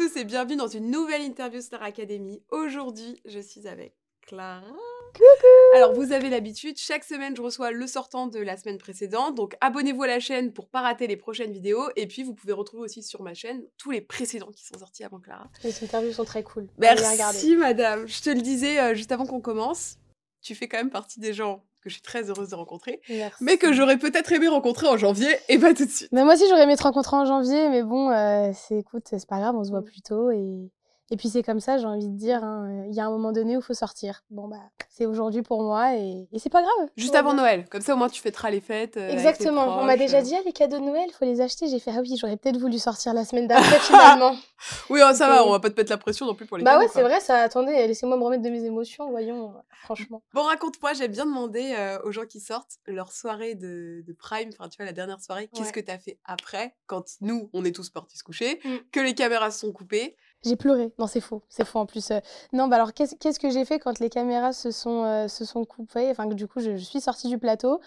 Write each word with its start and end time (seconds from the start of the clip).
Tous 0.00 0.16
et 0.16 0.24
bienvenue 0.24 0.56
dans 0.56 0.66
une 0.66 0.90
nouvelle 0.90 1.20
interview 1.20 1.60
Star 1.60 1.82
Academy. 1.82 2.42
Aujourd'hui, 2.48 3.20
je 3.26 3.38
suis 3.38 3.68
avec 3.68 3.92
Clara. 4.22 4.62
Coucou 5.12 5.76
Alors, 5.76 5.92
vous 5.92 6.12
avez 6.12 6.30
l'habitude, 6.30 6.78
chaque 6.78 7.04
semaine, 7.04 7.36
je 7.36 7.42
reçois 7.42 7.70
le 7.70 7.86
sortant 7.86 8.26
de 8.26 8.38
la 8.38 8.56
semaine 8.56 8.78
précédente. 8.78 9.34
Donc, 9.34 9.58
abonnez-vous 9.60 10.02
à 10.04 10.06
la 10.06 10.18
chaîne 10.18 10.54
pour 10.54 10.70
pas 10.70 10.80
rater 10.80 11.06
les 11.06 11.18
prochaines 11.18 11.52
vidéos. 11.52 11.90
Et 11.96 12.06
puis, 12.06 12.22
vous 12.22 12.32
pouvez 12.32 12.54
retrouver 12.54 12.84
aussi 12.84 13.02
sur 13.02 13.22
ma 13.22 13.34
chaîne 13.34 13.62
tous 13.76 13.90
les 13.90 14.00
précédents 14.00 14.52
qui 14.52 14.64
sont 14.64 14.78
sortis 14.78 15.04
avant 15.04 15.20
Clara. 15.20 15.50
Les 15.64 15.84
interviews 15.84 16.14
sont 16.14 16.24
très 16.24 16.44
cool. 16.44 16.66
Merci, 16.78 17.56
madame. 17.56 18.08
Je 18.08 18.22
te 18.22 18.30
le 18.30 18.40
disais 18.40 18.80
euh, 18.80 18.94
juste 18.94 19.12
avant 19.12 19.26
qu'on 19.26 19.42
commence. 19.42 19.98
Tu 20.40 20.54
fais 20.54 20.66
quand 20.66 20.78
même 20.78 20.88
partie 20.88 21.20
des 21.20 21.34
gens 21.34 21.62
que 21.80 21.88
je 21.88 21.94
suis 21.94 22.02
très 22.02 22.28
heureuse 22.30 22.48
de 22.50 22.54
rencontrer, 22.54 23.00
Merci. 23.08 23.42
mais 23.42 23.56
que 23.56 23.72
j'aurais 23.72 23.96
peut-être 23.98 24.30
aimé 24.32 24.48
rencontrer 24.48 24.86
en 24.86 24.96
janvier 24.96 25.28
et 25.48 25.58
pas 25.58 25.72
tout 25.74 25.84
de 25.86 25.90
suite. 25.90 26.08
Mais 26.12 26.24
moi 26.24 26.34
aussi, 26.34 26.44
j'aurais 26.48 26.64
aimé 26.64 26.76
te 26.76 26.82
rencontrer 26.82 27.16
en 27.16 27.24
janvier, 27.24 27.68
mais 27.70 27.82
bon, 27.82 28.10
euh, 28.10 28.50
c'est 28.54 28.76
écoute, 28.78 29.04
c'est 29.10 29.26
pas 29.28 29.38
grave, 29.38 29.54
on 29.56 29.64
se 29.64 29.70
voit 29.70 29.80
Mm. 29.80 29.84
plus 29.84 30.02
tôt. 30.02 30.30
Et, 30.30 30.70
et 31.10 31.16
puis 31.16 31.28
c'est 31.28 31.42
comme 31.42 31.60
ça, 31.60 31.78
j'ai 31.78 31.86
envie 31.86 32.08
de 32.08 32.16
dire, 32.16 32.42
hein, 32.44 32.84
il 32.88 32.94
y 32.94 33.00
a 33.00 33.06
un 33.06 33.10
moment 33.10 33.32
donné 33.32 33.56
où 33.56 33.60
il 33.60 33.62
faut 33.64 33.74
sortir. 33.74 34.22
Bon, 34.30 34.48
bah, 34.48 34.56
c'est 34.88 35.06
aujourd'hui 35.06 35.42
pour 35.42 35.62
moi 35.62 35.96
et, 35.96 36.28
et 36.32 36.38
c'est 36.38 36.50
pas 36.50 36.62
grave. 36.62 36.88
Juste 36.96 37.14
avant 37.14 37.32
bien. 37.34 37.42
Noël, 37.42 37.68
comme 37.68 37.80
ça 37.80 37.94
au 37.94 37.96
moins 37.96 38.08
tu 38.08 38.20
fêteras 38.20 38.50
les 38.50 38.60
fêtes. 38.60 38.96
euh, 38.96 39.08
Exactement, 39.10 39.78
on 39.80 39.84
m'a 39.84 39.96
déjà 39.96 40.18
euh. 40.18 40.22
dit, 40.22 40.34
ah, 40.36 40.40
les 40.44 40.52
cadeaux 40.52 40.78
de 40.78 40.84
Noël, 40.84 41.10
faut 41.18 41.24
les 41.24 41.40
acheter. 41.40 41.68
J'ai 41.68 41.78
fait, 41.78 41.90
ah 41.94 42.00
oui, 42.00 42.16
j'aurais 42.20 42.36
peut-être 42.36 42.58
voulu 42.58 42.78
sortir 42.78 43.12
la 43.14 43.24
semaine 43.24 43.46
d'après 43.48 43.78
finalement. 43.80 44.34
Oui, 44.90 45.00
oh, 45.04 45.14
ça 45.14 45.28
va, 45.28 45.42
Ok. 45.42 45.48
on 45.48 45.52
va 45.52 45.60
pas 45.60 45.70
te 45.70 45.76
mettre 45.80 45.90
la 45.90 45.96
pression 45.98 46.26
non 46.26 46.34
plus 46.34 46.46
pour 46.46 46.58
les 46.58 46.64
bah 46.64 46.72
cadeaux, 46.72 46.82
ouais, 46.84 46.90
c'est 46.92 47.02
vrai, 47.02 47.20
ça, 47.20 47.38
attendez, 47.38 47.72
laissez-moi 47.86 48.16
me 48.16 48.22
remettre 48.24 48.42
de 48.42 48.50
mes 48.50 48.64
émotions, 48.64 49.08
voyons, 49.10 49.54
franchement. 49.84 50.22
Bon, 50.34 50.42
raconte-moi, 50.42 50.92
j'aime 50.92 51.12
bien 51.12 51.24
demander 51.26 51.74
euh, 51.78 51.98
aux 52.04 52.12
gens 52.12 52.26
qui 52.26 52.40
sortent 52.40 52.78
leur 52.86 53.10
soirée 53.12 53.54
de, 53.54 54.02
de 54.06 54.12
Prime, 54.12 54.50
enfin 54.58 54.68
tu 54.68 54.76
vois, 54.76 54.86
la 54.86 54.92
dernière 54.92 55.20
soirée, 55.20 55.48
qu'est-ce 55.54 55.72
que 55.72 55.80
t'as 55.80 55.98
fait 55.98 56.18
après, 56.24 56.74
quand 56.86 57.04
nous, 57.22 57.48
on 57.52 57.64
est 57.64 57.74
tous 57.74 57.88
partis 57.90 58.18
se 58.18 58.22
coucher, 58.24 58.60
Mm. 58.64 58.76
que 58.92 59.00
les 59.00 59.14
caméras 59.14 59.50
sont 59.50 59.72
coupées 59.72 60.16
J'ai 60.44 60.56
pleuré. 60.56 60.92
Non, 60.98 61.06
c'est 61.06 61.20
faux. 61.20 61.42
C'est 61.48 61.64
faux 61.64 61.78
en 61.78 61.86
plus. 61.86 62.10
Euh, 62.10 62.20
Non, 62.52 62.68
bah 62.68 62.76
alors, 62.76 62.94
qu'est-ce 62.94 63.14
qu'est-ce 63.16 63.38
que 63.38 63.50
j'ai 63.50 63.64
fait 63.64 63.78
quand 63.78 63.98
les 63.98 64.08
caméras 64.08 64.52
se 64.52 64.70
sont, 64.70 65.04
euh, 65.04 65.28
se 65.28 65.44
sont 65.44 65.64
coupées? 65.64 66.10
Enfin, 66.10 66.28
que 66.28 66.34
du 66.34 66.46
coup, 66.46 66.60
je, 66.60 66.76
je 66.76 66.84
suis 66.84 67.00
sortie 67.00 67.28
du 67.28 67.38
plateau. 67.38 67.80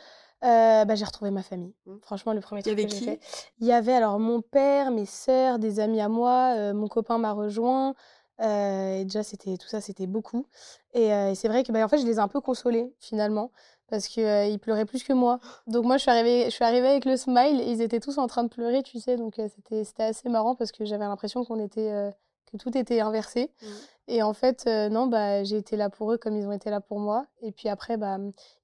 Euh, 0.43 0.85
bah, 0.85 0.95
j'ai 0.95 1.05
retrouvé 1.05 1.31
ma 1.31 1.41
famille. 1.41 1.73
Mm. 1.85 1.95
Franchement, 2.01 2.33
le 2.33 2.41
premier 2.41 2.61
truc 2.61 2.75
que 2.75 2.87
j'ai 2.87 2.99
fait. 2.99 3.19
Il 3.59 3.67
y 3.67 3.71
avait 3.71 3.93
alors 3.93 4.19
mon 4.19 4.41
père, 4.41 4.91
mes 4.91 5.05
sœurs, 5.05 5.57
des 5.57 5.79
amis 5.79 6.01
à 6.01 6.09
moi, 6.09 6.73
mon 6.73 6.87
copain 6.87 7.17
m'a 7.17 7.31
rejoint. 7.31 7.95
Et 8.39 9.03
déjà, 9.05 9.23
c'était 9.23 9.57
tout 9.57 9.67
ça, 9.67 9.79
c'était 9.79 10.07
beaucoup. 10.07 10.45
Et, 10.93 11.07
et 11.07 11.35
c'est 11.35 11.47
vrai 11.47 11.63
que 11.63 11.71
bah, 11.71 11.83
en 11.83 11.87
fait, 11.87 11.97
je 11.99 12.05
les 12.05 12.15
ai 12.15 12.19
un 12.19 12.27
peu 12.27 12.41
consolés 12.41 12.93
finalement 12.99 13.51
parce 13.93 14.07
que 14.07 14.21
euh, 14.21 14.57
pleuraient 14.57 14.85
plus 14.85 15.03
que 15.03 15.13
moi. 15.13 15.39
Donc 15.67 15.85
moi, 15.85 15.97
je 15.97 16.01
suis 16.01 16.11
arrivée, 16.11 16.45
je 16.45 16.49
suis 16.49 16.63
arrivée 16.63 16.87
avec 16.87 17.05
le 17.05 17.15
smile 17.15 17.61
et 17.61 17.71
ils 17.71 17.81
étaient 17.81 17.99
tous 17.99 18.17
en 18.17 18.25
train 18.25 18.43
de 18.43 18.49
pleurer, 18.49 18.81
tu 18.81 18.99
sais. 18.99 19.17
Donc 19.17 19.37
euh, 19.37 19.47
c'était 19.55 19.83
c'était 19.83 20.03
assez 20.03 20.29
marrant 20.29 20.55
parce 20.55 20.71
que 20.71 20.83
j'avais 20.83 21.05
l'impression 21.05 21.45
qu'on 21.45 21.59
était 21.59 21.91
euh, 21.91 22.09
que 22.53 22.63
tout 22.63 22.77
était 22.77 22.99
inversé. 22.99 23.51
Mhm. 23.61 23.69
Et 24.07 24.23
en 24.23 24.33
fait, 24.33 24.65
euh, 24.67 24.89
non, 24.89 25.07
bah, 25.07 25.43
j'ai 25.43 25.57
été 25.57 25.75
là 25.75 25.89
pour 25.89 26.11
eux 26.11 26.17
comme 26.17 26.37
ils 26.37 26.45
ont 26.45 26.51
été 26.51 26.69
là 26.69 26.81
pour 26.81 26.99
moi. 26.99 27.25
Et 27.41 27.51
puis 27.51 27.69
après, 27.69 27.97
bah, 27.97 28.17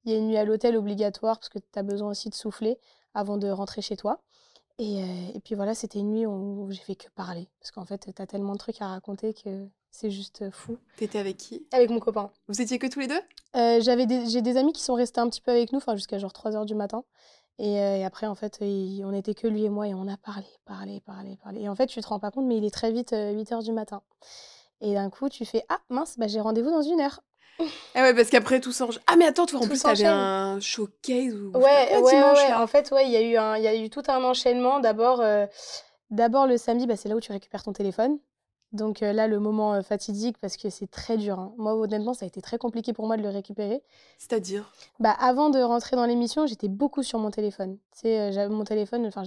il 0.05 0.11
y 0.11 0.15
a 0.15 0.17
une 0.17 0.27
nuit 0.27 0.37
à 0.37 0.45
l'hôtel 0.45 0.77
obligatoire 0.77 1.37
parce 1.37 1.49
que 1.49 1.59
tu 1.59 1.79
as 1.79 1.83
besoin 1.83 2.09
aussi 2.09 2.29
de 2.29 2.35
souffler 2.35 2.77
avant 3.13 3.37
de 3.37 3.49
rentrer 3.49 3.81
chez 3.81 3.97
toi. 3.97 4.21
Et, 4.77 5.03
euh, 5.03 5.31
et 5.33 5.39
puis 5.41 5.55
voilà, 5.55 5.75
c'était 5.75 5.99
une 5.99 6.11
nuit 6.11 6.25
où, 6.25 6.63
où 6.63 6.71
j'ai 6.71 6.81
fait 6.81 6.95
que 6.95 7.09
parler. 7.15 7.49
Parce 7.59 7.71
qu'en 7.71 7.85
fait, 7.85 8.09
tu 8.15 8.21
as 8.21 8.27
tellement 8.27 8.53
de 8.53 8.59
trucs 8.59 8.81
à 8.81 8.87
raconter 8.87 9.33
que 9.33 9.67
c'est 9.91 10.11
juste 10.11 10.49
fou. 10.51 10.77
T'étais 10.97 11.19
avec 11.19 11.37
qui? 11.37 11.65
Avec 11.71 11.89
mon 11.89 11.99
copain. 11.99 12.31
Vous 12.47 12.61
étiez 12.61 12.77
que 12.79 12.87
tous 12.87 12.99
les 12.99 13.07
deux? 13.07 13.19
Euh, 13.55 14.05
des, 14.05 14.29
j'ai 14.29 14.41
des 14.41 14.57
amis 14.57 14.71
qui 14.71 14.83
sont 14.83 14.93
restés 14.93 15.19
un 15.19 15.29
petit 15.29 15.41
peu 15.41 15.51
avec 15.51 15.71
nous, 15.71 15.77
enfin 15.77 15.95
jusqu'à 15.95 16.17
genre 16.19 16.33
3 16.33 16.55
heures 16.55 16.65
du 16.65 16.75
matin. 16.75 17.03
Et, 17.59 17.79
euh, 17.79 17.97
et 17.97 18.05
après, 18.05 18.25
en 18.25 18.35
fait, 18.35 18.57
il- 18.61 19.03
on 19.05 19.13
était 19.13 19.33
que 19.35 19.45
lui 19.47 19.65
et 19.65 19.69
moi 19.69 19.87
et 19.87 19.93
on 19.93 20.07
a 20.07 20.17
parlé, 20.17 20.47
parlé, 20.65 21.01
parlé, 21.05 21.37
parlé. 21.43 21.61
Et 21.61 21.69
en 21.69 21.75
fait, 21.75 21.87
tu 21.87 21.99
te 22.01 22.07
rends 22.07 22.19
pas 22.19 22.31
compte, 22.31 22.45
mais 22.45 22.57
il 22.57 22.65
est 22.65 22.73
très 22.73 22.91
vite 22.91 23.13
8 23.13 23.51
heures 23.51 23.61
du 23.63 23.73
matin. 23.73 24.01
Et 24.81 24.93
d'un 24.93 25.09
coup, 25.09 25.27
tu 25.29 25.45
fais 25.45 25.65
Ah 25.69 25.79
mince, 25.89 26.17
bah, 26.17 26.27
j'ai 26.27 26.39
rendez-vous 26.39 26.71
dans 26.71 26.81
une 26.81 27.01
heure. 27.01 27.21
Ah 27.95 28.03
ouais, 28.03 28.13
parce 28.13 28.29
qu'après 28.29 28.61
tout 28.61 28.71
s'enchaîne. 28.71 29.01
Ah 29.07 29.15
mais 29.17 29.25
attends, 29.25 29.45
toi 29.45 29.59
en 29.59 29.63
Tout 29.63 29.69
plus 29.69 29.81
t'avais 29.81 30.05
un 30.05 30.59
showcase 30.59 31.33
ou 31.33 31.51
Ouais, 31.57 31.61
ouais, 31.97 32.11
dimanche 32.11 32.37
ouais. 32.37 32.53
En 32.53 32.67
fait, 32.67 32.91
ouais, 32.91 33.05
il 33.05 33.11
y 33.11 33.17
a 33.17 33.21
eu 33.21 33.35
un, 33.35 33.57
y 33.57 33.67
a 33.67 33.75
eu 33.75 33.89
tout 33.89 34.03
un 34.07 34.23
enchaînement. 34.23 34.79
D'abord, 34.79 35.19
euh, 35.19 35.47
d'abord 36.11 36.45
le 36.47 36.57
samedi, 36.57 36.85
bah, 36.87 36.95
c'est 36.95 37.09
là 37.09 37.15
où 37.15 37.19
tu 37.19 37.31
récupères 37.31 37.63
ton 37.63 37.73
téléphone. 37.73 38.19
Donc 38.71 39.01
euh, 39.01 39.13
là, 39.13 39.27
le 39.27 39.39
moment 39.39 39.73
euh, 39.73 39.81
fatidique 39.81 40.37
parce 40.37 40.55
que 40.55 40.69
c'est 40.69 40.85
très 40.89 41.17
dur. 41.17 41.39
hein. 41.39 41.53
Moi, 41.57 41.73
honnêtement, 41.75 42.13
ça 42.13 42.25
a 42.25 42.27
été 42.27 42.41
très 42.41 42.57
compliqué 42.57 42.93
pour 42.93 43.07
moi 43.07 43.17
de 43.17 43.23
le 43.23 43.29
récupérer. 43.29 43.81
C'est-à-dire? 44.19 44.71
Bah, 44.99 45.15
avant 45.19 45.49
de 45.49 45.59
rentrer 45.59 45.95
dans 45.95 46.05
l'émission, 46.05 46.45
j'étais 46.45 46.67
beaucoup 46.67 47.01
sur 47.01 47.17
mon 47.17 47.31
téléphone. 47.31 47.77
Tu 47.93 48.01
sais, 48.01 48.19
euh, 48.19 48.31
j'avais 48.31 48.53
mon 48.53 48.63
téléphone, 48.65 49.05
enfin, 49.07 49.23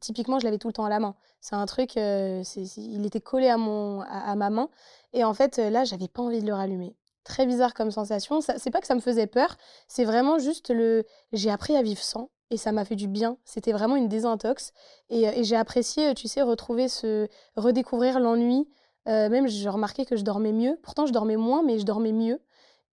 typiquement, 0.00 0.38
je 0.38 0.44
l'avais 0.44 0.58
tout 0.58 0.68
le 0.68 0.72
temps 0.72 0.86
à 0.86 0.88
la 0.88 1.00
main. 1.00 1.14
C'est 1.40 1.54
un 1.54 1.66
truc, 1.66 1.96
il 1.96 3.06
était 3.06 3.20
collé 3.20 3.48
à, 3.48 3.58
mon, 3.58 4.00
à, 4.02 4.30
à 4.30 4.34
ma 4.36 4.48
main. 4.50 4.70
Et 5.12 5.22
en 5.22 5.34
fait, 5.34 5.58
là, 5.58 5.84
j'avais 5.84 6.08
pas 6.08 6.22
envie 6.22 6.40
de 6.40 6.46
le 6.46 6.54
rallumer. 6.54 6.96
Très 7.24 7.44
bizarre 7.44 7.74
comme 7.74 7.90
sensation. 7.90 8.40
C'est 8.40 8.70
pas 8.70 8.80
que 8.80 8.86
ça 8.86 8.94
me 8.94 9.00
faisait 9.00 9.26
peur, 9.26 9.56
c'est 9.86 10.06
vraiment 10.06 10.38
juste 10.38 10.70
le. 10.70 11.04
J'ai 11.34 11.50
appris 11.50 11.76
à 11.76 11.82
vivre 11.82 12.00
sans 12.02 12.30
et 12.50 12.56
ça 12.56 12.72
m'a 12.72 12.84
fait 12.84 12.96
du 12.96 13.08
bien. 13.08 13.36
C'était 13.44 13.72
vraiment 13.72 13.96
une 13.96 14.08
désintox. 14.08 14.72
Et, 15.10 15.28
euh, 15.28 15.32
j'ai 15.42 15.56
apprécié, 15.56 16.08
euh, 16.08 16.14
tu 16.14 16.28
sais, 16.28 16.42
retrouver 16.42 16.88
ce. 16.88 17.28
redécouvrir 17.56 18.20
l'ennui. 18.20 18.68
Euh, 19.08 19.28
même, 19.30 19.46
j'ai 19.48 19.68
remarqué 19.68 20.04
que 20.04 20.16
je 20.16 20.24
dormais 20.24 20.52
mieux. 20.52 20.78
Pourtant, 20.82 21.06
je 21.06 21.12
dormais 21.12 21.36
moins, 21.36 21.62
mais 21.62 21.78
je 21.78 21.84
dormais 21.84 22.12
mieux. 22.12 22.40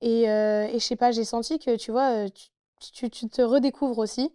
Et, 0.01 0.29
euh, 0.29 0.65
et 0.67 0.79
je 0.79 0.85
sais 0.85 0.95
pas, 0.95 1.11
j'ai 1.11 1.23
senti 1.25 1.59
que, 1.59 1.75
tu 1.77 1.91
vois, 1.91 2.25
tu, 2.93 3.09
tu- 3.09 3.29
te 3.29 3.41
redécouvres 3.41 3.99
aussi. 3.99 4.31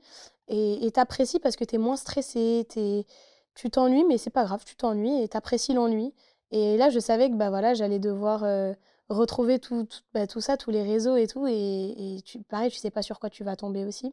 Et 0.48 0.90
t'apprécies 0.92 1.38
parce 1.38 1.54
que 1.56 1.64
t'es 1.64 1.78
moins 1.78 1.96
stressé, 1.96 2.66
t'es- 2.68 3.06
tu 3.54 3.70
t'ennuies, 3.70 4.04
mais 4.04 4.18
c'est 4.18 4.30
pas 4.30 4.44
grave, 4.44 4.64
tu 4.64 4.74
t'ennuies 4.76 5.22
et 5.22 5.28
t'apprécies 5.28 5.74
l'ennui. 5.74 6.12
Et 6.50 6.76
là, 6.76 6.90
je 6.90 6.98
savais 6.98 7.30
que 7.30 7.34
bah, 7.36 7.50
voilà, 7.50 7.72
j'allais 7.74 8.00
devoir 8.00 8.44
retrouver 9.08 9.58
tout, 9.58 9.84
tout, 9.84 10.00
bah, 10.14 10.26
tout 10.26 10.40
ça, 10.40 10.56
tous 10.56 10.70
les 10.70 10.82
réseaux 10.82 11.16
et 11.16 11.26
tout. 11.26 11.46
Et, 11.46 12.16
et 12.16 12.22
tu, 12.22 12.40
pareil, 12.42 12.70
tu 12.70 12.78
sais 12.78 12.90
pas 12.90 13.02
sur 13.02 13.18
quoi 13.20 13.30
tu 13.30 13.44
vas 13.44 13.56
tomber 13.56 13.84
aussi. 13.84 14.12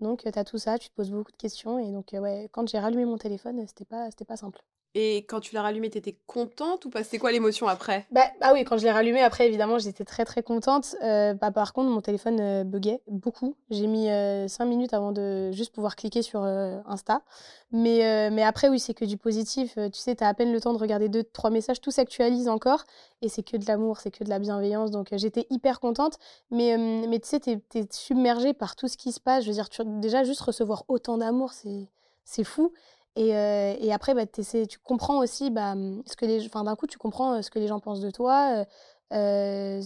Donc, 0.00 0.22
tu 0.22 0.38
as 0.38 0.44
tout 0.44 0.58
ça, 0.58 0.78
tu 0.78 0.88
te 0.88 0.94
poses 0.94 1.10
beaucoup 1.10 1.30
de 1.32 1.36
questions. 1.36 1.78
Et 1.78 1.92
donc, 1.92 2.10
ouais, 2.12 2.48
quand 2.52 2.68
j'ai 2.68 2.78
rallumé 2.78 3.04
mon 3.04 3.18
téléphone, 3.18 3.64
c'était 3.66 3.84
pas, 3.84 4.10
c'était 4.10 4.24
pas 4.24 4.36
simple. 4.36 4.60
Et 4.94 5.18
quand 5.28 5.40
tu 5.40 5.54
l'as 5.54 5.62
rallumé, 5.62 5.90
t'étais 5.90 6.16
contente 6.26 6.84
ou 6.84 6.90
pas? 6.90 7.04
C'était 7.04 7.18
quoi 7.18 7.30
l'émotion 7.30 7.68
après? 7.68 8.06
Bah, 8.10 8.24
ah 8.40 8.52
oui, 8.52 8.64
quand 8.64 8.78
je 8.78 8.84
l'ai 8.84 8.90
rallumé, 8.90 9.20
après, 9.20 9.46
évidemment, 9.46 9.78
j'étais 9.78 10.04
très 10.04 10.24
très 10.24 10.42
contente. 10.42 10.96
Euh, 11.02 11.34
bah, 11.34 11.50
par 11.50 11.72
contre, 11.72 11.90
mon 11.90 12.00
téléphone 12.00 12.40
euh, 12.40 12.64
buguait 12.64 13.00
beaucoup. 13.06 13.54
J'ai 13.70 13.86
mis 13.86 14.06
5 14.48 14.64
minutes 14.64 14.94
avant 14.94 15.12
de 15.12 15.52
juste 15.52 15.74
pouvoir 15.74 15.94
cliquer 15.96 16.22
sur 16.22 16.42
euh, 16.42 16.78
Insta. 16.86 17.22
Mais, 17.70 18.04
euh, 18.06 18.30
mais 18.32 18.42
après, 18.42 18.68
oui, 18.68 18.80
c'est 18.80 18.94
que 18.94 19.04
du 19.04 19.18
positif. 19.18 19.76
Euh, 19.76 19.90
tu 19.90 20.00
sais, 20.00 20.16
tu 20.16 20.24
as 20.24 20.28
à 20.28 20.34
peine 20.34 20.52
le 20.52 20.60
temps 20.60 20.72
de 20.72 20.78
regarder 20.78 21.08
deux, 21.10 21.22
trois 21.22 21.50
messages, 21.50 21.80
tout 21.80 21.90
s'actualise 21.90 22.48
encore. 22.48 22.84
Et 23.20 23.28
c'est 23.28 23.42
que 23.42 23.56
de 23.58 23.66
l'amour, 23.66 23.98
c'est 23.98 24.10
que 24.10 24.24
de 24.24 24.30
la 24.30 24.38
bienveillance. 24.38 24.90
Donc, 24.90 25.12
euh, 25.12 25.18
j'étais 25.18 25.46
hyper 25.50 25.78
contente. 25.80 26.18
Mais, 26.50 26.74
euh, 26.74 27.06
mais 27.08 27.18
tu 27.18 27.28
sais, 27.28 27.40
tu 27.40 27.50
es, 27.50 27.86
submergée 27.90 28.54
par 28.54 28.74
tout 28.74 28.88
ce 28.88 28.96
qui 28.96 29.12
se 29.12 29.20
passe. 29.20 29.44
Je 29.44 29.48
veux 29.50 29.54
dire, 29.54 29.68
déjà, 29.84 30.24
juste 30.24 30.40
recevoir 30.40 30.84
autant 30.88 31.18
d'amour, 31.18 31.52
c'est 31.52 31.88
c'est 32.24 32.44
fou. 32.44 32.72
Et, 33.18 33.34
euh, 33.36 33.74
et 33.80 33.92
après, 33.92 34.14
bah, 34.14 34.26
tu 34.26 34.78
comprends 34.84 35.18
aussi, 35.18 35.50
bah, 35.50 35.74
ce 36.06 36.14
que 36.14 36.24
les, 36.24 36.48
d'un 36.48 36.76
coup, 36.76 36.86
tu 36.86 36.98
comprends 36.98 37.34
euh, 37.34 37.42
ce 37.42 37.50
que 37.50 37.58
les 37.58 37.66
gens 37.66 37.80
pensent 37.80 38.00
de 38.00 38.12
toi, 38.12 38.64
euh, 39.12 39.82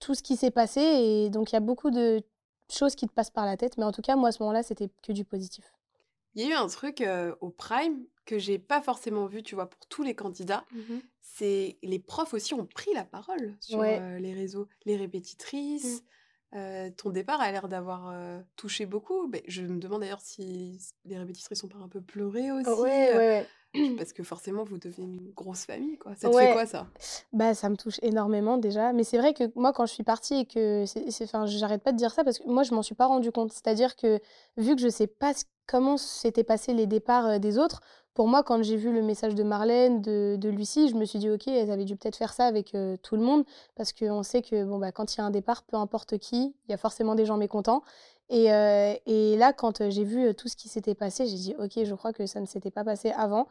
tout 0.00 0.14
ce 0.14 0.22
qui 0.22 0.36
s'est 0.36 0.50
passé. 0.50 0.80
Et 0.80 1.28
donc, 1.28 1.52
il 1.52 1.54
y 1.54 1.56
a 1.56 1.60
beaucoup 1.60 1.90
de 1.90 2.22
choses 2.70 2.94
qui 2.94 3.06
te 3.06 3.12
passent 3.12 3.28
par 3.30 3.44
la 3.44 3.58
tête. 3.58 3.76
Mais 3.76 3.84
en 3.84 3.92
tout 3.92 4.00
cas, 4.00 4.16
moi, 4.16 4.30
à 4.30 4.32
ce 4.32 4.42
moment-là, 4.42 4.62
c'était 4.62 4.88
que 5.02 5.12
du 5.12 5.26
positif. 5.26 5.70
Il 6.34 6.42
y 6.42 6.46
a 6.46 6.50
eu 6.50 6.54
un 6.54 6.66
truc 6.66 7.02
euh, 7.02 7.34
au 7.42 7.50
Prime 7.50 8.06
que 8.24 8.38
j'ai 8.38 8.58
pas 8.58 8.80
forcément 8.80 9.26
vu, 9.26 9.42
tu 9.42 9.54
vois, 9.54 9.68
pour 9.68 9.84
tous 9.88 10.02
les 10.02 10.14
candidats. 10.14 10.64
C'est 11.20 11.76
les 11.82 11.98
profs 11.98 12.32
aussi 12.32 12.54
ont 12.54 12.64
pris 12.64 12.94
la 12.94 13.04
parole 13.04 13.54
sur 13.60 13.80
Ouais. 13.80 14.18
les 14.18 14.32
réseaux, 14.32 14.66
les 14.86 14.96
répétitrices. 14.96 16.04
Euh, 16.54 16.90
ton 16.90 17.10
départ 17.10 17.40
a 17.40 17.50
l'air 17.50 17.68
d'avoir 17.68 18.10
euh, 18.10 18.40
touché 18.56 18.86
beaucoup. 18.86 19.26
Mais 19.28 19.42
je 19.48 19.62
me 19.62 19.78
demande 19.78 20.00
d'ailleurs 20.00 20.20
si 20.20 20.78
les 21.04 21.18
répétitrices 21.18 21.64
ont 21.64 21.68
pas 21.68 21.78
un 21.78 21.88
peu 21.88 22.00
pleuré 22.00 22.50
aussi. 22.50 22.68
Ouais, 22.68 23.10
euh, 23.12 23.18
ouais, 23.18 23.28
ouais. 23.28 23.46
parce 23.96 24.12
que 24.12 24.22
forcément, 24.22 24.64
vous 24.64 24.78
devenez 24.78 25.06
une 25.06 25.30
grosse 25.34 25.64
famille, 25.64 25.96
quoi. 25.96 26.14
Ça 26.14 26.28
te 26.28 26.36
fait 26.36 26.52
quoi, 26.52 26.66
ça? 26.66 26.86
Bah, 27.32 27.54
ça 27.54 27.68
me 27.70 27.76
touche 27.76 27.98
énormément 28.02 28.58
déjà. 28.58 28.92
Mais 28.92 29.04
c'est 29.04 29.18
vrai 29.18 29.32
que 29.32 29.44
moi, 29.54 29.72
quand 29.72 29.86
je 29.86 29.92
suis 29.92 30.04
partie 30.04 30.34
et 30.34 30.44
que. 30.44 30.84
Enfin, 31.24 31.46
j'arrête 31.46 31.82
pas 31.82 31.92
de 31.92 31.96
dire 31.96 32.12
ça 32.12 32.24
parce 32.24 32.38
que 32.38 32.48
moi, 32.48 32.62
je 32.62 32.74
m'en 32.74 32.82
suis 32.82 32.94
pas 32.94 33.06
rendu 33.06 33.32
compte. 33.32 33.52
C'est-à-dire 33.52 33.96
que 33.96 34.20
vu 34.56 34.76
que 34.76 34.82
je 34.82 34.88
sais 34.88 35.06
pas 35.06 35.32
comment 35.66 35.96
s'étaient 35.96 36.44
passés 36.44 36.74
les 36.74 36.86
départs 36.86 37.40
des 37.40 37.58
autres, 37.58 37.80
pour 38.14 38.28
moi, 38.28 38.42
quand 38.42 38.62
j'ai 38.62 38.76
vu 38.76 38.92
le 38.92 39.00
message 39.00 39.34
de 39.34 39.42
Marlène, 39.42 40.02
de, 40.02 40.36
de, 40.38 40.50
Lucie, 40.50 40.90
je 40.90 40.94
me 40.94 41.06
suis 41.06 41.18
dit, 41.18 41.30
OK, 41.30 41.48
elles 41.48 41.70
avaient 41.70 41.86
dû 41.86 41.96
peut-être 41.96 42.16
faire 42.16 42.34
ça 42.34 42.44
avec 42.44 42.76
tout 43.02 43.16
le 43.16 43.22
monde, 43.22 43.44
parce 43.74 43.94
qu'on 43.94 44.22
sait 44.22 44.42
que 44.42 44.64
bon, 44.64 44.78
bah, 44.78 44.92
quand 44.92 45.14
il 45.14 45.18
y 45.18 45.20
a 45.22 45.24
un 45.24 45.30
départ, 45.30 45.62
peu 45.62 45.78
importe 45.78 46.18
qui, 46.18 46.54
il 46.68 46.70
y 46.70 46.74
a 46.74 46.76
forcément 46.76 47.14
des 47.14 47.24
gens 47.24 47.38
mécontents. 47.38 47.82
Et, 48.32 48.46
et 49.06 49.36
là, 49.36 49.52
quand 49.52 49.88
j'ai 49.90 50.04
vu 50.04 50.34
tout 50.34 50.48
ce 50.48 50.56
qui 50.56 50.68
s'était 50.68 50.94
passé, 50.94 51.26
j'ai 51.26 51.36
dit, 51.36 51.54
OK, 51.58 51.84
je 51.84 51.94
crois 51.94 52.12
que 52.12 52.26
ça 52.26 52.40
ne 52.40 52.46
s'était 52.46 52.70
pas 52.70 52.82
passé 52.82 53.12
avant. 53.12 53.46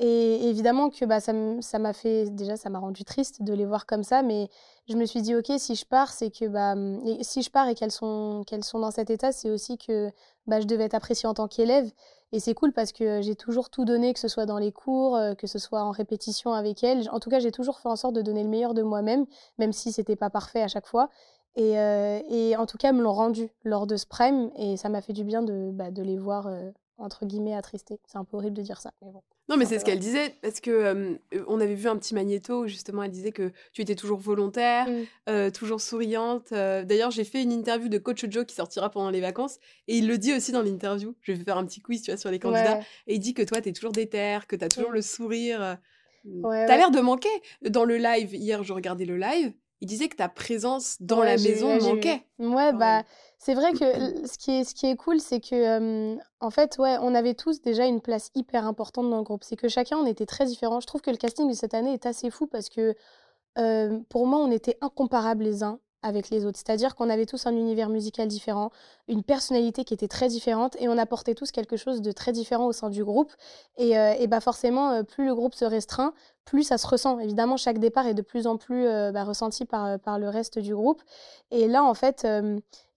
Et 0.00 0.48
évidemment 0.48 0.90
que 0.90 1.04
bah, 1.04 1.18
ça 1.18 1.32
m'a 1.32 1.92
fait, 1.92 2.30
déjà, 2.30 2.56
ça 2.56 2.70
m'a 2.70 2.78
rendu 2.78 3.04
triste 3.04 3.42
de 3.42 3.52
les 3.52 3.64
voir 3.64 3.84
comme 3.84 4.04
ça, 4.04 4.22
mais 4.22 4.48
je 4.88 4.94
me 4.96 5.04
suis 5.06 5.22
dit, 5.22 5.34
OK, 5.34 5.50
si 5.58 5.74
je 5.74 5.84
pars, 5.84 6.12
c'est 6.12 6.30
que, 6.30 6.46
bah, 6.46 6.74
si 7.22 7.42
je 7.42 7.50
pars 7.50 7.68
et 7.68 7.74
qu'elles 7.74 7.90
sont, 7.90 8.44
qu'elles 8.46 8.62
sont 8.62 8.78
dans 8.78 8.92
cet 8.92 9.10
état, 9.10 9.32
c'est 9.32 9.50
aussi 9.50 9.76
que 9.76 10.12
bah, 10.46 10.60
je 10.60 10.66
devais 10.66 10.84
être 10.84 10.94
appréciée 10.94 11.28
en 11.28 11.34
tant 11.34 11.48
qu'élève. 11.48 11.90
Et 12.30 12.38
c'est 12.38 12.54
cool 12.54 12.72
parce 12.72 12.92
que 12.92 13.22
j'ai 13.22 13.34
toujours 13.34 13.70
tout 13.70 13.84
donné, 13.84 14.12
que 14.12 14.20
ce 14.20 14.28
soit 14.28 14.46
dans 14.46 14.58
les 14.58 14.70
cours, 14.70 15.18
que 15.38 15.46
ce 15.46 15.58
soit 15.58 15.82
en 15.82 15.90
répétition 15.90 16.52
avec 16.52 16.84
elles. 16.84 17.08
En 17.10 17.20
tout 17.20 17.30
cas, 17.30 17.38
j'ai 17.40 17.50
toujours 17.50 17.80
fait 17.80 17.88
en 17.88 17.96
sorte 17.96 18.14
de 18.14 18.22
donner 18.22 18.42
le 18.44 18.50
meilleur 18.50 18.74
de 18.74 18.82
moi-même, 18.82 19.24
même 19.56 19.72
si 19.72 19.92
c'était 19.92 20.14
pas 20.14 20.28
parfait 20.30 20.62
à 20.62 20.68
chaque 20.68 20.86
fois. 20.86 21.08
Et, 21.58 21.72
et 22.30 22.56
en 22.56 22.64
tout 22.64 22.78
cas, 22.78 22.92
me 22.92 23.02
l'ont 23.02 23.12
rendu 23.12 23.50
lors 23.64 23.86
de 23.86 23.96
ce 23.96 24.06
prime, 24.06 24.50
et 24.56 24.78
ça 24.78 24.88
m'a 24.88 25.02
fait 25.02 25.12
du 25.12 25.24
bien 25.24 25.42
de, 25.42 25.70
bah, 25.72 25.90
de 25.90 26.02
les 26.02 26.16
voir 26.16 26.48
entre 26.96 27.26
guillemets 27.26 27.54
attristés. 27.54 28.00
C'est 28.06 28.16
un 28.16 28.24
peu 28.24 28.36
horrible 28.36 28.56
de 28.56 28.62
dire 28.62 28.80
ça, 28.80 28.92
mais 29.02 29.10
bon. 29.10 29.22
Non, 29.48 29.56
mais 29.56 29.64
c'est 29.64 29.78
ce 29.78 29.84
qu'elle 29.84 29.98
disait, 29.98 30.34
parce 30.42 30.60
que 30.60 31.18
on 31.46 31.60
avait 31.60 31.74
vu 31.74 31.88
un 31.88 31.96
petit 31.96 32.14
magnéto 32.14 32.64
où 32.64 32.66
justement 32.66 33.02
elle 33.02 33.10
disait 33.10 33.32
que 33.32 33.50
tu 33.72 33.80
étais 33.80 33.94
toujours 33.94 34.18
volontaire, 34.18 34.86
mmh. 35.26 35.50
toujours 35.52 35.80
souriante. 35.80 36.52
D'ailleurs, 36.52 37.10
j'ai 37.10 37.24
fait 37.24 37.42
une 37.42 37.52
interview 37.52 37.88
de 37.88 37.98
Coach 37.98 38.26
Joe 38.28 38.44
qui 38.44 38.54
sortira 38.54 38.90
pendant 38.90 39.10
les 39.10 39.20
vacances, 39.20 39.58
et 39.88 39.96
il 39.96 40.06
le 40.06 40.18
dit 40.18 40.34
aussi 40.34 40.52
dans 40.52 40.62
l'interview. 40.62 41.14
Je 41.22 41.32
vais 41.32 41.42
faire 41.42 41.56
un 41.56 41.64
petit 41.64 41.80
quiz, 41.80 42.02
tu 42.02 42.10
vois, 42.10 42.18
sur 42.18 42.30
les 42.30 42.38
candidats, 42.38 42.80
et 43.06 43.14
il 43.14 43.20
dit 43.20 43.34
que 43.34 43.42
toi, 43.42 43.60
tu 43.60 43.70
es 43.70 43.72
toujours 43.72 43.92
déter, 43.92 44.38
que 44.46 44.54
tu 44.54 44.64
as 44.64 44.68
toujours 44.68 44.90
mmh. 44.90 44.94
le 44.94 45.02
sourire. 45.02 45.78
Mmh. 46.24 46.44
Ouais, 46.44 46.66
tu 46.66 46.72
as 46.72 46.76
l'air 46.76 46.90
de 46.90 47.00
manquer. 47.00 47.28
Dans 47.62 47.84
le 47.84 47.96
live, 47.96 48.34
hier, 48.34 48.62
je 48.62 48.72
regardais 48.74 49.06
le 49.06 49.16
live, 49.16 49.54
il 49.80 49.86
disait 49.88 50.08
que 50.08 50.16
ta 50.16 50.28
présence 50.28 50.96
dans 51.00 51.22
la 51.22 51.36
maison 51.36 51.78
manquait. 51.80 52.22
Ouais, 52.38 52.72
bah, 52.72 53.02
c'est 53.38 53.54
vrai 53.54 53.72
que 53.72 53.78
ce 54.26 54.38
qui 54.38 54.52
est, 54.52 54.64
ce 54.64 54.74
qui 54.74 54.86
est 54.86 54.96
cool, 54.96 55.20
c'est 55.20 55.40
que, 55.40 56.16
en 56.40 56.50
fait, 56.50 56.78
ouais, 56.78 56.96
on 57.00 57.14
avait 57.14 57.34
tous 57.34 57.62
déjà 57.62 57.86
une 57.86 58.00
place 58.00 58.30
hyper 58.34 58.66
importante 58.66 59.10
dans 59.10 59.18
le 59.18 59.22
groupe. 59.22 59.44
C'est 59.44 59.56
que 59.56 59.68
chacun, 59.68 59.96
on 59.98 60.06
était 60.06 60.26
très 60.26 60.46
différents. 60.46 60.80
Je 60.80 60.86
trouve 60.86 61.00
que 61.00 61.10
le 61.10 61.16
casting 61.16 61.48
de 61.48 61.54
cette 61.54 61.74
année 61.74 61.92
est 61.92 62.06
assez 62.06 62.30
fou 62.30 62.46
parce 62.46 62.68
que, 62.68 62.94
pour 64.08 64.26
moi, 64.26 64.38
on 64.38 64.50
était 64.50 64.78
incomparables 64.80 65.44
les 65.44 65.62
uns 65.62 65.80
avec 66.02 66.30
les 66.30 66.46
autres. 66.46 66.58
C'est-à-dire 66.58 66.94
qu'on 66.94 67.10
avait 67.10 67.26
tous 67.26 67.46
un 67.46 67.56
univers 67.56 67.88
musical 67.88 68.28
différent, 68.28 68.70
une 69.08 69.22
personnalité 69.22 69.84
qui 69.84 69.94
était 69.94 70.08
très 70.08 70.28
différente, 70.28 70.76
et 70.78 70.88
on 70.88 70.96
apportait 70.98 71.34
tous 71.34 71.50
quelque 71.50 71.76
chose 71.76 72.00
de 72.02 72.12
très 72.12 72.32
différent 72.32 72.66
au 72.66 72.72
sein 72.72 72.90
du 72.90 73.04
groupe. 73.04 73.32
Et, 73.76 73.92
et 73.92 74.26
bah 74.26 74.40
forcément, 74.40 75.02
plus 75.04 75.26
le 75.26 75.34
groupe 75.34 75.54
se 75.54 75.64
restreint, 75.64 76.12
plus 76.44 76.62
ça 76.62 76.78
se 76.78 76.86
ressent. 76.86 77.18
Évidemment, 77.18 77.56
chaque 77.56 77.78
départ 77.78 78.06
est 78.06 78.14
de 78.14 78.22
plus 78.22 78.46
en 78.46 78.56
plus 78.56 78.84
bah, 79.12 79.24
ressenti 79.24 79.64
par, 79.64 79.98
par 79.98 80.18
le 80.18 80.28
reste 80.28 80.58
du 80.58 80.74
groupe. 80.74 81.02
Et 81.50 81.68
là, 81.68 81.84
en 81.84 81.94
fait, 81.94 82.26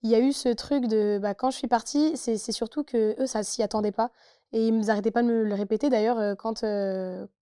il 0.02 0.10
y 0.10 0.14
a 0.14 0.20
eu 0.20 0.32
ce 0.32 0.48
truc 0.48 0.86
de 0.86 1.18
bah, 1.20 1.34
quand 1.34 1.50
je 1.50 1.58
suis 1.58 1.68
partie, 1.68 2.16
c'est 2.16 2.52
surtout 2.52 2.84
que 2.84 3.20
eux, 3.20 3.26
ça 3.26 3.42
s'y 3.42 3.62
attendait 3.62 3.92
pas. 3.92 4.10
Et 4.54 4.68
ils 4.68 4.78
n'arrêtaient 4.78 5.10
pas 5.10 5.22
de 5.22 5.28
me 5.28 5.44
le 5.44 5.54
répéter. 5.54 5.88
D'ailleurs, 5.88 6.36
quand, 6.36 6.60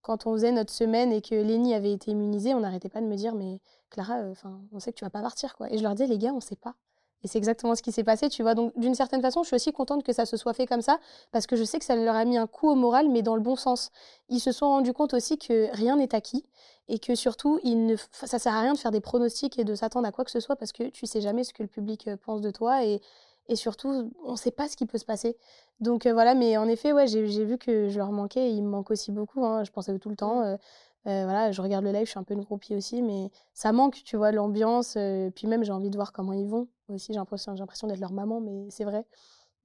quand 0.02 0.26
on 0.26 0.32
faisait 0.32 0.52
notre 0.52 0.72
semaine 0.72 1.12
et 1.12 1.20
que 1.20 1.34
Lénie 1.34 1.74
avait 1.74 1.92
été 1.92 2.12
immunisée, 2.12 2.54
on 2.54 2.60
n'arrêtait 2.60 2.88
pas 2.88 3.00
de 3.00 3.06
me 3.06 3.16
dire 3.16 3.34
Mais 3.34 3.60
Clara, 3.90 4.22
enfin 4.30 4.60
on 4.72 4.80
sait 4.80 4.92
que 4.92 4.98
tu 4.98 5.04
vas 5.04 5.10
pas 5.10 5.22
partir. 5.22 5.56
quoi. 5.56 5.70
Et 5.72 5.78
je 5.78 5.82
leur 5.82 5.94
disais 5.94 6.06
Les 6.06 6.18
gars, 6.18 6.32
on 6.32 6.40
sait 6.40 6.56
pas. 6.56 6.74
Et 7.22 7.28
c'est 7.28 7.38
exactement 7.38 7.74
ce 7.74 7.82
qui 7.82 7.92
s'est 7.92 8.04
passé, 8.04 8.28
tu 8.28 8.42
vois. 8.42 8.54
Donc, 8.54 8.72
d'une 8.78 8.94
certaine 8.94 9.20
façon, 9.20 9.42
je 9.42 9.48
suis 9.48 9.56
aussi 9.56 9.72
contente 9.72 10.02
que 10.02 10.12
ça 10.12 10.24
se 10.24 10.36
soit 10.36 10.54
fait 10.54 10.66
comme 10.66 10.80
ça, 10.80 10.98
parce 11.32 11.46
que 11.46 11.54
je 11.56 11.64
sais 11.64 11.78
que 11.78 11.84
ça 11.84 11.94
leur 11.96 12.14
a 12.14 12.24
mis 12.24 12.38
un 12.38 12.46
coup 12.46 12.70
au 12.70 12.74
moral, 12.74 13.08
mais 13.10 13.22
dans 13.22 13.34
le 13.34 13.42
bon 13.42 13.56
sens. 13.56 13.90
Ils 14.28 14.40
se 14.40 14.52
sont 14.52 14.68
rendus 14.68 14.92
compte 14.94 15.12
aussi 15.12 15.36
que 15.36 15.68
rien 15.72 15.96
n'est 15.96 16.14
acquis, 16.14 16.44
et 16.88 16.98
que 16.98 17.14
surtout, 17.14 17.60
il 17.62 17.86
ne, 17.86 17.96
ça 18.12 18.38
sert 18.38 18.54
à 18.54 18.62
rien 18.62 18.72
de 18.72 18.78
faire 18.78 18.90
des 18.90 19.00
pronostics 19.00 19.58
et 19.58 19.64
de 19.64 19.74
s'attendre 19.74 20.08
à 20.08 20.12
quoi 20.12 20.24
que 20.24 20.30
ce 20.30 20.40
soit, 20.40 20.56
parce 20.56 20.72
que 20.72 20.84
tu 20.88 21.06
sais 21.06 21.20
jamais 21.20 21.44
ce 21.44 21.52
que 21.52 21.62
le 21.62 21.68
public 21.68 22.08
euh, 22.08 22.16
pense 22.16 22.40
de 22.40 22.50
toi, 22.50 22.84
et, 22.84 23.02
et 23.48 23.56
surtout, 23.56 24.10
on 24.24 24.32
ne 24.32 24.36
sait 24.36 24.50
pas 24.50 24.68
ce 24.68 24.76
qui 24.76 24.86
peut 24.86 24.98
se 24.98 25.04
passer. 25.04 25.36
Donc 25.80 26.06
euh, 26.06 26.12
voilà, 26.14 26.34
mais 26.34 26.56
en 26.56 26.68
effet, 26.68 26.92
ouais, 26.92 27.06
j'ai 27.06 27.44
vu 27.44 27.58
que 27.58 27.88
je 27.90 27.98
leur 27.98 28.12
manquais, 28.12 28.48
et 28.48 28.52
ils 28.52 28.62
me 28.62 28.68
manquent 28.70 28.92
aussi 28.92 29.12
beaucoup, 29.12 29.44
hein. 29.44 29.62
je 29.64 29.70
pensais 29.70 29.98
tout 29.98 30.08
le 30.10 30.16
temps. 30.16 30.42
Mmh. 30.42 30.58
Euh, 31.06 31.24
voilà, 31.24 31.50
je 31.50 31.62
regarde 31.62 31.84
le 31.84 31.92
live, 31.92 32.04
je 32.04 32.10
suis 32.10 32.18
un 32.18 32.24
peu 32.24 32.34
une 32.34 32.44
groupie 32.44 32.74
aussi, 32.74 33.00
mais 33.00 33.30
ça 33.54 33.72
manque, 33.72 34.02
tu 34.04 34.16
vois, 34.16 34.32
l'ambiance. 34.32 34.98
puis 35.34 35.46
même, 35.46 35.64
j'ai 35.64 35.72
envie 35.72 35.90
de 35.90 35.96
voir 35.96 36.12
comment 36.12 36.32
ils 36.32 36.46
vont 36.46 36.68
aussi. 36.88 37.12
J'ai 37.12 37.18
l'impression 37.18 37.54
d'être 37.54 38.00
leur 38.00 38.12
maman, 38.12 38.40
mais 38.40 38.68
c'est 38.70 38.84
vrai. 38.84 39.06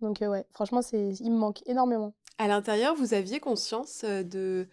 Donc 0.01 0.19
ouais, 0.21 0.45
franchement, 0.51 0.81
il 0.93 1.31
me 1.31 1.37
manque 1.37 1.61
énormément. 1.67 2.13
À 2.37 2.47
l'intérieur, 2.47 2.95
vous 2.95 3.13
aviez 3.13 3.39
conscience 3.39 4.03
de 4.03 4.67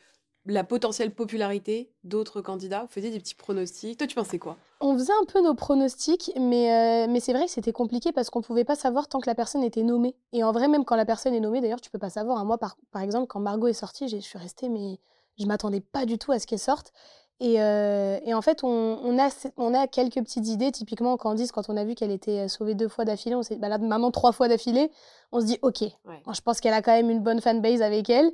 la 0.47 0.65
potentielle 0.65 1.15
popularité 1.15 1.93
d'autres 2.03 2.41
candidats? 2.41 2.83
Vous 2.83 2.93
faisiez 2.93 3.11
des 3.11 3.21
petits 3.21 3.37
pronostics. 3.37 3.99
Toi, 3.99 4.07
tu 4.07 4.17
pensais 4.17 4.39
quoi? 4.39 4.57
On 4.81 4.95
faisait 4.95 5.13
un 5.13 5.25
peu 5.25 5.41
nos 5.41 5.55
pronostics, 5.55 6.33
mais, 6.37 7.07
mais 7.09 7.21
c'est 7.21 7.33
vrai 7.33 7.47
que 7.47 7.51
c'était 7.53 7.73
compliqué 7.73 8.13
parce 8.13 8.31
qu'on 8.31 8.41
ne 8.41 8.45
pouvait 8.45 8.65
pas 8.65 8.75
savoir 8.75 9.09
tant 9.09 9.21
que 9.21 9.29
la 9.29 9.37
personne 9.37 9.63
était 9.63 9.85
nommée. 9.85 10.17
Et 10.33 10.43
en 10.43 10.51
vrai, 10.51 10.67
même 10.67 10.85
quand 10.85 10.97
la 10.97 11.05
personne 11.05 11.35
est 11.35 11.41
nommée, 11.41 11.61
d'ailleurs, 11.61 11.81
tu 11.81 11.91
peux 11.91 12.01
pas 12.01 12.11
savoir. 12.11 12.39
Hein. 12.39 12.45
Moi, 12.45 12.59
par, 12.59 12.77
par 12.91 13.03
exemple, 13.03 13.29
quand 13.29 13.39
Margot 13.39 13.69
est 13.69 13.73
sortie, 13.73 14.09
je 14.09 14.17
suis 14.17 14.39
restée, 14.39 14.69
mais 14.69 14.99
je 15.39 15.47
m'attendais 15.47 15.81
pas 15.81 16.07
du 16.07 16.19
tout 16.19 16.33
à 16.33 16.39
ce 16.39 16.47
qu'elle 16.47 16.59
sorte. 16.59 16.93
Et, 17.41 17.55
et, 17.55 18.35
en 18.35 18.43
fait, 18.43 18.63
on, 18.63 19.19
a, 19.19 19.87
quelques 19.89 20.23
petites 20.23 20.47
idées. 20.47 20.71
Typiquement, 20.71 21.17
quand 21.17 21.35
on 21.69 21.77
a 21.77 21.85
vu 21.85 21.97
qu'elle 21.97 22.13
était 22.13 22.47
sauvée 22.47 22.77
deux 22.77 22.87
fois 22.87 23.05
d'affilée, 23.05 23.35
on 23.35 23.43
s'est 23.43 23.57
bah 23.57 23.69
là, 23.69 23.79
maintenant 23.79 24.13
trois 24.13 24.31
fois 24.31 24.47
d'affilée, 24.47 24.93
on 25.33 25.41
se 25.41 25.47
dit, 25.47 25.59
OK, 25.63 25.83
je 25.83 26.41
pense 26.41 26.61
qu'elle 26.61 26.75
a 26.75 26.83
quand 26.83 26.93
même 26.93 27.11
une 27.11 27.21
bonne 27.21 27.41
fanbase 27.41 27.83
avec 27.83 28.09
elle. 28.11 28.31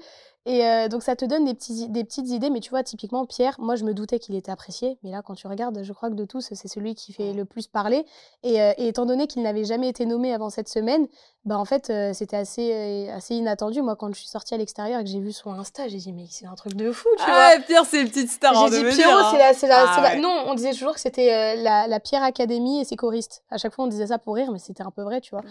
Et 0.48 0.64
euh, 0.64 0.88
donc 0.88 1.02
ça 1.02 1.14
te 1.14 1.26
donne 1.26 1.44
des, 1.44 1.52
petits, 1.52 1.88
des 1.88 2.04
petites 2.04 2.30
idées, 2.30 2.48
mais 2.48 2.60
tu 2.60 2.70
vois, 2.70 2.82
typiquement 2.82 3.26
Pierre, 3.26 3.56
moi 3.58 3.76
je 3.76 3.84
me 3.84 3.92
doutais 3.92 4.18
qu'il 4.18 4.34
était 4.34 4.50
apprécié, 4.50 4.96
mais 5.02 5.10
là 5.10 5.20
quand 5.20 5.34
tu 5.34 5.46
regardes, 5.46 5.82
je 5.82 5.92
crois 5.92 6.08
que 6.08 6.14
de 6.14 6.24
tous, 6.24 6.40
c'est 6.40 6.68
celui 6.68 6.94
qui 6.94 7.12
fait 7.12 7.34
le 7.34 7.44
plus 7.44 7.66
parler. 7.66 8.06
Et, 8.42 8.62
euh, 8.62 8.72
et 8.78 8.88
étant 8.88 9.04
donné 9.04 9.26
qu'il 9.26 9.42
n'avait 9.42 9.64
jamais 9.64 9.90
été 9.90 10.06
nommé 10.06 10.32
avant 10.32 10.48
cette 10.48 10.70
semaine, 10.70 11.06
bah 11.44 11.58
en 11.58 11.66
fait 11.66 11.90
euh, 11.90 12.14
c'était 12.14 12.38
assez, 12.38 13.10
assez 13.10 13.34
inattendu. 13.34 13.82
Moi 13.82 13.94
quand 13.94 14.08
je 14.14 14.20
suis 14.20 14.28
sortie 14.28 14.54
à 14.54 14.56
l'extérieur 14.56 15.00
et 15.00 15.04
que 15.04 15.10
j'ai 15.10 15.20
vu 15.20 15.32
son 15.32 15.50
Insta, 15.52 15.86
j'ai 15.86 15.98
dit 15.98 16.14
mais 16.14 16.24
c'est 16.30 16.46
un 16.46 16.54
truc 16.54 16.72
de 16.72 16.92
fou, 16.92 17.10
tu 17.18 17.24
ah, 17.26 17.56
vois. 17.56 17.64
Pierre 17.66 17.84
c'est 17.84 18.00
une 18.00 18.08
petite 18.08 18.30
star 18.30 18.54
J'ai 18.70 18.84
dit 18.84 18.96
Pierrot, 18.96 19.30
c'est 19.30 19.38
la, 19.38 19.52
c'est 19.52 19.68
la, 19.68 19.84
ah 19.86 20.00
la, 20.00 20.16
Non, 20.16 20.44
on 20.46 20.54
disait 20.54 20.72
toujours 20.72 20.94
que 20.94 21.00
c'était 21.00 21.56
la, 21.56 21.86
la, 21.86 22.00
Pierre 22.00 22.22
Academy 22.22 22.80
et 22.80 22.84
ses 22.84 22.96
choristes. 22.96 23.42
À 23.50 23.58
chaque 23.58 23.74
fois 23.74 23.84
on 23.84 23.88
disait 23.88 24.06
ça 24.06 24.18
pour 24.18 24.36
rire, 24.36 24.50
mais 24.50 24.58
c'était 24.58 24.82
un 24.82 24.90
peu 24.90 25.02
vrai, 25.02 25.20
tu 25.20 25.32
vois. 25.34 25.42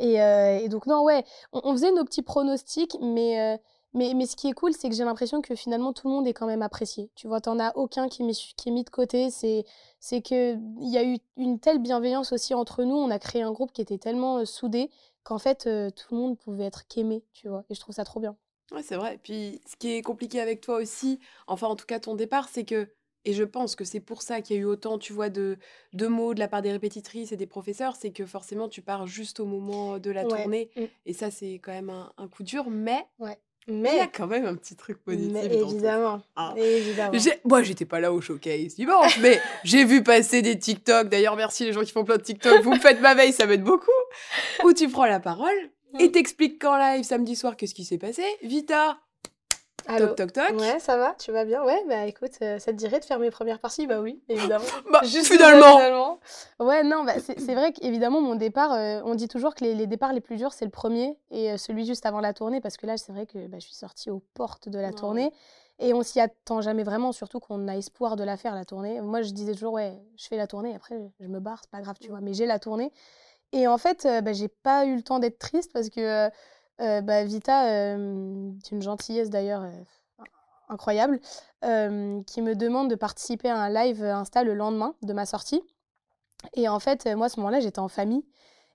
Mmh. 0.00 0.64
Et, 0.64 0.68
donc 0.68 0.86
non, 0.86 1.02
ouais, 1.02 1.24
on, 1.52 1.72
faisait 1.72 1.92
nos 1.92 2.04
petits 2.04 2.22
pronostics, 2.22 2.96
mais 3.00 3.58
mais, 3.92 4.14
mais 4.14 4.26
ce 4.26 4.36
qui 4.36 4.48
est 4.48 4.52
cool, 4.52 4.72
c'est 4.72 4.88
que 4.88 4.94
j'ai 4.94 5.04
l'impression 5.04 5.42
que 5.42 5.54
finalement 5.56 5.92
tout 5.92 6.06
le 6.08 6.14
monde 6.14 6.26
est 6.26 6.32
quand 6.32 6.46
même 6.46 6.62
apprécié. 6.62 7.10
Tu 7.16 7.26
vois, 7.26 7.40
t'en 7.40 7.58
as 7.58 7.76
aucun 7.76 8.08
qui, 8.08 8.24
qui 8.56 8.68
est 8.68 8.72
mis 8.72 8.84
de 8.84 8.90
côté. 8.90 9.30
C'est, 9.30 9.64
c'est 9.98 10.22
qu'il 10.22 10.60
y 10.80 10.96
a 10.96 11.04
eu 11.04 11.18
une 11.36 11.58
telle 11.58 11.80
bienveillance 11.80 12.32
aussi 12.32 12.54
entre 12.54 12.84
nous. 12.84 12.94
On 12.94 13.10
a 13.10 13.18
créé 13.18 13.42
un 13.42 13.50
groupe 13.50 13.72
qui 13.72 13.80
était 13.80 13.98
tellement 13.98 14.38
euh, 14.38 14.44
soudé 14.44 14.90
qu'en 15.24 15.38
fait 15.38 15.66
euh, 15.66 15.90
tout 15.90 16.14
le 16.14 16.20
monde 16.20 16.38
pouvait 16.38 16.64
être 16.64 16.86
qu'aimé, 16.86 17.24
tu 17.32 17.48
vois. 17.48 17.64
Et 17.68 17.74
je 17.74 17.80
trouve 17.80 17.94
ça 17.94 18.04
trop 18.04 18.20
bien. 18.20 18.36
Ouais, 18.70 18.84
c'est 18.84 18.96
vrai. 18.96 19.18
Puis 19.20 19.60
ce 19.66 19.74
qui 19.76 19.90
est 19.90 20.02
compliqué 20.02 20.40
avec 20.40 20.60
toi 20.60 20.76
aussi, 20.76 21.18
enfin 21.48 21.66
en 21.66 21.74
tout 21.74 21.86
cas 21.86 21.98
ton 21.98 22.14
départ, 22.14 22.48
c'est 22.48 22.64
que 22.64 22.88
et 23.24 23.32
je 23.32 23.44
pense 23.44 23.76
que 23.76 23.84
c'est 23.84 24.00
pour 24.00 24.22
ça 24.22 24.40
qu'il 24.40 24.56
y 24.56 24.58
a 24.58 24.62
eu 24.62 24.66
autant, 24.66 24.98
tu 24.98 25.12
vois, 25.12 25.28
de, 25.28 25.58
de 25.92 26.06
mots 26.06 26.34
de 26.34 26.40
la 26.40 26.48
part 26.48 26.62
des 26.62 26.72
répétitrices 26.72 27.32
et 27.32 27.36
des 27.36 27.46
professeurs, 27.46 27.96
c'est 27.96 28.10
que 28.10 28.24
forcément 28.24 28.68
tu 28.68 28.82
pars 28.82 29.06
juste 29.06 29.40
au 29.40 29.44
moment 29.44 29.98
de 29.98 30.10
la 30.10 30.24
tournée. 30.24 30.70
Mmh. 30.76 30.82
Et 31.06 31.12
ça, 31.12 31.30
c'est 31.30 31.54
quand 31.54 31.72
même 31.72 31.90
un, 31.90 32.12
un, 32.16 32.28
coup 32.28 32.42
dur. 32.42 32.70
Mais 32.70 33.04
ouais. 33.18 33.38
Mais 33.68 33.90
il 33.92 33.96
y 33.98 34.00
a 34.00 34.06
quand 34.06 34.26
même 34.26 34.46
un 34.46 34.54
petit 34.54 34.74
truc 34.74 35.02
positif. 35.04 35.32
Mais 35.32 35.44
évidemment. 35.44 36.22
Ah. 36.34 36.54
évidemment. 36.56 37.16
Moi, 37.44 37.62
j'étais 37.62 37.84
pas 37.84 38.00
là 38.00 38.12
au 38.12 38.20
showcase 38.20 38.74
dimanche, 38.74 39.18
mais 39.20 39.38
j'ai 39.64 39.84
vu 39.84 40.02
passer 40.02 40.42
des 40.42 40.58
TikTok. 40.58 41.08
D'ailleurs, 41.08 41.36
merci 41.36 41.64
les 41.64 41.72
gens 41.72 41.82
qui 41.82 41.92
font 41.92 42.04
plein 42.04 42.16
de 42.16 42.22
TikTok. 42.22 42.62
Vous 42.62 42.72
me 42.72 42.78
faites 42.78 43.00
ma 43.00 43.14
veille, 43.14 43.32
ça 43.32 43.46
m'aide 43.46 43.62
beaucoup. 43.62 43.90
Où 44.64 44.72
tu 44.72 44.88
prends 44.88 45.06
la 45.06 45.20
parole 45.20 45.70
et 45.98 46.08
mm. 46.08 46.12
t'expliques 46.12 46.60
qu'en 46.60 46.76
live 46.78 47.04
samedi 47.04 47.34
soir 47.36 47.56
qu'est-ce 47.56 47.74
qui 47.74 47.84
s'est 47.84 47.98
passé? 47.98 48.22
Vita, 48.42 48.98
Toc, 49.86 50.16
toc, 50.16 50.32
toc. 50.32 50.58
Ouais, 50.58 50.78
ça 50.78 50.96
va, 50.96 51.14
tu 51.18 51.32
vas 51.32 51.44
bien? 51.44 51.62
Ouais, 51.64 51.82
bah 51.88 52.06
écoute, 52.06 52.32
euh, 52.42 52.58
ça 52.58 52.72
te 52.72 52.76
dirait 52.76 53.00
de 53.00 53.04
faire 53.04 53.18
mes 53.18 53.30
premières 53.30 53.58
parties? 53.58 53.86
Bah 53.86 54.00
oui, 54.00 54.22
évidemment. 54.28 54.64
bah, 54.92 55.00
Juste 55.02 55.32
finalement. 55.32 56.18
Ouais, 56.58 56.82
non, 56.82 57.04
bah, 57.04 57.14
c'est 57.18 57.54
vrai 57.54 57.72
qu'évidemment, 57.72 58.20
mon 58.20 58.34
départ, 58.34 58.72
euh, 58.72 59.00
on 59.04 59.14
dit 59.14 59.28
toujours 59.28 59.54
que 59.54 59.64
les, 59.64 59.74
les, 59.74 59.86
départs 59.86 60.12
les 60.12 60.20
plus 60.20 60.36
durs, 60.36 60.52
c'est 60.52 60.64
le 60.64 60.70
premier 60.70 61.16
et 61.30 61.52
euh, 61.52 61.56
celui 61.56 61.86
juste 61.86 62.06
avant 62.06 62.20
la 62.20 62.32
tournée, 62.32 62.60
parce 62.60 62.76
que 62.76 62.86
là, 62.86 62.96
c'est 62.96 63.12
vrai 63.12 63.26
que 63.26 63.46
bah, 63.46 63.58
je 63.58 63.66
suis 63.66 63.74
sortie 63.74 64.10
aux 64.10 64.22
portes 64.34 64.68
de 64.68 64.78
la 64.78 64.92
tournée. 64.92 65.32
Et 65.82 65.94
on 65.94 66.02
s'y 66.02 66.20
attend 66.20 66.60
jamais 66.60 66.82
vraiment, 66.82 67.10
surtout 67.10 67.40
qu'on 67.40 67.66
a 67.66 67.74
espoir 67.74 68.16
de 68.16 68.22
la 68.22 68.36
faire, 68.36 68.54
la 68.54 68.66
tournée. 68.66 69.00
Moi, 69.00 69.22
je 69.22 69.30
disais 69.30 69.54
toujours, 69.54 69.72
ouais, 69.72 69.98
je 70.16 70.26
fais 70.26 70.36
la 70.36 70.46
tournée, 70.46 70.74
après, 70.74 70.96
je 71.20 71.26
me 71.26 71.40
barre, 71.40 71.60
c'est 71.62 71.70
pas 71.70 71.80
grave, 71.80 71.96
tu 71.98 72.10
vois. 72.10 72.20
Mais 72.20 72.34
j'ai 72.34 72.44
la 72.44 72.58
tournée. 72.58 72.92
Et 73.52 73.66
en 73.66 73.78
fait, 73.78 74.06
bah, 74.22 74.34
j'ai 74.34 74.48
pas 74.48 74.84
eu 74.84 74.94
le 74.94 75.02
temps 75.02 75.18
d'être 75.18 75.38
triste 75.38 75.72
parce 75.72 75.88
que 75.88 76.30
euh, 76.80 77.00
bah, 77.00 77.24
Vita, 77.24 77.66
euh, 77.66 78.50
c'est 78.62 78.74
une 78.74 78.82
gentillesse 78.82 79.30
d'ailleurs 79.30 79.64
incroyable, 80.68 81.20
qui 81.62 82.42
me 82.42 82.54
demande 82.54 82.88
de 82.90 82.94
participer 82.94 83.48
à 83.48 83.56
un 83.56 83.68
live 83.70 84.04
Insta 84.04 84.44
le 84.44 84.54
lendemain 84.54 84.94
de 85.02 85.12
ma 85.12 85.26
sortie. 85.26 85.62
Et 86.54 86.68
en 86.68 86.78
fait, 86.80 87.06
moi, 87.06 87.26
à 87.26 87.28
ce 87.28 87.38
moment-là, 87.40 87.60
j'étais 87.60 87.80
en 87.80 87.88
famille 87.88 88.24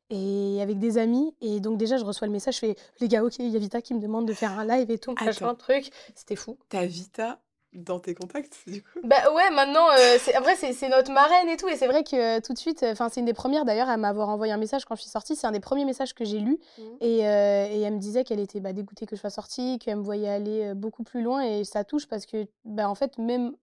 et 0.09 0.59
avec 0.61 0.77
des 0.77 0.97
amis. 0.97 1.35
Et 1.41 1.59
donc, 1.59 1.77
déjà, 1.77 1.97
je 1.97 2.05
reçois 2.05 2.27
le 2.27 2.33
message, 2.33 2.55
je 2.55 2.59
fais 2.59 2.75
les 2.99 3.07
gars, 3.07 3.23
ok, 3.23 3.39
il 3.39 3.49
y 3.49 3.55
a 3.55 3.59
Vita 3.59 3.81
qui 3.81 3.93
me 3.93 3.99
demande 3.99 4.27
de 4.27 4.33
faire 4.33 4.51
un 4.51 4.65
live 4.65 4.91
et 4.91 4.99
tout, 4.99 5.15
machin, 5.19 5.47
un 5.47 5.55
truc. 5.55 5.89
C'était 6.13 6.35
fou. 6.35 6.57
T'as 6.69 6.85
Vita 6.85 7.39
dans 7.75 7.99
tes 7.99 8.15
contacts, 8.15 8.57
du 8.67 8.81
coup 8.81 8.99
Bah 9.03 9.31
ouais, 9.33 9.49
maintenant, 9.51 9.87
euh, 9.91 10.17
après, 10.35 10.55
c'est 10.55 10.89
notre 10.89 11.11
marraine 11.11 11.49
et 11.49 11.57
tout. 11.57 11.67
Et 11.67 11.75
c'est 11.75 11.87
vrai 11.87 12.03
que 12.03 12.37
euh, 12.37 12.41
tout 12.41 12.53
de 12.53 12.57
suite, 12.57 12.83
enfin, 12.83 13.09
c'est 13.09 13.19
une 13.19 13.25
des 13.25 13.33
premières 13.33 13.65
d'ailleurs 13.65 13.89
à 13.89 13.97
m'avoir 13.97 14.29
envoyé 14.29 14.53
un 14.53 14.57
message 14.57 14.85
quand 14.85 14.95
je 14.95 15.01
suis 15.01 15.11
sortie. 15.11 15.35
C'est 15.35 15.47
un 15.47 15.51
des 15.51 15.59
premiers 15.59 15.85
messages 15.85 16.13
que 16.13 16.25
j'ai 16.25 16.39
lu. 16.39 16.59
Mmh. 16.77 16.81
Et, 17.01 17.27
euh, 17.27 17.67
et, 17.69 17.81
elle 17.81 17.93
me 17.93 17.99
disait 17.99 18.23
qu'elle 18.23 18.39
était 18.39 18.59
bah, 18.59 18.73
dégoûtée 18.73 19.05
que 19.05 19.15
je 19.15 19.21
sois 19.21 19.29
sortie, 19.29 19.77
qu'elle 19.79 19.97
me 19.97 20.03
voyait 20.03 20.29
aller 20.29 20.73
beaucoup 20.73 21.03
plus 21.03 21.21
loin. 21.21 21.41
Et 21.41 21.63
ça 21.63 21.83
touche 21.83 22.07
parce 22.07 22.25
que, 22.25 22.47
bah, 22.63 22.89
en 22.89 22.95
fait, 22.95 23.17
même 23.17 23.53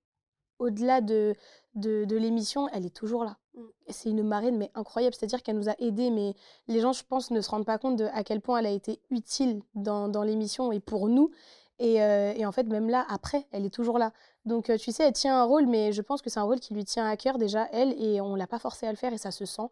au-delà 0.59 1.01
de, 1.01 1.35
de, 1.75 2.05
de 2.05 2.17
l'émission, 2.17 2.69
elle 2.73 2.87
est 2.87 2.95
toujours 2.95 3.25
là. 3.25 3.37
Mmh. 3.55 3.61
C'est 3.89 4.11
une 4.11 4.23
marraine, 4.23 4.59
mais 4.59 4.71
incroyable. 4.75 5.15
C'est-à-dire 5.19 5.43
qu'elle 5.43 5.57
nous 5.57 5.69
a 5.69 5.75
aidés, 5.79 6.11
mais 6.11 6.35
les 6.69 6.81
gens, 6.81 6.93
je 6.93 7.03
pense, 7.09 7.31
ne 7.31 7.41
se 7.41 7.51
rendent 7.51 7.67
pas 7.67 7.79
compte 7.79 7.97
de 7.97 8.05
à 8.13 8.25
quel 8.25 8.41
point 8.41 8.59
elle 8.59 8.67
a 8.67 8.71
été 8.71 9.01
utile 9.11 9.63
dans, 9.75 10.09
dans 10.09 10.23
l'émission 10.23 10.71
et 10.71 10.81
pour 10.81 11.09
nous. 11.09 11.31
Et, 11.79 11.95
et, 11.97 12.47
en 12.47 12.53
fait, 12.53 12.65
même 12.65 12.89
là, 12.89 13.05
après, 13.09 13.47
elle 13.51 13.65
est 13.65 13.75
toujours 13.75 13.99
là. 13.99 14.13
Donc, 14.45 14.71
tu 14.79 14.93
sais, 14.93 15.05
elle 15.05 15.13
tient 15.13 15.41
un 15.41 15.45
rôle, 15.45 15.67
mais 15.67 15.93
je 15.93 16.01
pense 16.03 16.23
que 16.23 16.31
c'est 16.31 16.39
un 16.41 16.45
rôle 16.45 16.61
qui 16.61 16.75
lui 16.75 16.85
tient 16.85 17.07
à 17.09 17.17
cœur 17.17 17.39
déjà, 17.39 17.69
elle, 17.73 18.01
et 18.01 18.21
on 18.21 18.37
l'a 18.37 18.47
pas 18.47 18.59
forcée 18.59 18.87
à 18.87 18.91
le 18.91 18.97
faire 18.97 19.13
et 19.13 19.19
ça 19.19 19.31
se 19.33 19.45
sent. 19.45 19.69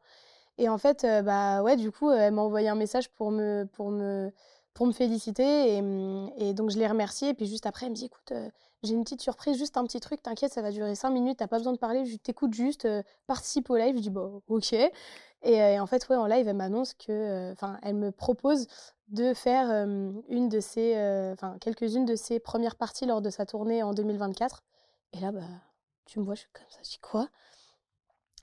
Et 0.58 0.68
en 0.68 0.78
fait, 0.78 1.06
bah 1.24 1.62
ouais, 1.62 1.76
du 1.76 1.90
coup, 1.90 2.10
elle 2.10 2.34
m'a 2.34 2.42
envoyé 2.42 2.68
un 2.68 2.74
message 2.74 3.08
pour 3.10 3.30
me, 3.30 3.64
pour 3.72 3.90
me, 3.90 4.32
pour 4.74 4.86
me 4.86 4.92
féliciter. 4.92 5.76
Et, 5.76 5.82
mmh, 5.82 6.52
donc, 6.54 6.70
je 6.70 6.78
l'ai 6.78 6.86
remerciée. 6.86 7.30
Et 7.30 7.34
puis, 7.34 7.46
juste 7.46 7.66
après, 7.66 7.86
elle 7.86 7.92
me 7.92 7.96
dit 7.96 8.06
écoute, 8.06 8.32
j'ai 8.82 8.94
une 8.94 9.04
petite 9.04 9.20
surprise, 9.22 9.56
juste 9.58 9.76
un 9.76 9.84
petit 9.84 10.00
truc, 10.00 10.22
t'inquiète, 10.22 10.52
ça 10.52 10.62
va 10.62 10.70
durer 10.70 10.94
5 10.94 11.10
minutes, 11.10 11.38
t'as 11.38 11.46
pas 11.46 11.58
besoin 11.58 11.72
de 11.72 11.78
parler, 11.78 12.04
je 12.06 12.16
t'écoute 12.16 12.54
juste, 12.54 12.88
participe 13.26 13.70
au 13.70 13.76
live. 13.76 13.96
Je 13.96 14.02
dis 14.02 14.10
bon, 14.10 14.42
ok. 14.48 14.72
Et, 14.72 14.90
et, 15.44 15.80
en 15.80 15.86
fait, 15.86 16.08
ouais, 16.08 16.16
en 16.16 16.26
live, 16.26 16.48
elle 16.48 16.56
m'annonce 16.56 16.94
que, 16.94 17.52
enfin, 17.52 17.78
elle 17.82 17.94
me 17.94 18.10
propose 18.10 18.66
de 19.10 19.34
faire 19.34 19.68
une 20.28 20.48
de 20.48 20.60
ses, 20.60 20.94
enfin 21.32 21.56
quelques-unes 21.60 22.04
de 22.04 22.14
ses 22.14 22.40
premières 22.40 22.76
parties 22.76 23.06
lors 23.06 23.20
de 23.22 23.30
sa 23.30 23.46
tournée 23.46 23.82
en 23.82 23.92
2024. 23.92 24.62
Et 25.12 25.20
là, 25.20 25.32
bah, 25.32 25.40
tu 26.06 26.20
me 26.20 26.24
vois, 26.24 26.34
je 26.34 26.40
suis 26.40 26.50
comme 26.52 26.66
ça, 26.68 26.78
je 26.82 26.90
dis 26.90 26.98
quoi? 26.98 27.28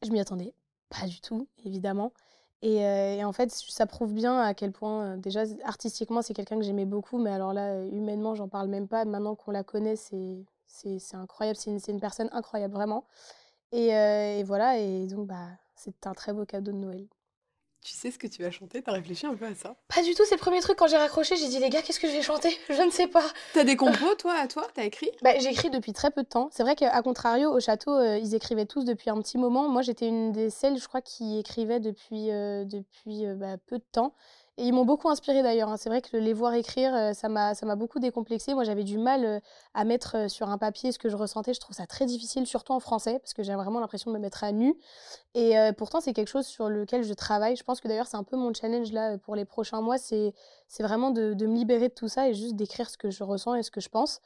Je 0.06 0.12
m'y 0.12 0.20
attendais 0.20 0.54
pas 0.90 1.08
du 1.08 1.22
tout, 1.22 1.48
évidemment. 1.66 2.12
Et, 2.62 2.78
et, 2.78 3.24
en 3.24 3.34
fait, 3.34 3.52
ça 3.52 3.86
prouve 3.86 4.14
bien 4.14 4.40
à 4.40 4.54
quel 4.54 4.72
point, 4.72 5.18
déjà, 5.18 5.44
artistiquement, 5.64 6.22
c'est 6.22 6.34
quelqu'un 6.34 6.58
que 6.58 6.64
j'aimais 6.64 6.86
beaucoup, 6.86 7.20
mais 7.20 7.30
alors 7.32 7.54
là, 7.54 7.84
humainement, 7.86 8.36
j'en 8.36 8.48
parle 8.48 8.68
même 8.68 8.88
pas. 8.88 9.06
Maintenant 9.06 9.36
qu'on 9.36 9.52
la 9.52 9.64
connaît, 9.64 9.96
c'est, 9.96 10.44
c'est, 10.68 11.16
incroyable, 11.16 11.58
c'est 11.58 11.70
une, 11.72 11.80
une, 11.88 12.00
personne 12.00 12.30
incroyable, 12.32 12.74
vraiment. 12.74 13.06
Et, 13.72 13.90
et 13.90 14.44
voilà, 14.44 14.80
et 14.80 15.08
donc, 15.08 15.28
bah, 15.28 15.50
c'est 15.76 16.08
un 16.08 16.14
très 16.14 16.34
beau 16.34 16.46
cadeau 16.46 16.72
de 16.72 16.78
Noël. 16.78 17.08
Tu 17.88 17.94
sais 17.94 18.12
ce 18.12 18.20
que 18.20 18.27
tu 18.27 18.44
vas 18.44 18.51
chanter 18.51 18.82
T'as 18.82 18.91
réfléchi 18.91 19.25
un 19.25 19.34
peu 19.34 19.46
à 19.46 19.56
ça 19.56 19.77
Pas 19.88 20.03
du 20.03 20.13
tout, 20.13 20.24
c'est 20.25 20.36
le 20.36 20.41
premier 20.41 20.60
truc 20.60 20.77
quand 20.77 20.88
j'ai 20.88 20.98
raccroché, 20.98 21.38
j'ai 21.38 21.48
dit 21.48 21.58
les 21.60 21.70
gars, 21.70 21.82
qu'est-ce 21.82 22.01
que 22.01 22.10
je 22.10 22.12
vais 22.12 22.22
chanter 22.22 22.50
Je 22.70 22.82
ne 22.82 22.91
sais 22.91 23.08
pas. 23.08 23.24
T'as 23.53 23.63
des 23.63 23.77
compos 23.77 24.13
toi 24.15 24.34
à 24.34 24.48
toi 24.50 24.67
T'as 24.74 24.84
écrit 24.84 25.10
bah, 25.22 25.39
J'écris 25.39 25.70
depuis 25.70 25.94
très 25.94 26.12
peu 26.12 26.24
de 26.24 26.27
temps. 26.27 26.50
C'est 26.51 26.63
vrai 26.63 26.75
qu'à 26.75 27.01
contrario, 27.01 27.50
au 27.50 27.62
château, 27.62 27.94
euh, 27.94 28.17
ils 28.17 28.36
écrivaient 28.36 28.65
tous 28.65 28.84
depuis 28.84 29.10
un 29.10 29.22
petit 29.22 29.38
moment. 29.38 29.70
Moi 29.70 29.84
j'étais 29.84 30.06
une 30.06 30.34
des 30.34 30.50
celles, 30.50 30.77
je 30.77 30.86
crois, 30.86 31.00
qui 31.00 31.39
écrivait 31.39 31.79
depuis, 31.79 32.29
euh, 32.29 32.65
depuis 32.65 33.25
euh, 33.25 33.36
bah, 33.36 33.56
peu 33.67 33.77
de 33.77 33.86
temps. 33.89 34.13
Et 34.60 34.64
ils 34.64 34.74
m'ont 34.74 34.86
beaucoup 34.86 35.08
inspiré 35.10 35.44
d'ailleurs. 35.44 35.70
Hein. 35.70 35.78
C'est 35.78 35.90
vrai 35.90 36.02
que 36.02 36.18
les 36.18 36.34
voir 36.34 36.56
écrire, 36.56 36.94
euh, 36.96 37.14
ça 37.14 37.30
m'a, 37.30 37.76
beaucoup 37.76 38.00
décomplexé. 38.00 38.56
Moi, 38.56 38.64
j'avais 38.64 38.84
du 38.84 38.98
mal 38.98 39.24
euh, 39.24 39.40
à 39.76 39.84
mettre 39.84 40.18
euh, 40.18 40.28
sur 40.28 40.50
un 40.50 40.58
papier 40.58 40.92
ce 40.92 40.98
que 40.98 41.10
je 41.10 41.16
ressentais. 41.16 41.54
Je 41.54 41.60
trouve 41.60 41.76
ça 41.76 41.86
très 41.86 42.08
difficile, 42.08 42.48
surtout 42.48 42.74
en 42.74 42.80
français, 42.80 43.20
parce 43.20 43.36
que 43.36 43.44
j'ai 43.44 43.54
vraiment 43.54 43.80
l'impression 43.80 44.10
de 44.10 44.16
me 44.18 44.22
mettre 44.22 44.44
à 44.44 44.52
nu. 44.52 44.76
Et 45.36 45.54
pourtant, 45.78 46.02
c'est 46.02 46.14
quelque 46.14 46.30
chose 46.30 46.48
sur 46.48 46.68
lequel 46.68 47.04
je 47.04 47.14
travaille. 47.14 47.56
Je 47.56 47.64
pense 47.64 47.80
que 47.80 47.88
d'ailleurs, 47.88 48.08
c'est 48.08 48.18
un 48.18 48.24
peu 48.24 48.38
mon 48.38 48.52
challenge 48.52 48.92
là 48.92 49.20
pour 49.20 49.36
les 49.36 49.46
prochains 49.46 49.82
mois. 49.82 50.00
C'est, 50.00 50.34
c'est 50.68 50.82
vraiment 50.82 51.12
de, 51.12 51.36
me 51.36 51.54
libérer 51.54 51.90
de 51.90 51.94
tout 51.94 52.08
ça 52.08 52.28
et 52.28 52.34
juste 52.34 52.56
d'écrire 52.56 52.90
ce 52.90 52.98
que 52.98 53.12
je 53.12 53.24
ressens 53.24 53.54
et 53.54 53.62
ce 53.62 53.70
que 53.70 53.80
je 53.80 53.90
pense. 53.90 54.22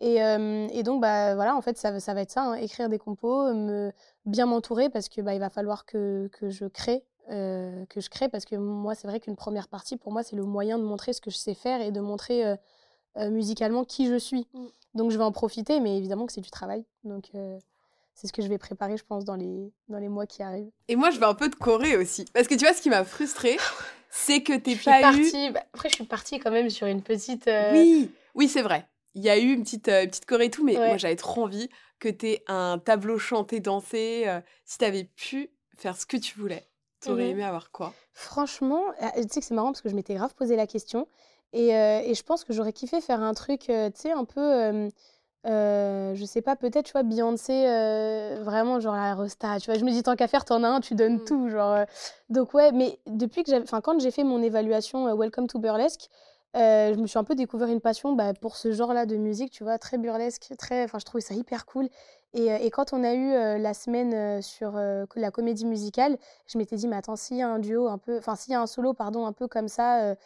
Et, 0.00 0.82
donc, 0.82 1.02
bah, 1.02 1.34
voilà, 1.34 1.54
en 1.54 1.60
fait, 1.60 1.76
ça, 1.76 1.90
va 1.90 2.20
être 2.22 2.30
ça, 2.30 2.44
hein, 2.44 2.54
écrire 2.54 2.88
des 2.88 2.98
compos, 2.98 3.52
bien 4.24 4.46
m'entourer, 4.46 4.88
parce 4.88 5.10
que 5.10 5.20
bah, 5.20 5.34
il 5.34 5.40
va 5.40 5.50
falloir 5.50 5.84
que, 5.84 6.30
que 6.32 6.48
je 6.48 6.64
crée 6.64 7.04
euh, 7.30 7.86
que 7.86 8.02
je 8.02 8.10
crée 8.10 8.28
parce 8.28 8.44
que 8.44 8.54
moi 8.54 8.94
c'est 8.94 9.08
vrai 9.08 9.18
qu'une 9.18 9.36
première 9.36 9.68
partie 9.68 9.96
pour 9.96 10.12
moi 10.12 10.22
c'est 10.22 10.36
le 10.36 10.44
moyen 10.44 10.78
de 10.78 10.84
montrer 10.84 11.14
ce 11.14 11.22
que 11.22 11.30
je 11.30 11.36
sais 11.36 11.54
faire 11.54 11.80
et 11.80 11.90
de 11.90 12.00
montrer 12.00 12.44
euh, 12.44 12.56
euh, 13.16 13.30
musicalement 13.30 13.84
qui 13.84 14.06
je 14.06 14.18
suis. 14.18 14.46
Mm. 14.52 14.66
Donc 14.94 15.10
je 15.10 15.16
vais 15.16 15.24
en 15.24 15.32
profiter 15.32 15.80
mais 15.80 15.96
évidemment 15.96 16.26
que 16.26 16.32
c'est 16.34 16.42
du 16.42 16.50
travail. 16.50 16.84
Donc 17.02 17.30
c'est 18.14 18.26
ce 18.26 18.32
que 18.32 18.42
je 18.42 18.48
vais 18.48 18.58
préparer 18.58 18.98
je 18.98 19.04
pense 19.04 19.24
dans 19.24 19.36
les, 19.36 19.72
dans 19.88 19.98
les 19.98 20.08
mois 20.08 20.26
qui 20.26 20.42
arrivent. 20.42 20.70
Et 20.88 20.96
moi 20.96 21.10
je 21.10 21.18
vais 21.18 21.24
un 21.24 21.34
peu 21.34 21.48
de 21.48 21.54
Corée 21.54 21.96
aussi 21.96 22.26
parce 22.34 22.46
que 22.46 22.54
tu 22.54 22.64
vois 22.66 22.74
ce 22.74 22.82
qui 22.82 22.90
m'a 22.90 23.04
frustrée 23.04 23.56
c'est 24.10 24.42
que 24.42 24.52
t'es 24.52 24.76
pas 24.76 25.00
partie, 25.00 25.48
eu... 25.48 25.52
Bah, 25.52 25.64
après 25.72 25.88
je 25.88 25.94
suis 25.94 26.04
partie 26.04 26.38
quand 26.38 26.50
même 26.50 26.68
sur 26.68 26.86
une 26.86 27.02
petite... 27.02 27.48
Oui, 27.72 28.10
oui 28.34 28.48
c'est 28.48 28.62
vrai. 28.62 28.86
Il 29.14 29.22
y 29.22 29.30
a 29.30 29.38
eu 29.38 29.50
une 29.52 29.62
petite, 29.62 29.86
petite 29.86 30.26
Corée 30.26 30.46
et 30.46 30.50
tout 30.50 30.64
mais 30.64 30.74
moi 30.74 30.98
j'avais 30.98 31.16
trop 31.16 31.44
envie 31.44 31.70
que 31.98 32.10
t'aies 32.10 32.44
un 32.48 32.78
tableau 32.78 33.18
chanté, 33.18 33.60
dansé, 33.60 34.26
si 34.66 34.76
t'avais 34.76 35.04
pu 35.04 35.50
faire 35.74 35.96
ce 35.96 36.04
que 36.04 36.18
tu 36.18 36.38
voulais. 36.38 36.68
T'aurais 37.04 37.26
mmh 37.26 37.30
aimé 37.30 37.44
avoir 37.44 37.70
quoi? 37.70 37.92
Franchement, 38.12 38.82
ah, 39.00 39.12
tu 39.16 39.22
sais 39.28 39.40
que 39.40 39.46
c'est 39.46 39.54
marrant 39.54 39.72
parce 39.72 39.82
que 39.82 39.88
je 39.88 39.94
m'étais 39.94 40.14
grave 40.14 40.34
posé 40.34 40.56
la 40.56 40.66
question. 40.66 41.06
Et, 41.54 41.74
euh, 41.76 42.00
et 42.04 42.14
je 42.14 42.22
pense 42.24 42.44
que 42.44 42.52
j'aurais 42.52 42.72
kiffé 42.72 43.00
faire 43.00 43.22
un 43.22 43.32
truc, 43.32 43.70
euh, 43.70 43.88
tu 43.88 44.02
sais, 44.02 44.12
un 44.12 44.24
peu. 44.24 44.90
Euh, 45.46 46.14
je 46.14 46.24
sais 46.24 46.42
pas, 46.42 46.56
peut-être, 46.56 46.86
tu 46.86 46.92
vois, 46.92 47.04
Beyoncé, 47.04 47.64
vraiment, 48.40 48.80
genre 48.80 48.94
la 48.96 49.14
resta, 49.14 49.60
tu 49.60 49.70
vois. 49.70 49.78
Je 49.78 49.84
me 49.84 49.90
dis, 49.90 50.02
tant 50.02 50.16
qu'à 50.16 50.26
faire, 50.26 50.44
t'en 50.44 50.64
as 50.64 50.68
un, 50.68 50.80
tu 50.80 50.94
donnes 50.94 51.16
mmh. 51.16 51.24
tout, 51.24 51.48
genre. 51.48 51.84
donc, 52.28 52.54
ouais, 52.54 52.72
mais 52.72 52.98
depuis 53.06 53.44
que 53.44 53.50
j'avais. 53.50 53.62
Enfin, 53.62 53.80
quand 53.80 54.00
j'ai 54.00 54.10
fait 54.10 54.24
mon 54.24 54.42
évaluation 54.42 55.14
Welcome 55.14 55.46
to 55.46 55.60
Burlesque, 55.60 56.08
je 56.54 56.98
me 57.00 57.06
suis 57.06 57.18
un 57.18 57.24
peu 57.24 57.36
découvert 57.36 57.68
une 57.68 57.80
passion 57.80 58.14
bah, 58.14 58.34
pour 58.34 58.56
ce 58.56 58.72
genre-là 58.72 59.06
de 59.06 59.16
musique, 59.16 59.52
tu 59.52 59.62
vois, 59.62 59.78
très 59.78 59.96
burlesque, 59.96 60.52
très. 60.58 60.84
Enfin, 60.84 60.98
je 60.98 61.04
trouvais 61.04 61.22
ça 61.22 61.34
hyper 61.34 61.66
cool. 61.66 61.88
Euh, 62.36 62.58
et, 62.60 62.70
quand 62.70 62.92
on 62.92 63.04
a 63.04 63.14
eu 63.14 63.32
euh, 63.32 63.58
la 63.58 63.74
semaine 63.74 64.14
euh, 64.14 64.42
sur 64.42 64.72
la 65.16 65.30
comédie 65.30 65.66
musicale, 65.66 66.18
je 66.46 66.58
m'étais 66.58 66.76
dit, 66.76 66.88
mais 66.88 66.96
attends, 66.96 67.16
s'il 67.16 67.36
y 67.36 67.42
a 67.42 67.48
un 67.48 67.58
duo 67.58 67.88
un 67.88 67.98
peu, 67.98 68.18
enfin, 68.18 68.36
s'il 68.36 68.52
y 68.52 68.54
a 68.54 68.60
un 68.60 68.66
solo, 68.66 68.92
pardon, 68.92 69.26
un 69.26 69.32
peu 69.32 69.48
comme 69.48 69.68
ça, 69.68 70.16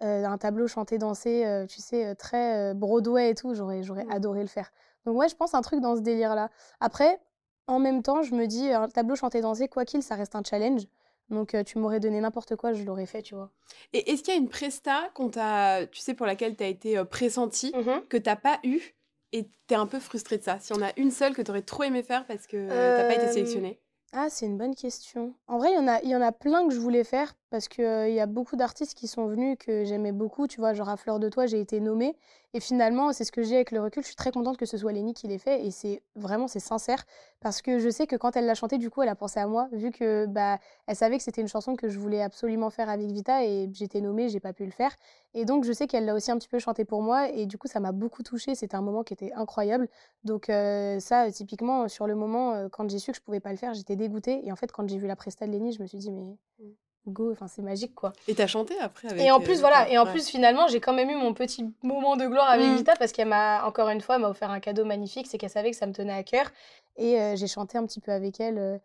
un 0.00 0.38
tableau 0.38 0.66
chanté, 0.66 0.98
dansé, 0.98 1.64
tu 1.68 1.80
sais, 1.80 2.14
très 2.16 2.74
Broadway 2.74 3.30
et 3.30 3.34
tout, 3.34 3.54
j'aurais, 3.54 3.82
j'aurais 3.82 4.04
mmh. 4.04 4.12
adoré 4.12 4.40
le 4.42 4.48
faire. 4.48 4.70
Donc, 5.06 5.16
ouais, 5.16 5.28
je 5.28 5.36
pense 5.36 5.54
un 5.54 5.62
truc 5.62 5.80
dans 5.80 5.96
ce 5.96 6.00
délire-là. 6.00 6.50
Après, 6.80 7.18
en 7.66 7.78
même 7.78 8.02
temps, 8.02 8.22
je 8.22 8.34
me 8.34 8.46
dis, 8.46 8.70
un 8.70 8.88
tableau 8.88 9.16
chanté, 9.16 9.40
dansé, 9.40 9.68
quoi 9.68 9.84
qu'il, 9.84 10.02
ça 10.02 10.14
reste 10.14 10.34
un 10.34 10.42
challenge. 10.42 10.82
Donc, 11.30 11.56
tu 11.64 11.78
m'aurais 11.78 12.00
donné 12.00 12.20
n'importe 12.20 12.54
quoi, 12.56 12.74
je 12.74 12.84
l'aurais 12.84 13.06
fait, 13.06 13.22
tu 13.22 13.34
vois. 13.34 13.50
Et 13.94 14.12
est-ce 14.12 14.22
qu'il 14.22 14.34
y 14.34 14.36
a 14.36 14.40
une 14.40 14.50
presta 14.50 15.08
qu'on 15.14 15.30
t'a, 15.30 15.86
tu 15.86 16.00
sais, 16.00 16.12
pour 16.12 16.26
laquelle 16.26 16.54
tu 16.54 16.64
as 16.64 16.68
été 16.68 17.02
pressentie, 17.06 17.72
mmh 17.74 18.02
que 18.10 18.18
tu 18.18 18.28
n'as 18.28 18.36
pas 18.36 18.58
eu 18.62 18.94
et 19.34 19.48
t'es 19.66 19.74
un 19.74 19.86
peu 19.86 19.98
frustrée 19.98 20.38
de 20.38 20.42
ça 20.44 20.58
Si 20.60 20.72
on 20.72 20.80
a 20.80 20.92
une 20.96 21.10
seule 21.10 21.34
que 21.34 21.42
t'aurais 21.42 21.62
trop 21.62 21.82
aimé 21.82 22.02
faire 22.02 22.24
parce 22.26 22.46
que 22.46 22.68
t'as 22.68 23.06
pas 23.08 23.14
été 23.14 23.32
sélectionnée 23.32 23.80
Ah, 24.12 24.28
c'est 24.30 24.46
une 24.46 24.56
bonne 24.56 24.74
question. 24.76 25.34
En 25.48 25.58
vrai, 25.58 25.72
il 25.72 25.74
y, 25.74 25.78
en 25.78 25.88
a, 25.88 26.00
y 26.02 26.14
en 26.14 26.22
a 26.22 26.30
plein 26.32 26.66
que 26.68 26.72
je 26.74 26.78
voulais 26.78 27.04
faire 27.04 27.34
parce 27.54 27.68
qu'il 27.68 27.84
il 28.08 28.14
y 28.14 28.18
a 28.18 28.26
beaucoup 28.26 28.56
d'artistes 28.56 28.94
qui 28.94 29.06
sont 29.06 29.28
venus 29.28 29.56
que 29.60 29.84
j'aimais 29.84 30.10
beaucoup. 30.10 30.48
Tu 30.48 30.58
vois, 30.58 30.74
genre 30.74 30.88
à 30.88 30.96
Fleur 30.96 31.20
de 31.20 31.28
Toi, 31.28 31.46
j'ai 31.46 31.60
été 31.60 31.78
nommée. 31.78 32.16
Et 32.52 32.58
finalement, 32.58 33.12
c'est 33.12 33.22
ce 33.22 33.30
que 33.30 33.44
j'ai 33.44 33.54
avec 33.54 33.70
le 33.70 33.80
recul. 33.80 34.02
Je 34.02 34.08
suis 34.08 34.16
très 34.16 34.32
contente 34.32 34.56
que 34.56 34.66
ce 34.66 34.76
soit 34.76 34.90
Lénie 34.90 35.14
qui 35.14 35.28
l'ait 35.28 35.38
fait. 35.38 35.64
Et 35.64 35.70
c'est 35.70 36.02
vraiment, 36.16 36.48
c'est 36.48 36.58
sincère. 36.58 37.04
Parce 37.38 37.62
que 37.62 37.78
je 37.78 37.88
sais 37.90 38.08
que 38.08 38.16
quand 38.16 38.34
elle 38.34 38.46
l'a 38.46 38.56
chanté, 38.56 38.76
du 38.76 38.90
coup, 38.90 39.02
elle 39.02 39.08
a 39.08 39.14
pensé 39.14 39.38
à 39.38 39.46
moi. 39.46 39.68
Vu 39.70 39.92
que 39.92 40.26
bah, 40.26 40.58
elle 40.88 40.96
savait 40.96 41.16
que 41.16 41.22
c'était 41.22 41.42
une 41.42 41.46
chanson 41.46 41.76
que 41.76 41.88
je 41.88 41.96
voulais 42.00 42.22
absolument 42.22 42.70
faire 42.70 42.88
avec 42.88 43.06
Vita. 43.12 43.44
Et 43.44 43.70
j'étais 43.72 44.00
nommée, 44.00 44.28
j'ai 44.28 44.40
pas 44.40 44.52
pu 44.52 44.64
le 44.64 44.72
faire. 44.72 44.90
Et 45.32 45.44
donc, 45.44 45.62
je 45.62 45.72
sais 45.72 45.86
qu'elle 45.86 46.06
l'a 46.06 46.14
aussi 46.16 46.32
un 46.32 46.38
petit 46.38 46.48
peu 46.48 46.58
chanté 46.58 46.84
pour 46.84 47.02
moi. 47.02 47.28
Et 47.28 47.46
du 47.46 47.56
coup, 47.56 47.68
ça 47.68 47.78
m'a 47.78 47.92
beaucoup 47.92 48.24
touchée. 48.24 48.56
C'était 48.56 48.74
un 48.74 48.82
moment 48.82 49.04
qui 49.04 49.14
était 49.14 49.32
incroyable. 49.34 49.88
Donc, 50.24 50.50
euh, 50.50 50.98
ça, 50.98 51.30
typiquement, 51.30 51.86
sur 51.86 52.08
le 52.08 52.16
moment, 52.16 52.54
euh, 52.54 52.68
quand 52.68 52.90
j'ai 52.90 52.98
su 52.98 53.12
que 53.12 53.16
je 53.16 53.22
pouvais 53.22 53.38
pas 53.38 53.52
le 53.52 53.58
faire, 53.58 53.74
j'étais 53.74 53.94
dégoûtée. 53.94 54.44
Et 54.44 54.50
en 54.50 54.56
fait, 54.56 54.72
quand 54.72 54.88
j'ai 54.88 54.98
vu 54.98 55.06
la 55.06 55.14
presta 55.14 55.46
de 55.46 55.52
Lénie, 55.52 55.72
je 55.72 55.80
me 55.80 55.86
suis 55.86 55.98
dit, 55.98 56.10
mais 56.10 56.36
mmh 56.58 56.83
go, 57.06 57.32
enfin 57.32 57.48
c'est 57.48 57.62
magique 57.62 57.94
quoi. 57.94 58.12
Et 58.28 58.34
t'as 58.34 58.46
chanté 58.46 58.78
après 58.80 59.08
avec 59.08 59.22
Et 59.22 59.30
en 59.30 59.40
plus 59.40 59.58
euh, 59.58 59.60
voilà, 59.60 59.88
et 59.88 59.98
en 59.98 60.06
plus 60.06 60.28
finalement 60.28 60.68
j'ai 60.68 60.80
quand 60.80 60.92
même 60.92 61.10
eu 61.10 61.16
mon 61.16 61.34
petit 61.34 61.72
moment 61.82 62.16
de 62.16 62.26
gloire 62.26 62.48
avec 62.48 62.66
mm. 62.66 62.76
Vita 62.76 62.96
parce 62.96 63.12
qu'elle 63.12 63.28
m'a 63.28 63.64
encore 63.66 63.88
une 63.88 64.00
fois 64.00 64.18
m'a 64.18 64.28
offert 64.28 64.50
un 64.50 64.60
cadeau 64.60 64.84
magnifique, 64.84 65.26
c'est 65.28 65.38
qu'elle 65.38 65.50
savait 65.50 65.70
que 65.70 65.76
ça 65.76 65.86
me 65.86 65.92
tenait 65.92 66.14
à 66.14 66.22
cœur 66.22 66.50
et 66.96 67.20
euh, 67.20 67.36
j'ai 67.36 67.46
chanté 67.46 67.78
un 67.78 67.86
petit 67.86 68.00
peu 68.00 68.12
avec 68.12 68.40
elle 68.40 68.58
euh, 68.58 68.78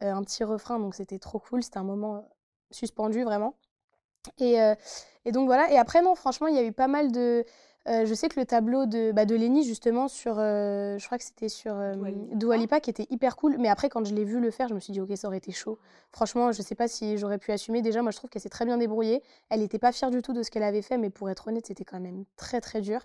un 0.00 0.22
petit 0.22 0.44
refrain 0.44 0.78
donc 0.78 0.94
c'était 0.94 1.18
trop 1.18 1.38
cool, 1.38 1.62
c'était 1.62 1.78
un 1.78 1.84
moment 1.84 2.28
suspendu 2.70 3.24
vraiment. 3.24 3.54
Et, 4.38 4.56
et 5.24 5.30
donc 5.30 5.46
voilà, 5.46 5.70
et 5.70 5.78
après 5.78 6.02
non 6.02 6.16
franchement 6.16 6.48
il 6.48 6.56
y 6.56 6.58
a 6.58 6.64
eu 6.64 6.72
pas 6.72 6.88
mal 6.88 7.12
de 7.12 7.44
je 7.86 8.14
sais 8.14 8.28
que 8.28 8.38
le 8.40 8.46
tableau 8.46 8.86
de, 8.86 9.12
bah, 9.12 9.24
de 9.24 9.34
Lenny, 9.34 9.64
justement, 9.64 10.08
sur, 10.08 10.38
euh, 10.38 10.98
je 10.98 11.06
crois 11.06 11.18
que 11.18 11.24
c'était 11.24 11.48
sur 11.48 11.74
euh, 11.74 11.94
Doualipa, 12.32 12.80
qui 12.80 12.90
était 12.90 13.06
hyper 13.10 13.36
cool. 13.36 13.56
Mais 13.58 13.68
après, 13.68 13.88
quand 13.88 14.04
je 14.04 14.14
l'ai 14.14 14.24
vu 14.24 14.40
le 14.40 14.50
faire, 14.50 14.68
je 14.68 14.74
me 14.74 14.80
suis 14.80 14.92
dit, 14.92 15.00
ok, 15.00 15.10
ça 15.16 15.28
aurait 15.28 15.36
été 15.38 15.52
chaud. 15.52 15.78
Franchement, 16.12 16.52
je 16.52 16.62
sais 16.62 16.74
pas 16.74 16.88
si 16.88 17.16
j'aurais 17.16 17.38
pu 17.38 17.52
assumer. 17.52 17.82
Déjà, 17.82 18.02
moi, 18.02 18.10
je 18.10 18.16
trouve 18.16 18.30
qu'elle 18.30 18.42
s'est 18.42 18.48
très 18.48 18.64
bien 18.64 18.78
débrouillée. 18.78 19.22
Elle 19.50 19.60
n'était 19.60 19.78
pas 19.78 19.92
fière 19.92 20.10
du 20.10 20.22
tout 20.22 20.32
de 20.32 20.42
ce 20.42 20.50
qu'elle 20.50 20.64
avait 20.64 20.82
fait, 20.82 20.98
mais 20.98 21.10
pour 21.10 21.30
être 21.30 21.48
honnête, 21.48 21.66
c'était 21.66 21.84
quand 21.84 22.00
même 22.00 22.24
très, 22.36 22.60
très 22.60 22.80
dur. 22.80 23.00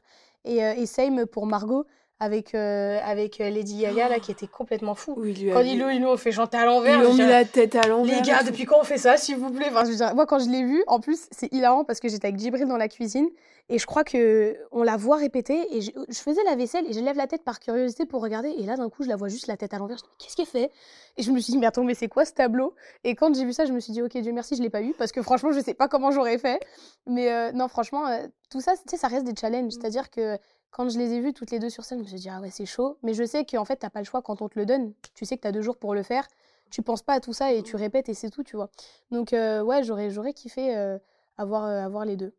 Et, 0.46 0.58
et 0.58 0.86
Same 0.88 1.26
pour 1.28 1.46
Margot. 1.46 1.86
Avec, 2.22 2.54
avec 2.54 3.40
Lady 3.40 3.82
Gaga, 3.82 4.08
là, 4.08 4.20
qui 4.20 4.32
était 4.32 4.48
complètement 4.48 4.94
fou. 4.94 5.16
Oui, 5.18 5.34
lui 5.34 5.52
Quand 5.52 5.62
ils 5.62 5.80
l'ont 5.80 6.18
fait 6.18 6.32
chanter 6.32 6.56
à 6.56 6.66
l'envers. 6.66 6.96
Ils 6.96 7.02
lui 7.02 7.08
ont 7.08 7.14
mis 7.14 7.28
la 7.28 7.46
tête 7.46 7.76
à 7.76 7.88
l'envers. 7.88 8.16
Les 8.16 8.22
gars, 8.22 8.44
depuis 8.44 8.66
quand 8.66 8.80
on 8.80 8.84
fait 8.84 9.00
ça, 9.00 9.18
s'il 9.18 9.38
vous 9.38 9.50
plaît? 9.50 9.68
Enfin, 9.70 9.86
je 9.86 9.90
veux 9.90 9.96
dire, 9.96 10.14
Moi, 10.14 10.28
quand 10.28 10.40
je 10.40 10.50
l'ai 10.50 10.64
vu, 10.64 10.84
en 10.86 11.00
plus, 11.00 11.28
c'est 11.32 11.52
hilarant 11.52 11.84
parce 11.84 12.00
que 12.00 12.08
j'étais 12.10 12.28
avec 12.28 12.40
Djibril 12.40 12.68
dans 12.68 12.78
la 12.78 12.88
cuisine 12.88 13.28
et 13.70 13.80
je 13.80 13.86
crois 13.86 14.04
que 14.04 14.56
on 14.72 14.84
la 14.84 14.98
voit 14.98 15.16
répéter 15.16 15.66
et 15.76 15.82
je, 15.82 15.92
je 16.10 16.20
faisais 16.20 16.44
la 16.44 16.56
vaisselle 16.56 16.86
et 16.88 16.94
je 16.94 17.00
lève 17.00 17.16
la 17.16 17.26
tête 17.28 17.44
par 17.44 17.60
curiosité 17.60 18.06
pour 18.06 18.22
regarder 18.22 18.50
et 18.50 18.64
là, 18.64 18.76
d'un 18.76 18.90
coup, 18.90 19.04
je 19.04 19.10
la 19.10 19.16
vois 19.16 19.28
juste 19.30 19.48
la 19.48 19.58
tête 19.58 19.74
à 19.74 19.80
l'envers. 19.80 19.98
Je 19.98 20.04
me 20.04 20.10
dis, 20.10 20.16
qu'est-ce 20.20 20.36
qu'elle 20.36 20.46
fait? 20.46 20.72
Et 21.18 21.24
je 21.24 21.32
me 21.32 21.40
suis 21.40 21.54
dit, 21.54 21.58
mais 21.58 21.66
attends, 21.66 21.84
mais 21.84 21.96
c'est 21.96 22.08
quoi 22.08 22.26
ce 22.26 22.34
tableau? 22.34 22.76
Et 23.04 23.16
quand 23.16 23.34
j'ai 23.34 23.46
vu 23.46 23.54
ça, 23.54 23.66
je 23.66 23.74
me 23.74 23.80
suis 23.80 23.94
dit, 23.94 24.02
ok, 24.02 24.16
Dieu 24.18 24.32
merci, 24.32 24.56
je 24.56 24.62
l'ai 24.62 24.70
pas 24.70 24.82
eu 24.82 24.94
parce 24.94 25.12
que 25.12 25.22
franchement, 25.22 25.52
je 25.52 25.60
sais 25.60 25.74
pas 25.74 25.88
comment 25.88 26.12
j'aurais 26.12 26.38
fait. 26.38 26.60
Mais 27.08 27.32
euh, 27.32 27.52
non, 27.52 27.68
franchement, 27.68 28.08
euh, 28.08 28.28
tout 28.52 28.62
ça, 28.62 28.74
tu 28.76 28.84
sais, 28.88 28.98
ça 28.98 29.08
reste 29.08 29.26
des 29.26 29.34
challenges. 29.40 29.72
C'est-à-dire 29.72 30.10
que 30.10 30.38
quand 30.72 30.90
je 30.90 30.98
les 30.98 31.12
ai 31.14 31.20
vues 31.22 31.34
toutes 31.34 31.52
les 31.52 31.60
deux 31.60 31.70
sur 31.70 31.84
scène, 31.84 32.00
je 32.00 32.04
me 32.04 32.08
suis 32.10 32.18
dit, 32.18 32.30
ah 32.30 32.40
ouais, 32.42 32.50
c'est 32.50 32.66
chaud. 32.66 32.98
Mais 33.04 33.14
je 33.14 33.24
sais 33.26 33.46
qu'en 33.46 33.66
fait, 33.66 33.76
t'as 33.78 33.90
pas 33.90 34.00
le 34.00 34.06
choix 34.06 34.22
quand 34.22 34.42
on 34.42 34.50
te 34.50 34.58
le 34.58 34.66
donne. 34.66 34.94
Tu 35.14 35.26
sais 35.26 35.36
que 35.38 35.42
t'as 35.42 35.52
deux 35.52 35.62
jours 35.62 35.78
pour 35.78 35.94
le 35.94 36.04
faire. 36.04 36.28
Tu 36.70 36.82
penses 36.82 37.02
pas 37.04 37.14
à 37.14 37.20
tout 37.20 37.34
ça 37.34 37.52
et 37.52 37.62
tu 37.64 37.76
répètes 37.76 38.08
et 38.10 38.14
c'est 38.14 38.30
tout, 38.30 38.44
tu 38.44 38.56
vois. 38.56 38.70
Donc, 39.12 39.34
euh, 39.34 39.62
ouais, 39.62 39.84
j'aurais, 39.84 40.10
j'aurais 40.10 40.34
kiffé 40.34 40.76
euh, 40.76 40.98
avoir, 41.38 41.66
euh, 41.66 41.84
avoir 41.86 42.06
les 42.06 42.16
deux. 42.16 42.34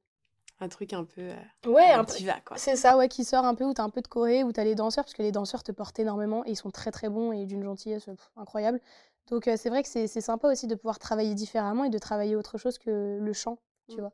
Un 0.60 0.68
truc 0.68 0.92
un 0.92 1.04
peu. 1.04 1.28
Ouais, 1.66 1.90
un 1.90 2.04
diva, 2.04 2.40
quoi. 2.44 2.56
C'est 2.56 2.76
ça, 2.76 2.96
ouais, 2.96 3.08
qui 3.08 3.24
sort 3.24 3.44
un 3.44 3.54
peu, 3.54 3.64
où 3.64 3.74
t'as 3.74 3.82
un 3.82 3.90
peu 3.90 4.00
de 4.00 4.08
choré, 4.08 4.44
où 4.44 4.52
t'as 4.52 4.64
les 4.64 4.74
danseurs, 4.74 5.04
parce 5.04 5.12
que 5.14 5.22
les 5.22 5.32
danseurs 5.32 5.62
te 5.62 5.72
portent 5.72 5.98
énormément 5.98 6.44
et 6.46 6.50
ils 6.52 6.56
sont 6.56 6.70
très 6.70 6.90
très 6.92 7.08
bons 7.08 7.32
et 7.32 7.44
d'une 7.46 7.62
gentillesse 7.64 8.04
pff, 8.04 8.30
incroyable. 8.36 8.80
Donc 9.28 9.44
c'est 9.56 9.68
vrai 9.68 9.82
que 9.82 9.88
c'est 9.88 10.06
c'est 10.08 10.20
sympa 10.20 10.48
aussi 10.48 10.66
de 10.66 10.74
pouvoir 10.74 10.98
travailler 10.98 11.34
différemment 11.34 11.84
et 11.84 11.90
de 11.90 11.98
travailler 11.98 12.36
autre 12.36 12.58
chose 12.58 12.78
que 12.78 13.18
le 13.20 13.32
chant, 13.32 13.58
tu 13.88 13.96
Mm. 13.96 14.00
vois. 14.00 14.12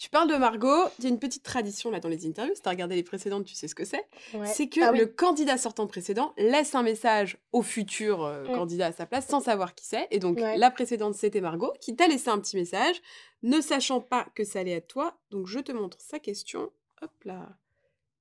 Tu 0.00 0.08
parles 0.08 0.30
de 0.30 0.36
Margot, 0.36 0.88
il 0.98 1.04
y 1.04 1.06
a 1.08 1.10
une 1.10 1.18
petite 1.18 1.42
tradition 1.42 1.90
là 1.90 2.00
dans 2.00 2.08
les 2.08 2.26
interviews, 2.26 2.54
si 2.54 2.62
tu 2.62 2.68
as 2.68 2.70
regardé 2.70 2.94
les 2.96 3.02
précédentes, 3.02 3.44
tu 3.44 3.54
sais 3.54 3.68
ce 3.68 3.74
que 3.74 3.84
c'est. 3.84 4.02
Ouais. 4.32 4.46
C'est 4.46 4.66
que 4.66 4.80
Ah 4.82 4.92
oui. 4.92 4.98
le 4.98 5.04
candidat 5.06 5.58
sortant 5.58 5.86
précédent 5.86 6.32
laisse 6.38 6.74
un 6.74 6.82
message 6.82 7.36
au 7.52 7.60
futur 7.60 8.24
euh, 8.24 8.44
Mm. 8.48 8.54
candidat 8.54 8.86
à 8.86 8.92
sa 8.92 9.04
place 9.04 9.26
sans 9.26 9.40
savoir 9.40 9.74
qui 9.74 9.84
c'est. 9.84 10.08
Et 10.10 10.18
donc 10.18 10.38
Ouais. 10.38 10.56
la 10.56 10.70
précédente, 10.70 11.14
c'était 11.16 11.42
Margot, 11.42 11.74
qui 11.82 11.94
t'a 11.96 12.08
laissé 12.08 12.30
un 12.30 12.38
petit 12.38 12.56
message, 12.56 12.96
ne 13.42 13.60
sachant 13.60 14.00
pas 14.00 14.26
que 14.34 14.42
ça 14.42 14.60
allait 14.60 14.70
être 14.72 14.88
toi. 14.88 15.18
Donc 15.30 15.46
je 15.46 15.58
te 15.58 15.70
montre 15.70 16.00
sa 16.00 16.18
question. 16.18 16.72
Hop 17.02 17.12
là. 17.24 17.50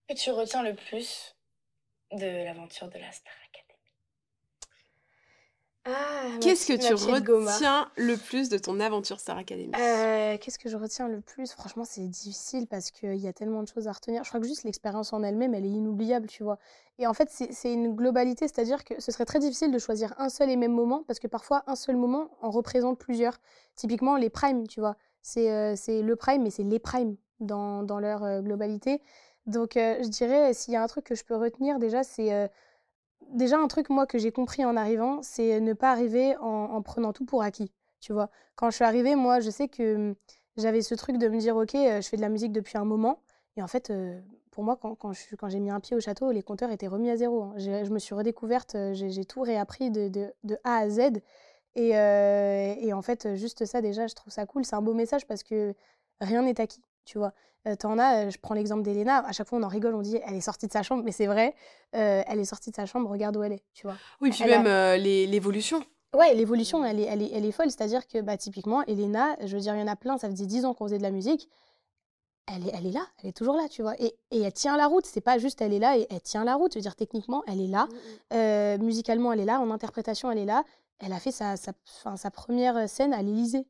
que 0.10 0.16
tu 0.16 0.32
retiens 0.32 0.64
le 0.64 0.76
plus 0.76 1.38
de 2.12 2.26
l'aventure 2.44 2.90
de 2.90 2.98
la 2.98 3.12
Star 3.14 3.32
Academy 3.54 3.69
Ah, 5.86 5.92
Qu'est-ce 6.42 6.68
que 6.68 6.74
tu 6.74 7.24
Goma. 7.24 7.54
retiens 7.54 7.90
le 7.96 8.16
plus 8.18 8.50
de 8.50 8.58
ton 8.58 8.80
aventure 8.80 9.20
Star 9.20 9.38
Academy 9.38 9.72
Euh, 9.80 10.38
Qu'est-ce 10.40 10.60
que 10.60 10.70
je 10.70 10.78
retiens 10.78 11.08
le 11.08 11.22
plus? 11.22 11.52
Franchement, 11.54 11.84
c'est 11.86 12.06
difficile 12.08 12.68
parce 12.68 12.92
qu'il 12.92 13.16
y 13.16 13.28
a 13.28 13.34
tellement 13.34 13.64
de 13.64 13.68
choses 13.68 13.88
à 13.88 13.92
retenir. 13.92 14.24
Je 14.24 14.30
crois 14.30 14.40
que 14.42 14.46
juste 14.48 14.64
l'expérience 14.66 15.14
en 15.14 15.24
elle-même, 15.24 15.54
elle 15.54 15.66
est 15.66 15.70
inoubliable, 15.70 16.28
tu 16.28 16.44
vois. 16.44 16.60
Et 17.00 17.08
en 17.08 17.14
fait, 17.14 17.30
c'est 17.30 17.74
une 17.74 17.96
globalité, 17.96 18.48
c'est-à-dire 18.48 18.84
que 18.84 19.02
ce 19.02 19.12
serait 19.12 19.26
très 19.26 19.40
difficile 19.40 19.72
de 19.72 19.80
choisir 19.80 20.14
un 20.18 20.30
seul 20.30 20.50
et 20.50 20.58
même 20.58 20.74
moment 20.74 21.04
parce 21.08 21.20
que 21.20 21.28
parfois, 21.28 21.64
un 21.66 21.76
seul 21.76 21.96
moment 21.96 22.30
en 22.42 22.52
représente 22.52 23.00
plusieurs. 23.00 23.38
Typiquement, 23.76 24.18
les 24.18 24.30
primes, 24.30 24.68
tu 24.68 24.82
vois. 24.82 24.98
C'est 25.22 25.50
euh, 25.52 25.76
le 25.88 26.16
prime, 26.16 26.44
mais 26.44 26.50
c'est 26.52 26.64
les 26.64 26.80
primes 26.80 27.16
dans, 27.40 27.84
dans 27.84 28.00
leur 28.00 28.24
euh, 28.24 28.42
globalité. 28.42 29.02
Donc, 29.46 29.72
je 29.76 30.08
dirais, 30.10 30.54
s'il 30.54 30.74
y 30.74 30.78
a 30.78 30.84
un 30.84 30.88
truc 30.88 31.06
que 31.06 31.16
je 31.16 31.24
peux 31.24 31.36
retenir, 31.36 31.80
déjà, 31.80 32.04
c'est. 32.04 32.52
Déjà, 33.34 33.58
un 33.58 33.68
truc, 33.68 33.90
moi, 33.90 34.06
que 34.08 34.18
j'ai 34.18 34.32
compris 34.32 34.66
en 34.66 34.76
arrivant, 34.76 35.22
c'est 35.22 35.60
ne 35.60 35.74
pas 35.74 35.92
arriver 35.92 36.36
en, 36.38 36.46
en 36.46 36.82
prenant 36.82 37.14
tout 37.14 37.26
pour 37.26 37.42
acquis, 37.44 37.72
tu 38.00 38.14
vois. 38.14 38.30
Quand 38.56 38.70
je 38.70 38.76
suis 38.76 38.86
arrivée, 38.86 39.16
moi, 39.16 39.40
je 39.40 39.50
sais 39.50 39.68
que 39.68 39.96
hum, 39.96 40.16
j'avais 40.58 40.82
ce 40.82 40.96
truc 40.96 41.18
de 41.18 41.28
me 41.28 41.40
dire, 41.40 41.56
ok, 41.56 41.76
euh, 41.76 42.02
je 42.02 42.08
fais 42.10 42.18
de 42.18 42.22
la 42.22 42.30
musique 42.30 42.52
depuis 42.52 42.78
un 42.78 42.86
moment. 42.86 43.22
Et 43.58 43.62
en 43.64 43.68
fait, 43.68 43.90
euh, 43.90 44.20
pour 44.52 44.64
moi, 44.64 44.78
quand, 44.78 44.96
quand 44.96 45.50
j'ai 45.50 45.60
mis 45.60 45.70
un 45.72 45.80
pied 45.80 45.96
au 45.96 46.00
château, 46.00 46.32
les 46.32 46.44
compteurs 46.44 46.72
étaient 46.72 46.88
remis 46.88 47.10
à 47.10 47.18
zéro. 47.18 47.44
hein. 47.44 47.54
Je 47.58 47.90
me 47.92 48.00
suis 48.00 48.16
redécouverte, 48.16 48.76
euh, 48.76 48.94
j'ai 48.94 49.26
tout 49.26 49.42
réappris 49.42 49.92
de, 49.92 50.34
A 50.64 50.78
à 50.78 50.90
Z. 50.90 51.00
Et, 51.76 51.90
et 51.92 52.94
en 52.94 53.02
fait, 53.02 53.36
juste 53.36 53.66
ça, 53.66 53.82
déjà, 53.82 54.08
je 54.08 54.16
trouve 54.16 54.34
ça 54.34 54.46
cool. 54.46 54.66
C'est 54.66 54.76
un 54.76 54.82
beau 54.82 54.94
message 54.94 55.26
parce 55.28 55.44
que 55.44 55.74
rien 56.20 56.42
n'est 56.42 56.60
acquis, 56.60 56.84
tu 57.06 57.18
vois. 57.18 57.34
Euh, 57.68 57.76
T'en 57.76 57.98
as, 58.00 58.26
euh, 58.26 58.30
je 58.30 58.38
prends 58.38 58.56
l'exemple 58.56 58.84
d'Elena, 58.84 59.26
à 59.26 59.32
chaque 59.34 59.48
fois 59.48 59.60
on 59.60 59.64
en 59.64 59.68
rigole, 59.68 59.94
on 59.94 60.02
dit 60.02 60.18
elle 60.26 60.36
est 60.36 60.42
sortie 60.42 60.68
de 60.68 60.72
sa 60.72 60.82
chambre, 60.82 61.04
mais 61.04 61.12
c'est 61.12 61.28
vrai, 61.28 61.54
euh, 61.96 62.24
elle 62.26 62.40
est 62.40 62.46
sortie 62.46 62.72
de 62.72 62.76
sa 62.76 62.86
chambre, 62.86 63.10
regarde 63.10 63.36
où 63.36 63.44
elle 63.44 63.52
est, 63.54 63.64
tu 63.74 63.86
vois. 63.86 63.98
Oui, 64.22 64.30
puis 64.30 64.44
Elle 64.44 64.50
même 64.50 64.68
euh, 64.68 64.96
l'évolution. 64.98 65.84
Ouais, 66.16 66.34
l'évolution, 66.34 66.84
elle 66.86 67.00
est, 67.00 67.04
elle, 67.04 67.22
est, 67.22 67.32
elle 67.34 67.46
est 67.46 67.52
folle. 67.52 67.70
C'est-à-dire 67.70 68.08
que, 68.08 68.20
bah, 68.22 68.36
typiquement, 68.36 68.84
Elena, 68.86 69.36
je 69.46 69.56
veux 69.56 69.62
dire, 69.62 69.76
il 69.76 69.80
y 69.80 69.84
en 69.84 69.88
a 69.88 69.96
plein, 69.96 70.18
ça 70.18 70.28
faisait 70.30 70.48
10 70.48 70.66
ans 70.66 70.74
qu'on 70.74 70.86
faisait 70.86 70.98
de 70.98 71.04
la 71.04 71.12
musique. 71.12 71.48
Elle 72.48 72.68
est, 72.68 72.72
elle 72.74 72.88
est 72.88 72.92
là, 72.92 73.06
elle 73.22 73.30
est 73.30 73.38
toujours 73.38 73.56
là, 73.56 73.68
tu 73.70 73.84
vois. 73.84 73.94
Et, 74.02 74.16
et 74.32 74.42
elle 74.42 74.54
tient 74.54 74.76
la 74.76 74.88
route. 74.88 75.06
C'est 75.06 75.22
pas 75.22 75.38
juste 75.38 75.62
elle 75.62 75.72
est 75.72 75.78
là 75.78 75.98
et 76.00 76.08
elle 76.10 76.22
tient 76.22 76.44
la 76.44 76.56
route. 76.56 76.74
Je 76.74 76.80
veux 76.80 76.82
dire, 76.82 76.96
techniquement, 76.96 77.44
elle 77.46 77.62
est 77.62 77.68
là. 77.68 77.88
Euh, 78.34 78.80
musicalement, 78.80 79.34
elle 79.34 79.42
est 79.42 79.46
là. 79.46 79.60
En 79.60 79.70
interprétation, 79.70 80.32
elle 80.32 80.40
est 80.40 80.46
là. 80.46 80.64
Elle 81.00 81.14
a 81.14 81.20
fait 81.20 81.32
sa, 81.32 81.58
sa, 81.58 81.74
enfin, 82.00 82.18
sa 82.18 82.32
première 82.32 82.90
scène 82.90 83.14
à 83.14 83.22
l'Élysée. 83.22 83.68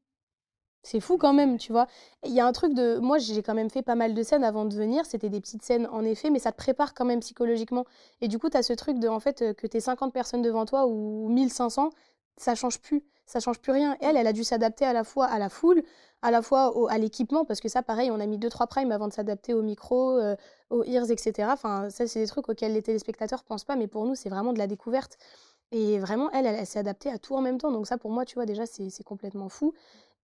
C'est 0.81 1.01
fou 1.01 1.17
quand 1.17 1.33
même, 1.33 1.57
tu 1.57 1.71
vois. 1.73 1.87
Il 2.25 2.31
y 2.33 2.39
a 2.39 2.45
un 2.47 2.51
truc 2.53 2.73
de. 2.73 2.97
Moi, 2.99 3.17
j'ai 3.17 3.43
quand 3.43 3.53
même 3.53 3.69
fait 3.69 3.81
pas 3.81 3.95
mal 3.95 4.13
de 4.13 4.23
scènes 4.23 4.43
avant 4.45 4.63
de 4.65 4.73
venir. 4.75 5.05
C'était 5.05 5.29
des 5.29 5.41
petites 5.41 5.61
scènes, 5.63 5.87
en 5.91 6.03
effet, 6.05 6.29
mais 6.29 6.39
ça 6.39 6.51
te 6.51 6.57
prépare 6.57 6.93
quand 6.93 7.03
même 7.05 7.19
psychologiquement. 7.19 7.85
Et 8.21 8.27
du 8.29 8.39
coup, 8.39 8.49
tu 8.49 8.55
as 8.57 8.63
ce 8.63 8.73
truc 8.73 8.97
de, 8.99 9.07
en 9.09 9.19
fait, 9.19 9.41
euh, 9.41 9.53
que 9.53 9.67
tu 9.67 9.79
50 9.81 10.13
personnes 10.13 10.41
devant 10.41 10.65
toi 10.65 10.87
ou 10.87 11.27
1500, 11.29 11.89
ça 12.37 12.55
change 12.55 12.79
plus. 12.79 13.03
Ça 13.25 13.39
change 13.41 13.59
plus 13.59 13.71
rien. 13.73 13.97
Elle, 14.01 14.15
elle 14.17 14.25
a 14.27 14.33
dû 14.33 14.43
s'adapter 14.43 14.85
à 14.85 14.93
la 14.93 15.03
fois 15.03 15.25
à 15.27 15.37
la 15.37 15.49
foule, 15.49 15.83
à 16.21 16.31
la 16.31 16.41
fois 16.41 16.75
au- 16.75 16.87
à 16.87 16.97
l'équipement, 16.97 17.43
parce 17.45 17.59
que 17.59 17.67
ça, 17.69 17.83
pareil, 17.83 18.09
on 18.09 18.19
a 18.19 18.25
mis 18.25 18.37
2-3 18.37 18.67
primes 18.67 18.91
avant 18.91 19.07
de 19.07 19.13
s'adapter 19.13 19.53
au 19.53 19.61
micro, 19.61 20.17
euh, 20.17 20.35
aux 20.69 20.83
ears, 20.85 21.11
etc. 21.11 21.53
Enfin, 21.53 21.89
ça, 21.89 22.07
c'est 22.07 22.21
des 22.21 22.27
trucs 22.27 22.47
auxquels 22.49 22.73
les 22.73 22.81
téléspectateurs 22.81 23.43
pensent 23.43 23.65
pas, 23.65 23.75
mais 23.75 23.87
pour 23.87 24.05
nous, 24.05 24.15
c'est 24.15 24.29
vraiment 24.29 24.53
de 24.53 24.57
la 24.59 24.67
découverte. 24.67 25.17
Et 25.71 25.99
vraiment, 25.99 26.31
elle, 26.31 26.45
elle, 26.47 26.55
elle 26.55 26.65
s'est 26.65 26.79
adaptée 26.79 27.09
à 27.11 27.19
tout 27.19 27.35
en 27.35 27.41
même 27.41 27.57
temps. 27.59 27.71
Donc 27.71 27.87
ça, 27.87 27.97
pour 27.97 28.11
moi, 28.11 28.25
tu 28.25 28.35
vois, 28.35 28.45
déjà, 28.45 28.65
c'est 28.65 29.03
complètement 29.03 29.49
fou. 29.49 29.73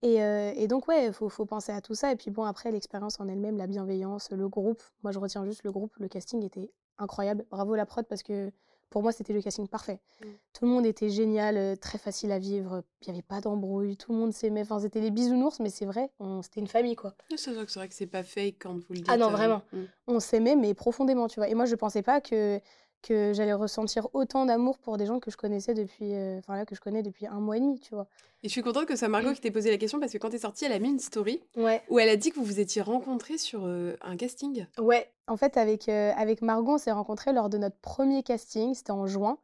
Et, 0.01 0.21
euh, 0.21 0.51
et 0.55 0.67
donc, 0.67 0.87
ouais, 0.87 1.07
il 1.07 1.13
faut, 1.13 1.29
faut 1.29 1.45
penser 1.45 1.71
à 1.71 1.81
tout 1.81 1.95
ça. 1.95 2.11
Et 2.11 2.15
puis 2.15 2.29
bon, 2.31 2.43
après, 2.43 2.71
l'expérience 2.71 3.19
en 3.19 3.27
elle-même, 3.27 3.57
la 3.57 3.67
bienveillance, 3.67 4.29
le 4.31 4.47
groupe. 4.47 4.83
Moi, 5.03 5.11
je 5.11 5.19
retiens 5.19 5.43
juste 5.45 5.63
le 5.63 5.71
groupe. 5.71 5.93
Le 5.97 6.07
casting 6.07 6.43
était 6.43 6.71
incroyable. 6.97 7.45
Bravo 7.49 7.75
la 7.75 7.85
prod, 7.85 8.05
parce 8.05 8.21
que 8.23 8.51
pour 8.91 9.01
moi, 9.01 9.11
c'était 9.11 9.33
le 9.33 9.41
casting 9.41 9.67
parfait. 9.67 9.99
Mm. 10.21 10.25
Tout 10.53 10.65
le 10.65 10.71
monde 10.71 10.85
était 10.85 11.09
génial, 11.09 11.57
euh, 11.57 11.75
très 11.75 11.97
facile 11.97 12.31
à 12.31 12.39
vivre. 12.39 12.83
Il 13.01 13.09
n'y 13.11 13.17
avait 13.17 13.23
pas 13.27 13.41
d'embrouille, 13.41 13.97
tout 13.97 14.13
le 14.13 14.19
monde 14.19 14.31
s'aimait. 14.31 14.61
Enfin, 14.61 14.79
c'était 14.79 15.01
les 15.01 15.11
bisounours, 15.11 15.59
mais 15.59 15.69
c'est 15.69 15.85
vrai, 15.85 16.11
on- 16.19 16.41
c'était 16.41 16.59
une 16.61 16.67
famille, 16.67 16.95
quoi. 16.95 17.15
C'est 17.35 17.51
vrai 17.51 17.65
que 17.65 17.71
c'est 17.71 17.79
vrai 17.79 17.87
que 17.89 17.95
c'est 17.95 18.05
pas 18.05 18.23
fake 18.23 18.55
quand 18.59 18.73
vous 18.73 18.85
le 18.93 18.95
dites. 18.97 19.09
Ah 19.09 19.17
non, 19.17 19.27
euh, 19.29 19.31
vraiment. 19.31 19.61
mm. 19.73 19.83
On 20.07 20.19
s'aimait, 20.19 20.55
mais 20.55 20.73
profondément, 20.73 21.27
tu 21.27 21.39
vois. 21.39 21.49
Et 21.49 21.55
moi, 21.55 21.65
je 21.65 21.75
pensais 21.75 22.03
pas 22.03 22.21
que, 22.21 22.61
que 23.07 23.33
j'allais 23.33 23.53
ressentir 23.53 24.07
autant 24.13 24.45
d'amour 24.45 24.77
pour 24.79 24.97
des 24.97 25.05
gens 25.05 25.19
que 25.19 25.29
je 25.31 25.37
connaissais 25.37 25.73
depuis, 25.73 26.13
euh, 26.15 26.39
enfin 26.39 26.55
là, 26.55 26.65
que 26.65 26.75
je 26.75 26.81
connais 26.81 27.03
depuis 27.03 27.27
un 27.27 27.39
mois 27.39 27.57
et 27.57 27.59
demi, 27.59 27.79
tu 27.79 27.93
vois. 27.93 28.07
Et 28.43 28.47
je 28.47 28.51
suis 28.51 28.61
contente 28.61 28.85
que 28.85 28.95
soit 28.95 29.07
Margot 29.07 29.31
qui 29.33 29.41
t'ait 29.41 29.51
posé 29.51 29.69
la 29.71 29.77
question 29.77 29.99
parce 29.99 30.11
que 30.11 30.17
quand 30.17 30.29
t'es 30.29 30.39
sortie, 30.39 30.65
elle 30.65 30.71
a 30.71 30.79
mis 30.79 30.89
une 30.89 30.99
story 30.99 31.41
Ouais. 31.55 31.81
où 31.89 31.99
elle 31.99 32.09
a 32.09 32.15
dit 32.15 32.31
que 32.31 32.35
vous 32.35 32.43
vous 32.43 32.59
étiez 32.59 32.81
rencontrés 32.81 33.37
sur 33.37 33.65
euh, 33.65 33.95
un 34.01 34.17
casting. 34.17 34.65
Ouais, 34.79 35.09
en 35.27 35.37
fait, 35.37 35.57
avec, 35.57 35.87
euh, 35.89 36.11
avec 36.17 36.41
Margot, 36.41 36.73
on 36.73 36.77
s'est 36.77 36.91
rencontrés 36.91 37.31
lors 37.33 37.49
de 37.49 37.57
notre 37.57 37.77
premier 37.77 38.23
casting, 38.23 38.73
c'était 38.73 38.91
en 38.91 39.05
juin. 39.07 39.37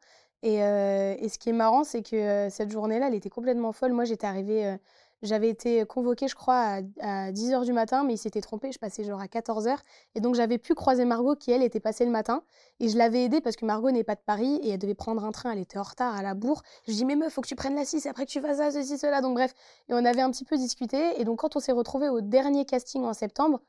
Et, 0.44 0.56
et 0.56 1.30
ce 1.30 1.38
qui 1.38 1.50
est 1.50 1.54
marrant, 1.54 1.84
c'est 1.84 2.02
que 2.02 2.48
cette 2.50 2.72
journée-là, 2.72 3.10
elle 3.10 3.14
était 3.14 3.30
complètement 3.30 3.74
folle. 3.74 3.92
Moi, 3.94 4.06
j'étais 4.06 4.26
arrivée, 4.26 4.76
j'avais 5.22 5.50
été 5.50 5.86
convoquée, 5.86 6.28
je 6.28 6.36
crois, 6.36 6.56
à, 6.56 6.78
à 7.02 7.32
10h 7.32 7.66
du 7.66 7.74
matin, 7.74 8.04
mais 8.04 8.14
il 8.14 8.18
s'était 8.18 8.42
trompé, 8.42 8.72
je 8.72 8.80
passais 8.80 9.04
genre 9.04 9.22
à 9.22 9.26
14h. 9.26 9.78
Et 10.16 10.20
donc, 10.20 10.36
j'avais 10.36 10.58
pu 10.58 10.74
croiser 10.74 11.06
Margot, 11.06 11.36
qui, 11.36 11.52
elle, 11.52 11.62
était 11.64 11.80
passée 11.80 12.06
le 12.06 12.12
matin. 12.12 12.44
Et 12.80 12.90
je 12.90 12.98
l'avais 12.98 13.24
aidée 13.24 13.42
parce 13.42 13.56
que 13.56 13.66
Margot 13.66 13.92
n'est 13.92 14.04
pas 14.04 14.16
de 14.16 14.22
Paris 14.26 14.60
et 14.64 14.70
elle 14.70 14.80
devait 14.80 14.96
prendre 14.96 15.24
un 15.24 15.32
train, 15.32 15.52
elle 15.52 15.60
était 15.60 15.78
en 15.78 15.84
retard 15.84 16.16
à 16.16 16.24
la 16.24 16.34
bourre. 16.34 16.64
Je 16.88 16.94
dis, 16.94 17.06
mais 17.06 17.16
meuf, 17.16 17.34
faut 17.34 17.42
que 17.42 17.48
tu 17.48 17.56
prennes 17.56 17.76
la 17.76 17.86
6 17.86 18.06
après 18.08 18.26
que 18.26 18.32
tu 18.32 18.42
fasses 18.42 18.58
ça, 18.58 18.72
ceci, 18.72 18.98
cela. 18.98 19.22
Donc, 19.22 19.36
bref. 19.36 19.54
Et 19.90 19.94
on 19.94 20.06
avait 20.06 20.22
un 20.22 20.32
petit 20.32 20.46
peu 20.46 20.58
discuté. 20.58 21.20
Et 21.20 21.24
donc, 21.24 21.40
quand 21.40 21.56
on 21.56 21.60
s'est 21.60 21.72
retrouvés 21.72 22.10
au 22.10 22.22
dernier 22.22 22.66
casting 22.66 23.04
en 23.04 23.14
septembre, 23.14 23.62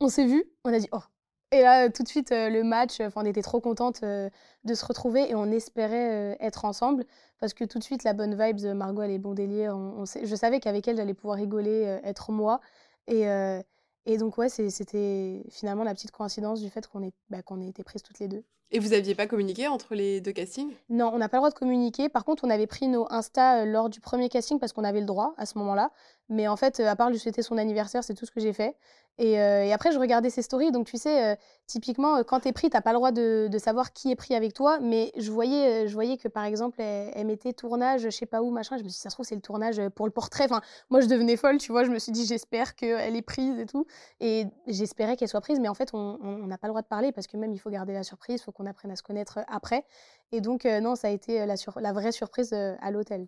on 0.00 0.08
s'est 0.08 0.26
vus, 0.26 0.44
on 0.64 0.72
a 0.72 0.78
dit, 0.78 0.88
oh. 0.92 1.00
Et 1.50 1.62
là, 1.62 1.86
euh, 1.86 1.88
tout 1.90 2.02
de 2.02 2.08
suite, 2.08 2.30
euh, 2.32 2.50
le 2.50 2.62
match, 2.62 3.00
enfin, 3.00 3.22
on 3.22 3.24
était 3.24 3.40
trop 3.42 3.60
contentes 3.60 4.00
euh, 4.02 4.28
de 4.64 4.74
se 4.74 4.84
retrouver 4.84 5.30
et 5.30 5.34
on 5.34 5.46
espérait 5.50 6.34
euh, 6.34 6.36
être 6.40 6.66
ensemble 6.66 7.06
parce 7.40 7.54
que 7.54 7.64
tout 7.64 7.78
de 7.78 7.84
suite, 7.84 8.04
la 8.04 8.12
bonne 8.12 8.32
vibes, 8.40 8.64
euh, 8.64 8.74
Margot, 8.74 9.02
elle 9.02 9.10
est 9.10 9.18
bon 9.18 9.34
délire. 9.34 9.74
On, 9.76 10.00
on 10.00 10.06
sait- 10.06 10.26
je 10.26 10.34
savais 10.34 10.60
qu'avec 10.60 10.86
elle, 10.88 10.96
j'allais 10.96 11.14
pouvoir 11.14 11.36
rigoler, 11.38 11.86
euh, 11.86 12.00
être 12.04 12.32
moi. 12.32 12.60
Et, 13.06 13.28
euh, 13.28 13.62
et 14.06 14.16
donc, 14.18 14.38
ouais, 14.38 14.48
c'était 14.48 15.42
finalement 15.50 15.84
la 15.84 15.94
petite 15.94 16.10
coïncidence 16.10 16.60
du 16.60 16.70
fait 16.70 16.86
qu'on 16.86 17.02
ait, 17.02 17.12
bah, 17.30 17.38
ait 17.38 17.68
été 17.68 17.82
prises 17.84 18.02
toutes 18.02 18.18
les 18.18 18.28
deux. 18.28 18.44
Et 18.70 18.80
vous 18.80 18.92
aviez 18.92 19.14
pas 19.14 19.26
communiqué 19.26 19.66
entre 19.66 19.94
les 19.94 20.20
deux 20.20 20.32
castings? 20.32 20.74
Non, 20.90 21.10
on 21.14 21.18
n'a 21.18 21.30
pas 21.30 21.38
le 21.38 21.40
droit 21.40 21.50
de 21.50 21.54
communiquer. 21.54 22.10
Par 22.10 22.26
contre, 22.26 22.44
on 22.44 22.50
avait 22.50 22.66
pris 22.66 22.86
nos 22.86 23.06
Insta 23.10 23.64
lors 23.64 23.88
du 23.88 24.00
premier 24.00 24.28
casting 24.28 24.58
parce 24.58 24.74
qu'on 24.74 24.84
avait 24.84 25.00
le 25.00 25.06
droit 25.06 25.32
à 25.38 25.46
ce 25.46 25.56
moment-là. 25.56 25.90
Mais 26.28 26.48
en 26.48 26.56
fait, 26.56 26.80
à 26.80 26.94
part 26.94 27.08
lui 27.08 27.18
souhaiter 27.18 27.40
son 27.40 27.56
anniversaire, 27.56 28.04
c'est 28.04 28.12
tout 28.12 28.26
ce 28.26 28.30
que 28.30 28.40
j'ai 28.40 28.52
fait. 28.52 28.76
Et, 29.18 29.40
euh, 29.40 29.64
et 29.64 29.72
après, 29.72 29.92
je 29.92 29.98
regardais 29.98 30.30
ses 30.30 30.42
stories. 30.42 30.70
Donc, 30.70 30.86
tu 30.86 30.96
sais, 30.96 31.32
euh, 31.32 31.36
typiquement, 31.66 32.16
euh, 32.16 32.22
quand 32.22 32.40
tu 32.40 32.48
es 32.48 32.52
pris, 32.52 32.70
tu 32.70 32.80
pas 32.80 32.92
le 32.92 32.96
droit 32.96 33.10
de, 33.10 33.48
savoir 33.58 33.92
qui 33.92 34.10
est 34.12 34.16
pris 34.16 34.34
avec 34.34 34.54
toi. 34.54 34.78
Mais 34.80 35.12
je 35.16 35.30
voyais, 35.30 35.88
je 35.88 35.94
voyais 35.94 36.16
que, 36.16 36.28
par 36.28 36.44
exemple, 36.44 36.80
elle, 36.80 37.26
mettait 37.26 37.52
tournage, 37.52 38.02
je 38.02 38.10
sais 38.10 38.26
pas 38.26 38.42
où, 38.42 38.50
machin. 38.50 38.76
Je 38.76 38.84
me 38.84 38.88
suis 38.88 38.96
dit, 38.96 39.00
ça 39.00 39.10
se 39.10 39.16
trouve, 39.16 39.26
c'est 39.26 39.34
le 39.34 39.40
tournage 39.40 39.80
pour 39.90 40.06
le 40.06 40.12
portrait. 40.12 40.44
Enfin, 40.44 40.60
moi, 40.90 41.00
je 41.00 41.06
devenais 41.06 41.36
folle, 41.36 41.58
tu 41.58 41.72
vois. 41.72 41.84
Je 41.84 41.90
me 41.90 41.98
suis 41.98 42.12
dit, 42.12 42.24
j'espère 42.24 42.76
qu'elle 42.76 43.16
est 43.16 43.22
prise 43.22 43.58
et 43.58 43.66
tout. 43.66 43.86
Et 44.20 44.46
j'espérais 44.66 45.16
qu'elle 45.16 45.28
soit 45.28 45.40
prise. 45.40 45.58
Mais 45.58 45.68
en 45.68 45.74
fait, 45.74 45.90
on 45.92 46.46
n'a 46.46 46.58
pas 46.58 46.68
le 46.68 46.72
droit 46.72 46.82
de 46.82 46.86
parler 46.86 47.10
parce 47.10 47.26
que 47.26 47.36
même, 47.36 47.52
il 47.52 47.58
faut 47.58 47.70
garder 47.70 47.92
la 47.92 48.04
surprise, 48.04 48.40
il 48.40 48.44
faut 48.44 48.52
qu'on 48.52 48.66
apprenne 48.66 48.92
à 48.92 48.96
se 48.96 49.02
connaître 49.02 49.40
après. 49.48 49.84
Et 50.30 50.40
donc, 50.40 50.64
non, 50.64 50.94
ça 50.94 51.08
a 51.08 51.10
été 51.10 51.46
la, 51.46 51.54
la 51.76 51.92
vraie 51.92 52.12
surprise 52.12 52.52
à 52.52 52.90
l'hôtel. 52.90 53.26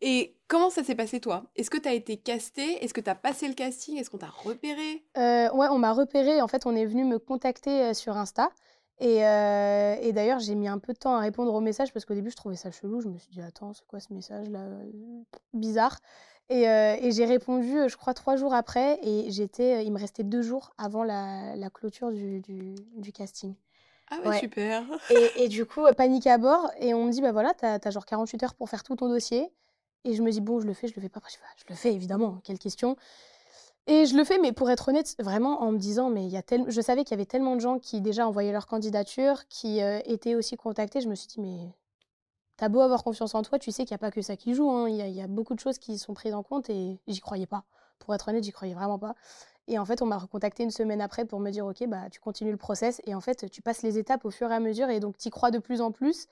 Et 0.00 0.34
comment 0.48 0.70
ça 0.70 0.82
s'est 0.82 0.94
passé, 0.94 1.20
toi? 1.20 1.44
Est-ce 1.56 1.68
que 1.68 1.76
tu 1.76 1.88
as 1.88 1.92
été 1.92 2.16
castée? 2.16 2.82
Est-ce 2.82 2.94
que 2.94 3.02
tu 3.02 3.10
as 3.10 3.14
passé 3.14 3.48
le 3.48 3.54
casting? 3.54 3.98
Est-ce 3.98 4.08
qu'on 4.08 4.18
t'a 4.18 4.28
repéré? 4.28 5.04
Ouais, 5.16 5.68
on 5.70 5.78
m'a 5.78 5.92
repéré. 5.92 6.40
En 6.40 6.48
fait, 6.48 6.64
on 6.64 6.74
est 6.74 6.86
venu 6.86 7.04
me 7.04 7.18
contacter 7.18 7.92
sur 7.92 8.16
Insta. 8.16 8.50
Et, 8.98 9.18
et 9.18 10.12
d'ailleurs, 10.12 10.38
j'ai 10.38 10.54
mis 10.54 10.68
un 10.68 10.78
peu 10.78 10.94
de 10.94 10.98
temps 10.98 11.14
à 11.14 11.20
répondre 11.20 11.52
au 11.52 11.60
message 11.60 11.92
parce 11.92 12.06
qu'au 12.06 12.14
début, 12.14 12.30
je 12.30 12.36
trouvais 12.36 12.56
ça 12.56 12.70
chelou. 12.70 13.02
Je 13.02 13.08
me 13.08 13.18
suis 13.18 13.30
dit, 13.30 13.42
attends, 13.42 13.74
c'est 13.74 13.86
quoi 13.86 14.00
ce 14.00 14.14
message-là 14.14 14.68
Bizarre. 15.52 15.98
Et, 16.48 16.62
et 16.62 17.12
j'ai 17.12 17.26
répondu, 17.26 17.76
je 17.88 17.96
crois, 17.98 18.14
trois 18.14 18.36
jours 18.36 18.54
après. 18.54 18.98
Et 19.02 19.30
j'étais, 19.30 19.84
il 19.84 19.92
me 19.92 19.98
restait 19.98 20.24
deux 20.24 20.40
jours 20.40 20.72
avant 20.78 21.04
la, 21.04 21.56
la 21.56 21.68
clôture 21.68 22.10
du, 22.10 22.40
du, 22.40 22.74
du 22.96 23.12
casting. 23.12 23.54
Ah 24.10 24.16
ouais, 24.24 24.38
super. 24.38 24.84
Et, 25.10 25.44
et, 25.44 25.48
du 25.48 25.66
coup, 25.66 25.82
panique 25.96 26.26
à 26.26 26.38
bord. 26.38 26.70
Et 26.80 26.94
on 26.94 27.04
me 27.04 27.12
dit, 27.12 27.20
bah 27.20 27.32
voilà, 27.32 27.52
t'as 27.54 27.78
as 27.82 27.90
genre 27.90 28.06
48 28.06 28.42
heures 28.42 28.54
pour 28.54 28.68
faire 28.68 28.82
tout 28.82 28.96
ton 28.96 29.08
dossier. 29.08 29.50
Et 30.04 30.14
je 30.14 30.22
me 30.22 30.30
dis, 30.30 30.40
bon, 30.40 30.60
je 30.60 30.66
le 30.66 30.74
fais, 30.74 30.88
je 30.88 30.94
le 30.94 31.02
fais 31.02 31.08
pas. 31.08 31.20
Je 31.56 31.64
le 31.68 31.74
fais, 31.74 31.92
évidemment. 31.92 32.40
Quelle 32.44 32.58
question. 32.58 32.96
Et 33.86 34.04
je 34.06 34.16
le 34.16 34.24
fais, 34.24 34.38
mais 34.38 34.52
pour 34.52 34.70
être 34.70 34.88
honnête, 34.88 35.14
vraiment 35.18 35.62
en 35.62 35.72
me 35.72 35.78
disant, 35.78 36.10
mais 36.10 36.24
il 36.24 36.30
y 36.30 36.36
a 36.36 36.42
tel... 36.42 36.64
je 36.68 36.80
savais 36.80 37.04
qu'il 37.04 37.12
y 37.12 37.14
avait 37.14 37.26
tellement 37.26 37.56
de 37.56 37.60
gens 37.60 37.78
qui 37.78 38.02
déjà 38.02 38.26
envoyaient 38.26 38.52
leur 38.52 38.66
candidature, 38.66 39.48
qui 39.48 39.82
euh, 39.82 40.00
étaient 40.04 40.34
aussi 40.34 40.56
contactés. 40.56 41.00
Je 41.00 41.08
me 41.08 41.14
suis 41.14 41.26
dit, 41.26 41.40
mais 41.40 41.72
t'as 42.58 42.68
beau 42.68 42.80
avoir 42.80 43.02
confiance 43.02 43.34
en 43.34 43.42
toi, 43.42 43.58
tu 43.58 43.72
sais 43.72 43.84
qu'il 43.84 43.94
n'y 43.94 43.96
a 43.96 43.98
pas 43.98 44.10
que 44.10 44.20
ça 44.20 44.36
qui 44.36 44.54
joue. 44.54 44.70
Hein. 44.70 44.90
Il 44.90 44.96
y, 44.96 45.10
y, 45.12 45.22
a 45.22 45.26
beaucoup 45.26 45.54
de 45.54 45.60
choses 45.60 45.78
qui 45.78 45.96
sont 45.98 46.12
prises 46.12 46.34
en 46.34 46.42
compte 46.42 46.68
et 46.68 46.98
j'y 47.06 47.20
croyais 47.20 47.46
pas. 47.46 47.64
Pour 47.98 48.14
être 48.14 48.28
honnête, 48.28 48.44
j'y 48.44 48.52
croyais 48.52 48.74
vraiment 48.74 48.98
pas. 48.98 49.14
Et 49.68 49.78
en 49.78 49.84
fait, 49.84 50.02
on 50.02 50.06
m'a 50.06 50.18
recontacté 50.18 50.62
une 50.62 50.70
semaine 50.70 51.00
après 51.00 51.26
pour 51.26 51.40
me 51.40 51.50
dire, 51.50 51.66
OK, 51.66 51.86
bah, 51.86 52.08
tu 52.10 52.20
continues 52.20 52.50
le 52.50 52.56
process. 52.56 53.00
Et 53.06 53.14
en 53.14 53.20
fait, 53.20 53.50
tu 53.50 53.62
passes 53.62 53.82
les 53.82 53.98
étapes 53.98 54.24
au 54.24 54.30
fur 54.30 54.50
et 54.50 54.54
à 54.54 54.60
mesure. 54.60 54.88
Et 54.88 54.98
donc, 54.98 55.18
tu 55.18 55.28
y 55.28 55.30
crois 55.30 55.50
de 55.50 55.58
plus 55.58 55.80
en 55.82 55.92
plus. 55.92 56.26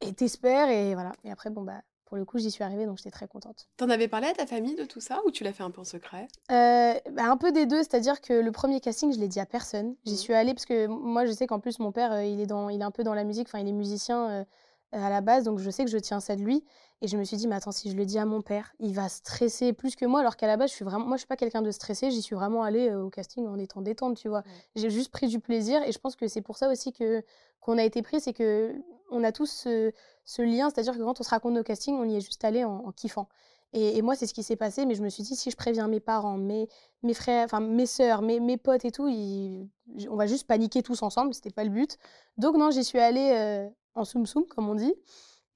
Et 0.00 0.12
t'espères. 0.12 0.70
Et 0.70 0.94
voilà. 0.94 1.12
Et 1.24 1.30
après, 1.30 1.50
bon, 1.50 1.62
bah, 1.62 1.82
pour 2.06 2.16
le 2.16 2.24
coup, 2.24 2.38
j'y 2.38 2.52
suis 2.52 2.62
arrivée. 2.62 2.86
Donc, 2.86 2.98
j'étais 2.98 3.10
très 3.10 3.26
contente. 3.26 3.68
T'en 3.76 3.90
avais 3.90 4.06
parlé 4.06 4.28
à 4.28 4.32
ta 4.32 4.46
famille 4.46 4.76
de 4.76 4.84
tout 4.84 5.00
ça 5.00 5.20
ou 5.26 5.32
tu 5.32 5.42
l'as 5.42 5.52
fait 5.52 5.64
un 5.64 5.72
peu 5.72 5.80
en 5.80 5.84
secret? 5.84 6.28
Euh, 6.52 6.94
bah, 7.10 7.24
Un 7.24 7.36
peu 7.36 7.50
des 7.50 7.66
deux. 7.66 7.78
C'est-à-dire 7.78 8.20
que 8.20 8.32
le 8.32 8.52
premier 8.52 8.80
casting, 8.80 9.12
je 9.12 9.18
l'ai 9.18 9.28
dit 9.28 9.40
à 9.40 9.46
personne. 9.46 9.96
J'y 10.04 10.14
mmh. 10.14 10.16
suis 10.16 10.34
allée 10.34 10.54
parce 10.54 10.66
que 10.66 10.86
moi, 10.86 11.26
je 11.26 11.32
sais 11.32 11.48
qu'en 11.48 11.58
plus, 11.58 11.80
mon 11.80 11.90
père, 11.90 12.12
euh, 12.12 12.24
il, 12.24 12.40
est 12.40 12.46
dans, 12.46 12.68
il 12.68 12.80
est 12.80 12.84
un 12.84 12.92
peu 12.92 13.02
dans 13.02 13.14
la 13.14 13.24
musique. 13.24 13.48
Enfin, 13.48 13.58
il 13.58 13.68
est 13.68 13.72
musicien. 13.72 14.30
Euh, 14.30 14.44
à 14.92 15.10
la 15.10 15.20
base, 15.20 15.44
donc 15.44 15.58
je 15.58 15.70
sais 15.70 15.84
que 15.84 15.90
je 15.90 15.98
tiens 15.98 16.20
ça 16.20 16.36
de 16.36 16.42
lui. 16.42 16.64
Et 17.00 17.06
je 17.06 17.16
me 17.16 17.22
suis 17.22 17.36
dit, 17.36 17.46
mais 17.46 17.54
attends, 17.54 17.70
si 17.70 17.90
je 17.90 17.96
le 17.96 18.04
dis 18.04 18.18
à 18.18 18.24
mon 18.24 18.42
père, 18.42 18.72
il 18.80 18.92
va 18.92 19.08
stresser 19.08 19.72
plus 19.72 19.94
que 19.94 20.04
moi, 20.04 20.20
alors 20.20 20.36
qu'à 20.36 20.48
la 20.48 20.56
base, 20.56 20.70
je 20.70 20.74
suis 20.74 20.84
vraiment, 20.84 21.06
moi, 21.06 21.16
je 21.16 21.20
suis 21.20 21.28
pas 21.28 21.36
quelqu'un 21.36 21.62
de 21.62 21.70
stressé. 21.70 22.10
J'y 22.10 22.22
suis 22.22 22.34
vraiment 22.34 22.64
allée 22.64 22.88
euh, 22.88 23.04
au 23.04 23.10
casting 23.10 23.46
en 23.46 23.56
étant 23.56 23.82
détente, 23.82 24.16
tu 24.16 24.28
vois. 24.28 24.42
J'ai 24.74 24.90
juste 24.90 25.12
pris 25.12 25.28
du 25.28 25.38
plaisir, 25.38 25.80
et 25.84 25.92
je 25.92 25.98
pense 25.98 26.16
que 26.16 26.26
c'est 26.26 26.42
pour 26.42 26.56
ça 26.56 26.68
aussi 26.68 26.92
que 26.92 27.22
qu'on 27.60 27.78
a 27.78 27.84
été 27.84 28.02
pris, 28.02 28.20
c'est 28.20 28.32
que 28.32 28.74
on 29.10 29.22
a 29.24 29.32
tous 29.32 29.46
ce, 29.46 29.92
ce 30.24 30.42
lien, 30.42 30.70
c'est-à-dire 30.70 30.94
que 30.94 31.02
quand 31.02 31.20
on 31.20 31.22
se 31.22 31.30
raconte 31.30 31.54
nos 31.54 31.62
castings, 31.62 31.96
on 31.96 32.04
y 32.04 32.16
est 32.16 32.20
juste 32.20 32.44
allé 32.44 32.64
en, 32.64 32.92
kiffant. 32.92 33.28
Et, 33.74 34.00
moi, 34.00 34.14
c'est 34.14 34.26
ce 34.26 34.32
qui 34.32 34.42
s'est 34.42 34.56
passé, 34.56 34.86
mais 34.86 34.94
je 34.94 35.02
me 35.02 35.10
suis 35.10 35.22
dit, 35.22 35.36
si 35.36 35.50
je 35.50 35.56
préviens 35.56 35.88
mes 35.88 36.00
parents, 36.00 36.38
mes, 36.38 36.68
mes 37.02 37.14
frères, 37.14 37.44
enfin 37.44 37.60
mes 37.60 37.84
sœurs, 37.86 38.22
mes, 38.22 38.40
mes 38.40 38.56
potes 38.56 38.84
et 38.86 38.90
tout, 38.90 39.08
on 39.08 40.16
va 40.16 40.26
juste 40.26 40.46
paniquer 40.46 40.82
tous 40.82 41.02
ensemble, 41.02 41.34
c'était 41.34 41.50
pas 41.50 41.64
le 41.64 41.70
but. 41.70 41.98
Donc 42.38 42.56
non, 42.56 42.70
j'y 42.70 42.82
suis 42.82 42.98
allée 42.98 43.32
euh, 43.34 43.68
en 43.94 44.04
soum 44.04 44.26
soum, 44.26 44.46
comme 44.46 44.68
on 44.68 44.74
dit. 44.74 44.94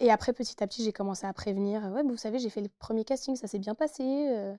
Et 0.03 0.11
après, 0.11 0.33
petit 0.33 0.61
à 0.63 0.67
petit, 0.67 0.83
j'ai 0.83 0.93
commencé 0.93 1.27
à 1.27 1.33
prévenir. 1.33 1.85
Ouais, 1.93 2.03
vous 2.03 2.17
savez, 2.17 2.41
j'ai 2.41 2.51
fait 2.51 2.61
le 2.61 2.69
premier 2.81 3.05
casting, 3.05 3.37
ça 3.37 3.47
s'est 3.47 3.61
bien 3.61 3.77
passé. 3.77 4.03
Euh, 4.03 4.53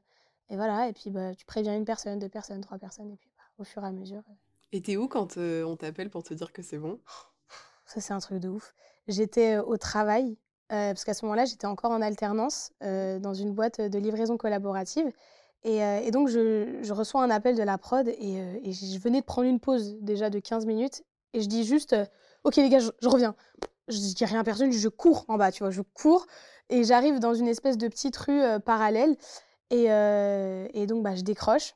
et 0.50 0.56
voilà, 0.56 0.88
et 0.88 0.94
puis 0.94 1.10
bah, 1.10 1.36
tu 1.36 1.46
préviens 1.46 1.76
une 1.76 1.84
personne, 1.84 2.18
deux 2.18 2.30
personnes, 2.30 2.62
trois 2.62 2.78
personnes, 2.78 3.12
et 3.12 3.18
puis 3.18 3.30
bah, 3.36 3.44
au 3.58 3.66
fur 3.66 3.84
et 3.84 3.88
à 3.88 3.92
mesure. 3.92 4.24
Euh. 4.30 4.34
Et 4.72 4.82
t'es 4.82 4.96
où 4.96 5.10
quand 5.10 5.36
euh, 5.36 5.66
on 5.66 5.76
t'appelle 5.76 6.10
pour 6.10 6.24
te 6.24 6.34
dire 6.34 6.54
que 6.54 6.62
c'est 6.62 6.78
bon? 6.78 6.98
Ça, 7.86 8.00
c'est 8.00 8.14
un 8.14 8.20
truc 8.20 8.40
de 8.40 8.48
ouf. 8.48 8.74
J'étais 9.10 9.58
au 9.58 9.76
travail, 9.76 10.38
parce 10.70 11.04
qu'à 11.04 11.14
ce 11.14 11.26
moment-là, 11.26 11.44
j'étais 11.44 11.68
encore 11.68 11.92
en 11.92 12.02
alternance 12.02 12.72
dans 12.80 13.34
une 13.34 13.54
boîte 13.54 13.82
de 13.82 14.00
livraison 14.00 14.38
collaborative. 14.38 15.12
Et, 15.64 15.80
et 15.80 16.10
donc, 16.10 16.30
je, 16.30 16.80
je, 16.82 16.94
reçois 16.94 17.22
un 17.22 17.30
appel 17.30 17.56
de 17.56 17.62
la 17.62 17.78
prod, 17.78 18.08
et, 18.08 18.38
et, 18.64 18.72
je 18.72 18.98
venais 18.98 19.20
de 19.20 19.26
prendre 19.26 19.48
une 19.48 19.60
pause 19.60 19.98
déjà 20.00 20.30
de 20.30 20.40
15 20.40 20.66
minutes, 20.66 21.04
et 21.34 21.42
je 21.42 21.48
dis 21.48 21.66
juste 21.66 21.96
Ok, 22.44 22.58
les 22.58 22.70
gars, 22.70 22.80
je, 22.80 23.08
reviens. 23.08 23.36
Je 23.88 23.98
dis 23.98 24.26
rien 24.26 24.40
à 24.40 24.44
personne, 24.44 24.72
je 24.72 24.90
cours 24.90 25.26
en 25.28 25.38
bas, 25.38 25.52
tu 25.52 25.64
vois, 25.64 25.72
je 25.72 25.82
cours. 25.82 26.28
Et 26.70 26.84
j'arrive 26.84 27.20
dans 27.20 27.34
une 27.34 27.48
espèce 27.48 27.78
de 27.78 27.88
petite 27.88 28.16
rue 28.18 28.42
euh, 28.42 28.60
parallèle. 28.60 29.16
Et, 29.70 29.92
euh, 29.92 30.68
donc, 30.86 31.04
bah, 31.04 31.16
je 31.16 31.22
décroche. 31.22 31.76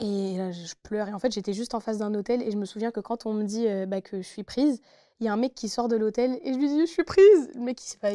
Et 0.00 0.36
là, 0.36 0.52
je 0.52 0.74
pleure. 0.82 1.08
Et 1.08 1.12
en 1.12 1.18
fait, 1.18 1.32
j'étais 1.32 1.54
juste 1.54 1.74
en 1.74 1.80
face 1.80 1.98
d'un 1.98 2.14
hôtel. 2.14 2.42
Et 2.42 2.50
je 2.50 2.56
me 2.56 2.64
souviens 2.64 2.90
que 2.90 3.00
quand 3.00 3.26
on 3.26 3.32
me 3.32 3.44
dit 3.44 3.66
euh, 3.66 3.86
bah, 3.86 4.00
que 4.00 4.18
je 4.18 4.26
suis 4.26 4.42
prise, 4.42 4.80
il 5.20 5.26
y 5.26 5.28
a 5.28 5.32
un 5.32 5.36
mec 5.36 5.54
qui 5.54 5.68
sort 5.68 5.88
de 5.88 5.96
l'hôtel. 5.96 6.38
Et 6.42 6.52
je 6.52 6.58
lui 6.58 6.68
dis, 6.68 6.80
je 6.80 6.90
suis 6.90 7.04
prise. 7.04 7.50
Le 7.54 7.60
mec, 7.60 7.80
il 7.92 7.98
pas 7.98 8.12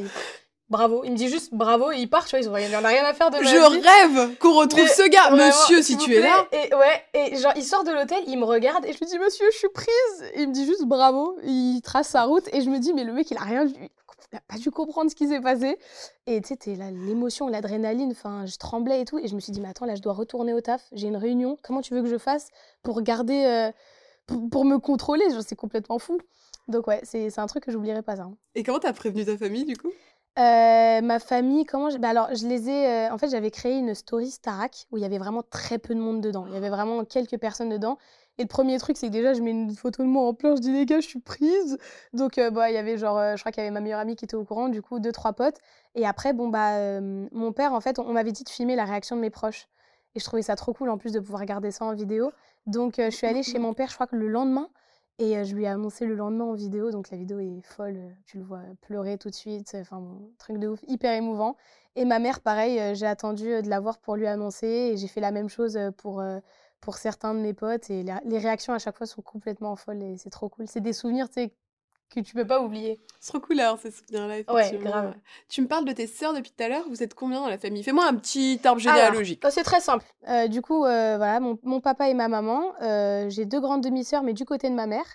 bravo. 0.72 1.04
Il 1.04 1.12
me 1.12 1.18
dit 1.18 1.28
juste 1.28 1.54
bravo 1.54 1.92
et 1.92 1.98
il 1.98 2.10
part, 2.10 2.26
tu 2.26 2.32
vois, 2.32 2.40
ils 2.40 2.50
ont 2.50 2.54
rien, 2.54 2.70
il 2.70 2.76
en 2.76 2.84
a 2.84 2.88
rien 2.88 3.04
à 3.06 3.14
faire 3.14 3.30
de 3.30 3.38
ma 3.38 3.44
Je 3.44 3.58
rêve 3.58 4.38
qu'on 4.38 4.54
retrouve 4.54 4.88
ce 4.88 5.08
gars. 5.10 5.30
monsieur, 5.32 5.84
si 5.84 5.98
tu 5.98 6.16
es 6.16 6.22
là. 6.22 6.48
Et 6.52 6.74
ouais, 6.74 7.04
et 7.14 7.36
genre, 7.36 7.54
il 7.56 7.64
sort 7.64 7.84
de 7.84 7.92
l'hôtel, 7.92 8.24
il 8.28 8.40
me 8.40 8.46
regarde 8.46 8.86
et 8.86 8.94
je 8.94 8.98
lui 8.98 9.06
dis, 9.06 9.20
monsieur, 9.20 9.46
je 9.52 9.58
suis 9.58 9.70
prise. 9.70 10.32
Et 10.34 10.42
il 10.42 10.50
me 10.50 10.54
dit 10.54 10.66
juste 10.66 10.86
bravo. 10.86 11.38
Il 11.44 11.82
trace 11.82 12.08
sa 12.08 12.24
route 12.24 12.48
et 12.54 12.62
je 12.62 12.70
me 12.70 12.80
dis, 12.80 12.94
mais 12.94 13.04
le 13.04 13.14
mec, 13.14 13.30
il 13.30 13.38
a 13.38 13.42
rien 13.42 13.66
vu. 13.66 13.76
Il 14.34 14.38
a 14.38 14.42
pas 14.48 14.58
dû 14.58 14.72
comprendre 14.72 15.12
ce 15.12 15.16
qui 15.16 15.28
s'est 15.28 15.42
passé. 15.42 15.78
Et 16.26 16.42
tu 16.42 16.56
sais, 16.60 16.76
l'émotion, 16.76 17.50
l'adrénaline, 17.50 18.12
enfin, 18.12 18.46
je 18.46 18.56
tremblais 18.56 19.02
et 19.02 19.06
tout. 19.06 19.20
Et 19.20 19.28
je 19.28 19.36
me 19.36 19.42
suis 19.42 19.52
dit, 19.52 19.60
mais 19.60 19.68
attends, 19.68 19.86
là, 19.86 19.96
je 19.96 20.02
dois 20.02 20.14
retourner 20.14 20.54
au 20.54 20.62
taf. 20.62 20.82
J'ai 20.94 21.08
une 21.08 21.18
réunion. 21.18 21.60
Comment 21.64 21.82
tu 21.82 21.94
veux 21.94 22.02
que 22.02 22.08
je 22.08 22.18
fasse 22.18 22.48
pour 22.82 23.02
garder, 23.02 23.44
euh, 23.46 23.72
pour, 24.50 24.64
me 24.64 24.78
contrôler? 24.78 25.26
C'est 25.46 25.58
complètement 25.58 26.00
fou. 26.00 26.18
Donc 26.70 26.88
ouais, 26.88 27.02
c'est 27.04 27.38
un 27.38 27.48
truc 27.48 27.66
que 27.66 27.72
j'oublierai 27.72 28.04
pas. 28.04 28.20
Hein. 28.22 28.36
Et 28.56 28.64
comment 28.64 28.80
t'as 28.80 28.94
prévenu 28.94 29.26
ta 29.26 29.38
famille 29.38 29.66
du 29.66 29.76
coup? 29.76 29.92
Euh, 30.40 31.02
ma 31.02 31.20
famille, 31.20 31.66
comment 31.66 31.90
je... 31.90 31.98
bah 31.98 32.10
alors, 32.10 32.34
je 32.34 32.48
les 32.48 32.70
ai. 32.70 32.88
Euh, 32.88 33.14
en 33.14 33.18
fait, 33.18 33.30
j'avais 33.30 33.52
créé 33.52 33.78
une 33.78 33.94
story 33.94 34.32
Starac 34.32 34.88
où 34.92 34.98
il 34.98 35.02
y 35.02 35.06
avait 35.06 35.18
vraiment 35.18 35.44
très 35.44 35.78
peu 35.78 35.94
de 35.94 36.00
monde 36.00 36.22
dedans. 36.22 36.46
Il 36.48 36.54
y 36.54 36.58
avait 36.58 36.70
vraiment 36.70 37.04
quelques 37.04 37.38
personnes 37.38 37.70
dedans. 37.70 37.98
Et 38.38 38.44
le 38.44 38.48
premier 38.48 38.78
truc, 38.80 38.96
c'est 38.96 39.08
que 39.08 39.12
déjà, 39.12 39.34
je 39.34 39.42
mets 39.42 39.52
une 39.52 39.76
photo 39.76 40.04
de 40.04 40.08
moi 40.08 40.24
en 40.26 40.34
pleurs. 40.34 40.56
Je 40.56 40.62
dis, 40.62 40.72
les 40.72 40.86
gars, 40.86 41.02
je 41.02 41.08
suis 41.08 41.20
prise. 41.20 41.78
Donc, 42.14 42.38
euh, 42.38 42.50
bah, 42.50 42.70
il 42.72 42.74
y 42.74 42.78
avait 42.78 42.98
genre, 42.98 43.20
je 43.36 43.42
crois 43.42 43.52
qu'il 43.52 43.62
y 43.62 43.66
avait 43.66 43.74
ma 43.74 43.82
meilleure 43.82 44.00
amie 44.00 44.16
qui 44.16 44.24
était 44.24 44.36
au 44.36 44.46
courant, 44.46 44.70
du 44.70 44.82
coup, 44.82 45.00
deux, 45.00 45.12
trois 45.12 45.34
potes. 45.34 45.58
Et 45.96 46.06
après, 46.06 46.32
bon, 46.32 46.48
bah, 46.48 47.02
mon 47.02 47.52
père, 47.52 47.74
en 47.74 47.82
fait, 47.82 48.00
on, 48.00 48.14
m'avait 48.14 48.32
dit 48.32 48.46
de 48.46 48.50
filmer 48.50 48.78
la 48.78 48.86
réaction 48.86 49.18
de 49.18 49.22
mes 49.22 49.30
proches. 49.30 49.68
Et 50.16 50.20
je 50.20 50.26
trouvais 50.26 50.42
ça 50.44 50.56
trop 50.56 50.74
cool, 50.74 50.90
en 50.90 50.98
plus, 50.98 51.12
de 51.12 51.20
pouvoir 51.20 51.42
regarder 51.42 51.72
ça 51.72 51.84
en 51.84 51.94
vidéo. 51.94 52.32
Donc, 52.68 52.96
je 52.98 53.10
suis 53.10 53.28
allée 53.28 53.44
chez 53.44 53.60
mon 53.60 53.74
père, 53.74 53.90
je 53.90 53.96
crois 53.96 54.08
que 54.08 54.16
le 54.16 54.30
lendemain. 54.30 54.70
Et 55.22 55.46
je 55.46 55.56
lui 55.56 55.66
ai 55.66 55.68
annoncé 55.68 56.08
le 56.08 56.16
lendemain 56.16 56.46
en 56.46 56.54
vidéo, 56.54 56.90
donc 56.90 57.12
la 57.12 57.18
vidéo 57.18 57.40
est 57.40 57.62
folle, 57.62 58.00
tu 58.26 58.40
le 58.40 58.44
vois 58.44 58.62
pleurer 58.82 59.20
tout 59.20 59.30
de 59.30 59.36
suite, 59.36 59.72
enfin 59.80 60.04
truc 60.40 60.58
de 60.58 60.68
ouf, 60.68 60.80
hyper 60.88 61.14
émouvant. 61.14 61.56
Et 61.96 62.06
ma 62.06 62.18
mère, 62.18 62.40
pareil, 62.40 62.96
j'ai 62.96 63.06
attendu 63.06 63.44
de 63.62 63.70
la 63.70 63.80
voir 63.80 64.00
pour 64.00 64.16
lui 64.16 64.26
annoncer 64.26 64.66
et 64.66 64.98
j'ai 64.98 65.08
fait 65.08 65.22
la 65.22 65.30
même 65.30 65.48
chose 65.48 65.78
pour, 65.98 66.24
pour 66.80 66.98
certains 66.98 67.36
de 67.36 67.40
mes 67.40 67.54
potes 67.54 67.92
et 67.92 68.04
les 68.26 68.38
réactions 68.40 68.74
à 68.74 68.80
chaque 68.80 68.98
fois 68.98 69.06
sont 69.06 69.22
complètement 69.22 69.76
folles 69.76 70.02
et 70.02 70.18
c'est 70.18 70.32
trop 70.32 70.50
cool. 70.50 70.68
C'est 70.68 70.82
des 70.82 70.94
souvenirs, 70.94 71.30
tu 71.30 71.36
sais, 71.36 71.54
que 72.12 72.20
tu 72.20 72.34
peux 72.34 72.46
pas 72.46 72.62
oublier. 72.62 73.00
C'est 73.20 73.32
trop 73.32 73.40
cool 73.40 73.60
alors 73.60 73.80
ces 73.80 73.92
souvenirs-là, 73.92 74.54
Ouais, 74.54 74.78
grave. 74.78 75.14
Tu 75.48 75.62
me 75.62 75.68
parles 75.68 75.86
de 75.86 75.92
tes 75.92 76.08
sœurs 76.08 76.34
depuis 76.34 76.52
tout 76.52 76.64
à 76.64 76.68
l'heure, 76.68 76.86
vous 76.90 77.02
êtes 77.04 77.14
combien 77.14 77.40
dans 77.40 77.48
la 77.48 77.58
famille? 77.58 77.84
Fais-moi 77.84 78.06
un 78.06 78.16
petit 78.16 78.60
arbre 78.64 78.80
généalogique. 78.80 79.44
C'est 79.50 79.64
très 79.64 79.80
simple. 79.80 80.06
Euh, 80.28 80.48
du 80.48 80.62
coup, 80.62 80.86
euh, 80.86 81.18
voilà, 81.18 81.40
mon, 81.40 81.58
mon, 81.64 81.80
papa 81.82 82.10
et 82.10 82.14
ma 82.14 82.28
maman, 82.28 82.74
euh, 82.82 83.30
j'ai 83.30 83.46
deux 83.46 83.60
grandes 83.60 83.84
demi-sœurs, 83.84 84.24
mais 84.24 84.34
du 84.34 84.46
côté 84.46 84.70
de 84.70 84.76
ma 84.76 84.88
mère. 84.88 85.06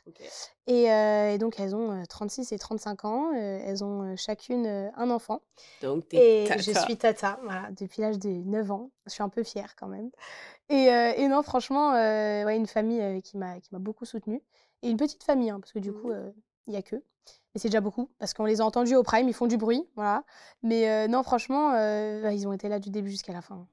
Et, 0.66 0.84
et, 0.84 1.38
donc, 1.38 1.60
elles 1.60 1.76
ont 1.76 2.02
36 2.08 2.52
et 2.52 2.58
35 2.58 3.04
ans. 3.04 3.32
elles 3.32 3.84
ont 3.84 4.16
chacune 4.16 4.66
un 4.96 5.10
enfant. 5.10 5.40
Donc, 5.82 6.04
et 6.12 6.46
je 6.58 6.72
suis 6.72 6.96
tata, 6.96 7.38
voilà, 7.44 7.68
depuis 7.78 8.02
l'âge 8.02 8.18
de 8.18 8.28
9 8.28 8.70
ans. 8.72 8.90
Je 9.06 9.12
suis 9.12 9.22
un 9.22 9.28
peu 9.28 9.44
fière 9.44 9.76
quand 9.76 9.86
même. 9.86 10.10
Et, 10.68 10.86
et 10.86 11.28
non, 11.28 11.42
franchement, 11.42 11.92
ouais, 11.92 12.56
une 12.56 12.66
famille 12.66 13.22
qui 13.22 13.36
m'a 13.36 13.58
beaucoup 13.72 14.04
soutenue. 14.04 14.42
Et 14.82 14.90
une 14.90 14.96
petite 14.96 15.22
famille, 15.22 15.50
hein, 15.50 15.60
parce 15.60 15.72
que 15.72 15.78
du 15.78 15.92
coup, 15.92 16.12
mmh 16.12 16.32
il 16.66 16.72
n'y 16.72 16.76
a 16.76 16.82
que. 16.82 16.96
Et 17.54 17.58
c'est 17.58 17.68
déjà 17.68 17.80
beaucoup, 17.80 18.10
parce 18.18 18.34
qu'on 18.34 18.44
les 18.44 18.60
a 18.60 18.64
entendus 18.66 18.96
au 18.96 19.02
Prime, 19.02 19.26
ils 19.30 19.34
font 19.34 19.46
du 19.46 19.56
bruit, 19.56 19.88
voilà. 19.94 20.24
Mais 20.62 20.90
euh, 20.90 21.08
non, 21.08 21.22
franchement, 21.22 21.72
euh, 21.72 22.20
bah, 22.20 22.34
ils 22.34 22.46
ont 22.46 22.52
été 22.52 22.68
là 22.68 22.78
du 22.78 22.90
début 22.90 23.10
jusqu'à 23.10 23.32
la 23.32 23.40
fin. 23.40 23.66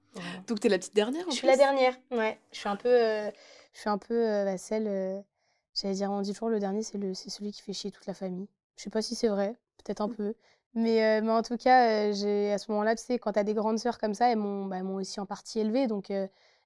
Donc 0.47 0.61
tu 0.61 0.67
es 0.67 0.69
la 0.69 0.77
petite 0.77 0.95
dernière 0.95 1.27
en 1.27 1.31
Je 1.31 1.35
suis 1.35 1.47
la 1.47 1.57
dernière, 1.57 1.93
ouais. 2.11 2.39
Je 2.53 2.59
suis 2.59 2.69
un 2.69 2.77
peu, 2.77 2.87
euh, 2.87 3.29
je 3.73 3.79
suis 3.81 3.89
un 3.89 3.97
peu 3.97 4.45
bah, 4.45 4.57
celle, 4.57 5.25
j'allais 5.73 5.95
dire, 5.95 6.09
on 6.11 6.21
dit 6.21 6.31
toujours 6.31 6.47
le 6.47 6.61
dernier, 6.61 6.81
c'est 6.81 6.97
celui 7.29 7.51
qui 7.51 7.61
fait 7.61 7.73
chier 7.73 7.91
toute 7.91 8.05
la 8.05 8.13
famille. 8.13 8.47
Je 8.77 8.83
sais 8.83 8.89
pas 8.89 9.01
si 9.01 9.15
c'est 9.15 9.27
vrai, 9.27 9.53
peut-être 9.83 9.99
un 9.99 10.07
mmh. 10.07 10.15
peu. 10.15 10.33
Mais, 10.75 11.21
mais 11.21 11.31
en 11.31 11.43
tout 11.43 11.57
cas, 11.57 12.13
j'ai 12.13 12.53
à 12.53 12.57
ce 12.59 12.71
moment-là, 12.71 12.95
tu 12.95 13.03
sais, 13.03 13.19
quand 13.19 13.33
tu 13.33 13.39
as 13.39 13.43
des 13.43 13.53
grandes 13.53 13.79
sœurs 13.79 13.97
comme 13.97 14.13
ça, 14.13 14.31
elles 14.31 14.37
m'ont 14.37 14.65
bah, 14.65 14.81
aussi 14.81 15.19
en 15.19 15.25
partie 15.25 15.59
élevée, 15.59 15.87
donc 15.87 16.05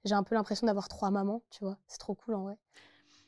j'ai 0.06 0.14
un 0.14 0.24
peu 0.24 0.36
l'impression 0.36 0.68
d'avoir 0.68 0.88
trois 0.88 1.10
mamans, 1.10 1.42
tu 1.50 1.64
vois. 1.64 1.78
C'est 1.88 1.98
trop 1.98 2.14
cool 2.14 2.36
en 2.36 2.44
vrai. 2.44 2.58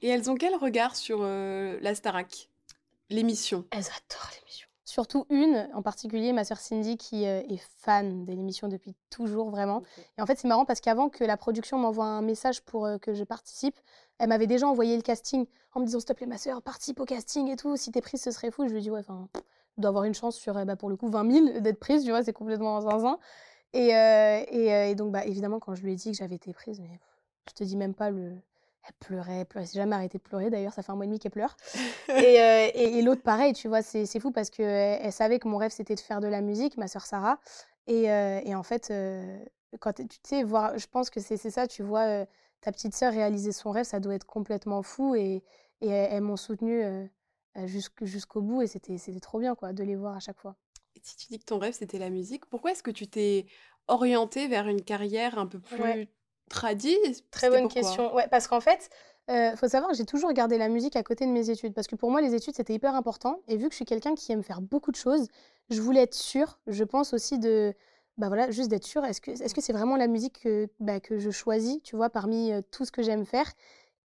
Et 0.04 0.10
elles 0.10 0.30
ont 0.30 0.36
quel 0.36 0.54
regard 0.56 0.96
sur 0.96 1.24
la 1.24 1.96
Starac? 1.96 2.50
L'émission 3.10 3.66
Elles 3.72 3.80
adorent 3.80 4.32
l'émission. 4.40 4.68
Surtout 4.86 5.26
une, 5.30 5.70
en 5.74 5.82
particulier 5.82 6.34
ma 6.34 6.44
sœur 6.44 6.58
Cindy, 6.58 6.98
qui 6.98 7.24
est 7.24 7.62
fan 7.78 8.26
de 8.26 8.32
l'émission 8.32 8.68
depuis 8.68 8.96
toujours, 9.12 9.52
vraiment. 9.52 9.84
Et 10.18 10.22
en 10.22 10.26
fait, 10.26 10.40
c'est 10.40 10.48
marrant 10.48 10.66
parce 10.66 10.82
qu'avant 10.82 11.10
que 11.10 11.24
la 11.24 11.38
production 11.38 11.78
m'envoie 11.78 12.06
un 12.06 12.24
message 12.24 12.62
pour 12.62 12.88
que 13.00 13.14
je 13.14 13.24
participe, 13.24 13.80
elle 14.18 14.30
m'avait 14.30 14.48
déjà 14.48 14.68
envoyé 14.68 14.96
le 14.96 15.04
casting 15.04 15.46
en 15.74 15.80
me 15.80 15.86
disant, 15.86 16.00
s'il 16.00 16.08
te 16.08 16.14
plaît, 16.14 16.26
ma 16.26 16.40
sœur, 16.40 16.62
participe 16.64 17.00
au 17.00 17.06
casting 17.06 17.50
et 17.50 17.56
tout. 17.56 17.78
Si 17.78 17.92
t'es 17.92 18.02
prise, 18.02 18.22
ce 18.22 18.32
serait 18.32 18.50
fou. 18.50 18.68
Je 18.68 18.74
lui 18.74 18.82
dis, 18.82 18.90
ouais, 18.90 19.00
enfin, 19.00 19.30
je 19.78 19.82
dois 19.82 19.90
avoir 19.90 20.06
une 20.06 20.16
chance 20.16 20.36
sur, 20.36 20.54
bah, 20.66 20.76
pour 20.76 20.90
le 20.90 20.98
coup, 20.98 21.08
20 21.08 21.32
000 21.32 21.60
d'être 21.60 21.80
prise, 21.80 22.04
tu 22.04 22.10
vois, 22.10 22.24
c'est 22.24 22.34
complètement 22.34 22.82
zinzin. 22.82 23.20
Et, 23.74 23.90
et, 23.90 24.90
et, 24.90 24.96
donc, 24.96 25.12
bah, 25.12 25.24
évidemment, 25.26 25.60
quand 25.60 25.76
je 25.76 25.84
lui 25.84 25.94
ai 25.94 25.96
dit 25.96 26.12
que 26.12 26.18
j'avais 26.18 26.36
été 26.36 26.52
prise, 26.52 26.80
mais 26.80 27.00
je 27.48 27.54
te 27.54 27.64
dis 27.64 27.78
même 27.78 27.94
pas 27.94 28.10
le. 28.10 28.36
Elle 28.88 28.94
pleurait, 29.00 29.40
elle 29.40 29.46
pleurait. 29.46 29.66
s'est 29.66 29.78
jamais 29.78 29.96
arrêtée 29.96 30.18
de 30.18 30.24
pleurer 30.24 30.50
d'ailleurs, 30.50 30.74
ça 30.74 30.82
fait 30.82 30.92
un 30.92 30.96
mois 30.96 31.06
et 31.06 31.08
demi 31.08 31.20
qu'elle 31.20 31.32
pleure. 31.32 31.56
et, 32.10 32.98
et, 32.98 33.02
l'autre, 33.02 33.22
pareil, 33.22 33.54
tu 33.54 33.68
vois, 33.68 33.82
c'est 33.82 34.20
fou 34.20 34.32
parce 34.32 34.50
qu'elle 34.50 35.00
elle 35.02 35.12
savait 35.12 35.40
que 35.40 35.48
mon 35.48 35.58
rêve 35.58 35.72
c'était 35.72 35.96
de 35.96 36.00
faire 36.00 36.22
de 36.22 36.28
la 36.28 36.42
musique, 36.42 36.78
ma 36.78 36.88
sœur 36.88 37.06
Sarah. 37.06 37.40
Et, 37.88 38.04
et 38.04 38.56
en 38.56 38.64
fait, 38.64 38.94
quand 39.80 39.94
tu 39.94 40.06
sais, 40.24 40.44
voir, 40.44 40.78
je 40.78 40.88
pense 40.88 41.10
que 41.10 41.20
c'est 41.20 41.38
ça, 41.38 41.68
tu 41.68 41.84
vois, 41.84 42.26
ta 42.62 42.72
petite 42.72 42.96
sœur 42.96 43.14
réaliser 43.14 43.52
son 43.52 43.72
rêve, 43.72 43.86
ça 43.86 44.00
doit 44.00 44.16
être 44.16 44.26
complètement 44.26 44.82
fou. 44.82 45.16
Et, 45.16 45.44
et 45.82 45.88
elles, 45.90 46.22
m'ont 46.22 46.38
soutenue 46.38 46.84
jusqu'au 47.66 48.42
bout 48.42 48.62
et 48.62 48.68
c'était 48.68 48.98
trop 49.20 49.40
bien 49.40 49.56
quoi, 49.56 49.74
de 49.74 49.84
les 49.84 49.96
voir 49.96 50.16
à 50.16 50.20
chaque 50.20 50.40
fois. 50.40 50.56
Et 50.96 51.00
si 51.04 51.16
tu 51.16 51.28
dis 51.28 51.40
que 51.40 51.46
ton 51.46 51.60
rêve 51.60 51.74
c'était 51.74 52.00
la 52.00 52.10
musique, 52.10 52.46
pourquoi 52.46 52.72
est-ce 52.72 52.84
que 52.84 52.92
tu 52.92 53.08
t'es 53.08 53.46
orientée 53.88 54.48
vers 54.48 54.68
une 54.68 54.82
carrière 54.82 55.38
un 55.38 55.46
peu 55.46 55.60
plus 55.60 56.08
tradie 56.50 56.98
Très 57.32 57.50
bonne 57.50 57.68
question. 57.68 58.14
Ouais, 58.16 58.28
parce 58.30 58.48
qu'en 58.48 58.60
fait, 58.60 58.90
il 59.30 59.54
faut 59.58 59.68
savoir 59.68 59.92
que 59.92 59.98
j'ai 59.98 60.06
toujours 60.06 60.34
gardé 60.34 60.58
la 60.58 60.70
musique 60.70 60.96
à 60.96 61.04
côté 61.04 61.26
de 61.26 61.32
mes 61.32 61.50
études 61.50 61.74
parce 61.74 61.88
que 61.88 61.96
pour 61.96 62.10
moi 62.10 62.20
les 62.20 62.34
études 62.34 62.56
c'était 62.56 62.74
hyper 62.74 62.96
important 62.96 63.42
et 63.48 63.58
vu 63.58 63.66
que 63.66 63.72
je 63.72 63.76
suis 63.76 63.86
quelqu'un 63.86 64.16
qui 64.16 64.32
aime 64.32 64.42
faire 64.42 64.60
beaucoup 64.60 64.92
de 64.92 64.96
choses, 64.96 65.28
je 65.70 65.80
voulais 65.82 66.02
être 66.02 66.16
sûre, 66.16 66.60
je 66.66 66.84
pense 66.84 67.14
aussi 67.14 67.38
de 67.38 67.76
bah 68.18 68.28
voilà, 68.28 68.52
juste 68.52 68.70
d'être 68.70 68.86
sûre, 68.86 69.06
est-ce 69.06 69.22
que 69.22 69.36
c'est 69.36 69.46
-ce 69.46 69.62
c'est 69.62 69.74
vraiment 69.74 69.96
la 69.96 70.08
musique 70.08 70.42
que, 70.42 70.68
bah, 70.80 71.00
que 71.00 71.20
je 71.20 71.32
choisis, 71.32 71.82
tu 71.84 71.96
vois, 71.96 72.10
parmi 72.10 72.52
tout 72.70 72.84
ce 72.86 72.92
que 72.92 73.02
j'aime 73.02 73.26
faire? 73.26 73.50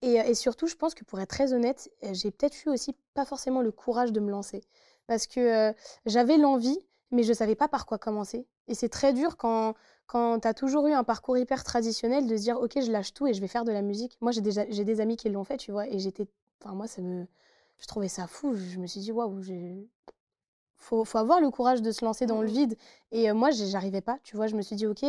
Et, 0.02 0.14
et, 0.14 0.34
surtout, 0.34 0.66
je 0.68 0.76
pense 0.76 0.94
que 0.94 1.04
pour 1.04 1.18
être 1.20 1.30
très 1.30 1.52
honnête, 1.52 1.90
j'ai 2.12 2.30
peut-être 2.30 2.64
eu 2.64 2.68
aussi 2.70 2.94
pas 3.14 3.24
forcément 3.24 3.60
le 3.60 3.72
courage 3.72 4.12
de 4.12 4.20
me 4.20 4.30
lancer. 4.30 4.62
Parce 5.06 5.26
que 5.26 5.74
j'avais 6.06 6.36
l'envie, 6.36 6.78
mais 7.10 7.22
je 7.24 7.30
ne 7.30 7.34
savais 7.34 7.56
pas 7.56 7.68
par 7.68 7.86
quoi 7.86 7.98
commencer. 7.98 8.46
Et 8.68 8.74
c'est 8.74 8.88
très 8.88 9.12
dur 9.12 9.36
quand, 9.36 9.74
quand 10.06 10.40
tu 10.40 10.48
as 10.48 10.54
toujours 10.54 10.86
eu 10.86 10.92
un 10.92 11.04
parcours 11.04 11.38
hyper 11.38 11.64
traditionnel 11.64 12.26
de 12.26 12.36
se 12.36 12.42
dire, 12.42 12.60
OK, 12.60 12.72
je 12.80 12.90
lâche 12.90 13.14
tout 13.14 13.26
et 13.26 13.34
je 13.34 13.40
vais 13.40 13.48
faire 13.48 13.64
de 13.64 13.72
la 13.72 13.82
musique. 13.82 14.16
Moi, 14.20 14.32
j'ai 14.32 14.40
des, 14.40 14.84
des 14.84 15.00
amis 15.00 15.16
qui 15.16 15.28
l'ont 15.28 15.44
fait, 15.44 15.56
tu 15.56 15.72
vois, 15.72 15.86
et 15.88 15.98
j'étais. 15.98 16.26
Enfin, 16.62 16.74
moi, 16.74 16.86
ça 16.86 17.02
me. 17.02 17.26
Je 17.78 17.86
trouvais 17.86 18.08
ça 18.08 18.26
fou. 18.26 18.54
Je 18.54 18.78
me 18.78 18.86
suis 18.86 19.00
dit, 19.00 19.12
waouh, 19.12 19.42
j'ai. 19.42 19.88
Faut, 20.76 21.04
faut 21.04 21.18
avoir 21.18 21.40
le 21.40 21.50
courage 21.50 21.80
de 21.80 21.90
se 21.90 22.04
lancer 22.04 22.26
dans 22.26 22.42
le 22.42 22.48
mmh 22.48 22.52
vide. 22.52 22.76
Et 23.10 23.32
moi, 23.32 23.50
j'arrivais 23.50 24.02
pas, 24.02 24.18
tu 24.22 24.36
vois. 24.36 24.46
Je 24.46 24.54
me 24.56 24.62
suis 24.62 24.76
dit, 24.76 24.86
OK, 24.86 25.02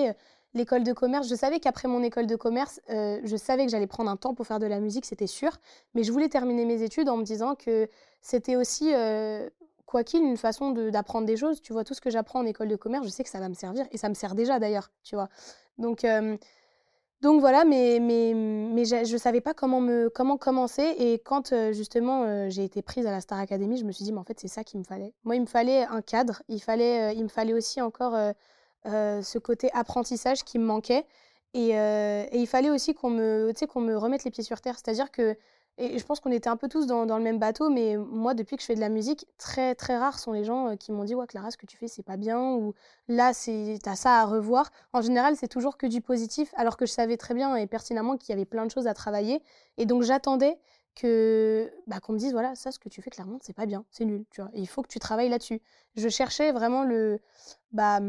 l'école 0.56 0.84
de 0.84 0.94
commerce, 0.94 1.28
je 1.28 1.36
savais 1.36 1.60
qu'après 1.60 1.88
mon 1.88 2.02
école 2.02 2.26
de 2.26 2.36
commerce, 2.36 2.82
euh, 2.90 3.20
je 3.24 3.36
savais 3.36 3.66
que 3.66 3.72
j'allais 3.72 3.88
prendre 3.88 4.10
un 4.10 4.16
temps 4.16 4.34
pour 4.34 4.48
faire 4.48 4.60
de 4.60 4.66
la 4.66 4.80
musique, 4.80 5.06
c'était 5.06 5.28
sûr. 5.28 5.52
Mais 5.94 6.04
je 6.04 6.12
voulais 6.12 6.30
terminer 6.30 6.66
mes 6.66 6.82
études 6.82 7.10
en 7.10 7.18
me 7.18 7.24
disant 7.24 7.56
que 7.56 7.90
c'était 8.22 8.56
aussi, 8.56 8.94
euh, 8.94 9.50
quoi 9.86 10.04
qu'il, 10.04 10.24
une 10.24 10.38
façon 10.38 10.72
d'apprendre 10.72 11.26
des 11.26 11.38
choses. 11.38 11.62
Tu 11.62 11.74
vois, 11.74 11.84
tout 11.84 11.94
ce 11.94 12.02
que 12.02 12.10
j'apprends 12.10 12.40
en 12.40 12.46
école 12.46 12.68
de 12.68 12.76
commerce, 12.76 13.06
je 13.06 13.10
sais 13.12 13.24
que 13.24 13.30
ça 13.30 13.40
va 13.40 13.50
me 13.50 13.54
servir. 13.54 13.86
Et 13.92 13.98
ça 13.98 14.10
me 14.10 14.14
sert 14.14 14.36
déjà 14.36 14.60
d'ailleurs, 14.60 14.92
tu 15.04 15.16
vois. 15.16 15.30
Donc, 15.78 16.06
donc 17.22 17.40
voilà, 17.40 17.66
mais, 17.66 18.00
mais, 18.02 18.34
mais 18.34 18.86
je 18.86 19.12
ne 19.12 19.18
savais 19.18 19.42
pas 19.42 19.54
comment, 19.54 19.82
me, 19.82 20.10
comment 20.10 20.38
commencer. 20.38 20.96
Et 20.98 21.20
quand 21.20 21.54
justement 21.72 22.50
j'ai 22.50 22.64
été 22.64 22.82
prise 22.82 23.06
à 23.08 23.12
la 23.12 23.22
Star 23.22 23.40
Academy, 23.40 23.78
je 23.78 23.86
me 23.86 23.92
suis 23.92 24.06
dit, 24.06 24.12
mais 24.12 24.20
en 24.20 24.24
fait, 24.24 24.40
c'est 24.40 24.48
ça 24.48 24.64
qu'il 24.64 24.80
me 24.80 24.86
fallait. 24.86 25.14
Moi, 25.24 25.36
il 25.36 25.42
me 25.42 25.48
fallait 25.48 25.84
un 25.84 26.02
cadre. 26.02 26.42
Il, 26.48 26.62
fallait, 26.62 27.16
il 27.16 27.24
me 27.24 27.30
fallait 27.30 27.54
aussi 27.54 27.82
encore 27.82 28.16
ce 28.86 29.38
côté 29.40 29.70
apprentissage 29.74 30.44
qui 30.44 30.60
me 30.60 30.66
manquait. 30.66 31.06
Et, 31.56 31.80
euh, 31.80 32.26
il 32.34 32.48
fallait 32.48 32.70
aussi 32.70 32.94
qu'on 32.94 33.10
me, 33.10 33.54
qu'on 33.70 33.80
me 33.80 33.98
remette 33.98 34.26
les 34.26 34.32
pieds 34.32 34.44
sur 34.44 34.60
terre. 34.60 34.76
C'est-à-dire 34.76 35.10
que, 35.10 35.38
et 35.78 36.00
je 36.00 36.06
pense 36.06 36.20
qu'on 36.20 36.32
était 36.32 36.50
un 36.50 36.58
peu 36.58 36.70
tous 36.70 36.88
dans, 36.88 37.06
le 37.06 37.24
même 37.24 37.40
bateau, 37.40 37.70
mais 37.70 37.98
moi, 37.98 38.34
depuis 38.34 38.56
que 38.56 38.62
je 38.62 38.68
fais 38.68 38.76
de 38.76 38.80
la 38.80 38.90
musique, 38.90 39.28
très 39.38 39.76
très 39.76 39.98
rares 39.98 40.20
sont 40.20 40.32
les 40.32 40.44
gens 40.44 40.70
euh, 40.70 40.76
qui 40.76 40.92
m'ont 40.92 41.04
dit 41.04 41.16
Ouais, 41.16 41.28
Clara, 41.28 41.52
ce 41.52 41.58
que 41.58 41.66
tu 41.66 41.78
fais, 41.78 41.88
c'est 41.88 42.04
pas 42.04 42.18
bien, 42.18 42.54
ou 42.54 42.74
là, 43.08 43.32
t'as 43.84 43.96
ça 43.96 44.22
à 44.22 44.26
revoir. 44.26 44.72
En 44.94 45.02
général, 45.02 45.36
c'est 45.36 45.48
toujours 45.48 45.78
que 45.78 45.88
du 45.88 46.02
positif, 46.02 46.54
alors 46.56 46.78
que 46.78 46.86
je 46.86 46.92
savais 46.92 47.18
très 47.18 47.34
bien 47.34 47.56
et 47.56 47.68
pertinemment 47.68 48.18
qu'il 48.18 48.30
y 48.30 48.34
avait 48.34 48.46
plein 48.46 48.66
de 48.66 48.72
choses 48.72 48.88
à 48.88 48.94
travailler. 48.94 49.42
Et 49.78 49.86
donc, 49.86 50.04
j'attendais 50.04 50.58
que 50.96 51.72
bah, 51.88 52.00
qu'on 52.00 52.14
me 52.14 52.18
dise 52.18 52.32
voilà 52.32 52.56
ça 52.56 52.72
ce 52.72 52.80
que 52.80 52.88
tu 52.88 53.02
fais 53.02 53.10
clairement 53.10 53.38
c'est 53.42 53.52
pas 53.52 53.66
bien 53.66 53.84
c'est 53.92 54.06
nul 54.06 54.24
tu 54.32 54.40
vois 54.40 54.50
il 54.54 54.66
faut 54.66 54.82
que 54.82 54.88
tu 54.88 54.98
travailles 54.98 55.28
là-dessus 55.28 55.62
je 55.98 56.08
cherchais 56.08 56.54
vraiment 56.54 56.86
le 56.86 57.20
bah 57.74 58.00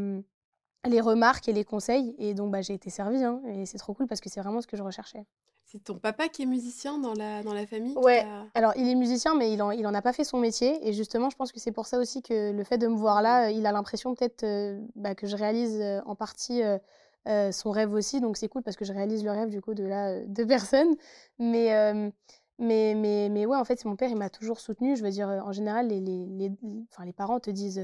les 0.88 1.00
remarques 1.00 1.48
et 1.48 1.52
les 1.52 1.64
conseils. 1.64 2.14
Et 2.18 2.35
donc, 2.35 2.50
bah, 2.50 2.62
j'ai 2.62 2.74
été 2.74 2.90
servie. 2.90 3.22
Hein, 3.22 3.40
et 3.46 3.66
c'est 3.66 3.79
trop 3.79 3.94
cool 3.94 4.07
parce 4.07 4.20
que 4.20 4.29
c'est 4.29 4.40
vraiment 4.40 4.61
ce 4.61 4.66
que 4.66 4.76
je 4.76 4.83
recherchais. 4.83 5.24
C'est 5.66 5.83
ton 5.83 5.98
papa 5.98 6.29
qui 6.29 6.42
est 6.42 6.46
musicien 6.46 6.96
dans 6.98 7.12
la, 7.14 7.42
dans 7.42 7.52
la 7.52 7.66
famille 7.66 7.96
Ouais. 7.96 8.24
Alors, 8.55 8.72
il 8.76 8.88
est 8.88 8.94
musicien, 8.94 9.35
mais 9.35 9.52
il 9.52 9.61
en, 9.61 9.72
il 9.72 9.85
en 9.88 9.94
a 9.94 10.00
pas 10.00 10.12
fait 10.12 10.22
son 10.22 10.38
métier. 10.38 10.79
Et 10.88 10.92
justement, 10.92 11.29
je 11.29 11.37
pense 11.37 11.50
que 11.50 11.59
c'est 11.59 11.72
pour 11.72 11.87
ça 11.87 11.98
aussi 11.98 12.22
que 12.22 12.52
le 12.52 12.62
fait 12.62 12.79
de 12.79 12.87
me 12.87 12.94
voir 12.94 13.20
là, 13.20 13.50
il 13.50 13.66
a 13.66 13.72
l'impression 13.72 14.14
peut-être 14.14 14.44
euh, 14.44 14.81
bah, 14.94 15.16
que 15.16 15.26
je 15.26 15.35
réalise 15.37 15.81
euh, 15.81 16.00
en 16.07 16.14
partie 16.14 16.62
euh, 16.62 17.50
son 17.50 17.72
rêve 17.72 17.92
aussi. 17.94 18.20
Donc, 18.20 18.37
c'est 18.37 18.46
cool 18.46 18.62
parce 18.62 18.76
que 18.76 18.85
je 18.85 18.92
réalise 18.92 19.24
le 19.24 19.33
rêve 19.33 19.48
du 19.48 19.61
coup 19.61 19.74
de 19.74 19.83
là, 19.83 20.24
de 20.24 20.44
personnes. 20.44 20.94
Mais. 21.38 22.12
Mais, 22.59 22.94
mais, 22.96 23.29
mais 23.29 23.44
ouais, 23.44 23.59
en 23.59 23.64
fait, 23.66 23.85
mon 23.85 23.96
père, 23.96 24.09
il 24.09 24.16
m'a 24.16 24.31
toujours 24.31 24.61
soutenu. 24.61 24.96
Je 24.96 25.02
veux 25.02 25.11
dire, 25.11 25.29
en 25.29 25.52
général, 25.52 25.88
les, 25.88 26.00
les, 26.00 26.24
les, 26.24 26.50
enfin, 26.90 27.05
les 27.05 27.12
parents 27.12 27.38
te 27.38 27.50
disent 27.50 27.83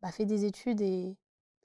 bah, 0.00 0.12
fais 0.12 0.26
des 0.26 0.44
études 0.44 0.80
et, 0.80 1.16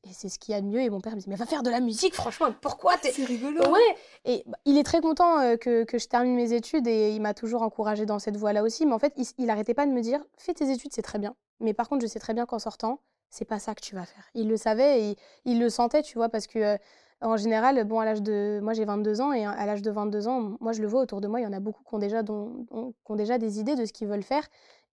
et 0.10 0.14
c'est 0.14 0.30
ce 0.30 0.40
qu'il 0.40 0.54
y 0.54 0.58
a 0.58 0.62
de 0.62 0.66
mieux. 0.66 0.82
Et 0.82 0.90
mon 0.90 1.02
père 1.02 1.16
me 1.16 1.20
dit, 1.20 1.30
mais 1.30 1.36
va 1.36 1.46
faire 1.46 1.64
de 1.64 1.70
la 1.70 1.80
musique, 1.80 2.16
franchement, 2.16 2.48
pourquoi 2.62 2.96
C'est 3.02 3.24
rigolo. 3.24 3.62
Ouais. 3.70 3.96
Et 4.26 4.44
bah, 4.46 4.58
il 4.66 4.78
est 4.78 4.84
très 4.84 5.02
content 5.02 5.40
euh, 5.40 5.58
que, 5.58 5.84
que, 5.84 5.98
je 5.98 6.08
termine 6.08 6.36
mes 6.36 6.54
études 6.54 6.88
et 6.88 7.12
il 7.12 7.22
m'a 7.22 7.34
toujours 7.34 7.62
encouragé 7.62 8.06
dans 8.06 8.20
cette 8.20 8.38
voie-là 8.38 8.64
aussi. 8.64 8.86
Mais 8.86 8.94
en 8.94 9.00
fait, 9.00 9.14
il, 9.18 9.26
il 9.38 9.50
arrêtait 9.50 9.74
pas 9.74 9.86
de 9.86 9.92
me 9.92 10.02
dire, 10.02 10.20
fais 10.38 10.54
tes 10.54 10.72
études, 10.72 10.92
c'est 10.94 11.02
très 11.02 11.20
bien. 11.20 11.36
Mais 11.60 11.74
par 11.74 11.90
contre, 11.90 12.02
je 12.02 12.08
sais 12.08 12.20
très 12.20 12.34
bien 12.34 12.46
qu'en 12.46 12.60
sortant, 12.60 13.00
c'est 13.30 13.46
pas 13.46 13.60
ça 13.60 13.76
que 13.76 13.82
tu 13.82 13.96
vas 13.96 14.06
faire. 14.06 14.24
Il 14.34 14.48
le 14.48 14.58
savait 14.58 15.04
et 15.04 15.18
il, 15.46 15.60
le 15.60 15.70
sentait, 15.70 16.02
tu 16.02 16.18
vois, 16.18 16.30
parce 16.30 16.48
que 16.48 16.60
euh, 16.60 16.78
en 17.22 17.38
général, 17.38 17.84
bon, 17.86 18.00
à 18.00 18.06
l'âge 18.06 18.22
de, 18.22 18.60
moi 18.62 18.74
j'ai 18.74 18.86
22 18.86 19.22
ans 19.22 19.34
et 19.34 19.46
à 19.46 19.66
l'âge 19.66 19.82
de 19.82 19.92
22 19.92 20.28
ans, 20.28 20.58
moi 20.60 20.72
je 20.72 20.82
le 20.82 20.88
vois 20.88 21.02
autour 21.02 21.20
de 21.22 21.28
moi, 21.28 21.40
il 21.40 21.44
y 21.44 21.48
en 21.48 21.54
a 21.54 21.60
beaucoup 21.60 21.84
qui 21.84 21.96
ont 21.96 22.00
déjà, 22.00 22.24
dont, 22.24 22.66
qui 22.70 23.12
ont 23.12 23.16
déjà 23.16 23.38
des 23.38 23.60
idées 23.60 23.76
de 23.76 23.86
ce 23.86 23.94
qu'ils 23.94 24.08
veulent 24.08 24.24
faire. 24.24 24.44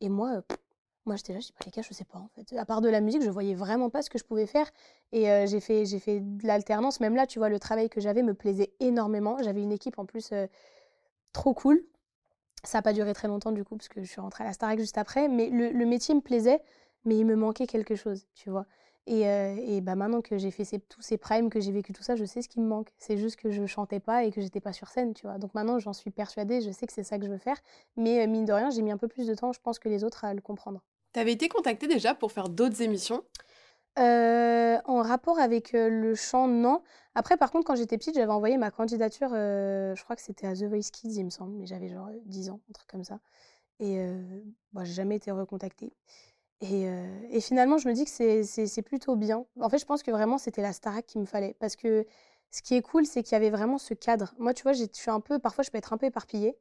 Et 0.00 0.09
moi, 0.09 0.42
moi, 1.06 1.16
j'étais 1.16 1.34
là, 1.34 1.40
je 1.40 1.46
dis, 1.46 1.52
pas 1.52 1.64
les 1.66 1.70
gars, 1.70 1.82
je 1.82 1.92
sais 1.92 2.04
pas, 2.04 2.18
en 2.18 2.28
fait. 2.28 2.56
À 2.56 2.64
part 2.64 2.80
de 2.80 2.88
la 2.88 3.00
musique, 3.00 3.22
je 3.22 3.30
voyais 3.30 3.54
vraiment 3.54 3.90
pas 3.90 4.00
ce 4.00 4.08
que 4.08 4.18
je 4.18 4.24
pouvais 4.24 4.46
faire. 4.46 4.70
Et 5.12 5.30
euh, 5.30 5.46
j'ai 5.46 5.60
fait, 5.60 5.84
fait 5.98 6.20
de 6.20 6.46
l'alternance. 6.46 7.00
Même 7.00 7.14
là, 7.14 7.26
tu 7.26 7.38
vois, 7.38 7.50
le 7.50 7.58
travail 7.58 7.90
que 7.90 8.00
j'avais 8.00 8.22
me 8.22 8.32
plaisait 8.32 8.72
énormément. 8.80 9.36
J'avais 9.42 9.62
une 9.62 9.72
équipe 9.72 9.98
en 9.98 10.06
plus 10.06 10.32
euh, 10.32 10.46
trop 11.32 11.52
cool. 11.52 11.84
Ça 12.64 12.78
n'a 12.78 12.82
pas 12.82 12.94
duré 12.94 13.12
très 13.12 13.28
longtemps, 13.28 13.52
du 13.52 13.64
coup, 13.64 13.76
parce 13.76 13.88
que 13.88 14.02
je 14.02 14.08
suis 14.08 14.20
rentrée 14.20 14.44
à 14.44 14.46
la 14.46 14.52
Starac 14.54 14.78
juste 14.78 14.96
après. 14.96 15.28
Mais 15.28 15.50
le, 15.50 15.84
métier 15.84 16.14
me 16.14 16.22
plaisait, 16.22 16.62
mais 17.04 17.18
il 17.18 17.26
me 17.26 17.36
manquait 17.36 17.66
quelque 17.66 17.96
chose, 17.96 18.26
tu 18.34 18.48
vois. 18.48 18.66
Et, 19.06 19.28
euh, 19.28 19.56
et 19.58 19.82
bah, 19.82 19.96
maintenant 19.96 20.22
que 20.22 20.38
j'ai 20.38 20.50
fait 20.50 20.64
tous 20.88 21.02
ces 21.02 21.18
primes, 21.18 21.50
que 21.50 21.60
j'ai 21.60 21.72
vécu 21.72 21.92
tout 21.92 22.02
ça, 22.02 22.16
je 22.16 22.24
sais 22.24 22.40
ce 22.40 22.48
qui 22.48 22.60
me 22.60 22.66
manque. 22.66 22.88
C'est 22.96 23.18
juste 23.18 23.36
que 23.36 23.50
je 23.50 23.66
chantais 23.66 24.00
pas 24.00 24.24
et 24.24 24.32
que 24.32 24.40
j'étais 24.40 24.60
pas 24.60 24.72
sur 24.72 24.88
scène, 24.88 25.12
tu 25.12 25.26
vois. 25.26 25.36
Donc 25.36 25.52
maintenant, 25.52 25.78
j'en 25.78 25.92
suis 25.92 26.10
persuadée, 26.10 26.62
je 26.62 26.70
sais 26.70 26.86
que 26.86 26.92
c'est 26.94 27.02
ça 27.02 27.18
que 27.18 27.26
je 27.26 27.30
veux 27.30 27.36
faire. 27.36 27.58
Mais 27.98 28.26
mine 28.26 28.46
de 28.46 28.52
rien, 28.54 28.70
j'ai 28.70 28.80
mis 28.80 28.90
un 28.90 28.96
peu 28.96 29.08
plus 29.08 29.26
de 29.26 29.34
temps, 29.34 29.52
je 29.52 29.60
pense, 29.60 29.78
que 29.78 29.90
les 29.90 30.04
autres 30.04 30.24
à 30.24 30.32
le 30.32 30.40
comprendre. 30.40 30.80
T'avais 31.14 31.33
été 31.33 31.48
contactée 31.48 31.87
déjà 31.87 32.12
pour 32.12 32.33
faire 32.33 32.48
d'autres 32.48 32.83
émissions? 32.83 33.22
Euh, 34.00 34.79
en 34.85 35.00
rapport 35.00 35.38
avec 35.38 35.72
euh, 35.72 35.88
le 35.88 36.16
chant, 36.16 36.48
non. 36.48 36.83
Après, 37.14 37.37
par 37.37 37.53
contre, 37.53 37.64
quand 37.64 37.77
j'étais 37.77 37.96
petite, 37.96 38.16
j'avais 38.16 38.33
envoyé 38.33 38.57
ma 38.59 38.72
candidature, 38.72 39.31
euh, 39.33 39.94
je 39.94 40.03
crois 40.03 40.16
que 40.16 40.22
c'était 40.22 40.48
à 40.48 40.55
The 40.55 40.64
Voice 40.64 40.90
Kids, 40.92 41.14
il 41.14 41.24
me 41.24 41.31
semble, 41.31 41.53
mais 41.53 41.66
j'avais 41.66 41.88
genre 41.88 42.09
10 42.27 42.50
ans, 42.50 42.61
un 42.68 42.72
truc 42.72 42.88
comme 42.88 43.05
ça. 43.05 43.20
Et 43.79 44.05
bah, 44.72 44.85
j'ai 44.85 44.92
jamais 44.92 45.16
été 45.16 45.31
recontactée. 45.31 45.92
Et, 46.61 46.87
et, 47.31 47.40
finalement, 47.40 47.77
je 47.77 47.88
me 47.88 47.92
dis 47.92 48.05
que 48.05 48.11
c'est 48.11 48.83
plutôt 48.83 49.16
bien. 49.16 49.44
En 49.61 49.68
fait, 49.68 49.79
je 49.79 49.85
pense 49.85 50.03
que 50.03 50.11
vraiment, 50.11 50.38
c'était 50.38 50.62
la 50.62 50.72
Starac 50.72 51.07
qu'il 51.07 51.20
me 51.20 51.27
fallait. 51.27 51.57
Parce 51.59 51.77
que 51.77 52.07
ce 52.50 52.62
qui 52.62 52.74
est 52.77 52.83
cool, 52.83 53.05
c'est 53.05 53.22
qu'il 53.22 53.33
y 53.33 53.35
avait 53.35 53.50
vraiment 53.50 53.79
ce 53.79 53.94
cadre. 53.94 54.35
Moi, 54.38 54.55
tu 54.55 54.62
vois, 54.62 54.72
je 54.72 54.85
suis 54.92 55.11
un 55.11 55.20
peu, 55.20 55.38
parfois, 55.40 55.64
je 55.64 55.70
peux 55.70 55.79
être 55.79 55.92
un 55.92 55.98
peu 55.98 56.07
éparpillée. 56.07 56.57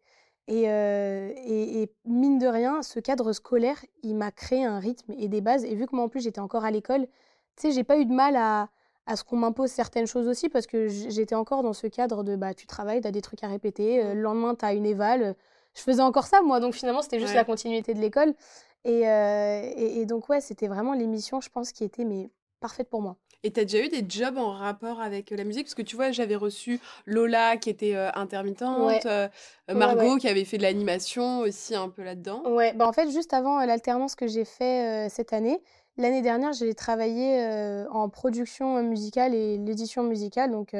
Euh, 0.49 1.31
et, 1.35 1.83
et, 1.83 1.91
mine 2.05 2.37
de 2.37 2.47
rien, 2.47 2.81
ce 2.81 2.99
cadre 2.99 3.31
scolaire, 3.31 3.83
il 4.03 4.15
m'a 4.15 4.31
créé 4.31 4.65
un 4.65 4.79
rythme 4.79 5.13
et 5.17 5.27
des 5.27 5.41
bases. 5.41 5.63
Et 5.63 5.75
vu 5.75 5.87
que 5.87 5.95
moi, 5.95 6.05
en 6.05 6.09
plus, 6.09 6.21
j'étais 6.21 6.41
encore 6.41 6.65
à 6.65 6.71
l'école, 6.71 7.07
tu 7.55 7.67
sais, 7.67 7.71
j'ai 7.71 7.83
pas 7.83 7.97
eu 7.97 8.05
de 8.05 8.13
mal 8.13 8.35
à, 8.35 8.69
à 9.05 9.15
ce 9.15 9.23
qu'on 9.23 9.37
m'impose 9.37 9.69
certaines 9.69 10.07
choses 10.07 10.27
aussi 10.27 10.49
parce 10.49 10.67
que 10.67 10.87
j'étais 10.87 11.35
encore 11.35 11.63
dans 11.63 11.73
ce 11.73 11.87
cadre 11.87 12.23
de 12.23 12.35
bah, 12.35 12.53
tu 12.53 12.67
travailles, 12.67 13.01
tu 13.01 13.07
as 13.07 13.11
des 13.11 13.21
trucs 13.21 13.43
à 13.43 13.47
répéter, 13.47 14.03
euh, 14.03 14.13
le 14.13 14.21
lendemain, 14.21 14.55
tu 14.55 14.65
as 14.65 14.73
une 14.73 14.85
éval. 14.85 15.35
Je 15.75 15.81
faisais 15.81 16.01
encore 16.01 16.25
ça, 16.25 16.41
moi. 16.41 16.59
Donc 16.59 16.73
finalement, 16.73 17.01
c'était 17.01 17.19
juste 17.19 17.35
la 17.35 17.45
continuité 17.45 17.93
de 17.93 17.99
l'école. 17.99 18.33
Et, 18.85 19.07
euh, 19.07 19.61
et, 19.77 20.01
et, 20.01 20.05
donc, 20.05 20.27
ouais, 20.27 20.41
c'était 20.41 20.67
vraiment 20.67 20.93
l'émission, 20.93 21.39
je 21.39 21.49
pense, 21.49 21.71
qui 21.71 21.85
était 21.85 22.03
mais, 22.03 22.29
parfaite 22.59 22.89
pour 22.89 23.01
moi. 23.01 23.15
Et 23.45 23.51
tu 23.51 23.59
as 23.59 23.65
déjà 23.65 23.85
eu 23.85 23.89
des 23.89 24.05
jobs 24.07 24.37
en 24.37 24.51
rapport 24.51 25.01
avec 25.01 25.29
la 25.29 25.43
musique? 25.43 25.65
Parce 25.65 25.75
que 25.75 25.81
tu 25.81 25.97
vois, 25.97 26.11
j'avais 26.11 26.35
reçu 26.35 26.79
Lola 27.05 27.57
qui 27.57 27.69
était 27.69 27.93
intermittente, 28.15 29.05
Margot 29.67 30.15
qui 30.17 30.29
avait 30.29 30.45
fait 30.45 30.57
de 30.57 30.63
l'animation 30.63 31.39
aussi 31.39 31.75
un 31.75 31.89
peu 31.89 32.03
là-dedans. 32.03 32.41
Ouais, 32.45 32.73
bah 32.73 32.87
en 32.87 32.93
fait, 32.93 33.09
juste 33.09 33.33
avant 33.33 33.59
l'alternance 33.65 34.15
que 34.15 34.27
j'ai 34.27 34.45
fait 34.45 35.07
cette 35.09 35.33
année, 35.33 35.61
l'année 35.97 36.21
dernière, 36.21 36.53
j'ai 36.53 36.73
travaillé 36.73 37.85
en 37.91 38.07
production 38.07 38.81
musicale 38.81 39.35
et 39.35 39.57
l'édition 39.57 40.03
musicale. 40.03 40.51
Donc, 40.51 40.73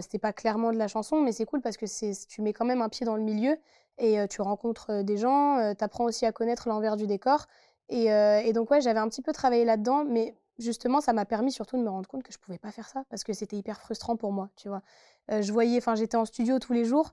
c'était 0.00 0.18
pas 0.18 0.32
clairement 0.32 0.72
de 0.72 0.78
la 0.78 0.88
chanson, 0.88 1.20
mais 1.20 1.32
c'est 1.32 1.44
cool 1.44 1.60
parce 1.60 1.76
que 1.76 1.84
tu 2.26 2.40
mets 2.40 2.54
quand 2.54 2.64
même 2.64 2.80
un 2.80 2.88
pied 2.88 3.04
dans 3.04 3.16
le 3.16 3.22
milieu 3.22 3.58
et 3.98 4.16
tu 4.30 4.40
rencontres 4.40 5.02
des 5.02 5.18
gens, 5.18 5.74
tu 5.78 5.84
apprends 5.84 6.04
aussi 6.04 6.24
à 6.24 6.32
connaître 6.32 6.70
l'envers 6.70 6.96
du 6.96 7.06
décor. 7.06 7.46
Et, 7.90 8.06
et 8.06 8.52
donc, 8.54 8.70
ouais, 8.70 8.80
j'avais 8.80 9.00
un 9.00 9.08
petit 9.08 9.20
peu 9.20 9.32
travaillé 9.32 9.66
là-dedans, 9.66 10.04
mais 10.08 10.34
justement, 10.62 11.00
ça 11.00 11.12
m'a 11.12 11.24
permis 11.24 11.52
surtout 11.52 11.76
de 11.76 11.82
me 11.82 11.90
rendre 11.90 12.08
compte 12.08 12.22
que 12.22 12.32
je 12.32 12.38
pouvais 12.38 12.58
pas 12.58 12.70
faire 12.70 12.88
ça 12.88 13.04
parce 13.10 13.24
que 13.24 13.32
c'était 13.32 13.56
hyper 13.56 13.80
frustrant 13.80 14.16
pour 14.16 14.32
moi, 14.32 14.48
tu 14.56 14.68
vois. 14.68 14.82
je 15.28 15.52
voyais, 15.52 15.78
enfin, 15.78 15.94
j'étais 15.94 16.16
en 16.16 16.24
studio 16.24 16.58
tous 16.58 16.72
les 16.72 16.84
jours, 16.84 17.12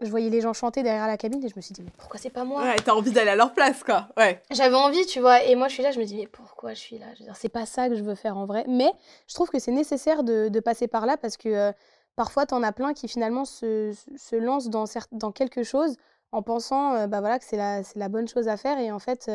je 0.00 0.10
voyais 0.10 0.30
les 0.30 0.40
gens 0.40 0.52
chanter 0.52 0.82
derrière 0.82 1.06
la 1.06 1.16
cabine 1.16 1.44
et 1.44 1.48
je 1.48 1.56
me 1.56 1.60
suis 1.60 1.74
dit, 1.74 1.82
mais 1.82 1.92
pourquoi 1.96 2.18
c'est 2.18 2.30
pas 2.30 2.44
moi? 2.44 2.62
Ouais, 2.62 2.76
t'as 2.76 2.92
envie 2.92 3.10
d'aller 3.10 3.30
à 3.30 3.36
leur 3.36 3.52
place, 3.52 3.84
quoi. 3.84 4.08
Ouais. 4.16 4.42
J'avais 4.50 4.76
envie, 4.76 5.04
tu 5.06 5.20
vois. 5.20 5.44
Et 5.44 5.54
moi, 5.56 5.68
je 5.68 5.74
suis 5.74 5.82
là, 5.82 5.90
je 5.90 6.00
me 6.00 6.04
dis, 6.04 6.16
mais 6.16 6.26
pourquoi 6.26 6.72
je 6.72 6.80
suis 6.80 6.98
là? 6.98 7.06
Je 7.14 7.20
veux 7.20 7.24
dire, 7.26 7.36
c'est 7.36 7.50
pas 7.50 7.66
ça 7.66 7.88
que 7.88 7.94
je 7.94 8.02
veux 8.02 8.14
faire 8.14 8.36
en 8.36 8.46
vrai. 8.46 8.64
Mais 8.66 8.90
je 9.26 9.34
trouve 9.34 9.50
que 9.50 9.58
c'est 9.58 9.72
nécessaire 9.72 10.24
de, 10.24 10.48
de, 10.48 10.60
passer 10.60 10.88
par 10.88 11.04
là 11.04 11.16
parce 11.16 11.36
que 11.36 11.72
parfois, 12.16 12.46
t'en 12.46 12.62
as 12.62 12.72
plein 12.72 12.94
qui 12.94 13.08
finalement 13.08 13.44
se, 13.44 13.92
se 14.16 14.36
lancent 14.36 14.70
dans, 14.70 14.84
dans 15.12 15.32
quelque 15.32 15.62
chose 15.62 15.96
en 16.32 16.42
pensant 16.42 17.08
bah 17.08 17.20
voilà, 17.20 17.38
que 17.38 17.44
c'est 17.44 17.56
la, 17.56 17.82
la 17.96 18.08
bonne 18.08 18.28
chose 18.28 18.48
à 18.48 18.56
faire. 18.56 18.78
Et 18.78 18.90
en 18.90 19.00
fait, 19.00 19.30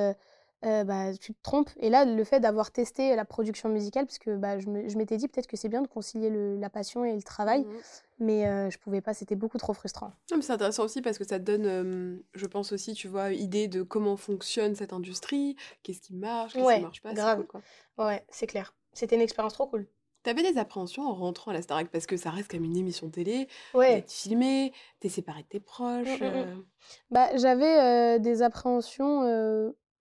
bah, 0.66 1.14
tu 1.20 1.34
te 1.34 1.42
trompes. 1.44 1.70
Et 1.80 1.90
là, 1.90 2.06
le 2.06 2.24
fait 2.24 2.40
d'avoir 2.40 2.72
testé 2.72 3.16
la 3.16 3.26
production 3.26 3.70
musicale, 3.70 4.06
parce 4.06 4.20
que 4.20 4.36
bah, 4.36 4.60
je 4.60 4.98
m'étais 4.98 5.18
dit 5.18 5.28
peut-être 5.28 5.48
que 5.48 5.58
c'est 5.58 5.70
bien 5.70 5.82
de 5.82 5.88
concilier 5.88 6.30
le, 6.30 6.58
la 6.58 6.70
passion 6.70 7.06
et 7.06 7.16
le 7.16 7.24
travail, 7.24 7.62
mmh 7.62 7.80
mais 8.18 8.72
je 8.72 8.78
pouvais 8.78 9.02
pas, 9.02 9.14
c'était 9.14 9.36
beaucoup 9.36 9.58
trop 9.58 9.74
frustrant. 9.74 10.14
c'est 10.28 10.50
intéressant 10.50 10.86
aussi 10.86 11.02
parce 11.02 11.18
que 11.18 11.26
ça 11.26 11.38
te 11.38 11.44
donne, 11.44 12.24
je 12.34 12.46
pense 12.46 12.72
aussi, 12.72 12.94
tu 12.94 13.10
vois, 13.10 13.34
idée 13.34 13.68
de 13.68 13.84
comment 13.84 14.16
fonctionne 14.16 14.74
cette 14.74 14.94
industrie, 14.94 15.58
qu'est-ce 15.84 16.00
qui 16.00 16.16
marche, 16.16 16.54
qu'est-ce 16.54 16.76
qui 16.76 16.82
marche 16.82 17.02
pas. 17.02 17.14
Grave. 17.14 17.46
quoi. 17.46 17.62
Ouais, 17.98 18.26
c'est 18.30 18.48
clair. 18.48 18.74
C'était 18.94 19.16
une 19.16 19.22
expérience 19.22 19.54
trop 19.54 19.68
cool. 19.68 19.88
T'avais 20.24 20.42
des 20.42 20.58
appréhensions 20.58 21.04
en 21.04 21.14
rentrant 21.14 21.52
à 21.52 21.54
la 21.54 21.62
Starac? 21.62 21.90
Parce 21.90 22.08
que 22.08 22.18
ça 22.18 22.32
reste 22.32 22.50
comme 22.50 22.64
une 22.64 22.76
émission 22.76 23.10
télé, 23.10 23.48
ouais. 23.76 24.04
tu 24.08 24.30
filmé, 24.30 24.74
t'es 25.00 25.10
séparé 25.10 25.44
de 25.44 25.48
tes 25.48 25.60
proches. 25.60 26.20
Mmh, 26.20 26.26
mmh, 26.26 26.66
bah, 27.12 27.38
j'avais 27.38 28.20
des 28.20 28.42
appréhensions 28.42 29.22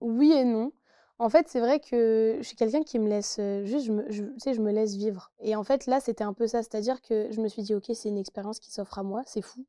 oui 0.05 0.33
et 0.33 0.45
non. 0.45 0.73
En 1.19 1.29
fait, 1.29 1.49
c'est 1.49 1.61
vrai 1.61 1.81
que 1.81 2.37
je 2.39 2.43
suis 2.43 2.57
quelqu'un 2.57 2.83
qui 2.83 2.99
me 2.99 3.09
laisse 3.09 3.41
juste, 3.65 3.87
je 3.87 3.93
me, 3.93 4.09
tu 4.09 4.33
sais, 4.39 4.53
je 4.53 4.61
me 4.61 4.73
laisse 4.73 4.95
vivre. 4.95 5.33
Et 5.41 5.55
en 5.55 5.63
fait, 5.63 5.87
là, 5.87 6.01
c'était 6.01 6.25
un 6.25 6.33
peu 6.33 6.47
ça, 6.47 6.63
c'est-à-dire 6.63 7.01
que 7.03 7.31
je 7.31 7.41
me 7.41 7.49
suis 7.49 7.63
dit, 7.63 7.75
ok, 7.75 7.85
c'est 7.95 8.09
une 8.09 8.19
expérience 8.19 8.59
qui 8.59 8.73
s'offre 8.73 8.99
à 8.99 9.03
moi, 9.03 9.23
c'est 9.27 9.43
fou. 9.43 9.65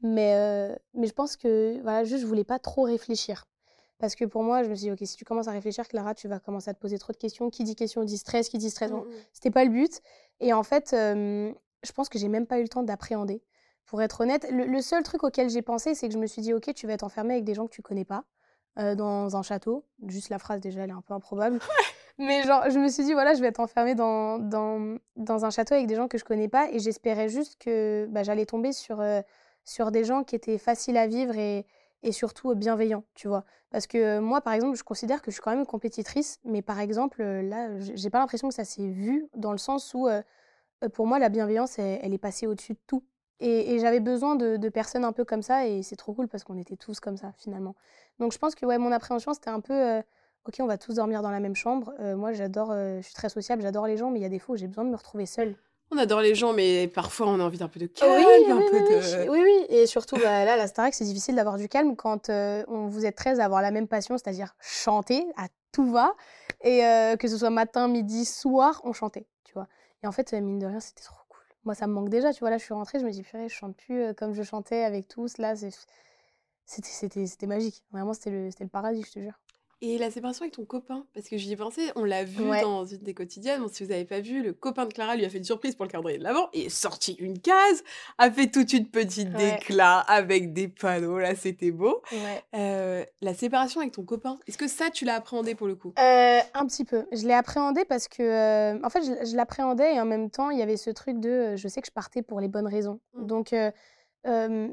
Mais, 0.00 0.74
mais 0.94 1.06
je 1.06 1.12
pense 1.12 1.36
que, 1.36 1.80
voilà, 1.82 2.04
juste, 2.04 2.22
je 2.22 2.26
voulais 2.26 2.44
pas 2.44 2.58
trop 2.58 2.82
réfléchir. 2.82 3.46
Parce 3.98 4.14
que 4.14 4.24
pour 4.24 4.42
moi, 4.42 4.62
je 4.62 4.68
me 4.68 4.74
suis 4.74 4.86
dit, 4.86 4.92
ok, 4.92 4.98
si 5.02 5.16
tu 5.16 5.24
commences 5.24 5.48
à 5.48 5.52
réfléchir, 5.52 5.86
Clara, 5.88 6.14
tu 6.14 6.28
vas 6.28 6.38
commencer 6.38 6.70
à 6.70 6.74
te 6.74 6.80
poser 6.80 6.98
trop 6.98 7.12
de 7.12 7.18
questions. 7.18 7.50
Qui 7.50 7.64
dit 7.64 7.76
question 7.76 8.04
dit 8.04 8.18
stress, 8.18 8.48
qui 8.48 8.58
dit 8.58 8.70
stress. 8.70 8.90
Bon, 8.90 9.06
c'était 9.32 9.50
pas 9.50 9.64
le 9.64 9.70
but. 9.70 10.00
Et 10.40 10.52
en 10.52 10.62
fait, 10.62 10.90
je 10.92 11.92
pense 11.94 12.08
que 12.08 12.18
j'ai 12.18 12.28
même 12.28 12.46
pas 12.46 12.58
eu 12.58 12.62
le 12.62 12.68
temps 12.68 12.82
d'appréhender. 12.82 13.42
Pour 13.86 14.02
être 14.02 14.22
honnête, 14.22 14.46
le, 14.50 14.64
le 14.64 14.80
seul 14.82 15.02
truc 15.02 15.24
auquel 15.24 15.48
j'ai 15.48 15.62
pensé, 15.62 15.94
c'est 15.94 16.08
que 16.08 16.14
je 16.14 16.18
me 16.18 16.26
suis 16.26 16.42
dit, 16.42 16.52
ok, 16.52 16.74
tu 16.74 16.86
vas 16.86 16.94
être 16.94 17.04
enfermé 17.04 17.34
avec 17.34 17.44
des 17.44 17.54
gens 17.54 17.66
que 17.66 17.72
tu 17.72 17.82
connais 17.82 18.04
pas. 18.04 18.24
Euh, 18.78 18.94
dans 18.94 19.36
un 19.36 19.42
château. 19.42 19.86
Juste 20.06 20.28
la 20.28 20.38
phrase, 20.38 20.60
déjà, 20.60 20.82
elle 20.82 20.90
est 20.90 20.92
un 20.92 21.00
peu 21.00 21.14
improbable. 21.14 21.58
Mais 22.18 22.42
genre, 22.42 22.68
je 22.68 22.78
me 22.78 22.88
suis 22.88 23.04
dit, 23.04 23.14
voilà, 23.14 23.32
je 23.32 23.40
vais 23.40 23.46
être 23.46 23.60
enfermée 23.60 23.94
dans, 23.94 24.38
dans, 24.38 24.98
dans 25.16 25.46
un 25.46 25.50
château 25.50 25.74
avec 25.74 25.86
des 25.86 25.94
gens 25.94 26.08
que 26.08 26.18
je 26.18 26.24
connais 26.24 26.48
pas. 26.48 26.68
Et 26.70 26.78
j'espérais 26.78 27.30
juste 27.30 27.56
que 27.58 28.06
bah, 28.10 28.22
j'allais 28.22 28.44
tomber 28.44 28.72
sur, 28.72 29.00
euh, 29.00 29.22
sur 29.64 29.90
des 29.90 30.04
gens 30.04 30.24
qui 30.24 30.36
étaient 30.36 30.58
faciles 30.58 30.98
à 30.98 31.06
vivre 31.06 31.38
et, 31.38 31.64
et 32.02 32.12
surtout 32.12 32.54
bienveillants, 32.54 33.04
tu 33.14 33.28
vois. 33.28 33.44
Parce 33.70 33.86
que 33.86 33.96
euh, 33.96 34.20
moi, 34.20 34.42
par 34.42 34.52
exemple, 34.52 34.76
je 34.76 34.84
considère 34.84 35.22
que 35.22 35.30
je 35.30 35.36
suis 35.36 35.42
quand 35.42 35.56
même 35.56 35.64
compétitrice. 35.64 36.38
Mais 36.44 36.60
par 36.60 36.78
exemple, 36.78 37.22
là, 37.22 37.70
j'ai 37.78 38.10
pas 38.10 38.18
l'impression 38.18 38.48
que 38.48 38.54
ça 38.54 38.66
s'est 38.66 38.88
vu 38.88 39.26
dans 39.34 39.52
le 39.52 39.58
sens 39.58 39.94
où, 39.94 40.06
pour 40.92 41.06
moi, 41.06 41.18
la 41.18 41.30
bienveillance, 41.30 41.78
elle 41.78 42.12
est 42.12 42.18
passée 42.18 42.46
au-dessus 42.46 42.74
de 42.74 42.80
tout. 42.86 43.02
Et, 43.40 43.78
j'avais 43.78 44.00
besoin 44.00 44.34
de, 44.34 44.68
personnes 44.68 45.04
un 45.04 45.12
peu 45.12 45.24
comme 45.24 45.42
ça, 45.42 45.66
et 45.66 45.82
c'est 45.82 45.96
trop 45.96 46.14
cool 46.14 46.28
parce 46.28 46.44
qu'on 46.44 46.56
était 46.56 46.76
tous 46.76 47.00
comme 47.00 47.16
ça 47.16 47.32
finalement. 47.36 47.74
Donc 48.18 48.32
je 48.32 48.38
pense 48.38 48.54
que 48.54 48.64
ouais, 48.64 48.78
mon 48.78 48.92
appréhension 48.92 49.34
c'était 49.34 49.50
un 49.50 49.60
peu, 49.60 49.74
euh, 49.74 50.02
ok, 50.46 50.54
on 50.60 50.66
va 50.66 50.78
tous 50.78 50.94
dormir 50.94 51.22
dans 51.22 51.30
la 51.30 51.40
même 51.40 51.54
chambre. 51.54 51.92
Euh, 52.00 52.16
moi 52.16 52.32
j'adore, 52.32 52.70
euh, 52.72 52.98
je 53.00 53.06
suis 53.06 53.14
très 53.14 53.28
sociable, 53.28 53.62
j'adore 53.62 53.86
les 53.86 53.96
gens, 53.96 54.10
mais 54.10 54.20
il 54.20 54.22
y 54.22 54.26
a 54.26 54.30
des 54.30 54.38
fois 54.38 54.54
où 54.54 54.58
j'ai 54.58 54.66
besoin 54.66 54.84
de 54.84 54.90
me 54.90 54.96
retrouver 54.96 55.26
seule. 55.26 55.54
On 55.92 55.98
adore 55.98 56.20
les 56.20 56.34
gens, 56.34 56.52
mais 56.52 56.88
parfois 56.88 57.28
on 57.28 57.38
a 57.38 57.44
envie 57.44 57.58
d'un 57.58 57.68
peu 57.68 57.78
de 57.78 57.86
calme, 57.86 58.10
oui, 58.10 58.50
un 58.50 58.56
oui, 58.56 58.64
peu 58.70 58.80
de... 58.80 59.28
Oui, 59.28 59.40
oui, 59.42 59.66
et 59.68 59.86
surtout 59.86 60.16
bah, 60.16 60.44
là, 60.44 60.56
la 60.56 60.66
Starac, 60.66 60.94
c'est 60.94 61.04
difficile 61.04 61.36
d'avoir 61.36 61.58
du 61.58 61.68
calme 61.68 61.94
quand 61.94 62.30
on, 62.30 62.88
vous 62.88 63.04
êtes 63.04 63.16
13 63.16 63.38
à 63.38 63.44
avoir 63.44 63.60
la 63.60 63.70
même 63.70 63.86
passion, 63.86 64.16
c'est-à-dire 64.18 64.56
chanter 64.60 65.24
à 65.36 65.46
tout 65.72 65.88
va, 65.92 66.14
et 66.64 66.80
que 67.18 67.28
ce 67.28 67.36
soit 67.36 67.50
matin, 67.50 67.86
midi, 67.86 68.24
soir, 68.24 68.80
on 68.82 68.92
chantait, 68.92 69.26
tu 69.44 69.52
vois. 69.52 69.68
Et 70.02 70.06
en 70.08 70.12
fait, 70.12 70.32
mine 70.32 70.58
de 70.58 70.66
rien, 70.66 70.80
c'était 70.80 71.04
trop 71.04 71.25
moi, 71.66 71.74
ça 71.74 71.86
me 71.86 71.92
manque 71.92 72.08
déjà. 72.08 72.32
Tu 72.32 72.40
vois, 72.40 72.50
là, 72.50 72.58
je 72.58 72.64
suis 72.64 72.74
rentrée, 72.74 72.98
je 72.98 73.04
me 73.04 73.10
dis, 73.10 73.22
purée, 73.22 73.48
je 73.48 73.54
chante 73.54 73.76
plus 73.76 74.14
comme 74.14 74.32
je 74.32 74.42
chantais 74.42 74.84
avec 74.84 75.08
tous. 75.08 75.38
Là, 75.38 75.54
c'était 76.64 77.46
magique. 77.46 77.84
Vraiment, 77.92 78.14
c'était 78.14 78.30
le 78.30 78.68
paradis, 78.68 79.02
je 79.02 79.12
te 79.12 79.20
jure. 79.20 79.38
Et 79.82 79.98
la 79.98 80.10
séparation 80.10 80.44
avec 80.44 80.54
ton 80.54 80.64
copain, 80.64 81.04
parce 81.12 81.28
que 81.28 81.36
j'y 81.36 81.52
ai 81.52 81.56
pensé, 81.56 81.90
on 81.96 82.04
l'a 82.04 82.24
vu 82.24 82.42
dans 82.62 82.86
une 82.86 83.02
des 83.02 83.12
quotidiennes, 83.12 83.62
si 83.70 83.84
vous 83.84 83.90
n'avez 83.90 84.06
pas 84.06 84.20
vu, 84.20 84.42
le 84.42 84.54
copain 84.54 84.86
de 84.86 84.92
Clara 84.92 85.16
lui 85.16 85.24
a 85.26 85.28
fait 85.28 85.36
une 85.36 85.44
surprise 85.44 85.74
pour 85.74 85.84
le 85.84 85.90
calendrier 85.90 86.16
de 86.18 86.24
l'avant, 86.24 86.48
et 86.54 86.66
est 86.66 86.68
sorti 86.70 87.12
une 87.18 87.38
case, 87.38 87.84
a 88.16 88.30
fait 88.30 88.50
toute 88.50 88.72
une 88.72 88.86
petite 88.88 89.30
déclat 89.32 89.98
avec 89.98 90.54
des 90.54 90.68
panneaux, 90.68 91.18
là 91.18 91.34
c'était 91.34 91.72
beau. 91.72 92.00
Euh, 92.54 93.04
la 93.20 93.34
séparation 93.34 93.80
avec 93.82 93.92
ton 93.92 94.04
copain, 94.04 94.38
est-ce 94.46 94.56
que 94.56 94.66
ça 94.66 94.88
tu 94.88 95.04
l'as 95.04 95.16
appréhendé 95.16 95.54
pour 95.54 95.66
le 95.66 95.74
coup? 95.74 95.92
Euh, 95.98 96.40
Un 96.54 96.66
petit 96.66 96.86
peu, 96.86 97.04
je 97.12 97.26
l'ai 97.26 97.34
appréhendé 97.34 97.84
parce 97.84 98.08
que, 98.08 98.22
euh, 98.22 98.78
en 98.82 98.88
fait 98.88 99.02
je, 99.02 99.30
je 99.30 99.36
l'appréhendais 99.36 99.96
et 99.96 100.00
en 100.00 100.06
même 100.06 100.30
temps 100.30 100.48
il 100.48 100.58
y 100.58 100.62
avait 100.62 100.78
ce 100.78 100.88
truc 100.88 101.20
de, 101.20 101.54
je 101.56 101.68
sais 101.68 101.82
que 101.82 101.86
je 101.88 101.92
partais 101.92 102.22
pour 102.22 102.40
les 102.40 102.48
bonnes 102.48 102.66
raisons. 102.66 102.98
Mmh. 103.12 103.26
Donc 103.26 103.54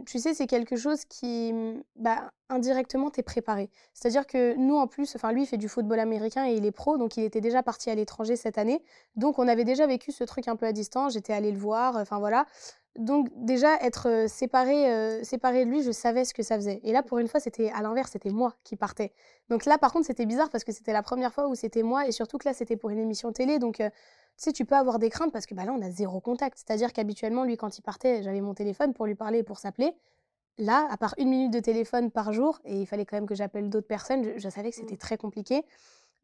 tu 0.06 0.20
sais, 0.20 0.34
c'est 0.34 0.48
quelque 0.48 0.76
chose 0.76 1.06
qui, 1.06 1.54
mmh, 1.54 1.84
bah, 1.96 2.32
indirectement, 2.50 3.10
t'es 3.10 3.24
préparé. 3.24 3.70
C'est-à-dire 3.94 4.26
que 4.26 4.56
nous, 4.56 4.76
en 4.76 4.88
plus, 4.88 5.16
enfin, 5.16 5.32
lui, 5.32 5.44
il 5.44 5.46
fait 5.46 5.58
du 5.58 5.70
football 5.70 6.00
américain 6.00 6.48
et 6.48 6.56
il 6.56 6.66
est 6.66 6.72
pro, 6.72 6.98
donc 6.98 7.18
il 7.18 7.24
était 7.24 7.42
déjà 7.42 7.64
parti 7.64 7.90
à 7.90 7.96
l'étranger 7.96 8.36
cette 8.36 8.58
année. 8.58 8.82
Donc, 9.16 9.40
on 9.40 9.48
avait 9.48 9.64
déjà 9.64 9.86
vécu 9.88 10.12
ce 10.12 10.24
truc 10.24 10.48
un 10.48 10.56
peu 10.56 10.66
à 10.66 10.72
distance. 10.72 11.14
J'étais 11.14 11.34
allée 11.34 11.52
le 11.52 11.60
voir, 11.60 11.96
enfin 11.98 12.20
voilà. 12.20 12.46
Donc, 12.98 13.30
déjà, 13.36 13.76
être 13.82 14.26
séparé, 14.28 15.24
séparé 15.24 15.66
de 15.66 15.70
lui, 15.70 15.82
je 15.82 15.92
savais 15.92 16.26
ce 16.26 16.34
que 16.34 16.44
ça 16.44 16.56
faisait. 16.56 16.80
Et 16.84 16.92
là, 16.92 17.02
pour 17.02 17.18
une 17.18 17.28
fois, 17.28 17.40
c'était 17.40 17.72
à 17.72 17.82
l'inverse, 17.82 18.12
c'était 18.12 18.30
moi 18.30 18.54
qui 18.64 18.76
partais. 18.76 19.14
Donc 19.50 19.66
là, 19.66 19.78
par 19.78 19.92
contre, 19.92 20.06
c'était 20.06 20.28
bizarre 20.28 20.50
parce 20.50 20.64
que 20.64 20.72
c'était 20.72 20.94
la 20.94 21.02
première 21.02 21.34
fois 21.34 21.48
où 21.48 21.56
c'était 21.56 21.84
moi 21.84 22.08
et 22.08 22.12
surtout 22.12 22.38
que 22.38 22.48
là, 22.48 22.54
c'était 22.54 22.78
pour 22.78 22.92
une 22.92 23.00
émission 23.00 23.32
télé. 23.32 23.58
Donc, 23.58 23.82
tu 24.38 24.46
sais, 24.46 24.52
tu 24.52 24.66
peux 24.66 24.76
avoir 24.76 25.00
des 25.00 25.10
craintes 25.10 25.32
parce 25.32 25.46
que 25.46 25.54
bah, 25.54 25.64
là, 25.64 25.74
on 25.74 25.82
a 25.82 25.92
zéro 25.92 26.20
contact. 26.20 26.58
C'est-à-dire 26.58 26.92
qu'habituellement, 26.92 27.44
lui, 27.44 27.56
quand 27.56 27.78
il 27.78 27.82
partait, 27.82 28.24
j'avais 28.24 28.42
mon 28.42 28.54
téléphone 28.54 28.94
pour 28.94 29.06
lui 29.06 29.16
parler 29.16 29.40
et 29.40 29.44
pour 29.44 29.60
s'appeler. 29.60 29.94
Là, 30.58 30.88
à 30.90 30.98
part 30.98 31.16
une 31.18 31.30
minute 31.30 31.52
de 31.52 31.60
téléphone 31.60 32.12
par 32.12 32.34
jour, 32.34 32.60
et 32.66 32.82
il 32.82 32.86
fallait 32.86 33.06
quand 33.06 33.18
même 33.18 33.26
que 33.26 33.36
j'appelle 33.36 33.70
d'autres 33.70 33.88
personnes, 33.88 34.38
je, 34.38 34.50
savais 34.50 34.70
que 34.70 34.76
c'était 34.76 34.96
mmh. 34.96 34.98
très 34.98 35.18
compliqué. 35.18 35.64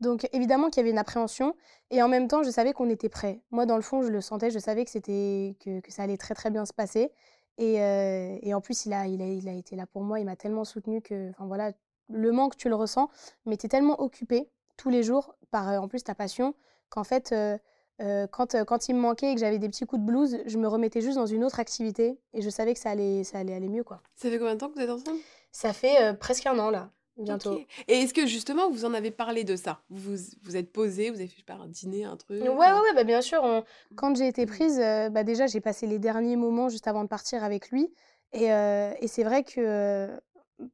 Donc 0.01 0.27
évidemment 0.31 0.69
qu'il 0.69 0.77
y 0.77 0.81
avait 0.81 0.91
une 0.91 0.97
appréhension, 0.97 1.55
et 1.91 2.01
en 2.01 2.07
même 2.07 2.27
temps, 2.27 2.43
je 2.43 2.49
savais 2.49 2.73
qu'on 2.73 2.89
était 2.89 3.09
prêt. 3.09 3.41
Moi, 3.51 3.65
dans 3.65 3.75
le 3.75 3.81
fond, 3.81 4.01
je 4.01 4.09
le 4.09 4.21
sentais, 4.21 4.49
je 4.49 4.59
savais 4.59 4.85
que, 4.85 4.91
c'était, 4.91 5.55
que, 5.59 5.81
ça 5.89 6.03
allait 6.03 6.17
très 6.17 6.35
très 6.35 6.51
bien 6.51 6.65
se 6.65 6.73
passer. 6.73 7.11
Et, 7.57 7.81
euh, 7.81 8.37
et 8.41 8.53
en 8.53 8.61
plus, 8.61 8.85
il 8.85 8.93
a, 8.93 9.07
il, 9.07 9.21
a, 9.21 9.25
il 9.25 9.47
a 9.49 9.53
été 9.53 9.75
là 9.75 9.85
pour 9.85 10.03
moi, 10.03 10.19
il 10.19 10.25
m'a 10.25 10.35
tellement 10.35 10.63
soutenu 10.63 11.01
que, 11.01 11.29
enfin 11.31 11.45
voilà, 11.45 11.73
le 12.09 12.31
manque, 12.31 12.55
tu 12.55 12.69
le 12.69 12.75
ressens, 12.75 13.09
mais 13.45 13.57
tu 13.57 13.65
es 13.65 13.69
tellement 13.69 13.99
occupé 14.01 14.49
tous 14.77 14.89
les 14.89 15.03
jours 15.03 15.35
par, 15.51 15.69
euh, 15.69 15.77
en 15.79 15.87
plus, 15.87 16.03
ta 16.03 16.15
passion, 16.15 16.55
qu'en 16.89 17.03
fait... 17.03 17.31
Euh, 17.31 17.57
euh, 18.01 18.27
quand, 18.27 18.55
euh, 18.55 18.63
quand 18.63 18.87
il 18.89 18.95
me 18.95 18.99
manquait 19.01 19.31
et 19.31 19.35
que 19.35 19.39
j'avais 19.41 19.59
des 19.59 19.69
petits 19.69 19.85
coups 19.85 20.01
de 20.01 20.05
blues, 20.05 20.37
je 20.45 20.57
me 20.57 20.67
remettais 20.67 21.01
juste 21.01 21.17
dans 21.17 21.25
une 21.25 21.43
autre 21.43 21.59
activité 21.59 22.17
et 22.33 22.41
je 22.41 22.49
savais 22.49 22.73
que 22.73 22.79
ça 22.79 22.91
allait, 22.91 23.23
ça 23.23 23.39
allait 23.39 23.53
aller 23.53 23.69
mieux. 23.69 23.83
Quoi. 23.83 24.01
Ça 24.15 24.29
fait 24.29 24.37
combien 24.37 24.53
de 24.55 24.59
temps 24.59 24.69
que 24.69 24.75
vous 24.75 24.81
êtes 24.81 24.89
ensemble? 24.89 25.19
Ça 25.51 25.73
fait 25.73 26.01
euh, 26.01 26.13
presque 26.13 26.45
un 26.45 26.57
an 26.59 26.69
là, 26.69 26.91
bientôt. 27.17 27.59
Et 27.87 28.01
est-ce 28.01 28.13
que 28.13 28.25
justement 28.25 28.69
vous 28.69 28.85
en 28.85 28.93
avez 28.93 29.11
parlé 29.11 29.43
de 29.43 29.55
ça? 29.55 29.81
Vous 29.89 30.15
vous 30.43 30.55
êtes 30.55 30.71
posé, 30.71 31.09
vous 31.09 31.17
avez 31.17 31.27
fait 31.27 31.43
un 31.49 31.67
dîner, 31.67 32.05
un 32.05 32.15
truc 32.17 32.41
Ouais, 32.41 32.49
ouais, 32.49 32.71
ouais 32.71 32.93
bah, 32.95 33.03
bien 33.03 33.21
sûr. 33.21 33.63
Quand 33.95 34.15
j'ai 34.15 34.27
été 34.27 34.45
prise, 34.45 34.77
bah, 34.77 35.23
déjà 35.23 35.47
j'ai 35.47 35.59
passé 35.61 35.87
les 35.87 35.99
derniers 35.99 36.35
moments 36.35 36.69
juste 36.69 36.87
avant 36.87 37.03
de 37.03 37.09
partir 37.09 37.43
avec 37.43 37.71
lui. 37.71 37.91
Et, 38.31 38.45
et 38.45 39.07
c'est 39.07 39.23
vrai 39.23 39.43
que 39.43 40.09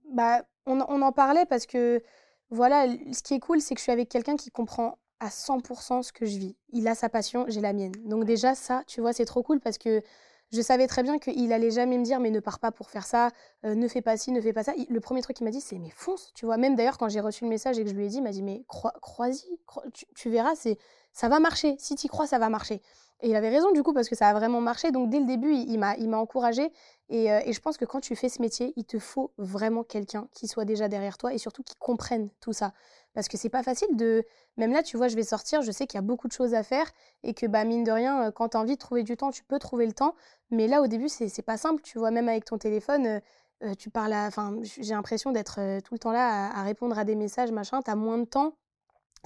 bah, 0.10 0.44
on, 0.66 0.80
on 0.88 1.02
en 1.02 1.12
parlait 1.12 1.46
parce 1.46 1.66
que 1.66 2.04
voilà, 2.50 2.86
ce 3.12 3.24
qui 3.24 3.34
est 3.34 3.40
cool, 3.40 3.62
c'est 3.62 3.74
que 3.74 3.80
je 3.80 3.84
suis 3.84 3.92
avec 3.92 4.10
quelqu'un 4.10 4.36
qui 4.36 4.52
comprend 4.52 4.98
à 5.20 5.30
100% 5.30 6.04
ce 6.04 6.12
que 6.12 6.26
je 6.26 6.38
vis. 6.38 6.56
Il 6.70 6.88
a 6.88 6.96
sa 6.96 7.10
passion, 7.10 7.46
j'ai 7.48 7.62
la 7.62 7.74
mienne. 7.74 7.94
Donc 8.06 8.26
déjà 8.26 8.56
ça, 8.56 8.84
tu 8.88 9.02
vois, 9.02 9.14
c'est 9.14 9.26
trop 9.26 9.44
cool 9.44 9.60
parce 9.60 9.78
que 9.78 10.02
je 10.52 10.62
savais 10.62 10.88
très 10.88 11.04
bien 11.04 11.18
qu'il 11.20 11.52
allait 11.54 11.72
jamais 11.72 11.98
me 11.98 12.04
dire 12.04 12.20
mais 12.20 12.30
ne 12.30 12.40
pars 12.40 12.60
pas 12.60 12.72
pour 12.72 12.90
faire 12.90 13.06
ça, 13.06 13.30
euh, 13.66 13.76
ne 13.76 13.88
fais 13.88 14.02
pas 14.02 14.16
ci, 14.18 14.32
ne 14.32 14.40
fais 14.40 14.54
pas 14.54 14.64
ça. 14.64 14.74
le 14.90 15.00
premier 15.00 15.22
truc 15.22 15.36
qu'il 15.38 15.46
m'a 15.46 15.52
dit 15.52 15.62
c'est 15.62 15.80
mais 15.80 15.90
fonce, 15.90 16.32
tu 16.34 16.46
vois. 16.46 16.58
Même 16.58 16.76
d'ailleurs 16.76 16.98
quand 16.98 17.10
j'ai 17.10 17.20
reçu 17.20 17.44
le 17.44 17.50
message 17.50 17.80
et 17.80 17.84
que 17.84 17.90
je 17.90 17.96
lui 17.96 18.06
ai 18.06 18.10
dit, 18.10 18.18
il 18.18 18.24
m'a 18.24 18.32
dit 18.32 18.44
mais 18.44 18.64
crois-y, 18.68 19.44
tu, 20.16 20.30
verras, 20.30 20.56
c'est 20.56 20.78
ça 21.14 21.30
va 21.30 21.40
marcher. 21.40 21.76
Si 21.80 21.96
tu 21.96 22.08
crois, 22.08 22.28
ça 22.28 22.40
va 22.40 22.50
marcher. 22.50 22.82
Et 23.22 23.30
il 23.30 23.36
avait 23.36 23.50
raison 23.50 23.72
du 23.72 23.82
coup 23.82 23.94
parce 23.94 24.10
que 24.10 24.16
ça 24.16 24.28
a 24.28 24.34
vraiment 24.34 24.62
marché. 24.62 24.92
Donc 24.92 25.10
dès 25.10 25.20
le 25.20 25.26
début, 25.26 25.54
il, 25.54 25.80
m'a 25.80 25.96
il 25.98 26.10
m'a 26.10 26.18
encouragé 26.18 26.72
et, 27.10 27.32
euh, 27.32 27.40
et, 27.46 27.54
je 27.54 27.62
pense 27.62 27.78
que 27.78 27.86
quand 27.86 28.02
tu 28.02 28.16
fais 28.16 28.30
ce 28.30 28.42
métier, 28.42 28.74
il 28.76 28.86
te 28.86 29.00
faut 29.00 29.32
vraiment 29.38 29.84
quelqu'un 29.84 30.28
qui 30.34 30.48
soit 30.48 30.66
déjà 30.66 30.88
derrière 30.88 31.18
toi 31.18 31.34
et 31.34 31.38
surtout 31.38 31.64
qui 31.64 31.76
comprenne 31.76 32.30
tout 32.40 32.54
ça. 32.54 32.74
Parce 33.16 33.30
que 33.30 33.38
c'est 33.38 33.50
pas 33.50 33.64
facile 33.64 33.96
de. 33.96 34.24
Même 34.58 34.74
là, 34.74 34.84
tu 34.84 34.98
vois, 34.98 35.08
je 35.08 35.16
vais 35.16 35.24
sortir, 35.24 35.62
je 35.62 35.72
sais 35.72 35.88
qu'il 35.88 35.98
y 35.98 36.00
a 36.00 36.02
beaucoup 36.02 36.28
de 36.28 36.34
choses 36.34 36.54
à 36.54 36.64
faire 36.64 36.86
et 37.24 37.34
que, 37.34 37.48
bah, 37.48 37.64
mine 37.64 37.84
de 37.84 37.92
rien, 37.92 38.28
euh, 38.28 38.32
quand 38.32 38.50
tu 38.50 38.58
as 38.58 38.60
envie 38.60 38.76
de 38.76 38.80
trouver 38.80 39.04
du 39.04 39.18
temps, 39.18 39.32
tu 39.32 39.44
peux 39.44 39.58
trouver 39.58 39.86
le 39.86 39.94
temps. 39.94 40.16
Mais 40.52 40.68
là, 40.68 40.82
au 40.82 40.88
début, 40.88 41.10
c'est 41.10 41.42
pas 41.42 41.58
simple. 41.58 41.82
Tu 41.82 41.98
vois, 41.98 42.12
même 42.12 42.30
avec 42.30 42.46
ton 42.46 42.58
téléphone, 42.58 43.08
euh, 43.08 43.20
euh, 43.64 43.74
tu 43.74 43.90
parles 43.90 44.14
à. 44.14 44.28
Enfin, 44.28 44.58
j'ai 44.62 44.94
l'impression 44.94 45.32
d'être 45.32 45.80
tout 45.82 45.94
le 45.94 46.00
temps 46.00 46.12
là 46.12 46.52
à, 46.54 46.64
répondre 46.64 47.00
à 47.00 47.06
des 47.06 47.16
messages, 47.16 47.52
machin. 47.52 47.82
Tu 47.82 47.90
as 47.90 47.96
moins 47.96 48.18
de 48.18 48.26
temps, 48.26 48.54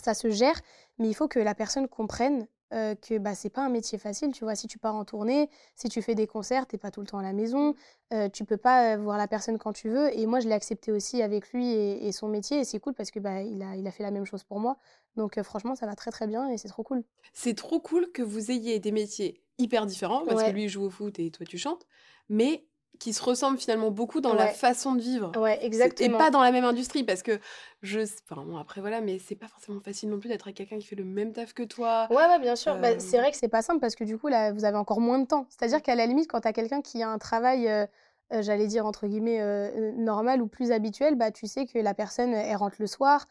ça 0.04 0.14
se 0.14 0.30
gère, 0.30 0.60
mais 1.00 1.10
il 1.10 1.16
faut 1.16 1.28
que 1.28 1.40
la 1.40 1.56
personne 1.56 1.88
comprenne 1.88 2.46
euh, 2.74 2.96
que 2.96 3.18
bah, 3.18 3.36
c'est 3.36 3.50
pas 3.50 3.66
un 3.66 3.70
métier 3.70 3.98
facile, 3.98 4.32
tu 4.32 4.44
vois. 4.44 4.56
Si 4.56 4.68
tu 4.68 4.78
pars 4.78 4.96
en 4.96 5.06
tournée, 5.06 5.50
si 5.76 5.90
tu 5.90 6.02
fais 6.02 6.16
des 6.16 6.28
concerts, 6.28 6.68
t'es 6.68 6.78
pas 6.78 6.92
tout 6.92 7.02
le 7.02 7.08
temps 7.08 7.18
à 7.18 7.24
la 7.24 7.34
maison, 7.34 7.76
euh, 8.14 8.30
tu 8.30 8.46
peux 8.46 8.58
pas 8.58 8.94
euh, 8.94 8.98
voir 8.98 9.18
la 9.18 9.28
personne 9.28 9.58
quand 9.58 9.74
tu 9.74 9.90
veux. 9.90 10.16
Et 10.18 10.26
moi, 10.26 10.40
je 10.40 10.48
l'ai 10.48 10.54
accepté 10.54 10.92
aussi 10.92 11.22
avec 11.22 11.52
lui 11.52 11.72
et, 11.72 12.12
son 12.12 12.28
métier, 12.28 12.60
et 12.60 12.64
c'est 12.66 12.80
cool 12.80 12.94
parce 12.94 13.12
que 13.12 13.20
bah, 13.20 13.42
il 13.42 13.62
a, 13.64 13.76
il 13.76 13.88
a 13.88 13.92
fait 13.92 14.04
la 14.04 14.12
même 14.12 14.26
chose 14.26 14.44
pour 14.44 14.60
moi. 14.60 14.78
Donc 15.16 15.42
franchement, 15.42 15.76
ça 15.76 15.86
va 15.86 15.96
très 15.96 16.12
très 16.12 16.28
bien 16.28 16.48
et 16.50 16.58
c'est 16.58 16.68
trop 16.68 16.84
cool. 16.84 17.04
C'est 17.34 17.56
trop 17.56 17.80
cool 17.80 18.12
que 18.12 18.22
vous 18.22 18.52
ayez 18.52 18.80
des 18.80 18.92
métiers 18.92 19.42
hyper 19.58 19.86
différents 19.86 20.24
parce 20.26 20.44
que 20.44 20.52
lui 20.52 20.66
il 20.66 20.70
joue 20.70 20.84
au 20.84 20.90
foot 20.90 21.20
et 21.20 21.32
toi 21.32 21.46
tu 21.46 21.58
chantes, 21.58 21.86
mais 22.30 22.66
qui 23.00 23.14
se 23.14 23.24
ressemblent 23.24 23.58
finalement 23.58 23.92
beaucoup 23.92 24.20
dans 24.20 24.34
la 24.34 24.48
façon 24.48 24.94
de 24.94 25.02
vivre. 25.02 25.32
Ouais, 25.38 25.58
exactement. 25.66 26.16
Et 26.16 26.18
pas 26.18 26.30
dans 26.30 26.42
la 26.42 26.52
même 26.52 26.66
industrie, 26.66 27.04
parce 27.04 27.24
que 27.24 27.40
je. 27.82 28.02
Enfin, 28.30 28.44
bon, 28.44 28.58
après, 28.58 28.82
voilà, 28.82 29.00
mais 29.00 29.20
c'est 29.20 29.36
pas 29.36 29.48
forcément 29.48 29.80
facile 29.80 30.10
non 30.10 30.20
plus 30.20 30.28
d'être 30.28 30.48
avec 30.48 30.58
quelqu'un 30.58 30.78
qui 30.78 30.86
fait 30.86 30.98
le 30.98 31.06
même 31.06 31.32
taf 31.32 31.54
que 31.54 31.64
toi. 31.64 32.08
Ouais, 32.10 32.18
ouais, 32.18 32.40
bien 32.40 32.58
sûr. 32.58 32.76
Bah, 32.78 33.00
c'est 33.00 33.18
vrai 33.18 33.32
que 33.32 33.38
c'est 33.38 33.48
pas 33.48 33.62
simple, 33.62 33.80
parce 33.80 33.96
que 33.96 34.04
du 34.04 34.18
coup, 34.18 34.28
là, 34.28 34.52
vous 34.52 34.66
avez 34.66 34.78
encore 34.78 35.00
moins 35.00 35.20
de 35.20 35.26
temps. 35.26 35.46
C'est-à-dire 35.50 35.82
qu'à 35.82 35.96
la 35.96 36.06
limite, 36.06 36.30
quand 36.30 36.42
t'as 36.42 36.54
quelqu'un 36.54 36.82
qui 36.82 37.02
a 37.02 37.10
un 37.10 37.18
travail. 37.18 37.68
Euh, 37.68 37.86
euh, 38.32 38.44
j'allais 38.44 38.68
dire 38.68 38.86
entre 38.86 39.08
guillemets 39.08 39.42
euh, 39.42 39.92
normal 39.94 40.44
ou 40.44 40.48
plus 40.48 40.72
habituel, 40.72 41.16
bah 41.16 41.32
tu 41.32 41.48
sais 41.48 41.66
que 41.66 41.80
la 41.80 41.96
personne 41.96 42.32
elle 42.32 42.58
rentre 42.58 42.76
le 42.78 42.86
soir, 42.86 43.26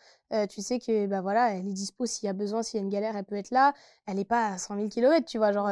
tu 0.50 0.60
sais 0.60 0.80
que 0.80 1.06
bah 1.06 1.20
voilà 1.20 1.54
elle 1.54 1.68
est 1.68 1.72
dispo 1.72 2.04
s'il 2.04 2.26
y 2.26 2.28
a 2.28 2.32
besoin, 2.32 2.64
s'il 2.64 2.78
y 2.78 2.82
a 2.82 2.84
une 2.84 2.90
galère 2.90 3.16
elle 3.16 3.22
peut 3.22 3.36
être 3.36 3.52
là, 3.52 3.74
elle 4.08 4.16
n'est 4.16 4.24
pas 4.24 4.48
à 4.48 4.58
100 4.58 4.74
000 4.74 4.88
km, 4.88 5.24
tu 5.24 5.38
vois 5.38 5.52
genre 5.52 5.70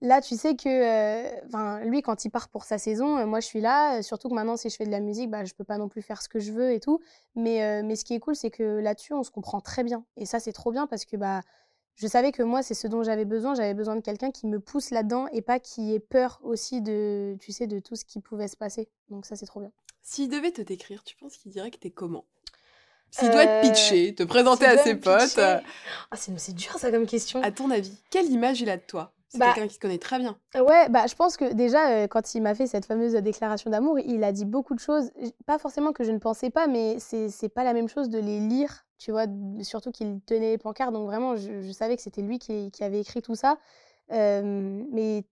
Là, 0.00 0.20
tu 0.20 0.36
sais 0.36 0.54
que 0.54 0.68
euh, 0.68 1.84
lui, 1.84 2.02
quand 2.02 2.24
il 2.24 2.30
part 2.30 2.48
pour 2.48 2.64
sa 2.64 2.78
saison, 2.78 3.18
euh, 3.18 3.26
moi, 3.26 3.40
je 3.40 3.46
suis 3.46 3.60
là. 3.60 3.98
Euh, 3.98 4.02
surtout 4.02 4.28
que 4.28 4.34
maintenant, 4.34 4.56
si 4.56 4.70
je 4.70 4.76
fais 4.76 4.86
de 4.86 4.92
la 4.92 5.00
musique, 5.00 5.28
bah, 5.28 5.44
je 5.44 5.52
peux 5.54 5.64
pas 5.64 5.76
non 5.76 5.88
plus 5.88 6.02
faire 6.02 6.22
ce 6.22 6.28
que 6.28 6.38
je 6.38 6.52
veux 6.52 6.72
et 6.72 6.78
tout. 6.78 7.00
Mais, 7.34 7.82
mais 7.82 7.96
ce 7.96 8.04
qui 8.04 8.14
est 8.14 8.20
cool, 8.20 8.36
c'est 8.36 8.50
que 8.50 8.62
là-dessus, 8.62 9.12
on 9.12 9.24
se 9.24 9.30
comprend 9.30 9.60
très 9.60 9.82
bien. 9.82 10.04
Et 10.16 10.24
ça, 10.24 10.38
c'est 10.38 10.52
trop 10.52 10.70
bien 10.70 10.86
parce 10.86 11.04
que 11.04 11.16
bah, 11.16 11.40
je 11.96 12.06
savais 12.06 12.30
que 12.30 12.44
moi, 12.44 12.62
c'est 12.62 12.74
ce 12.74 12.86
dont 12.86 13.02
j'avais 13.02 13.24
besoin. 13.24 13.54
J'avais 13.54 13.74
besoin 13.74 13.96
de 13.96 14.00
quelqu'un 14.00 14.30
qui 14.30 14.46
me 14.46 14.60
pousse 14.60 14.90
là-dedans 14.90 15.26
et 15.32 15.42
pas 15.42 15.58
qui 15.58 15.92
ait 15.92 16.00
peur 16.00 16.38
aussi 16.44 16.80
de, 16.80 17.36
tu 17.40 17.50
sais, 17.50 17.66
de 17.66 17.80
tout 17.80 17.96
ce 17.96 18.04
qui 18.04 18.20
pouvait 18.20 18.48
se 18.48 18.56
passer. 18.56 18.88
Donc 19.10 19.26
ça, 19.26 19.34
c'est 19.34 19.46
trop 19.46 19.60
bien. 19.60 19.72
S'il 20.02 20.28
devait 20.28 20.52
te 20.52 20.62
décrire, 20.62 21.02
tu 21.02 21.16
penses 21.16 21.36
qu'il 21.36 21.50
dirait 21.50 21.72
que 21.72 21.78
t'es 21.78 21.90
comment? 21.90 22.24
S'il 23.10 23.30
doit 23.30 23.46
te 23.46 23.62
pitcher, 23.62 24.14
te 24.14 24.22
présenter 24.22 24.66
à 24.66 24.78
ses 24.78 24.94
potes. 24.94 25.38
Ah, 25.38 26.16
c'est 26.16 26.54
dur 26.54 26.78
ça 26.78 26.90
comme 26.90 27.06
question. 27.06 27.42
À 27.42 27.50
ton 27.50 27.70
avis, 27.70 27.96
quelle 28.10 28.26
image 28.26 28.60
il 28.60 28.70
a 28.70 28.76
de 28.76 28.82
toi? 28.82 29.12
C'est 29.28 29.38
bah, 29.38 29.52
quelqu'un 29.54 29.68
qui 29.68 29.76
te 29.76 29.80
connaît 29.80 29.98
très 29.98 30.18
bien. 30.18 30.38
Ouais, 30.54 30.88
bah, 30.88 31.06
je 31.06 31.14
pense 31.14 31.36
que 31.36 31.52
déjà, 31.52 31.90
euh, 31.90 32.06
quand 32.06 32.34
il 32.34 32.42
m'a 32.42 32.54
fait 32.54 32.66
cette 32.66 32.86
fameuse 32.86 33.12
déclaration 33.12 33.70
d'amour, 33.70 33.98
il 33.98 34.24
a 34.24 34.32
dit 34.32 34.46
beaucoup 34.46 34.74
de 34.74 34.80
choses, 34.80 35.10
pas 35.46 35.58
forcément 35.58 35.92
que 35.92 36.02
je 36.02 36.12
ne 36.12 36.18
pensais 36.18 36.50
pas, 36.50 36.66
mais 36.66 36.98
c'est 36.98 37.48
pas 37.48 37.64
la 37.64 37.74
même 37.74 37.88
chose 37.88 38.08
de 38.08 38.18
les 38.18 38.40
lire, 38.40 38.86
tu 38.96 39.10
vois, 39.10 39.26
surtout 39.60 39.90
qu'il 39.90 40.20
tenait 40.22 40.52
les 40.52 40.58
pancartes, 40.58 40.92
donc 40.92 41.06
vraiment, 41.06 41.36
je, 41.36 41.70
savais 41.72 41.96
que 41.96 42.02
c'était 42.02 42.22
lui 42.22 42.38
qui, 42.38 42.70
qui, 42.70 42.82
avait 42.84 43.00
écrit 43.00 43.20
tout 43.20 43.34
ça. 43.34 43.58
Euh, 44.12 44.82
mais 44.90 45.24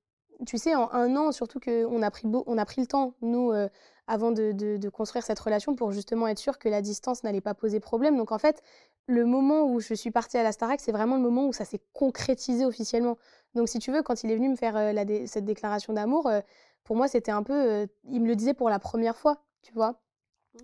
tu 0.46 0.58
sais, 0.58 0.74
en 0.74 0.92
un 0.92 1.16
an, 1.16 1.32
surtout 1.32 1.58
qu'on 1.58 2.02
a, 2.02 2.10
pris 2.10 2.26
on 2.46 2.58
a 2.58 2.64
pris 2.66 2.82
le 2.82 2.86
temps, 2.86 3.14
nous, 3.22 3.52
euh, 3.52 3.68
avant 4.06 4.30
de, 4.30 4.52
de, 4.52 4.76
de, 4.76 4.88
construire 4.88 5.24
cette 5.24 5.38
relation, 5.38 5.74
pour 5.74 5.92
justement 5.92 6.28
être 6.28 6.38
sûr 6.38 6.58
que 6.58 6.68
la 6.68 6.82
distance 6.82 7.24
n'allait 7.24 7.40
pas 7.40 7.54
poser 7.54 7.80
problème. 7.80 8.16
Donc 8.16 8.32
en 8.32 8.38
fait, 8.38 8.62
le 9.06 9.24
moment 9.24 9.64
où 9.64 9.80
je 9.80 9.94
suis 9.94 10.10
partie 10.10 10.36
à 10.36 10.42
la 10.42 10.52
Starac, 10.52 10.80
c'est 10.80 10.92
vraiment 10.92 11.16
le 11.16 11.22
moment 11.22 11.46
où 11.46 11.52
ça 11.52 11.64
s'est 11.64 11.80
concrétisé 11.92 12.64
officiellement. 12.64 13.16
Donc, 13.54 13.68
si 13.68 13.78
tu 13.78 13.92
veux, 13.92 14.02
quand 14.02 14.24
il 14.24 14.30
est 14.30 14.36
venu 14.36 14.48
me 14.48 14.56
faire 14.56 14.76
euh, 14.76 14.92
cette 15.26 15.44
déclaration 15.44 15.92
d'amour, 15.92 16.26
euh, 16.26 16.40
pour 16.84 16.96
moi, 16.96 17.08
c'était 17.08 17.30
un 17.30 17.42
peu. 17.42 17.54
Euh, 17.54 17.86
il 18.10 18.20
me 18.20 18.26
le 18.26 18.36
disait 18.36 18.54
pour 18.54 18.68
la 18.68 18.78
première 18.78 19.16
fois, 19.16 19.42
tu 19.62 19.72
vois. 19.72 20.00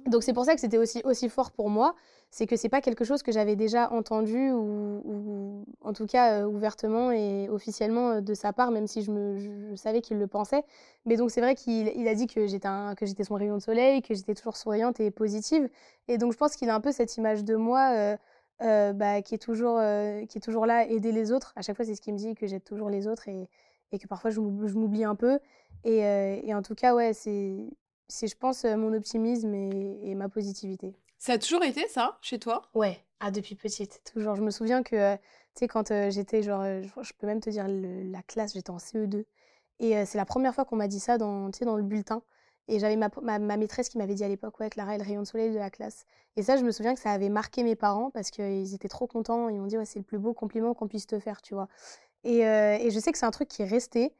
Donc, 0.06 0.22
c'est 0.22 0.32
pour 0.32 0.44
ça 0.44 0.54
que 0.54 0.60
c'était 0.60 0.78
aussi, 0.78 1.00
aussi 1.04 1.28
fort 1.28 1.52
pour 1.52 1.70
moi. 1.70 1.94
C'est 2.32 2.46
que 2.48 2.56
c'est 2.56 2.68
pas 2.68 2.80
quelque 2.80 3.04
chose 3.04 3.22
que 3.22 3.30
j'avais 3.30 3.56
déjà 3.56 3.92
entendu 3.92 4.50
ou, 4.50 5.64
en 5.82 5.92
tout 5.92 6.06
cas 6.06 6.46
ouvertement 6.46 7.12
et 7.12 7.48
officiellement 7.50 8.20
de 8.20 8.34
sa 8.34 8.52
part, 8.52 8.70
même 8.72 8.86
si 8.86 9.02
je, 9.02 9.74
savais 9.76 10.00
qu'il 10.00 10.18
le 10.18 10.26
pensait. 10.26 10.64
Mais 11.04 11.16
donc, 11.16 11.30
c'est 11.30 11.42
vrai 11.42 11.54
qu'il 11.54 12.08
a 12.08 12.14
dit 12.14 12.26
que 12.26 12.46
j'étais 12.46 13.24
son 13.24 13.34
rayon 13.34 13.56
de 13.58 13.62
soleil, 13.62 14.02
que 14.02 14.14
j'étais 14.14 14.34
toujours 14.34 14.56
souriante 14.56 14.98
et 14.98 15.10
positive. 15.10 15.68
Et 16.08 16.18
donc, 16.18 16.32
je 16.32 16.38
pense 16.38 16.56
qu'il 16.56 16.70
a 16.70 16.74
un 16.74 16.80
peu 16.80 16.90
cette 16.90 17.16
image 17.18 17.44
de 17.44 17.54
moi. 17.54 18.16
Euh, 18.62 18.92
bah, 18.92 19.22
qui, 19.22 19.34
est 19.34 19.38
toujours, 19.38 19.78
euh, 19.78 20.24
là, 20.66 20.86
aider 20.86 21.10
les 21.10 21.32
autres. 21.32 21.52
À 21.56 21.62
chaque 21.62 21.76
fois, 21.76 21.84
c'est 21.84 21.94
ce 21.96 22.00
qu'il 22.00 22.12
me 22.12 22.18
dit, 22.18 22.34
que 22.34 22.46
j'aide 22.46 22.62
toujours 22.62 22.90
les 22.90 23.08
autres 23.08 23.28
et, 23.28 23.48
que 23.98 24.06
parfois 24.06 24.30
je 24.30 24.40
m'oublie 24.40 25.04
un 25.04 25.14
peu. 25.14 25.38
Et, 25.84 26.04
euh, 26.06 26.54
en 26.54 26.62
tout 26.62 26.74
cas, 26.74 26.94
ouais, 26.94 27.12
c'est, 27.12 27.66
je 28.08 28.34
pense, 28.36 28.64
mon 28.64 28.92
optimisme 28.94 29.52
et, 29.54 30.14
ma 30.14 30.28
positivité. 30.28 30.94
Ça 31.22 31.34
a 31.34 31.38
toujours 31.38 31.62
été 31.62 31.86
ça, 31.86 32.18
chez 32.20 32.40
toi? 32.40 32.62
Ouais, 32.74 32.98
ah, 33.20 33.30
depuis 33.30 33.54
petite, 33.54 34.02
toujours. 34.12 34.34
Je 34.34 34.42
me 34.42 34.50
souviens 34.50 34.82
que, 34.82 35.14
tu 35.14 35.20
sais, 35.54 35.68
quand 35.68 35.92
j'étais, 36.10 36.42
genre, 36.42 36.64
je, 36.64 37.12
peux 37.16 37.28
même 37.28 37.38
te 37.38 37.48
dire 37.48 37.66
la 37.68 38.22
classe, 38.24 38.54
j'étais 38.54 38.70
en 38.70 38.78
CE2. 38.78 39.24
Et 39.78 40.04
c'est 40.04 40.18
la 40.18 40.24
première 40.24 40.52
fois 40.52 40.64
qu'on 40.64 40.74
m'a 40.74 40.88
dit 40.88 40.98
ça 40.98 41.18
dans, 41.18 41.48
dans 41.48 41.76
le 41.76 41.84
bulletin. 41.84 42.24
Et 42.66 42.80
j'avais 42.80 42.96
ma, 42.96 43.08
ma, 43.22 43.56
maîtresse 43.56 43.88
qui 43.88 43.98
m'avait 43.98 44.16
dit 44.16 44.24
à 44.24 44.28
l'époque, 44.28 44.58
ouais, 44.58 44.68
Clara 44.68 44.96
est 44.96 44.98
le 44.98 45.04
rayon 45.04 45.22
de 45.22 45.26
soleil 45.28 45.52
de 45.52 45.58
la 45.58 45.70
classe. 45.70 46.06
Et 46.34 46.42
ça, 46.42 46.56
je 46.56 46.64
me 46.64 46.72
souviens 46.72 46.92
que 46.92 47.00
ça 47.00 47.12
avait 47.12 47.28
marqué 47.28 47.62
mes 47.62 47.76
parents 47.76 48.10
parce 48.10 48.32
qu'ils 48.32 48.74
étaient 48.74 48.88
trop 48.88 49.06
contents. 49.06 49.48
Ils 49.48 49.60
m'ont 49.60 49.68
dit, 49.68 49.78
ouais, 49.78 49.84
c'est 49.84 50.00
le 50.00 50.04
plus 50.04 50.18
beau 50.18 50.34
compliment 50.34 50.74
qu'on 50.74 50.88
puisse 50.88 51.06
te 51.06 51.20
faire, 51.20 51.40
tu 51.40 51.54
vois. 51.54 51.68
Et, 52.24 52.44
euh, 52.48 52.78
et 52.80 52.90
je 52.90 52.98
sais 52.98 53.12
que 53.12 53.18
c'est 53.18 53.26
un 53.26 53.30
truc 53.30 53.46
qui 53.46 53.62
est 53.62 53.66
resté. 53.66 54.12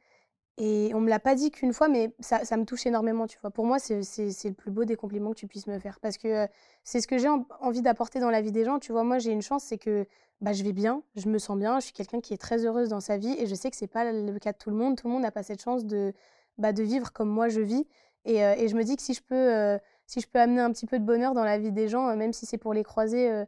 Et 0.57 0.91
on 0.93 1.01
me 1.01 1.09
l'a 1.09 1.19
pas 1.19 1.33
dit 1.33 1.49
qu'une 1.49 1.73
fois, 1.73 1.87
mais 1.87 2.13
ça, 2.19 2.57
me 2.57 2.65
touche 2.65 2.85
énormément, 2.85 3.25
tu 3.25 3.39
vois. 3.41 3.49
Pour 3.49 3.65
moi, 3.65 3.79
c'est 3.79 3.95
le 3.95 4.51
plus 4.53 4.71
beau 4.71 4.85
des 4.85 4.95
compliments 4.95 5.31
que 5.31 5.37
tu 5.39 5.47
puisses 5.47 5.67
me 5.67 5.79
faire. 5.79 5.99
Parce 5.99 6.17
que 6.17 6.27
euh, 6.27 6.47
c'est 6.83 7.01
ce 7.01 7.07
que 7.07 7.17
j'ai 7.17 7.29
envie 7.59 7.81
d'apporter 7.81 8.19
dans 8.19 8.29
la 8.29 8.41
vie 8.41 8.51
des 8.51 8.63
gens. 8.63 8.77
Tu 8.79 8.91
vois, 8.91 9.03
moi, 9.03 9.17
j'ai 9.17 9.31
une 9.31 9.41
chance, 9.41 9.63
c'est 9.63 9.79
que 9.79 10.05
bah, 10.41 10.53
je 10.53 10.63
vais 10.63 10.73
bien, 10.73 11.01
je 11.15 11.27
me 11.27 11.39
sens 11.39 11.57
bien, 11.57 11.79
je 11.79 11.85
suis 11.85 11.93
quelqu'un 11.93 12.21
qui 12.21 12.33
est 12.33 12.37
très 12.37 12.65
heureuse 12.65 12.89
dans 12.89 12.99
sa 12.99 13.17
vie. 13.17 13.35
Et 13.39 13.47
je 13.47 13.55
sais 13.55 13.71
que 13.71 13.77
c'est 13.77 13.87
pas 13.87 14.11
le 14.11 14.37
cas 14.39 14.51
de 14.51 14.57
tout 14.57 14.69
le 14.69 14.75
monde. 14.75 14.95
Tout 14.95 15.07
le 15.07 15.13
monde 15.13 15.23
n'a 15.23 15.31
pas 15.31 15.43
cette 15.43 15.61
chance 15.61 15.85
de, 15.85 16.13
bah, 16.57 16.73
de 16.73 16.83
vivre 16.83 17.11
comme 17.13 17.29
moi 17.29 17.49
je 17.49 17.61
vis. 17.61 17.87
Et, 18.25 18.43
euh, 18.43 18.55
et, 18.57 18.67
je 18.67 18.75
me 18.75 18.83
dis 18.83 18.95
que 18.95 19.01
si 19.01 19.13
je 19.13 19.21
peux, 19.21 19.35
euh, 19.35 19.77
si 20.05 20.21
je 20.21 20.27
peux 20.27 20.39
amener 20.39 20.61
un 20.61 20.71
petit 20.71 20.85
peu 20.85 20.99
de 20.99 21.03
bonheur 21.03 21.33
dans 21.33 21.43
la 21.43 21.57
vie 21.57 21.71
des 21.71 21.87
gens, 21.87 22.09
euh, 22.09 22.15
même 22.15 22.33
si 22.33 22.45
c'est 22.45 22.57
pour 22.57 22.73
les 22.73 22.83
croiser, 22.83 23.45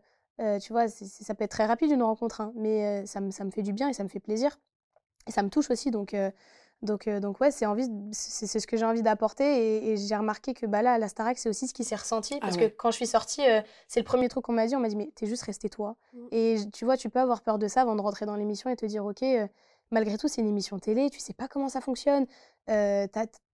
tu 0.62 0.74
vois, 0.74 0.88
ça 0.90 1.34
peut 1.34 1.46
être 1.46 1.52
très 1.52 1.66
rapide 1.66 1.92
une 1.92 2.04
rencontre, 2.04 2.42
hein, 2.42 2.52
mais 2.56 3.06
ça, 3.06 3.22
me, 3.22 3.32
ça 3.32 3.46
me 3.46 3.52
fait 3.52 3.62
du 3.62 3.72
bien 3.72 3.90
et 3.90 3.94
ça 3.94 4.04
me 4.04 4.10
fait 4.10 4.20
plaisir. 4.20 4.60
Et 5.28 5.32
ça 5.32 5.44
me 5.44 5.50
touche 5.50 5.72
aussi, 5.72 5.92
donc, 5.92 6.14
donc, 6.82 7.10
donc 7.10 7.40
ouais, 7.40 7.52
c'est, 7.52 7.66
envie, 7.66 7.90
c'est, 8.12 8.60
ce 8.60 8.68
que 8.68 8.78
j'ai 8.78 8.86
envie 8.86 9.02
d'apporter. 9.02 9.92
Et, 9.92 9.98
j'ai 9.98 10.16
remarqué 10.16 10.54
que 10.54 10.66
bah, 10.66 10.82
là, 10.82 10.94
à 10.94 10.98
la 10.98 11.08
Starac, 11.08 11.38
c'est 11.38 11.50
aussi 11.50 11.68
ce 11.68 11.74
qui 11.74 11.84
s'est 11.84 11.96
ressenti. 11.96 12.36
Ah 12.36 12.40
parce 12.42 12.58
que 12.58 12.66
quand 12.66 12.92
je 12.92 12.96
suis 12.96 13.08
sortie, 13.08 13.42
c'est 13.88 14.00
le 14.00 14.06
premier 14.06 14.30
truc 14.30 14.46
qu'on 14.46 14.54
m'a 14.54 14.68
dit. 14.68 14.76
On 14.76 14.80
m'a 14.80 14.90
dit, 14.90 14.96
mais 14.96 15.12
t'es 15.16 15.26
juste 15.26 15.44
resté 15.44 15.70
toi. 15.70 15.96
Mmh. 16.14 16.28
Et 16.32 16.58
tu 16.74 16.86
vois, 16.86 16.98
tu 16.98 17.10
peux 17.10 17.20
avoir 17.20 17.42
peur 17.42 17.58
de 17.58 17.68
ça 17.68 17.82
avant 17.82 17.96
de 17.96 18.02
rentrer 18.02 18.26
dans 18.26 18.36
l'émission 18.36 18.70
et 18.70 18.76
te 18.76 18.86
dire, 18.86 19.06
ok, 19.06 19.24
malgré 19.92 20.18
tout, 20.18 20.28
c'est 20.28 20.42
une 20.42 20.48
émission 20.48 20.80
télé, 20.80 21.10
tu 21.10 21.20
sais 21.20 21.34
pas 21.34 21.48
comment 21.48 21.70
ça 21.70 21.82
fonctionne. 21.82 22.26
Euh, 22.70 23.08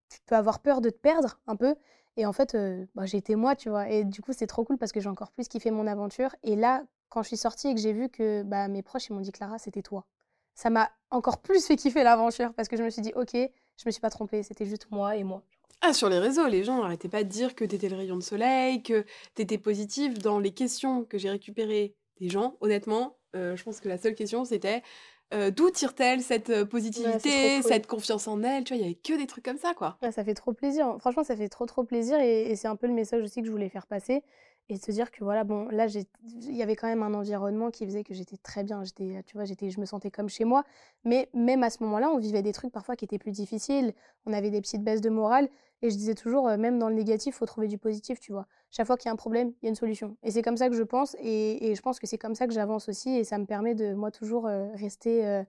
tu 0.08 0.18
peux 0.26 0.34
avoir 0.34 0.60
peur 0.60 0.80
de 0.80 0.90
te 0.90 0.98
perdre 0.98 1.38
un 1.46 1.56
peu. 1.56 1.74
Et 2.16 2.26
en 2.26 2.32
fait, 2.32 2.54
euh, 2.54 2.86
bah, 2.94 3.06
j'ai 3.06 3.18
été 3.18 3.36
moi, 3.36 3.54
tu 3.54 3.68
vois. 3.68 3.88
Et 3.88 4.04
du 4.04 4.20
coup, 4.20 4.32
c'est 4.32 4.46
trop 4.46 4.64
cool 4.64 4.76
parce 4.76 4.92
que 4.92 5.00
j'ai 5.00 5.08
encore 5.08 5.30
plus 5.30 5.48
kiffé 5.48 5.70
mon 5.70 5.86
aventure. 5.86 6.34
Et 6.42 6.56
là, 6.56 6.82
quand 7.08 7.22
je 7.22 7.28
suis 7.28 7.36
sortie 7.36 7.68
et 7.68 7.74
que 7.74 7.80
j'ai 7.80 7.92
vu 7.92 8.08
que 8.08 8.42
bah, 8.42 8.68
mes 8.68 8.82
proches 8.82 9.08
ils 9.08 9.12
m'ont 9.12 9.20
dit 9.20 9.32
Clara, 9.32 9.58
c'était 9.58 9.82
toi. 9.82 10.04
Ça 10.54 10.70
m'a 10.70 10.90
encore 11.10 11.40
plus 11.40 11.66
fait 11.66 11.76
kiffer 11.76 12.02
l'aventure 12.02 12.52
parce 12.54 12.68
que 12.68 12.76
je 12.76 12.82
me 12.82 12.90
suis 12.90 13.02
dit, 13.02 13.12
ok, 13.14 13.32
je 13.34 13.84
me 13.86 13.90
suis 13.90 14.00
pas 14.00 14.10
trompée, 14.10 14.42
c'était 14.42 14.66
juste 14.66 14.88
moi 14.90 15.16
et 15.16 15.24
moi. 15.24 15.42
Ah, 15.82 15.94
sur 15.94 16.10
les 16.10 16.18
réseaux, 16.18 16.46
les 16.46 16.62
gens 16.62 16.82
n'arrêtaient 16.82 17.08
pas 17.08 17.24
de 17.24 17.28
dire 17.28 17.54
que 17.54 17.64
t'étais 17.64 17.88
le 17.88 17.96
rayon 17.96 18.16
de 18.16 18.22
soleil, 18.22 18.82
que 18.82 19.06
t'étais 19.34 19.56
positive. 19.56 20.18
Dans 20.18 20.38
les 20.38 20.52
questions 20.52 21.04
que 21.04 21.16
j'ai 21.16 21.30
récupérées 21.30 21.94
des 22.20 22.28
gens, 22.28 22.56
honnêtement, 22.60 23.16
euh, 23.34 23.56
je 23.56 23.64
pense 23.64 23.80
que 23.80 23.88
la 23.88 23.96
seule 23.96 24.14
question 24.14 24.44
c'était 24.44 24.82
euh, 25.32 25.52
d'où 25.52 25.70
tire-t-elle 25.70 26.22
cette 26.22 26.50
euh, 26.50 26.64
positivité, 26.64 27.62
cette 27.62 27.86
confiance 27.86 28.26
en 28.26 28.42
elle 28.42 28.64
Tu 28.64 28.74
vois, 28.74 28.78
il 28.78 28.82
y 28.82 28.84
avait 28.84 28.98
que 28.98 29.16
des 29.16 29.28
trucs 29.28 29.44
comme 29.44 29.58
ça, 29.58 29.74
quoi. 29.74 29.96
ça 30.10 30.24
fait 30.24 30.34
trop 30.34 30.52
plaisir. 30.52 30.96
Franchement, 30.98 31.22
ça 31.22 31.36
fait 31.36 31.48
trop, 31.48 31.66
trop 31.66 31.84
plaisir. 31.84 32.18
Et, 32.18 32.56
c'est 32.56 32.66
un 32.66 32.74
peu 32.74 32.88
le 32.88 32.92
message 32.92 33.22
aussi 33.22 33.40
que 33.40 33.46
je 33.46 33.52
voulais 33.52 33.68
faire 33.68 33.86
passer. 33.86 34.24
Et 34.70 34.76
se 34.76 34.90
dire 34.92 35.10
que 35.10 35.24
voilà, 35.24 35.44
bon, 35.44 35.68
là, 35.70 35.86
il 35.86 36.56
y 36.56 36.62
avait 36.62 36.76
quand 36.76 36.86
même 36.86 37.02
un 37.02 37.14
environnement 37.14 37.70
qui 37.70 37.84
faisait 37.84 38.04
que 38.04 38.14
j'étais 38.14 38.36
très 38.36 38.62
bien. 38.62 38.84
J'étais, 38.84 39.22
tu 39.26 39.36
vois, 39.36 39.44
j'étais, 39.44 39.70
je 39.70 39.80
me 39.80 39.86
sentais 39.86 40.10
comme 40.10 40.28
chez 40.28 40.44
moi. 40.44 40.64
Mais 41.04 41.28
même 41.34 41.62
à 41.62 41.70
ce 41.70 41.82
moment-là, 41.82 42.10
on 42.10 42.18
vivait 42.18 42.42
des 42.42 42.52
trucs 42.52 42.72
parfois 42.72 42.96
qui 42.96 43.04
étaient 43.04 43.18
plus 43.18 43.32
difficiles. 43.32 43.92
On 44.26 44.32
avait 44.32 44.50
des 44.50 44.60
petites 44.60 44.82
baisses 44.84 45.00
de 45.00 45.10
morale. 45.10 45.48
Et 45.82 45.90
je 45.90 45.96
disais 45.96 46.14
toujours, 46.14 46.48
euh, 46.48 46.56
même 46.56 46.78
dans 46.78 46.88
le 46.88 46.94
négatif, 46.94 47.36
faut 47.36 47.46
trouver 47.46 47.66
du 47.66 47.78
positif, 47.78 48.20
tu 48.20 48.32
vois. 48.32 48.46
Chaque 48.70 48.86
fois 48.86 48.96
qu'il 48.96 49.08
y 49.08 49.10
a 49.10 49.12
un 49.12 49.16
problème, 49.16 49.52
il 49.62 49.64
y 49.64 49.68
a 49.68 49.70
une 49.70 49.74
solution. 49.74 50.16
Et 50.22 50.30
c'est 50.30 50.42
comme 50.42 50.56
ça 50.56 50.68
que 50.68 50.76
je 50.76 50.82
pense. 50.82 51.16
Et, 51.20 51.74
je 51.74 51.80
pense 51.82 51.98
que 51.98 52.06
c'est 52.06 52.18
comme 52.18 52.34
ça 52.34 52.46
que 52.46 52.52
j'avance 52.52 52.88
aussi. 52.88 53.10
Et 53.16 53.24
ça 53.24 53.38
me 53.38 53.46
permet 53.46 53.74
de, 53.74 53.94
moi, 53.94 54.10
toujours 54.10 54.46
euh, 54.46 54.68
rester 54.74 55.42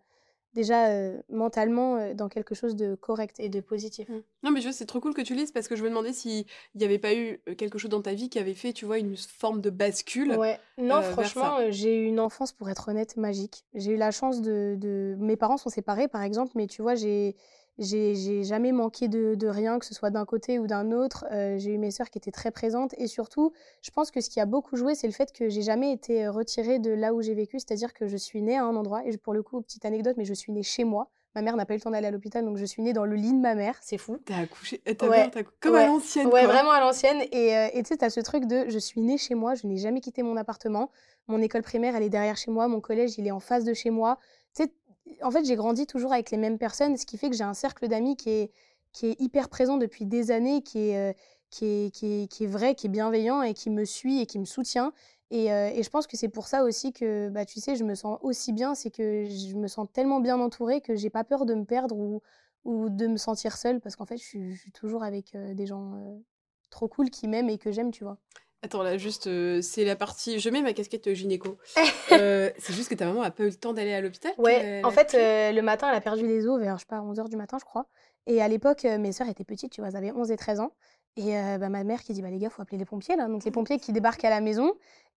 euh, 0.52 0.56
déjà 0.56 1.22
mentalement 1.30 2.14
dans 2.14 2.30
quelque 2.30 2.56
chose 2.56 2.76
de 2.76 2.95
correct 2.95 3.39
et 3.39 3.49
de 3.49 3.60
positif. 3.60 4.10
Mmh. 4.10 4.22
Non, 4.43 4.52
mais 4.52 4.62
je 4.62 4.72
c'est 4.72 4.86
trop 4.86 4.99
cool 4.99 5.14
que 5.14 5.22
tu 5.22 5.36
lises 5.36 5.52
parce 5.52 5.68
que 5.68 5.76
je 5.76 5.84
me 5.84 5.89
demandais 5.89 6.14
s'il 6.14 6.45
n'y 6.76 6.84
avait 6.84 6.99
pas 6.99 7.14
eu 7.14 7.39
quelque 7.58 7.78
chose 7.78 7.91
dans 7.91 8.02
ta 8.02 8.14
vie 8.14 8.30
qui 8.30 8.39
avait 8.39 8.54
fait, 8.54 8.74
tu 8.74 8.86
vois, 8.86 8.97
une 8.97 9.16
forme 9.18 9.62
de 9.62 9.70
bascule. 9.70 10.36
Ouais, 10.36 10.60
non, 10.78 11.02
franchement, 11.02 11.58
j'ai 11.70 11.95
eu 11.95 12.06
une 12.06 12.20
enfance, 12.20 12.52
pour 12.52 12.70
être 12.70 12.89
honnête, 12.89 13.18
magique. 13.18 13.66
J'ai 13.74 13.91
eu 13.91 13.97
la 13.97 14.12
chance 14.12 14.41
de, 14.41 14.76
de. 14.78 15.16
Mes 15.20 15.36
parents 15.36 15.58
sont 15.58 15.70
séparés, 15.70 16.08
par 16.08 16.24
exemple, 16.24 16.52
mais 16.56 16.68
tu 16.68 16.82
vois, 16.82 16.95
j'ai 16.95 17.36
j'ai 17.78 18.43
jamais 18.43 18.72
manqué 18.72 19.07
de, 19.07 19.36
de, 19.36 19.47
rien, 19.47 19.80
que 19.80 19.86
ce 19.86 19.93
soit 19.93 20.09
d'un 20.09 20.26
côté 20.26 20.59
ou 20.59 20.67
d'un 20.67 20.91
autre. 20.91 21.26
Euh, 21.32 21.57
j'ai 21.57 21.74
eu 21.74 21.78
mes 21.78 21.91
sœurs 21.91 22.09
qui 22.09 22.17
étaient 22.17 22.32
très 22.32 22.51
présentes. 22.51 22.93
Et 22.97 23.07
surtout, 23.07 23.53
je 23.82 23.89
pense 23.91 24.11
que 24.11 24.22
ce 24.22 24.30
qui 24.30 24.39
a 24.39 24.45
beaucoup 24.45 24.76
joué, 24.76 24.93
c'est 24.93 25.07
le 25.07 25.13
fait 25.13 25.32
que 25.32 25.49
j'ai 25.49 25.61
jamais 25.61 25.91
été 25.91 26.26
euh, 26.26 26.32
retirée 26.32 26.80
de 26.80 26.91
là 26.91 27.13
où 27.13 27.22
j'ai 27.22 27.34
vécu. 27.34 27.59
C'est-à-dire 27.59 27.93
que 27.93 28.07
je 28.07 28.17
suis 28.17 28.41
née 28.41 28.57
à 28.57 28.65
un 28.65 28.76
endroit. 28.76 29.01
Et 29.05 29.17
pour 29.17 29.34
le 29.34 29.41
coup, 29.41 29.61
petite 29.61 29.86
anecdote, 29.86 30.15
mais 30.17 30.26
je 30.26 30.34
suis 30.34 30.51
née 30.51 30.63
chez 30.63 30.84
moi. 30.84 31.09
Ma 31.34 31.41
mère 31.41 31.55
n'a 31.55 31.65
pas 31.65 31.74
eu 31.74 31.78
le 31.78 31.82
temps 31.82 31.91
d'aller 31.91 32.07
à 32.07 32.11
l'hôpital, 32.11 32.43
donc 32.43 32.57
je 32.57 32.65
suis 32.65 32.82
née 32.82 32.91
dans 32.91 33.05
le 33.05 33.15
lit 33.15 33.32
de 33.32 33.39
ma 33.39 33.55
mère. 33.55 33.78
C'est 33.82 33.97
fou. 33.97 34.17
T'as 34.26 34.39
accouché 34.39 34.82
as 34.86 35.07
ouais. 35.07 35.32
comme 35.61 35.76
à 35.76 35.88
l'ancienne. 35.88 36.28
Ouais, 36.28 36.45
vraiment 36.45 36.72
à 36.72 36.82
l'ancienne. 36.82 37.22
Et 37.32 37.55
euh, 37.55 37.69
tu 37.76 37.86
sais, 37.86 37.97
t'as 37.97 38.09
ce 38.09 38.19
truc 38.19 38.45
de 38.45 38.65
je 38.67 38.78
suis 38.78 38.99
née 38.99 39.17
chez 39.17 39.34
moi, 39.34 39.55
je 39.55 39.65
n'ai 39.65 39.78
jamais 39.78 40.01
quitté 40.01 40.24
mon 40.24 40.36
appartement. 40.36 40.91
Mon 41.28 41.41
école 41.41 41.61
primaire, 41.61 41.95
elle 41.95 42.03
est 42.03 42.09
derrière 42.09 42.36
chez 42.36 42.51
moi. 42.51 42.67
Mon 42.67 42.82
collège, 42.82 43.17
il 43.17 43.26
est 43.28 43.32
en 43.32 43.39
face 43.39 43.63
de 43.63 43.74
chez 43.74 43.91
moi. 43.91 44.19
Tu 44.53 44.63
sais, 44.63 44.74
en 45.22 45.32
fait, 45.32 45.45
j'ai 45.45 45.55
grandi 45.55 45.86
toujours 45.86 46.14
avec 46.14 46.32
les 46.32 46.38
mêmes 46.38 46.57
personnes, 46.57 46.97
ce 46.97 47.05
qui 47.05 47.18
fait 47.18 47.30
que 47.30 47.36
j'ai 47.36 47.43
un 47.43 47.53
cercle 47.53 47.88
d'amis 47.88 48.16
qui 48.16 48.30
est, 48.30 48.51
qui 48.91 49.07
est 49.07 49.22
hyper 49.22 49.49
présent 49.49 49.78
depuis 49.78 50.05
des 50.05 50.32
années, 50.32 50.62
qui 50.62 50.89
est, 50.89 50.97
euh, 50.97 51.14
qui, 51.49 51.66
est, 51.66 51.93
qui, 51.93 52.24
est, 52.24 52.28
qui 52.28 52.43
est 52.45 52.47
vrai, 52.47 52.76
qui 52.76 52.88
est 52.88 52.89
bienveillant 52.89 53.41
et 53.41 53.53
qui 53.53 53.70
me 53.70 53.86
suit 53.86 54.22
et 54.22 54.26
qui 54.26 54.39
me 54.39 54.45
soutient. 54.45 54.93
Et, 55.30 55.51
euh, 55.51 55.70
et 55.70 55.84
je 55.84 55.89
pense 55.89 56.07
que 56.07 56.18
c'est 56.18 56.28
pour 56.28 56.47
ça 56.47 56.64
aussi 56.64 56.91
que, 56.91 57.30
bah, 57.30 57.45
tu 57.45 57.59
sais, 57.59 57.76
je 57.76 57.84
me 57.84 57.95
sens 57.95 58.20
aussi 58.22 58.51
bien, 58.53 58.76
c'est 58.76 58.91
que 58.91 59.26
je 59.26 59.55
me 59.55 59.68
sens 59.68 59.88
tellement 59.93 60.20
bien 60.20 60.39
entourée 60.39 60.82
que 60.82 60.95
j'ai 60.95 61.09
pas 61.09 61.24
peur 61.24 61.45
de 61.45 61.53
me 61.53 61.64
perdre 61.64 61.95
ou, 61.97 62.22
ou 62.66 62.89
de 62.89 63.07
me 63.07 63.18
sentir 63.18 63.57
seule, 63.57 63.80
parce 63.80 63.95
qu'en 63.95 64.05
fait, 64.05 64.18
je 64.18 64.24
suis, 64.24 64.55
je 64.55 64.59
suis, 64.59 64.72
toujours 64.72 65.03
avec 65.03 65.36
euh, 65.36 65.53
des 65.53 65.66
gens 65.68 66.22
trop 66.70 66.88
cool 66.88 67.09
qui 67.09 67.28
m'aiment 67.28 67.49
et 67.49 67.57
que 67.57 67.72
j'aime, 67.72 67.91
tu 67.91 68.03
vois. 68.03 68.18
Attends, 68.64 68.84
là, 68.84 68.95
juste, 68.97 69.26
euh, 69.26 69.59
c'est 69.64 69.84
la 69.84 69.95
partie. 69.95 70.39
Je 70.39 70.49
mets 70.49 70.62
ma 70.62 70.74
casquette 70.74 71.14
gynéco. 71.14 71.57
Euh, 72.12 72.49
c'est 72.59 72.74
juste 72.74 72.89
que 72.89 72.95
ta 72.95 73.05
maman 73.05 73.22
a 73.22 73.32
pas 73.32 73.43
eu 73.43 73.47
le 73.47 73.53
temps 73.53 73.72
d'aller 73.72 73.93
à 73.93 74.01
l'hôpital 74.01 74.34
Ouais, 74.38 74.82
en 74.84 74.91
fait, 74.91 75.14
euh, 75.14 75.53
le 75.53 75.62
matin, 75.62 75.88
elle 75.89 75.95
a 75.95 76.01
perdu 76.01 76.28
les 76.28 76.45
os 76.45 76.59
vers, 76.59 76.76
je 76.76 76.82
sais 76.82 76.86
pas, 76.86 76.99
11h 76.99 77.30
du 77.30 77.38
matin, 77.38 77.57
je 77.57 77.64
crois. 77.64 77.86
Et 78.28 78.41
à 78.41 78.49
l'époque, 78.49 78.84
mes 78.84 79.14
sœurs 79.14 79.30
étaient 79.30 79.45
petites, 79.45 79.72
tu 79.72 79.80
vois, 79.80 79.88
elles 79.89 79.95
avaient 79.95 80.12
11 80.12 80.30
et 80.30 80.36
13 80.36 80.59
ans. 80.59 80.74
Et 81.16 81.32
bah, 81.32 81.70
ma 81.70 81.86
mère 81.86 82.03
qui 82.03 82.12
dit, 82.12 82.22
bah, 82.22 82.30
les 82.30 82.38
gars, 82.38 82.49
faut 82.49 82.62
appeler 82.62 82.78
les 82.78 82.84
pompiers, 82.84 83.16
là. 83.16 83.30
Donc, 83.30 83.45
les 83.45 83.51
pompiers 83.51 83.80
qui 83.80 83.93
débarquent 83.93 84.26
à 84.26 84.30
la 84.30 84.41
maison. 84.41 84.74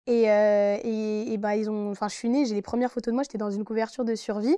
Et, 0.06 0.26
et, 0.26 1.32
et 1.32 1.36
bah, 1.36 1.56
ils 1.56 1.68
ont. 1.68 1.90
Enfin, 1.90 2.06
je 2.06 2.14
suis 2.14 2.28
née, 2.28 2.44
j'ai 2.46 2.54
les 2.54 2.62
premières 2.62 2.92
photos 2.92 3.10
de 3.10 3.16
moi, 3.16 3.24
j'étais 3.24 3.38
dans 3.38 3.50
une 3.50 3.64
couverture 3.64 4.04
de 4.04 4.14
survie. 4.14 4.56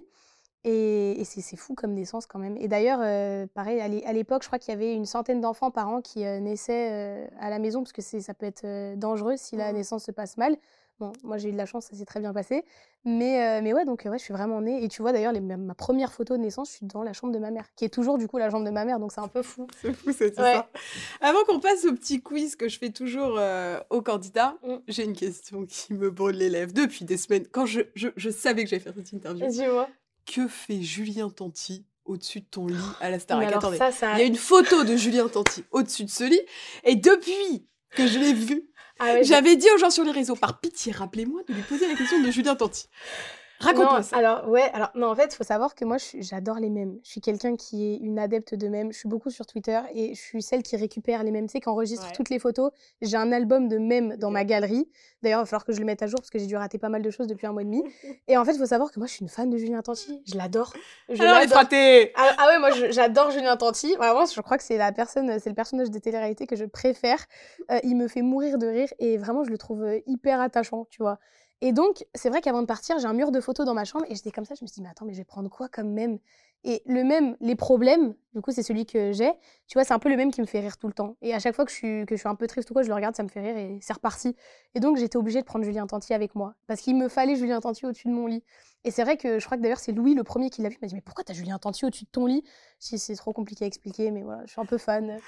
Et, 0.69 1.23
c'est 1.25 1.57
fou 1.57 1.75
comme 1.75 1.93
naissance 1.93 2.27
quand 2.27 2.41
même. 2.41 2.57
Et 2.57 2.67
d'ailleurs, 2.67 2.99
euh, 3.01 3.47
pareil, 3.55 3.81
à 3.81 4.13
l'époque, 4.13 4.43
je 4.43 4.49
crois 4.49 4.59
qu'il 4.59 4.75
y 4.75 4.77
avait 4.77 4.95
une 4.95 5.07
centaine 5.07 5.41
d'enfants 5.41 5.71
par 5.71 5.89
an 5.89 6.01
qui 6.01 6.25
euh, 6.25 6.41
naissaient 6.41 6.91
euh, 6.91 7.27
à 7.39 7.51
la 7.51 7.61
maison, 7.61 7.85
parce 7.85 7.93
que 7.93 8.03
ça 8.03 8.35
peut 8.35 8.47
être 8.47 8.97
dangereux 8.97 9.35
si 9.37 9.55
la 9.55 9.73
mmh. 9.73 9.77
naissance 9.77 10.05
se 10.05 10.11
passe 10.11 10.37
mal. 10.37 10.57
Bon, 10.99 11.13
moi 11.23 11.37
j'ai 11.37 11.51
eu 11.51 11.53
de 11.53 11.59
la 11.59 11.67
chance, 11.67 11.85
ça 11.85 11.95
s'est 11.95 12.07
très 12.07 12.21
bien 12.21 12.33
passé. 12.33 12.65
Mais, 13.05 13.61
mais 13.61 13.75
ouais, 13.75 13.85
donc 13.85 14.05
ouais, 14.07 14.19
je 14.19 14.25
suis 14.25 14.33
vraiment 14.33 14.63
née. 14.63 14.83
Et 14.83 14.89
tu 14.89 15.03
vois 15.03 15.13
d'ailleurs, 15.13 15.35
ma 15.41 15.75
première 15.75 16.11
photo 16.11 16.39
de 16.39 16.43
naissance, 16.43 16.71
je 16.71 16.77
suis 16.77 16.87
dans 16.87 17.03
la 17.03 17.13
chambre 17.13 17.35
de 17.35 17.39
ma 17.39 17.51
mère, 17.51 17.67
qui 17.77 17.85
est 17.85 17.91
toujours 17.91 18.17
du 18.17 18.27
coup 18.27 18.39
la 18.39 18.49
chambre 18.51 18.65
de 18.65 18.71
ma 18.71 18.87
mère, 18.87 18.99
donc 18.99 19.13
c'est 19.13 19.21
un 19.21 19.29
peu 19.29 19.43
fou. 19.43 19.67
C'est 19.83 19.93
fou, 19.93 20.11
c'est 20.17 20.35
ça. 20.35 20.69
Avant 21.21 21.45
qu'on 21.45 21.61
passe 21.61 21.85
au 21.85 21.93
petit 21.93 22.23
quiz 22.23 22.57
que 22.57 22.69
je 22.69 22.79
fais 22.79 22.91
toujours 22.91 23.39
aux 23.91 24.03
candidats, 24.03 24.57
mmh. 24.65 24.75
j'ai 24.89 25.05
une 25.05 25.13
question 25.13 25.67
qui 25.67 25.93
me 25.93 26.11
brûle 26.11 26.37
les 26.37 26.49
lèvres 26.49 26.73
depuis 26.73 27.05
des 27.05 27.19
semaines. 27.19 27.47
Quand 27.53 27.67
je, 27.67 27.83
je, 27.95 28.09
je 28.17 28.31
savais 28.31 28.65
que 28.65 28.71
j'allais 28.71 28.83
faire 28.83 28.95
cette 28.97 29.13
interview. 29.13 29.47
Dis-moi 29.47 29.89
que 30.27 30.49
fait 30.49 30.83
Julien 30.83 31.31
Tanti 31.31 31.87
au-dessus 32.05 32.41
de 32.41 32.47
ton 32.47 32.67
lit 32.67 32.77
à 33.01 33.11
la 33.11 33.19
Starac? 33.19 33.53
Attendez, 33.53 33.79
il 33.79 34.19
y 34.19 34.23
a 34.23 34.25
une 34.25 34.37
photo 34.37 34.85
de 34.85 34.97
Julien 34.97 35.29
Tanti 35.29 35.65
au-dessus 35.71 36.05
de 36.05 36.11
ce 36.11 36.25
lit, 36.25 36.41
et 36.85 36.97
depuis 36.97 37.67
que 37.91 38.07
je 38.07 38.19
l'ai 38.19 38.35
vu, 38.35 38.69
ah 38.99 39.23
j'avais 39.23 39.57
dit 39.57 39.69
aux 39.75 39.79
gens 39.79 39.91
sur 39.91 40.05
les 40.05 40.11
réseaux, 40.11 40.37
par 40.37 40.61
pitié, 40.61 40.93
rappelez-moi 40.93 41.43
de 41.49 41.55
lui 41.55 41.63
poser 41.63 41.89
la 41.89 41.95
question 41.95 42.21
de 42.23 42.31
Julien 42.31 42.57
Tanti. 42.57 42.89
Raconte-moi 43.61 44.03
ça. 44.03 44.17
Alors, 44.17 44.49
ouais, 44.49 44.71
alors, 44.73 44.91
non, 44.95 45.09
en 45.09 45.15
fait, 45.15 45.33
il 45.33 45.37
faut 45.37 45.45
savoir 45.45 45.75
que 45.75 45.85
moi, 45.85 45.97
j'adore 46.19 46.57
les 46.57 46.71
mèmes. 46.71 46.99
Je 47.05 47.11
suis 47.11 47.21
quelqu'un 47.21 47.57
qui 47.57 47.85
est 47.85 47.97
une 47.97 48.19
adepte 48.19 48.55
de 48.55 48.69
mèmes. 48.69 48.93
Je 48.93 48.99
suis 48.99 49.09
beaucoup 49.09 49.31
sur 49.31 49.47
Twitter 49.47 49.81
et 49.95 50.15
je 50.15 50.21
suis 50.21 50.43
celle 50.43 50.63
qui 50.63 50.77
récupère 50.77 51.23
les 51.23 51.31
mèmes, 51.31 51.47
tu 51.47 51.53
sais, 51.53 51.61
qui 51.61 51.69
enregistre 51.69 52.13
toutes 52.13 52.31
les 52.31 52.39
photos. 52.39 52.71
J'ai 53.01 53.17
un 53.17 53.33
album 53.33 53.69
de 53.69 53.79
mèmes 53.79 54.17
dans 54.17 54.31
ma 54.31 54.45
galerie. 54.45 54.89
D'ailleurs, 55.23 55.41
il 55.41 55.43
va 55.43 55.47
falloir 55.47 55.65
que 55.65 55.73
je 55.73 55.81
le 55.81 55.87
mette 55.87 56.03
à 56.03 56.07
jour 56.07 56.21
parce 56.21 56.31
que 56.31 56.39
j'ai 56.39 56.47
dû 56.47 56.57
rater 56.57 56.79
pas 56.79 56.89
mal 56.89 57.03
de 57.03 57.11
choses 57.11 57.27
depuis 57.27 57.47
un 57.47 57.53
mois 57.53 57.63
et 57.63 57.65
demi. 57.65 57.83
et 58.29 58.37
en 58.37 58.45
fait, 58.45 58.53
il 58.53 58.59
faut 58.59 58.67
savoir 58.67 58.93
que 58.93 58.99
moi, 58.99 59.07
je 59.07 59.13
suis 59.13 59.23
une 59.23 59.29
fan 59.29 59.49
de 59.49 59.57
Julien 59.57 59.83
Tanti. 59.83 60.23
Je 60.27 60.37
l'adore. 60.37 60.73
Je 61.09 61.23
l'adore. 61.23 61.65
Ah, 62.15 62.35
ah, 62.39 62.47
ouais, 62.49 62.59
moi, 62.59 62.71
j'adore 62.91 63.31
Julien 63.31 63.57
Tanti. 63.57 63.95
Vraiment, 63.97 64.27
je 64.27 64.41
crois 64.41 64.59
que 64.59 64.65
c'est 64.65 64.77
la 64.77 64.93
personne, 64.93 65.39
c'est 65.41 65.49
le 65.49 65.55
personnage 65.55 65.91
de 65.91 65.99
télé-réalité 65.99 66.47
que 66.47 66.57
je 66.57 66.65
préfère. 66.65 67.25
Euh, 67.71 67.79
il 67.83 67.97
me 67.97 68.09
fait 68.09 68.23
mourir 68.23 68.59
de 68.59 68.67
rire 68.67 68.89
et 68.99 69.17
vraiment, 69.17 69.45
je 69.45 69.51
le 69.51 69.59
trouve 69.59 69.83
euh, 69.83 69.99
hyper 70.07 70.41
attachant, 70.41 70.87
tu 70.91 71.03
vois. 71.03 71.19
Et 71.63 71.73
donc, 71.73 72.05
c'est 72.15 72.29
vrai 72.29 72.43
qu'avant 72.43 72.61
de 72.61 72.67
partir, 72.67 72.99
j'ai 72.99 73.07
un 73.07 73.15
mur 73.15 73.31
de 73.31 73.41
photos 73.41 73.65
dans 73.65 73.73
ma 73.75 73.85
chambre 73.85 74.05
et 74.11 74.15
j'étais 74.15 74.31
comme 74.31 74.45
ça, 74.45 74.55
je 74.55 74.63
me 74.65 74.67
suis 74.67 74.75
dit, 74.75 74.83
mais 74.83 74.91
attends, 74.91 75.07
mais 75.07 75.13
je 75.15 75.19
vais 75.19 75.25
prendre 75.25 75.49
quoi 75.49 75.69
comme 75.69 75.91
même 75.91 76.19
Et 76.65 76.83
le 76.85 77.03
même, 77.03 77.37
les 77.41 77.57
problèmes, 77.57 78.15
du 78.35 78.43
coup, 78.43 78.51
c'est 78.53 78.63
celui 78.63 78.85
que 78.85 79.13
j'ai, 79.13 79.33
tu 79.67 79.75
vois, 79.75 79.85
c'est 79.85 79.95
un 79.95 79.99
peu 79.99 80.11
le 80.11 80.17
même 80.17 80.31
qui 80.31 80.43
me 80.43 80.47
fait 80.47 80.61
rire 80.61 80.77
tout 80.77 80.87
le 80.87 80.93
temps. 80.93 81.17
Et 81.23 81.33
à 81.33 81.39
chaque 81.39 81.55
fois 81.55 81.65
que 81.65 81.71
je 81.71 81.77
suis, 81.77 82.07
que 82.07 82.15
je 82.15 82.21
suis 82.21 82.29
un 82.29 82.35
peu 82.35 82.47
triste 82.47 82.71
ou 82.71 82.75
quoi, 82.75 82.83
je 82.83 82.89
le 82.89 82.95
regarde, 82.95 83.17
ça 83.17 83.23
me 83.23 83.29
fait 83.29 83.41
rire 83.41 83.57
et 83.57 83.79
c'est 83.81 83.95
reparti. 83.95 84.37
Et 84.75 84.81
donc, 84.81 84.99
j'étais 84.99 85.17
obligée 85.17 85.41
de 85.41 85.47
prendre 85.47 85.65
Julien 85.65 85.87
Tanti 85.87 86.13
avec 86.13 86.35
moi 86.35 86.55
parce 86.67 86.81
qu'il 86.83 86.97
me 86.97 87.09
fallait 87.09 87.37
Julien 87.37 87.61
Tanti 87.61 87.87
au-dessus 87.87 88.09
de 88.09 88.13
mon 88.13 88.27
lit. 88.27 88.45
Et 88.87 88.93
c'est 88.93 89.03
vrai 89.03 89.17
que 89.17 89.41
je 89.41 89.45
crois 89.45 89.57
que 89.59 89.63
d'ailleurs, 89.63 89.81
c'est 89.81 89.91
Louis 89.91 90.15
le 90.15 90.23
premier 90.23 90.49
qui 90.49 90.63
l'a 90.63 90.69
vu. 90.69 90.77
Il 90.81 90.85
m'a 90.85 90.87
dit, 90.87 90.95
mais 90.95 91.01
pourquoi 91.01 91.25
t'as 91.25 91.35
Julien 91.35 91.59
Tanti 91.59 91.85
au-dessus 91.85 92.05
de 92.05 92.11
ton 92.11 92.27
lit? 92.27 92.45
Si 92.79 93.01
c'est 93.01 93.17
trop 93.17 93.33
compliqué 93.33 93.65
à 93.65 93.67
expliquer, 93.67 94.13
mais 94.13 94.23
voilà, 94.23 94.43
je 94.47 94.53
suis 94.53 94.61
un 94.61 94.65
peu 94.65 94.79
fan. 94.79 95.19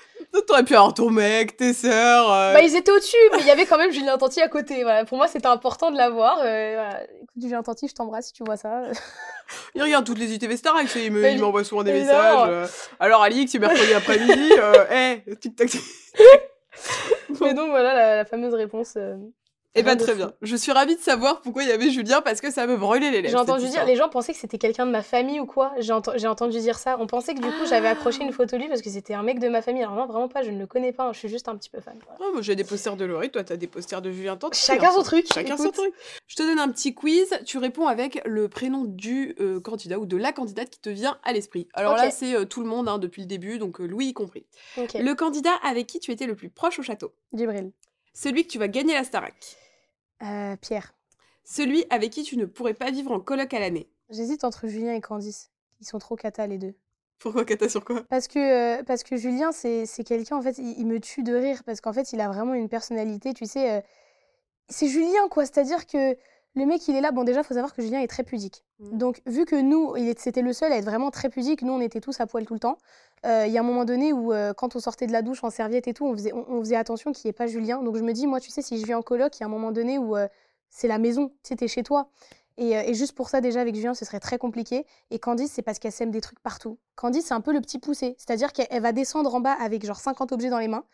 T'aurais 0.47 0.63
pu 0.63 0.77
avoir 0.77 0.95
ton 0.95 1.11
mec, 1.11 1.57
tes 1.57 1.73
sœurs. 1.73 2.31
Euh. 2.31 2.55
Bah, 2.55 2.63
ils 2.63 2.77
étaient 2.77 2.93
au-dessus, 2.93 3.17
mais 3.33 3.41
il 3.41 3.47
y 3.47 3.51
avait 3.51 3.67
quand 3.67 3.77
même 3.77 3.91
Julien 3.91 4.17
Tanti 4.17 4.41
à 4.41 4.47
côté. 4.47 4.85
Voilà. 4.85 5.05
Pour 5.05 5.19
moi, 5.19 5.27
c'était 5.27 5.49
important 5.49 5.91
de 5.91 5.97
l'avoir. 5.97 6.39
Euh, 6.45 6.89
Écoute, 7.21 7.43
Julien 7.43 7.65
Tanti, 7.65 7.89
je 7.89 7.95
t'embrasse 7.95 8.29
si 8.29 8.33
tu 8.33 8.45
vois 8.45 8.57
ça. 8.57 8.83
il 9.75 9.83
regarde 9.83 10.07
toutes 10.07 10.21
les 10.21 10.33
ITV 10.33 10.57
Star 10.57 10.77
il 10.95 11.41
m'envoie 11.41 11.65
souvent 11.65 11.83
des 11.83 11.95
messages. 11.95 12.49
Euh. 12.49 12.67
Alors, 13.01 13.25
Alix, 13.25 13.51
c'est 13.51 13.59
mercredi 13.59 13.93
après-midi. 13.93 14.53
Eh, 14.93 15.35
tic-tac. 15.35 15.77
Mais 17.41 17.55
donc, 17.55 17.71
voilà 17.71 18.17
la, 18.19 18.25
fameuse 18.25 18.55
réponse. 18.55 18.97
Eh 19.75 19.83
ben 19.83 19.97
très 19.97 20.15
bien. 20.15 20.33
Je 20.43 20.57
suis 20.57 20.73
ravie 20.73 20.97
de 20.97 21.01
savoir 21.01 21.41
pourquoi 21.41 21.63
il 21.63 21.69
y 21.69 21.73
avait 21.73 21.91
Julien 21.91 22.21
parce 22.21 22.41
que 22.41 22.51
ça 22.51 22.67
me 22.67 22.77
brûlait 22.77 23.11
les 23.11 23.23
lèvres. 23.23 23.31
J'ai 23.31 23.37
entendu 23.37 23.69
dire, 23.69 23.85
les 23.85 23.97
gens 23.97 24.09
pensaient 24.09 24.33
que 24.33 24.39
c'était 24.39 24.59
quelqu'un 24.59 24.87
de 24.87 24.91
ma 24.91 25.03
famille 25.03 25.41
ou 25.41 25.47
quoi. 25.47 25.73
J'ai 25.79 25.93
entendu 25.93 26.59
dire 26.59 26.79
ça. 26.79 26.97
On 26.99 27.07
pensait 27.07 27.35
que 27.35 27.41
du 27.41 27.49
coup 27.49 27.67
j'avais 27.69 27.89
accroché 27.89 28.23
une 28.23 28.33
photo 28.33 28.57
de 28.57 28.63
lui 28.63 28.69
parce 28.69 28.83
que 28.83 28.91
c'était 28.91 29.15
un 29.15 29.23
mec 29.23 29.39
de 29.39 29.49
ma 29.49 29.63
famille. 29.63 29.83
Alors 29.83 29.95
non, 29.95 30.07
vraiment 30.07 30.29
pas, 30.29 30.43
je 30.43 30.51
ne 30.51 30.59
le 30.59 30.67
connais 30.67 30.93
pas. 30.93 31.05
Hein. 31.05 31.13
Je 31.13 31.19
suis 31.19 31.29
juste 31.29 31.49
un 31.49 31.57
petit 31.57 31.71
peu 31.71 31.81
fan. 31.81 31.99
Oh, 32.21 32.31
moi 32.33 32.43
j'ai 32.43 32.57
des 32.57 32.65
posters 32.65 32.97
de 32.97 33.05
Laurie, 33.05 33.31
toi 33.31 33.45
t'as 33.45 33.57
des 33.57 33.67
posters 33.67 34.03
de 34.03 34.11
Julien 34.11 34.37
Tant. 34.37 34.51
Chacun 34.53 34.91
son 34.91 35.03
truc. 35.03 35.27
Chacun 35.33 35.57
son 35.57 35.71
truc. 35.71 35.93
Je 36.27 36.37
te 36.37 36.43
donne 36.43 36.59
un 36.59 36.69
petit 36.71 36.95
quiz. 36.95 37.39
Tu 37.45 37.59
réponds 37.59 37.87
avec 37.87 38.23
le 38.25 38.49
prénom 38.49 38.85
du 38.85 39.37
euh, 39.41 39.61
candidat 39.61 39.99
ou 39.99 40.07
de 40.07 40.17
la 40.17 40.33
candidate 40.33 40.71
qui 40.71 40.81
te 40.81 40.91
vient 40.91 41.19
à 41.25 41.33
l'esprit. 41.33 41.69
Alors 41.75 41.95
là 41.95 42.11
c'est 42.11 42.35
euh, 42.35 42.45
tout 42.45 42.63
le 42.63 42.69
monde 42.69 42.89
hein, 42.89 42.99
depuis 42.99 43.23
le 43.23 43.29
début, 43.29 43.59
donc 43.59 43.81
euh, 43.81 43.87
Louis 43.87 44.07
y 44.07 44.13
compris. 44.15 44.47
Le 44.77 45.13
candidat 45.13 45.55
avec 45.63 45.87
qui 45.87 46.01
tu 46.01 46.11
étais 46.11 46.27
le 46.27 46.35
plus 46.35 46.49
proche 46.49 46.79
au 46.79 46.83
château? 46.83 47.13
Djibril. 47.33 47.71
Celui 48.21 48.45
que 48.45 48.51
tu 48.51 48.59
vas 48.59 48.67
gagner 48.67 48.95
la 48.95 49.05
Starac. 49.05 49.57
Euh, 50.25 50.57
Pierre. 50.57 50.93
Celui 51.45 51.85
avec 51.89 52.11
qui 52.11 52.25
tu 52.25 52.37
ne 52.37 52.47
pourrais 52.47 52.75
pas 52.75 52.91
vivre 52.91 53.13
en 53.13 53.21
coloc 53.21 53.55
à 53.55 53.61
l'année. 53.61 53.89
J'hésite 54.11 54.43
entre 54.43 54.67
Julien 54.67 54.93
et 54.93 55.01
Candice. 55.01 55.53
Ils 55.81 55.87
sont 55.87 56.01
trop 56.01 56.17
cata 56.17 56.45
les 56.49 56.59
deux. 56.59 56.75
Pourquoi 57.21 57.45
cata 57.45 57.69
sur 57.69 57.85
quoi? 57.85 58.03
Parce 58.11 58.27
que, 58.27 58.81
euh, 58.81 58.83
parce 58.83 59.05
que 59.05 59.17
Julien, 59.17 59.53
c'est 59.53 59.87
quelqu'un, 60.05 60.37
en 60.37 60.43
fait, 60.43 60.59
il, 60.59 60.85
me 60.85 60.99
tue 60.99 61.23
de 61.23 61.33
rire. 61.33 61.63
Parce 61.63 61.81
qu'en 61.81 61.93
fait, 61.93 62.13
il 62.13 62.21
a 62.21 62.27
vraiment 62.27 62.55
une 62.55 62.69
personnalité, 62.69 63.35
tu 63.35 63.47
sais. 63.47 63.71
Euh, 63.71 63.81
c'est 64.69 64.89
Julien, 64.89 65.29
quoi. 65.31 65.47
C'est-à-dire 65.47 65.87
que 65.87 66.17
le 66.59 66.67
mec, 66.67 66.87
il 66.89 66.97
est 66.97 67.01
là. 67.01 67.11
Bon, 67.13 67.25
déjà, 67.25 67.41
il 67.41 67.45
faut 67.45 67.55
savoir 67.55 67.75
que 67.75 67.83
Julien 67.83 68.01
est 68.01 68.09
très 68.09 68.25
pudique. 68.25 68.65
Mmh. 68.79 68.99
Donc, 68.99 69.23
vu 69.27 69.45
que 69.45 69.57
nous, 69.57 69.95
c'était 70.17 70.43
le 70.43 70.53
seul 70.53 70.73
à 70.73 70.77
être 70.77 70.85
vraiment 70.85 71.11
très 71.11 71.29
pudique, 71.29 71.63
nous, 71.63 71.73
on 71.73 71.81
était 71.81 72.01
tous 72.01 72.21
à 72.21 72.27
poil 72.27 72.45
tout 72.45 72.55
le 72.55 72.61
temps. 72.61 72.79
Il 73.25 73.51
y 73.51 73.59
a 73.59 73.61
un 73.61 73.65
moment 73.65 73.85
donné 73.85 74.13
où, 74.13 74.33
quand 74.57 74.77
on 74.77 74.81
sortait 74.81 75.07
de 75.07 75.13
la 75.13 75.23
douche 75.23 75.43
en 75.43 75.51
serviette 75.51 75.89
et 75.89 75.95
tout, 75.95 76.07
on 76.07 76.13
faisait, 76.13 76.33
on, 76.33 76.61
faisait 76.61 76.77
attention 76.77 77.13
qu'il 77.13 77.29
n'y 77.29 77.31
ait 77.31 77.33
pas 77.33 77.47
Julien. 77.47 77.83
Donc, 77.83 77.97
je 77.97 78.03
me 78.03 78.13
dis, 78.13 78.27
moi, 78.27 78.41
tu 78.41 78.51
sais, 78.51 78.63
si 78.63 78.79
je 78.79 78.87
vis 78.87 78.95
en 78.95 79.03
coloc, 79.03 79.37
il 79.39 79.41
y 79.41 79.43
a 79.43 79.47
un 79.47 79.51
moment 79.51 79.73
donné 79.73 79.99
où 79.99 80.15
c'est 80.71 80.89
la 80.89 80.99
maison, 80.99 81.33
sais, 81.43 81.69
chez 81.69 81.83
toi. 81.83 82.11
Et, 82.59 82.93
juste 82.93 83.13
pour 83.13 83.29
ça, 83.29 83.41
déjà, 83.41 83.61
avec 83.61 83.75
Julien, 83.77 83.95
ce 83.95 84.05
serait 84.05 84.19
très 84.19 84.37
compliqué. 84.37 84.85
Et 85.11 85.21
Candice, 85.21 85.53
c'est 85.53 85.63
parce 85.63 85.79
qu'elle 85.79 85.93
sème 85.93 86.11
des 86.11 86.21
trucs 86.21 86.41
partout. 86.41 86.77
Candice, 86.97 87.27
c'est 87.27 87.35
un 87.35 87.41
peu 87.41 87.53
le 87.53 87.61
petit 87.61 87.79
poussé. 87.79 88.17
C'est-à-dire 88.19 88.53
qu'elle 88.53 88.83
va 88.83 88.91
descendre 88.91 89.33
en 89.33 89.41
bas 89.41 89.57
avec 89.61 89.87
genre 89.87 90.01
50 90.01 90.33
objets 90.33 90.51
dans 90.51 90.59
les 90.59 90.67
mains. 90.67 90.85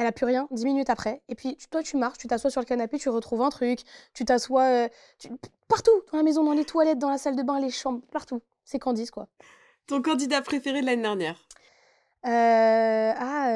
Elle 0.00 0.06
a 0.06 0.12
plus 0.12 0.24
rien, 0.24 0.48
dix 0.50 0.64
minutes 0.64 0.88
après. 0.88 1.20
Et 1.28 1.34
puis 1.34 1.58
toi, 1.70 1.82
tu 1.82 1.98
marches, 1.98 2.16
tu 2.16 2.26
t'assois 2.26 2.50
sur 2.50 2.60
le 2.62 2.66
canapé, 2.66 2.98
tu 2.98 3.10
retrouves 3.10 3.42
un 3.42 3.50
truc, 3.50 3.80
tu 4.14 4.24
t'assois 4.24 4.88
partout, 5.68 5.92
dans 6.10 6.16
la 6.18 6.24
maison, 6.24 6.42
dans 6.42 6.54
les 6.54 6.64
toilettes, 6.64 6.98
dans 6.98 7.10
la 7.10 7.18
salle 7.18 7.36
de 7.36 7.42
bain, 7.42 7.60
les 7.60 7.70
chambres, 7.70 8.00
partout. 8.10 8.40
C'est 8.64 8.78
Candice, 8.78 9.10
quoi. 9.10 9.28
Ton 9.86 10.00
candidat 10.00 10.40
préféré 10.40 10.80
de 10.80 10.86
l'année 10.86 11.02
dernière? 11.02 11.46
Ah, 12.22 13.50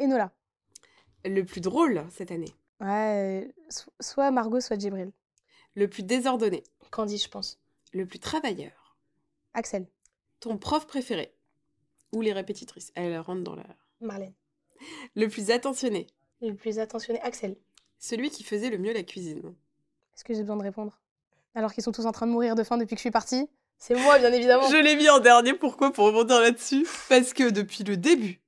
Enola. 0.00 0.32
Le 1.24 1.42
plus 1.42 1.60
drôle 1.60 2.04
cette 2.10 2.30
année 2.30 2.54
Ouais, 2.80 3.52
soit 4.00 4.30
Margot, 4.30 4.60
soit 4.60 4.78
Djibril. 4.78 5.12
Le 5.74 5.88
plus 5.88 6.02
désordonné 6.02 6.62
Candice, 6.90 7.24
je 7.24 7.28
pense. 7.28 7.60
Le 7.92 8.06
plus 8.06 8.20
travailleur 8.20 8.96
Axel. 9.52 9.86
Ton 10.40 10.56
prof 10.56 10.86
préféré? 10.86 11.34
Ou 12.14 12.22
les 12.22 12.32
répétitrices? 12.32 12.92
Elles 12.94 13.18
rentrent 13.18 13.42
dans 13.42 13.56
la... 13.56 13.66
Marlène. 14.00 14.32
Le 15.16 15.28
plus 15.28 15.50
attentionné 15.50 16.06
Le 16.40 16.54
plus 16.54 16.78
attentionné, 16.78 17.20
Axel. 17.22 17.56
Celui 17.98 18.30
qui 18.30 18.44
faisait 18.44 18.70
le 18.70 18.78
mieux 18.78 18.92
la 18.92 19.02
cuisine 19.02 19.42
Est-ce 20.14 20.24
que 20.24 20.34
j'ai 20.34 20.40
besoin 20.40 20.56
de 20.56 20.62
répondre? 20.62 21.00
Alors 21.54 21.72
qu'ils 21.72 21.82
sont 21.82 21.92
tous 21.92 22.06
en 22.06 22.12
train 22.12 22.26
de 22.26 22.32
mourir 22.32 22.54
de 22.54 22.62
faim 22.62 22.76
depuis 22.76 22.94
que 22.94 22.98
je 22.98 23.02
suis 23.02 23.10
partie? 23.10 23.48
C'est 23.78 23.94
moi, 23.94 24.18
bien 24.18 24.32
évidemment. 24.32 24.68
je 24.68 24.76
l'ai 24.76 24.96
mis 24.96 25.08
en 25.08 25.20
dernier, 25.20 25.54
pourquoi? 25.54 25.92
Pour 25.92 26.06
rebondir 26.06 26.40
là-dessus. 26.40 26.86
Parce 27.08 27.32
que 27.32 27.50
depuis 27.50 27.84
le 27.84 27.96
début, 27.96 28.40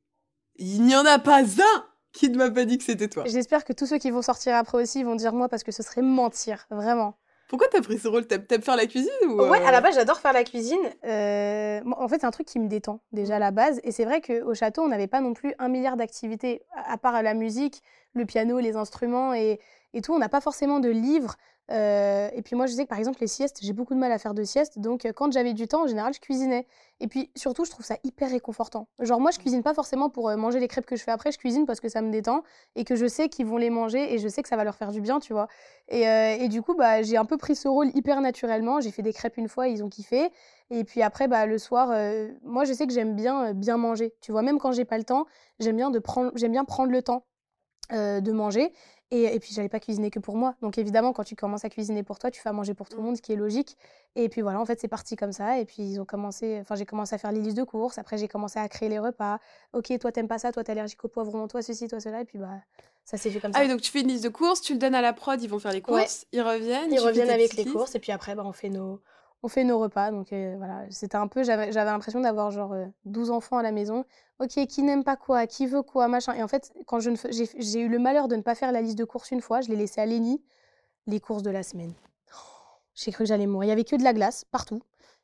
il 0.57 0.83
n'y 0.83 0.97
en 0.97 1.07
a 1.07 1.19
pas 1.19 1.43
un 1.43 1.87
qui 2.13 2.29
ne 2.29 2.37
m'a 2.37 2.51
pas 2.51 2.65
dit 2.65 2.79
que 2.79 2.85
c'était 2.85 3.09
toi. 3.09 3.25
J'espère 3.27 3.65
que 3.65 3.73
tous 3.73 3.87
ceux 3.87 3.99
qui 3.99 4.11
vont 4.11 4.23
sortir 4.23 4.57
après 4.57 4.83
aussi 4.83 5.05
vont 5.05 5.15
dire 5.15 5.33
moi 5.33 5.49
parce 5.49 5.63
que 5.63 5.73
ce 5.73 5.83
serait 5.83 6.03
mentir, 6.03 6.67
vraiment. 6.71 7.17
Pourquoi 7.51 7.67
t'as 7.67 7.81
pris 7.83 7.99
ce 7.99 8.07
rôle? 8.07 8.27
T'aimes 8.29 8.63
faire 8.63 8.77
la 8.77 8.87
cuisine 8.87 9.11
ou 9.27 9.43
Ouais, 9.43 9.59
à 9.67 9.73
la 9.73 9.79
euh? 9.79 9.81
base, 9.81 9.97
j'adore 9.97 10.19
faire 10.21 10.33
la 10.33 10.45
cuisine. 10.45 10.79
Euh, 11.05 11.81
en 11.99 12.07
fait, 12.07 12.21
c'est 12.21 12.27
un 12.27 12.31
truc 12.31 12.47
qui 12.47 12.61
me 12.61 12.69
détend 12.69 13.01
déjà 13.11 13.37
à 13.37 13.39
la 13.41 13.51
base. 13.51 13.81
Et 13.83 13.91
c'est 13.91 14.05
vrai 14.05 14.21
qu'au 14.21 14.55
château, 14.55 14.83
on 14.83 14.89
n'avait 14.89 15.09
pas 15.09 15.21
non 15.21 15.35
plus 15.35 15.53
un 15.59 15.69
milliard 15.69 15.97
d'activités, 15.97 16.63
à 16.77 16.97
part 16.97 17.21
la 17.25 17.35
musique, 17.35 17.83
le 18.15 18.25
piano, 18.25 18.61
les 18.61 18.77
instruments 18.77 19.35
et, 19.35 19.59
et 19.95 20.01
tout. 20.01 20.15
On 20.15 20.19
n'a 20.21 20.29
pas 20.29 20.41
forcément 20.41 20.79
de 20.79 20.91
livres 20.91 21.35
euh, 21.71 22.29
et 22.33 22.43
puis 22.43 22.57
moi, 22.57 22.67
je 22.67 22.73
sais 22.73 22.85
que 22.85 22.89
par 22.89 22.99
exemple, 22.99 23.19
les 23.21 23.27
siestes, 23.27 23.61
j'ai 23.63 23.73
beaucoup 23.73 23.95
de 23.95 23.99
mal 23.99 24.11
à 24.11 24.19
faire 24.19 24.35
de 24.35 24.43
siestes. 24.43 24.79
Donc 24.79 25.05
euh, 25.05 25.13
quand 25.13 25.33
j'avais 25.33 25.55
du 25.55 25.69
temps, 25.69 25.85
en 25.85 25.87
général, 25.87 26.13
je 26.13 26.21
cuisinais. 26.21 26.67
Et 26.99 27.07
puis 27.07 27.31
surtout, 27.37 27.65
je 27.65 27.71
trouve 27.71 27.87
ça 27.87 27.97
hyper 28.03 28.31
réconfortant. 28.31 28.89
Genre 28.99 29.21
moi, 29.21 29.31
je 29.31 29.39
cuisine 29.39 29.63
pas 29.63 29.73
forcément 29.73 30.11
pour 30.11 30.29
euh, 30.29 30.37
manger 30.37 30.59
les 30.59 30.69
crêpes 30.69 30.87
que 30.87 30.97
je 30.97 31.05
fais 31.05 31.13
après. 31.13 31.31
Je 31.31 31.39
cuisine 31.39 31.67
parce 31.67 31.81
que 31.81 31.89
ça 31.89 32.03
me 32.03 32.11
détend 32.11 32.43
et 32.75 32.85
que 32.85 32.97
je 32.97 33.07
sais 33.07 33.29
qu'ils 33.29 33.47
vont 33.47 33.57
les 33.57 33.71
manger 33.71 34.13
et 34.13 34.19
je 34.19 34.27
sais 34.27 34.43
que 34.43 34.49
ça 34.49 34.57
va 34.57 34.65
leur 34.65 34.75
faire 34.75 34.91
du 34.91 35.01
bien, 35.01 35.21
tu 35.21 35.33
vois. 35.33 35.47
Et, 35.89 36.03
et 36.03 36.49
du 36.49 36.63
coup, 36.63 36.75
bah, 36.75 37.03
j'ai 37.03 37.17
un 37.17 37.25
peu 37.25 37.37
pris 37.37 37.57
ce 37.57 37.69
rôle 37.69 37.91
hyper 37.95 38.21
naturellement. 38.21 38.81
J'ai 38.81 38.91
fait 38.91 39.03
des 39.03 39.13
crêpes 39.13 39.37
une 39.37 39.49
fois, 39.49 39.69
ils 39.69 39.83
ont 39.83 39.89
kiffé. 39.89 40.31
Et 40.71 40.85
puis 40.85 41.03
après, 41.03 41.27
bah, 41.27 41.47
le 41.47 41.59
soir, 41.59 41.89
moi, 42.45 42.65
je 42.65 42.73
sais 42.73 42.87
que 42.87 42.93
j'aime 42.93 43.17
bien 43.17 43.55
bien 43.55 43.77
manger. 43.77 44.15
Tu 44.21 44.31
vois, 44.31 44.43
même 44.43 44.59
quand 44.59 44.71
j'ai 44.71 44.85
pas 44.85 44.99
le 44.99 45.05
temps, 45.05 45.27
j'aime 45.59 45.77
bien, 45.77 45.91
de 45.91 45.99
prendre, 45.99 46.31
j'aime 46.37 46.53
bien 46.53 46.65
prendre 46.65 46.93
le 46.93 47.03
temps 47.03 47.25
de 47.91 48.33
manger. 48.33 48.73
Et, 49.11 49.25
et 49.25 49.41
puis, 49.41 49.53
j'allais 49.53 49.69
pas 49.69 49.81
cuisiner 49.81 50.11
que 50.11 50.21
pour 50.21 50.37
moi. 50.37 50.55
Donc, 50.63 50.79
évidemment, 50.79 51.13
quand 51.13 51.25
tu 51.25 51.35
commences 51.35 51.65
à 51.65 51.69
cuisiner 51.69 52.03
pour 52.03 52.19
toi, 52.19 52.31
tu 52.31 52.41
fais 52.41 52.49
à 52.49 52.53
manger 52.53 52.75
pour 52.75 52.89
tout 52.89 52.97
le 52.97 53.03
mmh. 53.03 53.07
monde, 53.07 53.17
ce 53.17 53.23
qui 53.23 53.33
est 53.33 53.37
logique. 53.37 53.77
Et 54.15 54.29
puis, 54.29 54.41
voilà, 54.41 54.61
en 54.61 54.65
fait, 54.65 54.81
c'est 54.81 54.89
parti 54.89 55.17
comme 55.17 55.33
ça. 55.33 55.59
Et 55.59 55.65
puis, 55.65 55.83
ils 55.83 56.01
ont 56.01 56.05
commencé, 56.05 56.59
enfin, 56.61 56.77
j'ai 56.77 56.87
commencé 56.87 57.15
à 57.15 57.19
faire 57.19 57.33
les 57.33 57.41
listes 57.41 57.57
de 57.57 57.65
courses. 57.65 57.99
Après, 57.99 58.19
j'ai 58.19 58.29
commencé 58.29 58.59
à 58.59 58.69
créer 58.69 58.89
les 58.89 58.99
repas. 58.99 59.39
Ok, 59.73 59.93
toi, 59.99 60.13
t'aimes 60.13 60.29
pas 60.29 60.39
ça, 60.39 60.53
toi, 60.53 60.63
t'es 60.63 60.73
allergique 60.73 61.05
au 61.05 61.09
poivron, 61.09 61.49
toi, 61.49 61.61
ceci, 61.61 61.89
toi, 61.89 61.99
cela. 61.99 62.21
Et 62.21 62.25
puis, 62.25 62.39
bah, 62.39 62.61
ça 63.05 63.17
s'est 63.17 63.31
fait 63.31 63.41
comme 63.41 63.53
ça. 63.53 63.59
Ah 63.59 63.63
oui, 63.63 63.69
donc 63.69 63.81
tu 63.81 63.91
fais 63.91 64.03
une 64.03 64.09
liste 64.09 64.25
de 64.25 64.29
courses, 64.29 64.61
tu 64.61 64.75
le 64.75 64.79
donnes 64.79 64.95
à 64.95 65.03
la 65.03 65.13
prod, 65.13 65.43
ils 65.43 65.49
vont 65.49 65.59
faire 65.59 65.73
les 65.73 65.83
courses, 65.83 66.27
ils 66.33 66.43
reviennent. 66.43 66.93
Ils 66.93 67.01
reviennent 67.01 67.31
avec 67.31 67.55
les 67.55 67.65
courses. 67.65 67.97
Et 67.97 67.99
puis 67.99 68.13
après, 68.13 68.37
bah, 68.37 68.45
on 68.47 68.53
fait 68.53 68.69
nos, 68.69 69.01
on 69.43 69.49
fait 69.49 69.65
nos 69.65 69.79
repas. 69.79 70.11
Donc 70.11 70.33
euh, 70.33 70.55
voilà, 70.59 70.85
c'était 70.91 71.17
un 71.17 71.27
peu, 71.27 71.43
j'avais 71.43 71.73
l'impression 71.73 72.21
d'avoir 72.21 72.51
genre 72.51 72.75
12 73.05 73.31
euh, 73.31 73.33
enfants 73.33 73.59
à 73.59 73.63
la 73.63 73.73
maison. 73.73 74.05
Ok, 74.39 74.67
qui 74.67 74.83
n'aime 74.83 75.05
pas 75.05 75.17
quoi, 75.17 75.47
qui 75.47 75.67
veut 75.67 75.83
quoi, 75.83 76.09
machin. 76.09 76.35
Et 76.35 76.43
en 76.43 76.49
fait, 76.49 76.73
quand 76.87 77.01
je 77.01 77.11
j'ai 77.59 77.81
eu 77.81 77.89
le 77.89 77.99
malheur 77.99 78.29
de 78.29 78.37
ne 78.37 78.43
pas 78.43 78.55
faire 78.55 78.73
la 78.73 78.81
liste 78.81 78.99
de 78.99 79.05
courses 79.05 79.31
une 79.31 79.43
fois, 79.43 79.61
je 79.61 79.69
l'ai 79.69 79.77
laissé 79.77 80.01
à 80.01 80.07
Lénie, 80.07 80.43
les 81.07 81.21
courses 81.21 81.43
de 81.43 81.51
la 81.51 81.63
semaine. 81.63 81.93
j'ai 82.95 83.13
cru 83.13 83.25
que 83.25 83.29
j'allais 83.29 83.47
mourir. 83.47 83.67
Il 83.67 83.71
y 83.71 83.73
avait 83.73 83.85
que 83.85 83.97
de 83.97 84.05
la 84.05 84.15
glace 84.15 84.45
partout, 84.51 84.81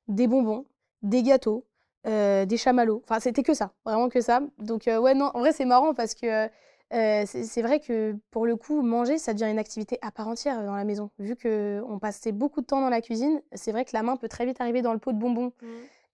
des 0.08 0.26
bonbons, 0.26 0.66
des 1.02 1.22
gâteaux, 1.22 1.64
euh, 2.06 2.44
des 2.44 2.56
chamallows. 2.58 3.02
Enfin, 3.04 3.20
c'était 3.20 3.42
que 3.42 3.54
ça, 3.54 3.72
vraiment 3.84 4.08
que 4.08 4.20
ça. 4.20 4.40
Donc 4.58 4.84
ouais, 4.86 5.14
non, 5.14 5.30
en 5.34 5.40
vrai, 5.40 5.52
c'est 5.52 5.64
marrant 5.64 5.94
parce 5.94 6.14
que 6.14 6.48
c'est 6.90 7.62
vrai 7.62 7.80
que 7.80 8.16
pour 8.30 8.46
le 8.46 8.56
coup, 8.56 8.82
manger, 8.82 9.18
ça 9.18 9.34
devient 9.34 9.50
une 9.50 9.58
activité 9.58 9.98
à 10.02 10.10
part 10.10 10.28
entière 10.28 10.64
dans 10.64 10.76
la 10.76 10.84
maison. 10.84 11.10
Vu 11.18 11.36
qu'on 11.36 11.98
passait 11.98 12.32
beaucoup 12.32 12.60
de 12.60 12.66
temps 12.66 12.80
dans 12.80 12.90
la 12.90 13.00
cuisine, 13.00 13.40
c'est 13.54 13.72
vrai 13.72 13.84
que 13.84 13.90
la 13.92 14.02
main 14.02 14.16
peut 14.16 14.28
très 14.28 14.46
vite 14.46 14.60
arriver 14.60 14.82
dans 14.82 14.92
le 14.92 14.98
pot 14.98 15.12
de 15.12 15.18
bonbons. 15.18 15.52
Mmh. 15.62 15.66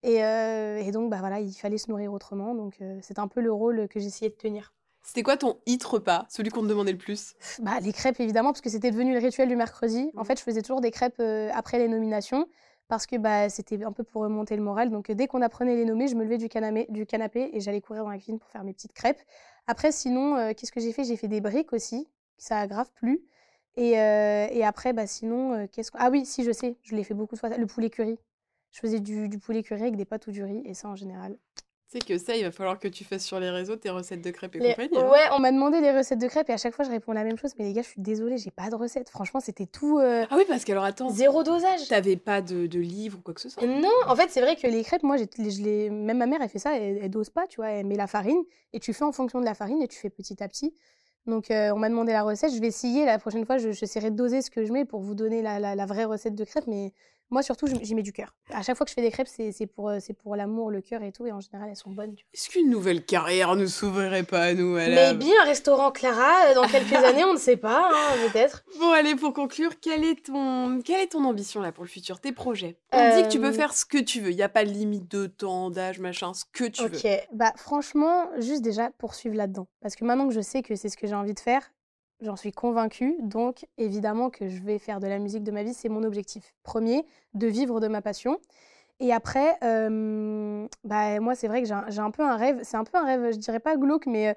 Et, 0.04 0.90
donc, 0.92 1.10
bah 1.10 1.18
voilà, 1.20 1.40
il 1.40 1.52
fallait 1.52 1.78
se 1.78 1.90
nourrir 1.90 2.12
autrement. 2.12 2.54
Donc, 2.54 2.78
c'est 3.00 3.18
un 3.18 3.28
peu 3.28 3.40
le 3.40 3.52
rôle 3.52 3.88
que 3.88 4.00
j'essayais 4.00 4.30
de 4.30 4.36
tenir. 4.36 4.74
C'était 5.04 5.24
quoi 5.24 5.36
ton 5.36 5.58
hit 5.66 5.82
repas, 5.82 6.26
celui 6.28 6.50
qu'on 6.50 6.62
te 6.62 6.68
demandait 6.68 6.92
le 6.92 6.98
plus? 6.98 7.34
Bah, 7.58 7.80
Les 7.80 7.92
crêpes, 7.92 8.20
évidemment, 8.20 8.50
parce 8.50 8.60
que 8.60 8.70
c'était 8.70 8.92
devenu 8.92 9.12
le 9.12 9.18
rituel 9.18 9.48
du 9.48 9.56
mercredi. 9.56 10.10
En 10.16 10.22
mmh. 10.22 10.24
fait, 10.24 10.38
je 10.38 10.44
faisais 10.44 10.62
toujours 10.62 10.80
des 10.80 10.90
crêpes 10.90 11.20
après 11.52 11.78
les 11.78 11.88
nominations 11.88 12.46
parce 12.92 13.06
que 13.06 13.16
bah, 13.16 13.48
c'était 13.48 13.82
un 13.84 13.92
peu 13.92 14.04
pour 14.04 14.20
remonter 14.20 14.54
le 14.54 14.62
moral. 14.62 14.90
Donc 14.90 15.10
dès 15.10 15.26
qu'on 15.26 15.40
apprenait 15.40 15.76
les 15.76 15.86
nommer, 15.86 16.08
je 16.08 16.14
me 16.14 16.24
levais 16.24 16.36
du 16.36 16.50
canapé, 16.50 16.86
du 16.90 17.06
canapé 17.06 17.48
et 17.54 17.60
j'allais 17.60 17.80
courir 17.80 18.04
dans 18.04 18.10
la 18.10 18.18
cuisine 18.18 18.38
pour 18.38 18.50
faire 18.50 18.64
mes 18.64 18.74
petites 18.74 18.92
crêpes. 18.92 19.20
Après, 19.66 19.92
sinon, 19.92 20.36
euh, 20.36 20.52
qu'est-ce 20.54 20.72
que 20.72 20.80
j'ai 20.80 20.92
fait? 20.92 21.04
J'ai 21.04 21.16
fait 21.16 21.28
des 21.28 21.40
briques 21.40 21.72
aussi, 21.72 22.08
ça 22.36 22.58
a 22.58 22.66
grave 22.66 22.90
plu. 22.94 23.20
Et, 23.76 23.98
euh, 23.98 24.64
après, 24.64 24.92
bah, 24.92 25.06
sinon, 25.06 25.54
euh, 25.54 25.66
qu'est-ce 25.70 25.90
que... 25.90 25.96
Ah 26.00 26.10
oui, 26.10 26.26
si, 26.26 26.44
je 26.44 26.52
sais, 26.52 26.76
je 26.82 26.94
l'ai 26.94 27.04
fait 27.04 27.14
beaucoup 27.14 27.34
de 27.34 27.40
fois. 27.40 27.48
Le 27.56 27.66
poulet 27.66 27.90
curry. 27.90 28.18
Je 28.70 28.80
faisais 28.80 29.00
du, 29.00 29.28
du 29.28 29.38
poulet 29.38 29.62
curry 29.62 29.82
avec 29.82 29.96
des 29.96 30.04
pâtes 30.04 30.26
ou 30.26 30.32
du 30.32 30.42
riz, 30.44 30.62
et 30.64 30.74
ça, 30.74 30.88
en 30.88 30.96
général, 30.96 31.36
sais 31.92 31.98
que 31.98 32.18
ça, 32.18 32.36
il 32.36 32.44
va 32.44 32.50
falloir 32.50 32.78
que 32.78 32.88
tu 32.88 33.04
fasses 33.04 33.24
sur 33.24 33.38
les 33.38 33.50
réseaux 33.50 33.76
tes 33.76 33.90
recettes 33.90 34.22
de 34.22 34.30
crêpes 34.30 34.56
et 34.56 34.58
compagnie. 34.58 34.96
Hein. 34.96 35.10
Ouais, 35.10 35.26
on 35.32 35.38
m'a 35.38 35.52
demandé 35.52 35.80
les 35.80 35.96
recettes 35.96 36.18
de 36.18 36.26
crêpes 36.26 36.48
et 36.48 36.52
à 36.52 36.56
chaque 36.56 36.74
fois 36.74 36.84
je 36.84 36.90
réponds 36.90 37.12
la 37.12 37.24
même 37.24 37.36
chose. 37.36 37.52
Mais 37.58 37.64
les 37.64 37.72
gars, 37.72 37.82
je 37.82 37.88
suis 37.88 38.00
désolée, 38.00 38.38
j'ai 38.38 38.50
pas 38.50 38.70
de 38.70 38.74
recettes. 38.74 39.10
Franchement, 39.10 39.40
c'était 39.40 39.66
tout. 39.66 39.98
Euh, 39.98 40.24
ah 40.30 40.34
oui, 40.36 40.44
parce 40.48 40.64
qu'alors 40.64 40.84
attends. 40.84 41.10
Zéro 41.10 41.42
dosage. 41.42 41.88
T'avais 41.88 42.16
pas 42.16 42.40
de, 42.40 42.66
de, 42.66 42.80
livre 42.80 43.18
ou 43.18 43.22
quoi 43.22 43.34
que 43.34 43.40
ce 43.40 43.48
soit 43.48 43.66
Non, 43.66 43.90
en 44.06 44.16
fait, 44.16 44.30
c'est 44.30 44.40
vrai 44.40 44.56
que 44.56 44.66
les 44.66 44.82
crêpes, 44.82 45.02
moi, 45.02 45.16
je 45.16 45.62
les... 45.62 45.90
même 45.90 46.18
ma 46.18 46.26
mère, 46.26 46.40
elle 46.42 46.48
fait 46.48 46.58
ça, 46.58 46.76
elle, 46.76 47.10
dose 47.10 47.30
pas, 47.30 47.46
tu 47.46 47.56
vois. 47.56 47.68
Elle 47.68 47.86
met 47.86 47.96
la 47.96 48.06
farine 48.06 48.42
et 48.72 48.80
tu 48.80 48.92
fais 48.92 49.04
en 49.04 49.12
fonction 49.12 49.40
de 49.40 49.44
la 49.44 49.54
farine 49.54 49.82
et 49.82 49.88
tu 49.88 49.98
fais 49.98 50.10
petit 50.10 50.42
à 50.42 50.48
petit. 50.48 50.74
Donc, 51.26 51.50
euh, 51.50 51.70
on 51.72 51.78
m'a 51.78 51.88
demandé 51.88 52.12
la 52.12 52.22
recette. 52.22 52.52
Je 52.52 52.60
vais 52.60 52.68
essayer 52.68 53.04
la 53.04 53.18
prochaine 53.18 53.46
fois. 53.46 53.58
J'essaierai 53.58 54.10
de 54.10 54.16
doser 54.16 54.42
ce 54.42 54.50
que 54.50 54.64
je 54.64 54.72
mets 54.72 54.84
pour 54.84 55.00
vous 55.00 55.14
donner 55.14 55.40
la, 55.40 55.60
la, 55.60 55.76
la 55.76 55.86
vraie 55.86 56.04
recette 56.04 56.34
de 56.34 56.44
crêpes. 56.44 56.66
Mais 56.66 56.92
moi, 57.32 57.42
surtout, 57.42 57.66
j'y 57.66 57.94
mets 57.94 58.02
du 58.02 58.12
cœur. 58.12 58.34
À 58.50 58.62
chaque 58.62 58.76
fois 58.76 58.84
que 58.84 58.90
je 58.90 58.94
fais 58.94 59.02
des 59.02 59.10
crêpes, 59.10 59.26
c'est 59.26 59.66
pour, 59.66 59.88
euh, 59.88 59.98
pour 60.22 60.36
l'amour, 60.36 60.70
le 60.70 60.82
cœur 60.82 61.02
et 61.02 61.12
tout. 61.12 61.26
Et 61.26 61.32
en 61.32 61.40
général, 61.40 61.70
elles 61.70 61.76
sont 61.76 61.90
bonnes. 61.90 62.14
Est-ce 62.34 62.50
qu'une 62.50 62.68
nouvelle 62.68 63.04
carrière 63.04 63.56
ne 63.56 63.66
s'ouvrirait 63.66 64.22
pas 64.22 64.42
à 64.42 64.54
nous 64.54 64.74
Mais 64.74 65.14
bien, 65.14 65.34
un 65.42 65.46
restaurant 65.46 65.90
Clara, 65.90 66.50
euh, 66.50 66.54
dans 66.54 66.68
quelques 66.68 66.92
années, 66.92 67.24
on 67.24 67.32
ne 67.32 67.38
sait 67.38 67.56
pas, 67.56 67.88
hein, 67.90 68.28
peut-être. 68.30 68.64
Bon, 68.78 68.90
allez, 68.90 69.14
pour 69.14 69.32
conclure, 69.32 69.80
quelle 69.80 70.04
est 70.04 70.26
ton, 70.26 70.80
quelle 70.84 71.00
est 71.00 71.12
ton 71.12 71.24
ambition 71.24 71.62
là 71.62 71.72
pour 71.72 71.84
le 71.84 71.88
futur? 71.88 72.20
Tes 72.20 72.32
projets? 72.32 72.76
On 72.92 73.16
dit 73.16 73.22
que 73.22 73.28
tu 73.28 73.40
peux 73.40 73.46
euh, 73.46 73.52
faire 73.52 73.72
ce 73.72 73.86
que 73.86 73.98
tu 73.98 74.20
veux. 74.20 74.30
Il 74.30 74.36
n'y 74.36 74.42
a 74.42 74.50
pas 74.50 74.64
de 74.64 74.70
limite 74.70 75.10
de 75.10 75.26
temps, 75.26 75.70
d'âge, 75.70 76.00
machin, 76.00 76.34
ce 76.34 76.44
que 76.52 76.64
tu 76.64 76.82
veux. 76.82 76.98
Ok, 76.98 77.28
bah 77.32 77.52
franchement, 77.56 78.28
juste 78.38 78.60
déjà 78.62 78.90
poursuivre 78.98 79.36
là-dedans. 79.36 79.66
Parce 79.80 79.96
que 79.96 80.04
maintenant 80.04 80.28
que 80.28 80.34
je 80.34 80.40
sais 80.42 80.62
que 80.62 80.76
c'est 80.76 80.90
ce 80.90 80.98
que 80.98 81.06
j'ai 81.06 81.14
envie 81.14 81.34
de 81.34 81.40
faire, 81.40 81.72
J'en 82.22 82.36
suis 82.36 82.52
convaincue, 82.52 83.16
donc 83.20 83.66
évidemment 83.78 84.30
que 84.30 84.48
je 84.48 84.62
vais 84.62 84.78
faire 84.78 85.00
de 85.00 85.08
la 85.08 85.18
musique 85.18 85.42
de 85.42 85.50
ma 85.50 85.64
vie, 85.64 85.74
c'est 85.74 85.88
mon 85.88 86.04
objectif. 86.04 86.54
Premier, 86.62 87.04
de 87.34 87.48
vivre 87.48 87.80
de 87.80 87.88
ma 87.88 88.00
passion. 88.00 88.38
Et 89.00 89.12
après, 89.12 89.58
bah, 90.84 91.20
moi, 91.20 91.34
c'est 91.34 91.48
vrai 91.48 91.62
que 91.62 91.66
j'ai 91.66 92.00
un, 92.00 92.10
peu 92.12 92.22
un 92.22 92.36
rêve, 92.36 92.60
c'est 92.62 92.76
un 92.76 92.84
peu 92.84 92.96
un 92.96 93.04
rêve, 93.04 93.32
je 93.32 93.38
dirais 93.38 93.58
pas 93.58 93.76
glauque, 93.76 94.06
mais 94.06 94.36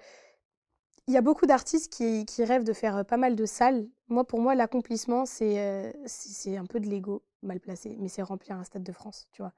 il 1.08 1.14
y 1.14 1.18
a 1.18 1.22
beaucoup 1.22 1.46
d'artistes 1.46 1.94
qui, 1.94 2.26
qui, 2.26 2.44
rêvent 2.44 2.64
de 2.64 2.74
faire 2.74 3.06
pas 3.06 3.18
mal 3.18 3.36
de 3.36 3.46
salles. 3.46 3.88
Moi, 4.08 4.24
pour 4.26 4.42
moi, 4.42 4.56
l'accomplissement, 4.56 5.28
c'est 5.28 5.94
c'est 6.08 6.58
un 6.58 6.66
peu 6.66 6.80
de 6.80 6.88
l'ego 6.88 7.22
mal 7.44 7.60
placé, 7.60 7.96
mais 8.00 8.08
c'est 8.08 8.24
remplir 8.24 8.58
un 8.58 8.64
stade 8.64 8.84
de 8.84 8.92
France, 8.92 9.28
tu 9.32 9.44
vois. 9.44 9.54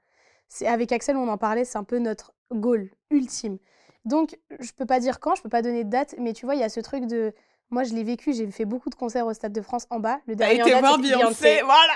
Avec 0.66 0.92
Axel, 0.92 1.16
on 1.16 1.28
en 1.28 1.38
parlait, 1.38 1.64
c'est 1.64 1.78
un 1.78 1.84
peu 1.84 1.98
notre 1.98 2.34
goal 2.52 2.90
ultime. 3.10 3.56
Donc, 4.04 4.38
je 4.60 4.72
peux 4.72 4.86
pas 4.86 5.00
dire 5.00 5.20
quand, 5.20 5.34
je 5.34 5.42
peux 5.42 5.48
pas 5.48 5.62
donner 5.62 5.84
de 5.84 5.90
date, 5.90 6.14
mais 6.18 6.34
tu 6.34 6.44
vois, 6.44 6.54
il 6.54 6.60
y 6.60 6.64
a 6.64 6.68
ce 6.68 6.80
truc 6.80 7.06
de 7.06 7.32
moi, 7.70 7.84
je 7.84 7.92
l'ai 7.94 8.04
vécu, 8.04 8.32
j'ai 8.32 8.50
fait 8.50 8.64
beaucoup 8.64 8.88
de 8.88 8.94
concerts 8.94 9.26
au 9.26 9.32
Stade 9.34 9.52
de 9.52 9.60
France 9.60 9.86
en 9.90 10.00
bas. 10.00 10.20
Le 10.26 10.36
dernier 10.36 10.60
été 10.60 10.74
en 10.74 10.80
date, 10.80 10.80
voir 10.80 10.98
Beyoncé, 10.98 11.60
voilà 11.64 11.94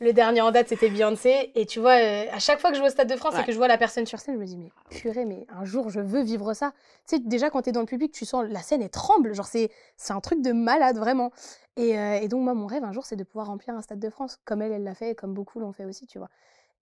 Le 0.00 0.12
dernier 0.14 0.40
en 0.40 0.50
date, 0.50 0.68
c'était 0.68 0.88
Beyoncé. 0.88 1.52
Et 1.54 1.66
tu 1.66 1.78
vois, 1.78 1.96
euh, 2.00 2.24
à 2.32 2.38
chaque 2.38 2.58
fois 2.58 2.70
que 2.70 2.76
je 2.76 2.80
vais 2.80 2.88
au 2.88 2.90
Stade 2.90 3.08
de 3.08 3.16
France 3.16 3.34
et 3.38 3.44
que 3.44 3.52
je 3.52 3.58
vois 3.58 3.68
la 3.68 3.76
personne 3.76 4.06
sur 4.06 4.18
scène, 4.18 4.34
je 4.36 4.40
me 4.40 4.46
dis, 4.46 4.56
mais 4.56 4.72
purée, 4.90 5.26
mais 5.26 5.46
un 5.54 5.64
jour, 5.66 5.90
je 5.90 6.00
veux 6.00 6.22
vivre 6.22 6.54
ça. 6.54 6.72
Tu 7.06 7.16
sais, 7.16 7.22
déjà, 7.22 7.50
quand 7.50 7.62
tu 7.62 7.68
es 7.68 7.72
dans 7.72 7.80
le 7.80 7.86
public, 7.86 8.12
tu 8.12 8.24
sens 8.24 8.46
la 8.48 8.62
scène, 8.62 8.80
elle 8.80 8.88
tremble. 8.88 9.34
Genre, 9.34 9.46
c'est 9.46 9.70
un 10.08 10.20
truc 10.20 10.40
de 10.40 10.52
malade, 10.52 10.96
vraiment. 10.96 11.32
Et, 11.76 11.98
euh, 11.98 12.14
et, 12.14 12.28
donc, 12.28 12.42
moi, 12.42 12.54
mon 12.54 12.66
rêve, 12.66 12.84
un 12.84 12.92
jour, 12.92 13.04
c'est 13.04 13.16
de 13.16 13.24
pouvoir 13.24 13.48
remplir 13.48 13.74
un 13.74 13.82
Stade 13.82 14.00
de 14.00 14.08
France, 14.08 14.38
comme 14.46 14.62
elle, 14.62 14.72
elle 14.72 14.84
l'a 14.84 14.94
fait, 14.94 15.10
et 15.10 15.14
comme 15.14 15.34
beaucoup 15.34 15.60
l'ont 15.60 15.72
fait 15.72 15.84
aussi, 15.84 16.06
tu 16.06 16.18
vois. 16.18 16.30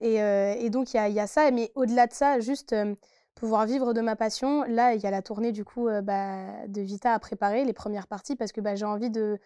Et, 0.01 0.23
euh, 0.23 0.55
et 0.57 0.70
donc, 0.70 0.95
il 0.95 0.97
y 0.97 1.01
a, 1.01 1.09
y 1.09 1.18
a, 1.18 1.27
ça. 1.27 1.51
Mais 1.51 1.73
au-delà 1.75 2.07
de 2.07 2.12
ça, 2.12 2.39
juste 2.39 2.73
pouvoir 3.43 3.66
vivre 3.66 3.93
de 3.93 4.01
ma 4.01 4.14
passion. 4.14 4.62
Là, 4.68 4.95
il 4.95 5.03
y 5.03 5.07
a 5.07 5.11
la 5.11 5.20
tournée 5.20 5.51
du 5.51 5.64
coup 5.64 5.88
euh, 5.88 6.01
bah, 6.01 6.64
de 6.68 6.80
Vita 6.80 7.12
à 7.12 7.18
préparer, 7.18 7.64
les 7.64 7.72
premières 7.72 8.07
parties, 8.07 8.36
parce 8.36 8.53
que 8.53 8.61
bah, 8.61 8.76
j'ai 8.76 8.84
envie 8.84 9.11
de, 9.11 9.40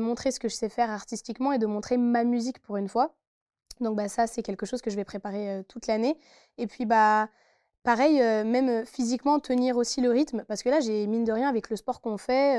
montrer 0.00 0.32
ce 0.32 0.40
que 0.40 0.48
je 0.48 0.56
sais 0.56 0.68
faire 0.68 0.90
artistiquement 0.90 1.52
et 1.52 1.58
de 1.58 1.66
montrer 1.66 1.98
ma 1.98 2.24
musique 2.24 2.60
pour 2.60 2.78
une 2.78 2.88
fois. 2.88 3.14
Donc 3.80 3.96
bah, 3.96 4.08
ça, 4.08 4.26
c'est 4.26 4.42
quelque 4.42 4.66
chose 4.66 4.82
que 4.82 4.90
je 4.90 4.96
vais 4.96 5.04
préparer 5.04 5.50
euh, 5.50 5.62
toute 5.68 5.86
l'année. 5.86 6.18
Et 6.58 6.66
puis, 6.66 6.84
pareil, 7.84 8.18
même 8.44 8.84
physiquement, 8.84 9.38
tenir 9.38 9.76
aussi 9.76 10.00
le 10.00 10.10
rythme. 10.10 10.42
Parce 10.48 10.64
que 10.64 10.68
là, 10.68 10.80
j'ai 10.80 11.06
mine 11.06 11.22
de 11.22 11.30
rien, 11.30 11.48
avec 11.48 11.70
le 11.70 11.76
sport 11.76 12.00
qu'on 12.00 12.18
fait, 12.18 12.58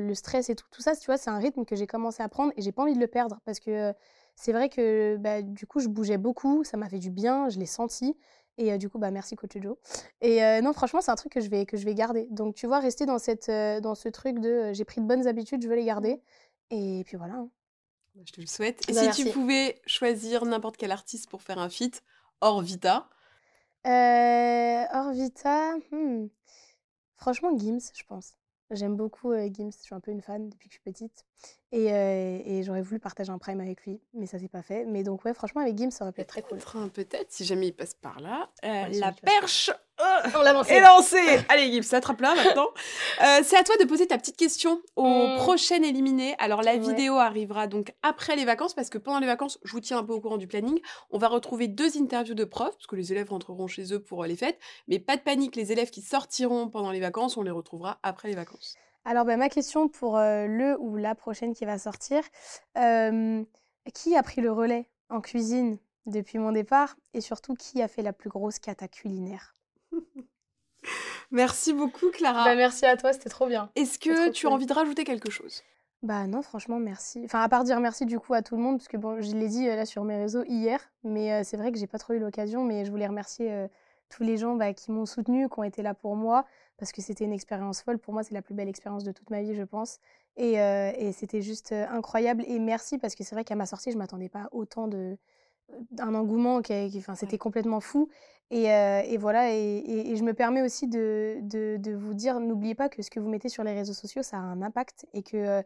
le 0.00 0.14
stress 0.14 0.50
et 0.50 0.54
tout, 0.54 0.66
ça, 0.78 0.94
tu 0.94 1.06
vois, 1.06 1.16
c'est 1.16 1.30
un 1.30 1.38
rythme 1.38 1.64
que 1.64 1.74
j'ai 1.74 1.88
commencé 1.88 2.22
à 2.22 2.28
prendre 2.28 2.52
et 2.56 2.62
j'ai 2.62 2.70
pas 2.70 2.82
envie 2.82 2.94
de 2.94 3.00
le 3.00 3.08
perdre. 3.08 3.40
Parce 3.44 3.58
que 3.58 3.92
c'est 4.36 4.52
vrai 4.52 4.68
que 4.68 5.18
du 5.42 5.66
coup, 5.66 5.80
je 5.80 5.88
bougeais 5.88 6.16
beaucoup, 6.16 6.62
ça 6.62 6.76
m'a 6.76 6.88
fait 6.88 7.00
du 7.00 7.10
bien, 7.10 7.48
je 7.48 7.58
l'ai 7.58 7.66
senti. 7.66 8.16
Et 8.58 8.76
du 8.78 8.90
coup, 8.90 8.98
bah, 8.98 9.10
merci 9.10 9.36
Coach 9.36 9.52
Joe. 9.56 9.76
Et 10.20 10.40
non, 10.60 10.72
franchement, 10.72 11.00
c'est 11.00 11.10
un 11.10 11.16
truc 11.16 11.32
que 11.32 11.40
je 11.40 11.48
vais, 11.48 11.64
que 11.66 11.76
je 11.76 11.84
vais 11.84 11.94
garder. 11.94 12.26
Donc, 12.30 12.54
tu 12.54 12.66
vois, 12.66 12.80
rester 12.80 13.06
dans, 13.06 13.18
cette, 13.18 13.50
dans 13.50 13.94
ce 13.94 14.08
truc 14.08 14.38
de 14.38 14.72
j'ai 14.72 14.84
pris 14.84 15.00
de 15.00 15.06
bonnes 15.06 15.26
habitudes, 15.26 15.62
je 15.62 15.68
veux 15.68 15.76
les 15.76 15.84
garder. 15.84 16.20
Et 16.70 17.02
puis 17.06 17.16
voilà. 17.16 17.34
Hein. 17.34 17.48
Bah, 18.14 18.22
je 18.26 18.32
te 18.32 18.40
le 18.40 18.46
souhaite. 18.46 18.88
Et 18.88 18.92
bah, 18.92 19.12
si 19.12 19.24
tu 19.24 19.30
pouvais 19.30 19.80
choisir 19.86 20.44
n'importe 20.44 20.76
quel 20.76 20.92
artiste 20.92 21.30
pour 21.30 21.42
faire 21.42 21.58
un 21.58 21.70
feat 21.70 22.02
hors 22.40 22.60
Vita? 22.60 23.08
Hors 23.84 25.12
Vita, 25.12 25.76
hmm. 25.90 26.28
franchement, 27.16 27.56
Gims, 27.56 27.92
je 27.94 28.04
pense. 28.04 28.34
J'aime 28.70 28.96
beaucoup 28.96 29.32
Gims, 29.34 29.72
je 29.72 29.82
suis 29.82 29.94
un 29.94 30.00
peu 30.00 30.10
une 30.10 30.22
fan 30.22 30.48
depuis 30.48 30.68
que 30.68 30.74
je 30.74 30.80
suis 30.80 30.92
petite. 30.92 31.24
Et, 31.72 31.86
et 31.86 32.62
j'aurais 32.64 32.82
voulu 32.82 32.98
partager 32.98 33.30
un 33.30 33.38
prime 33.38 33.60
avec 33.60 33.84
lui, 33.86 34.00
mais 34.12 34.26
ça 34.26 34.38
s'est 34.38 34.48
pas 34.48 34.62
fait. 34.62 34.84
Mais 34.86 35.04
donc, 35.04 35.24
ouais, 35.24 35.34
franchement, 35.34 35.60
avec 35.60 35.78
Gims, 35.78 35.92
ça 35.92 36.04
aurait 36.04 36.12
pu 36.12 36.20
être 36.20 36.28
très 36.28 36.42
cool. 36.42 36.58
Peut-être, 36.92 37.30
si 37.30 37.44
jamais 37.44 37.68
il 37.68 37.72
passe 37.72 37.94
par 37.94 38.20
là. 38.20 38.48
la 38.62 39.12
perche 39.12 39.70
on 40.34 40.42
l'a 40.42 40.52
lancé. 40.52 40.74
Et 40.74 40.80
lancé 40.80 41.18
Allez, 41.48 41.70
Gibbs, 41.72 41.94
attrape 41.94 42.20
là 42.20 42.34
maintenant. 42.34 42.68
Euh, 43.22 43.40
c'est 43.44 43.56
à 43.56 43.62
toi 43.62 43.76
de 43.78 43.84
poser 43.84 44.06
ta 44.06 44.18
petite 44.18 44.36
question 44.36 44.80
au 44.96 45.04
mmh. 45.04 45.36
prochain 45.36 45.82
éliminé. 45.82 46.34
Alors, 46.38 46.62
la 46.62 46.76
vidéo 46.76 47.16
arrivera 47.16 47.66
donc 47.66 47.92
après 48.02 48.36
les 48.36 48.44
vacances, 48.44 48.74
parce 48.74 48.90
que 48.90 48.98
pendant 48.98 49.18
les 49.18 49.26
vacances, 49.26 49.58
je 49.64 49.72
vous 49.72 49.80
tiens 49.80 49.98
un 49.98 50.04
peu 50.04 50.12
au 50.12 50.20
courant 50.20 50.38
du 50.38 50.46
planning. 50.46 50.80
On 51.10 51.18
va 51.18 51.28
retrouver 51.28 51.68
deux 51.68 51.98
interviews 51.98 52.34
de 52.34 52.44
profs, 52.44 52.76
parce 52.76 52.86
que 52.86 52.96
les 52.96 53.12
élèves 53.12 53.30
rentreront 53.30 53.66
chez 53.66 53.92
eux 53.92 54.00
pour 54.00 54.22
euh, 54.22 54.26
les 54.26 54.36
fêtes. 54.36 54.58
Mais 54.88 54.98
pas 54.98 55.16
de 55.16 55.22
panique, 55.22 55.56
les 55.56 55.72
élèves 55.72 55.90
qui 55.90 56.02
sortiront 56.02 56.68
pendant 56.68 56.90
les 56.90 57.00
vacances, 57.00 57.36
on 57.36 57.42
les 57.42 57.50
retrouvera 57.50 57.98
après 58.02 58.28
les 58.28 58.34
vacances. 58.34 58.76
Alors, 59.04 59.24
bah, 59.24 59.36
ma 59.36 59.48
question 59.48 59.88
pour 59.88 60.18
euh, 60.18 60.46
le 60.46 60.78
ou 60.78 60.96
la 60.96 61.14
prochaine 61.14 61.54
qui 61.54 61.64
va 61.64 61.78
sortir, 61.78 62.22
qui 62.74 64.16
a 64.16 64.22
pris 64.22 64.40
le 64.40 64.52
relais 64.52 64.88
en 65.08 65.20
cuisine 65.20 65.78
depuis 66.06 66.38
mon 66.38 66.52
départ 66.52 66.96
et 67.14 67.20
surtout 67.20 67.54
qui 67.54 67.82
a 67.82 67.88
fait 67.88 68.02
la 68.02 68.12
plus 68.12 68.30
grosse 68.30 68.58
cata 68.58 68.88
culinaire? 68.88 69.56
Merci 71.30 71.72
beaucoup, 71.72 72.10
Clara. 72.10 72.44
Bah, 72.44 72.54
merci 72.56 72.84
à 72.86 72.96
toi, 72.96 73.12
c'était 73.12 73.28
trop 73.28 73.46
bien. 73.46 73.70
Est-ce 73.76 73.98
que 73.98 74.30
tu 74.30 74.46
as 74.48 74.50
envie 74.50 74.66
de 74.66 74.72
rajouter 74.72 75.04
quelque 75.04 75.30
chose? 75.30 75.62
Bah 76.02 76.26
non, 76.26 76.40
franchement, 76.40 76.78
merci. 76.78 77.20
Enfin, 77.24 77.42
à 77.42 77.48
part 77.48 77.62
dire 77.62 77.78
merci 77.78 78.06
du 78.06 78.18
coup 78.18 78.32
à 78.32 78.40
tout 78.40 78.56
le 78.56 78.62
monde, 78.62 78.78
parce 78.78 78.88
que 78.88 78.96
bon, 78.96 79.20
je 79.20 79.36
l'ai 79.36 79.48
dit 79.48 79.68
euh, 79.68 79.76
là 79.76 79.84
sur 79.84 80.02
mes 80.02 80.16
réseaux 80.16 80.44
hier, 80.44 80.80
mais 81.04 81.32
euh, 81.32 81.40
c'est 81.44 81.58
vrai 81.58 81.72
que 81.72 81.78
j'ai 81.78 81.86
pas 81.86 81.98
trop 81.98 82.14
eu 82.14 82.18
l'occasion, 82.18 82.64
mais 82.64 82.86
je 82.86 82.90
voulais 82.90 83.06
remercier 83.06 83.52
euh, 83.52 83.68
tous 84.08 84.22
les 84.22 84.38
gens 84.38 84.56
bah, 84.56 84.72
qui 84.72 84.90
m'ont 84.92 85.04
soutenu, 85.04 85.48
qui 85.48 85.58
ont 85.58 85.62
été 85.62 85.82
là 85.82 85.92
pour 85.92 86.16
moi, 86.16 86.46
parce 86.80 86.90
que 86.92 87.00
c'était 87.02 87.24
une 87.24 87.32
expérience 87.32 87.82
folle. 87.82 87.98
Pour 87.98 88.12
moi, 88.12 88.24
c'est 88.24 88.34
la 88.34 88.42
plus 88.42 88.54
belle 88.54 88.68
expérience 88.68 89.04
de 89.04 89.12
toute 89.12 89.30
ma 89.30 89.42
vie, 89.42 89.54
je 89.54 89.62
pense. 89.62 90.00
Et, 90.36 90.54
et 90.54 91.12
c'était 91.12 91.42
juste 91.42 91.72
incroyable. 91.72 92.44
Et 92.46 92.58
merci, 92.58 92.98
parce 92.98 93.14
que 93.14 93.22
c'est 93.24 93.34
vrai 93.34 93.44
qu'à 93.44 93.56
ma 93.56 93.66
sortie, 93.66 93.92
je 93.92 93.98
m'attendais 93.98 94.28
pas 94.28 94.48
autant 94.52 94.88
de 94.88 95.18
d'un 95.90 96.14
engouement 96.14 96.62
qui, 96.62 96.72
enfin, 96.96 97.14
c'était 97.14 97.38
complètement 97.38 97.80
fou. 97.80 98.08
Et, 98.50 98.72
euh, 98.72 99.02
et 99.04 99.16
voilà, 99.16 99.54
et, 99.54 100.10
et, 100.10 100.16
je 100.16 100.24
me 100.24 100.34
permets 100.34 100.62
aussi 100.62 100.88
de, 100.88 101.38
de, 101.42 101.76
de 101.76 101.92
vous 101.92 102.14
dire, 102.14 102.40
n'oubliez 102.40 102.74
pas 102.74 102.88
que 102.88 103.00
ce 103.00 103.10
que 103.10 103.20
vous 103.20 103.28
mettez 103.28 103.48
sur 103.48 103.62
les 103.62 103.72
réseaux 103.72 103.92
sociaux, 103.92 104.24
ça 104.24 104.38
a 104.38 104.40
un 104.40 104.60
impact 104.60 105.06
et 105.14 105.22
que 105.22 105.36
euh, 105.36 105.62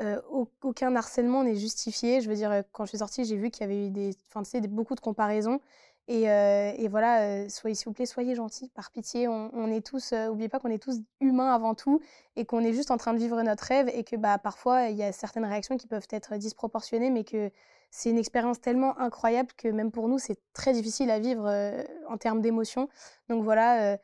euh, 0.00 0.20
aucun 0.62 0.94
harcèlement 0.94 1.42
n'est 1.42 1.56
justifié. 1.56 2.20
Je 2.20 2.28
veux 2.28 2.36
dire, 2.36 2.62
quand 2.72 2.84
je 2.84 2.90
suis 2.90 2.98
sortie, 2.98 3.24
j'ai 3.24 3.36
vu 3.36 3.50
qu'il 3.50 3.62
y 3.62 3.64
avait 3.64 3.88
eu 3.88 3.90
des, 3.90 4.10
enfin, 4.28 4.44
tu 4.44 4.50
sais, 4.50 4.60
beaucoup 4.60 4.94
de 4.94 5.00
comparaisons. 5.00 5.60
Et, 6.12 6.24
et 6.24 6.88
voilà, 6.88 7.48
soyez, 7.48 7.76
s'il 7.76 7.84
vous 7.84 7.92
plaît, 7.92 8.04
soyez 8.04 8.34
gentils, 8.34 8.68
par 8.74 8.90
pitié. 8.90 9.28
On, 9.28 9.48
on 9.54 9.70
est 9.70 9.86
tous, 9.86 10.12
n'oubliez 10.12 10.48
pas 10.48 10.58
qu'on 10.58 10.70
est 10.70 10.82
tous 10.82 10.98
humains 11.20 11.54
avant 11.54 11.76
tout 11.76 12.00
et 12.34 12.44
qu'on 12.44 12.64
est 12.64 12.72
juste 12.72 12.90
en 12.90 12.96
train 12.96 13.12
de 13.12 13.18
vivre 13.18 13.40
notre 13.42 13.62
rêve 13.62 13.88
et 13.94 14.02
que 14.02 14.16
bah, 14.16 14.36
parfois, 14.38 14.88
il 14.88 14.96
y 14.96 15.04
a 15.04 15.12
certaines 15.12 15.44
réactions 15.44 15.76
qui 15.76 15.86
peuvent 15.86 16.08
être 16.10 16.36
disproportionnées, 16.36 17.10
mais 17.10 17.22
que 17.22 17.52
c'est 17.90 18.10
une 18.10 18.18
expérience 18.18 18.60
tellement 18.60 18.98
incroyable 18.98 19.50
que 19.56 19.68
même 19.68 19.90
pour 19.90 20.08
nous, 20.08 20.18
c'est 20.18 20.38
très 20.52 20.72
difficile 20.72 21.10
à 21.10 21.18
vivre 21.18 21.46
euh, 21.46 21.82
en 22.08 22.16
termes 22.16 22.40
d'émotions. 22.40 22.88
Donc 23.28 23.44
voilà, 23.44 23.92
euh, 23.92 23.96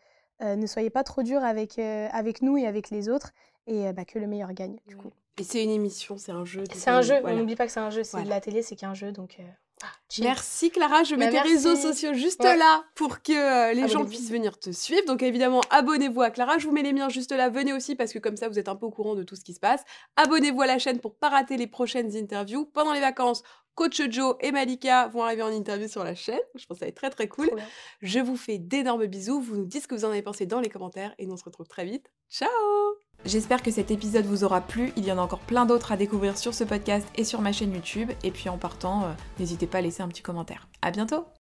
euh, 0.42 0.57
ne 0.57 0.66
soyez 0.66 0.90
pas 0.90 1.02
trop 1.02 1.22
dur 1.22 1.42
avec, 1.42 1.78
avec 1.78 2.42
nous 2.42 2.57
et 2.57 2.66
avec 2.66 2.90
les 2.90 3.09
autres 3.09 3.32
et 3.66 3.92
bah, 3.92 4.04
que 4.04 4.20
le 4.20 4.28
meilleur 4.28 4.52
gagne 4.52 4.78
du 4.86 4.96
coup. 4.96 5.11
Et 5.38 5.42
c'est 5.42 5.62
une 5.62 5.70
émission, 5.70 6.18
c'est 6.18 6.32
un 6.32 6.44
jeu. 6.44 6.64
C'est 6.72 6.90
un 6.90 7.02
jeu, 7.02 7.16
on 7.24 7.34
n'oublie 7.34 7.57
pas 7.57 7.66
que 7.66 7.72
c'est 7.72 7.80
un 7.80 7.90
jeu, 7.90 8.04
c'est 8.04 8.22
de 8.22 8.28
la 8.28 8.40
télé, 8.40 8.62
c'est 8.62 8.76
qu'un 8.76 8.94
jeu, 8.94 9.12
donc... 9.12 9.38
Ah, 9.82 9.86
merci 10.20 10.70
Clara, 10.70 11.04
je 11.04 11.14
mets 11.14 11.26
bah, 11.26 11.42
tes 11.42 11.48
réseaux 11.48 11.76
sociaux 11.76 12.14
juste 12.14 12.42
là 12.42 12.84
pour 12.94 13.22
que 13.22 13.74
les 13.74 13.88
gens 13.88 14.06
puissent 14.06 14.30
venir 14.30 14.58
te 14.58 14.70
suivre. 14.70 15.04
Donc 15.06 15.22
évidemment, 15.22 15.60
abonnez-vous 15.70 16.22
à 16.22 16.30
Clara, 16.30 16.58
je 16.58 16.66
vous 16.66 16.72
mets 16.72 16.82
les 16.82 16.92
miens 16.92 17.08
juste 17.08 17.32
là, 17.32 17.50
venez 17.50 17.72
aussi 17.72 17.94
parce 17.94 18.12
que 18.12 18.18
comme 18.18 18.36
ça 18.36 18.48
vous 18.48 18.58
êtes 18.58 18.68
un 18.68 18.76
peu 18.76 18.86
au 18.86 18.90
courant 18.90 19.14
de 19.14 19.22
tout 19.22 19.36
ce 19.36 19.44
qui 19.44 19.52
se 19.52 19.60
passe. 19.60 19.82
Abonnez-vous 20.16 20.62
à 20.62 20.66
la 20.66 20.78
chaîne 20.78 20.98
pour 20.98 21.14
pas 21.14 21.28
rater 21.28 21.56
les 21.56 21.66
prochaines 21.66 22.16
interviews. 22.16 22.64
Pendant 22.64 22.94
les 22.94 23.00
vacances, 23.00 23.42
Coach 23.74 24.00
Joe 24.10 24.36
et 24.40 24.52
Malika 24.52 25.08
vont 25.08 25.22
arriver 25.22 25.42
en 25.42 25.52
interview 25.52 25.86
sur 25.86 26.02
la 26.02 26.14
chaîne. 26.14 26.40
Je 26.54 26.64
pense 26.64 26.76
que 26.76 26.80
ça 26.80 26.84
va 26.86 26.88
être 26.88 26.96
très 26.96 27.10
très 27.10 27.28
cool. 27.28 27.50
Je 28.00 28.18
vous 28.18 28.36
fais 28.36 28.58
d'énormes 28.58 29.06
bisous. 29.06 29.40
Vous 29.40 29.56
nous 29.56 29.66
dites 29.66 29.82
ce 29.82 29.88
que 29.88 29.94
vous 29.94 30.06
en 30.06 30.10
avez 30.10 30.22
pensé 30.22 30.46
dans 30.46 30.60
les 30.60 30.70
commentaires 30.70 31.14
et 31.18 31.26
nous 31.26 31.34
on 31.34 31.36
se 31.36 31.44
retrouve 31.44 31.68
très 31.68 31.84
vite. 31.84 32.10
Ciao 32.30 32.48
J'espère 33.24 33.62
que 33.62 33.70
cet 33.70 33.90
épisode 33.90 34.26
vous 34.26 34.44
aura 34.44 34.60
plu. 34.60 34.92
Il 34.96 35.04
y 35.04 35.12
en 35.12 35.18
a 35.18 35.22
encore 35.22 35.40
plein 35.40 35.66
d'autres 35.66 35.92
à 35.92 35.96
découvrir 35.96 36.38
sur 36.38 36.54
ce 36.54 36.64
podcast 36.64 37.06
et 37.16 37.24
sur 37.24 37.40
ma 37.40 37.52
chaîne 37.52 37.74
YouTube. 37.74 38.12
Et 38.22 38.30
puis 38.30 38.48
en 38.48 38.58
partant, 38.58 39.04
euh, 39.04 39.12
n'hésitez 39.38 39.66
pas 39.66 39.78
à 39.78 39.80
laisser 39.80 40.02
un 40.02 40.08
petit 40.08 40.22
commentaire. 40.22 40.68
À 40.82 40.90
bientôt 40.90 41.26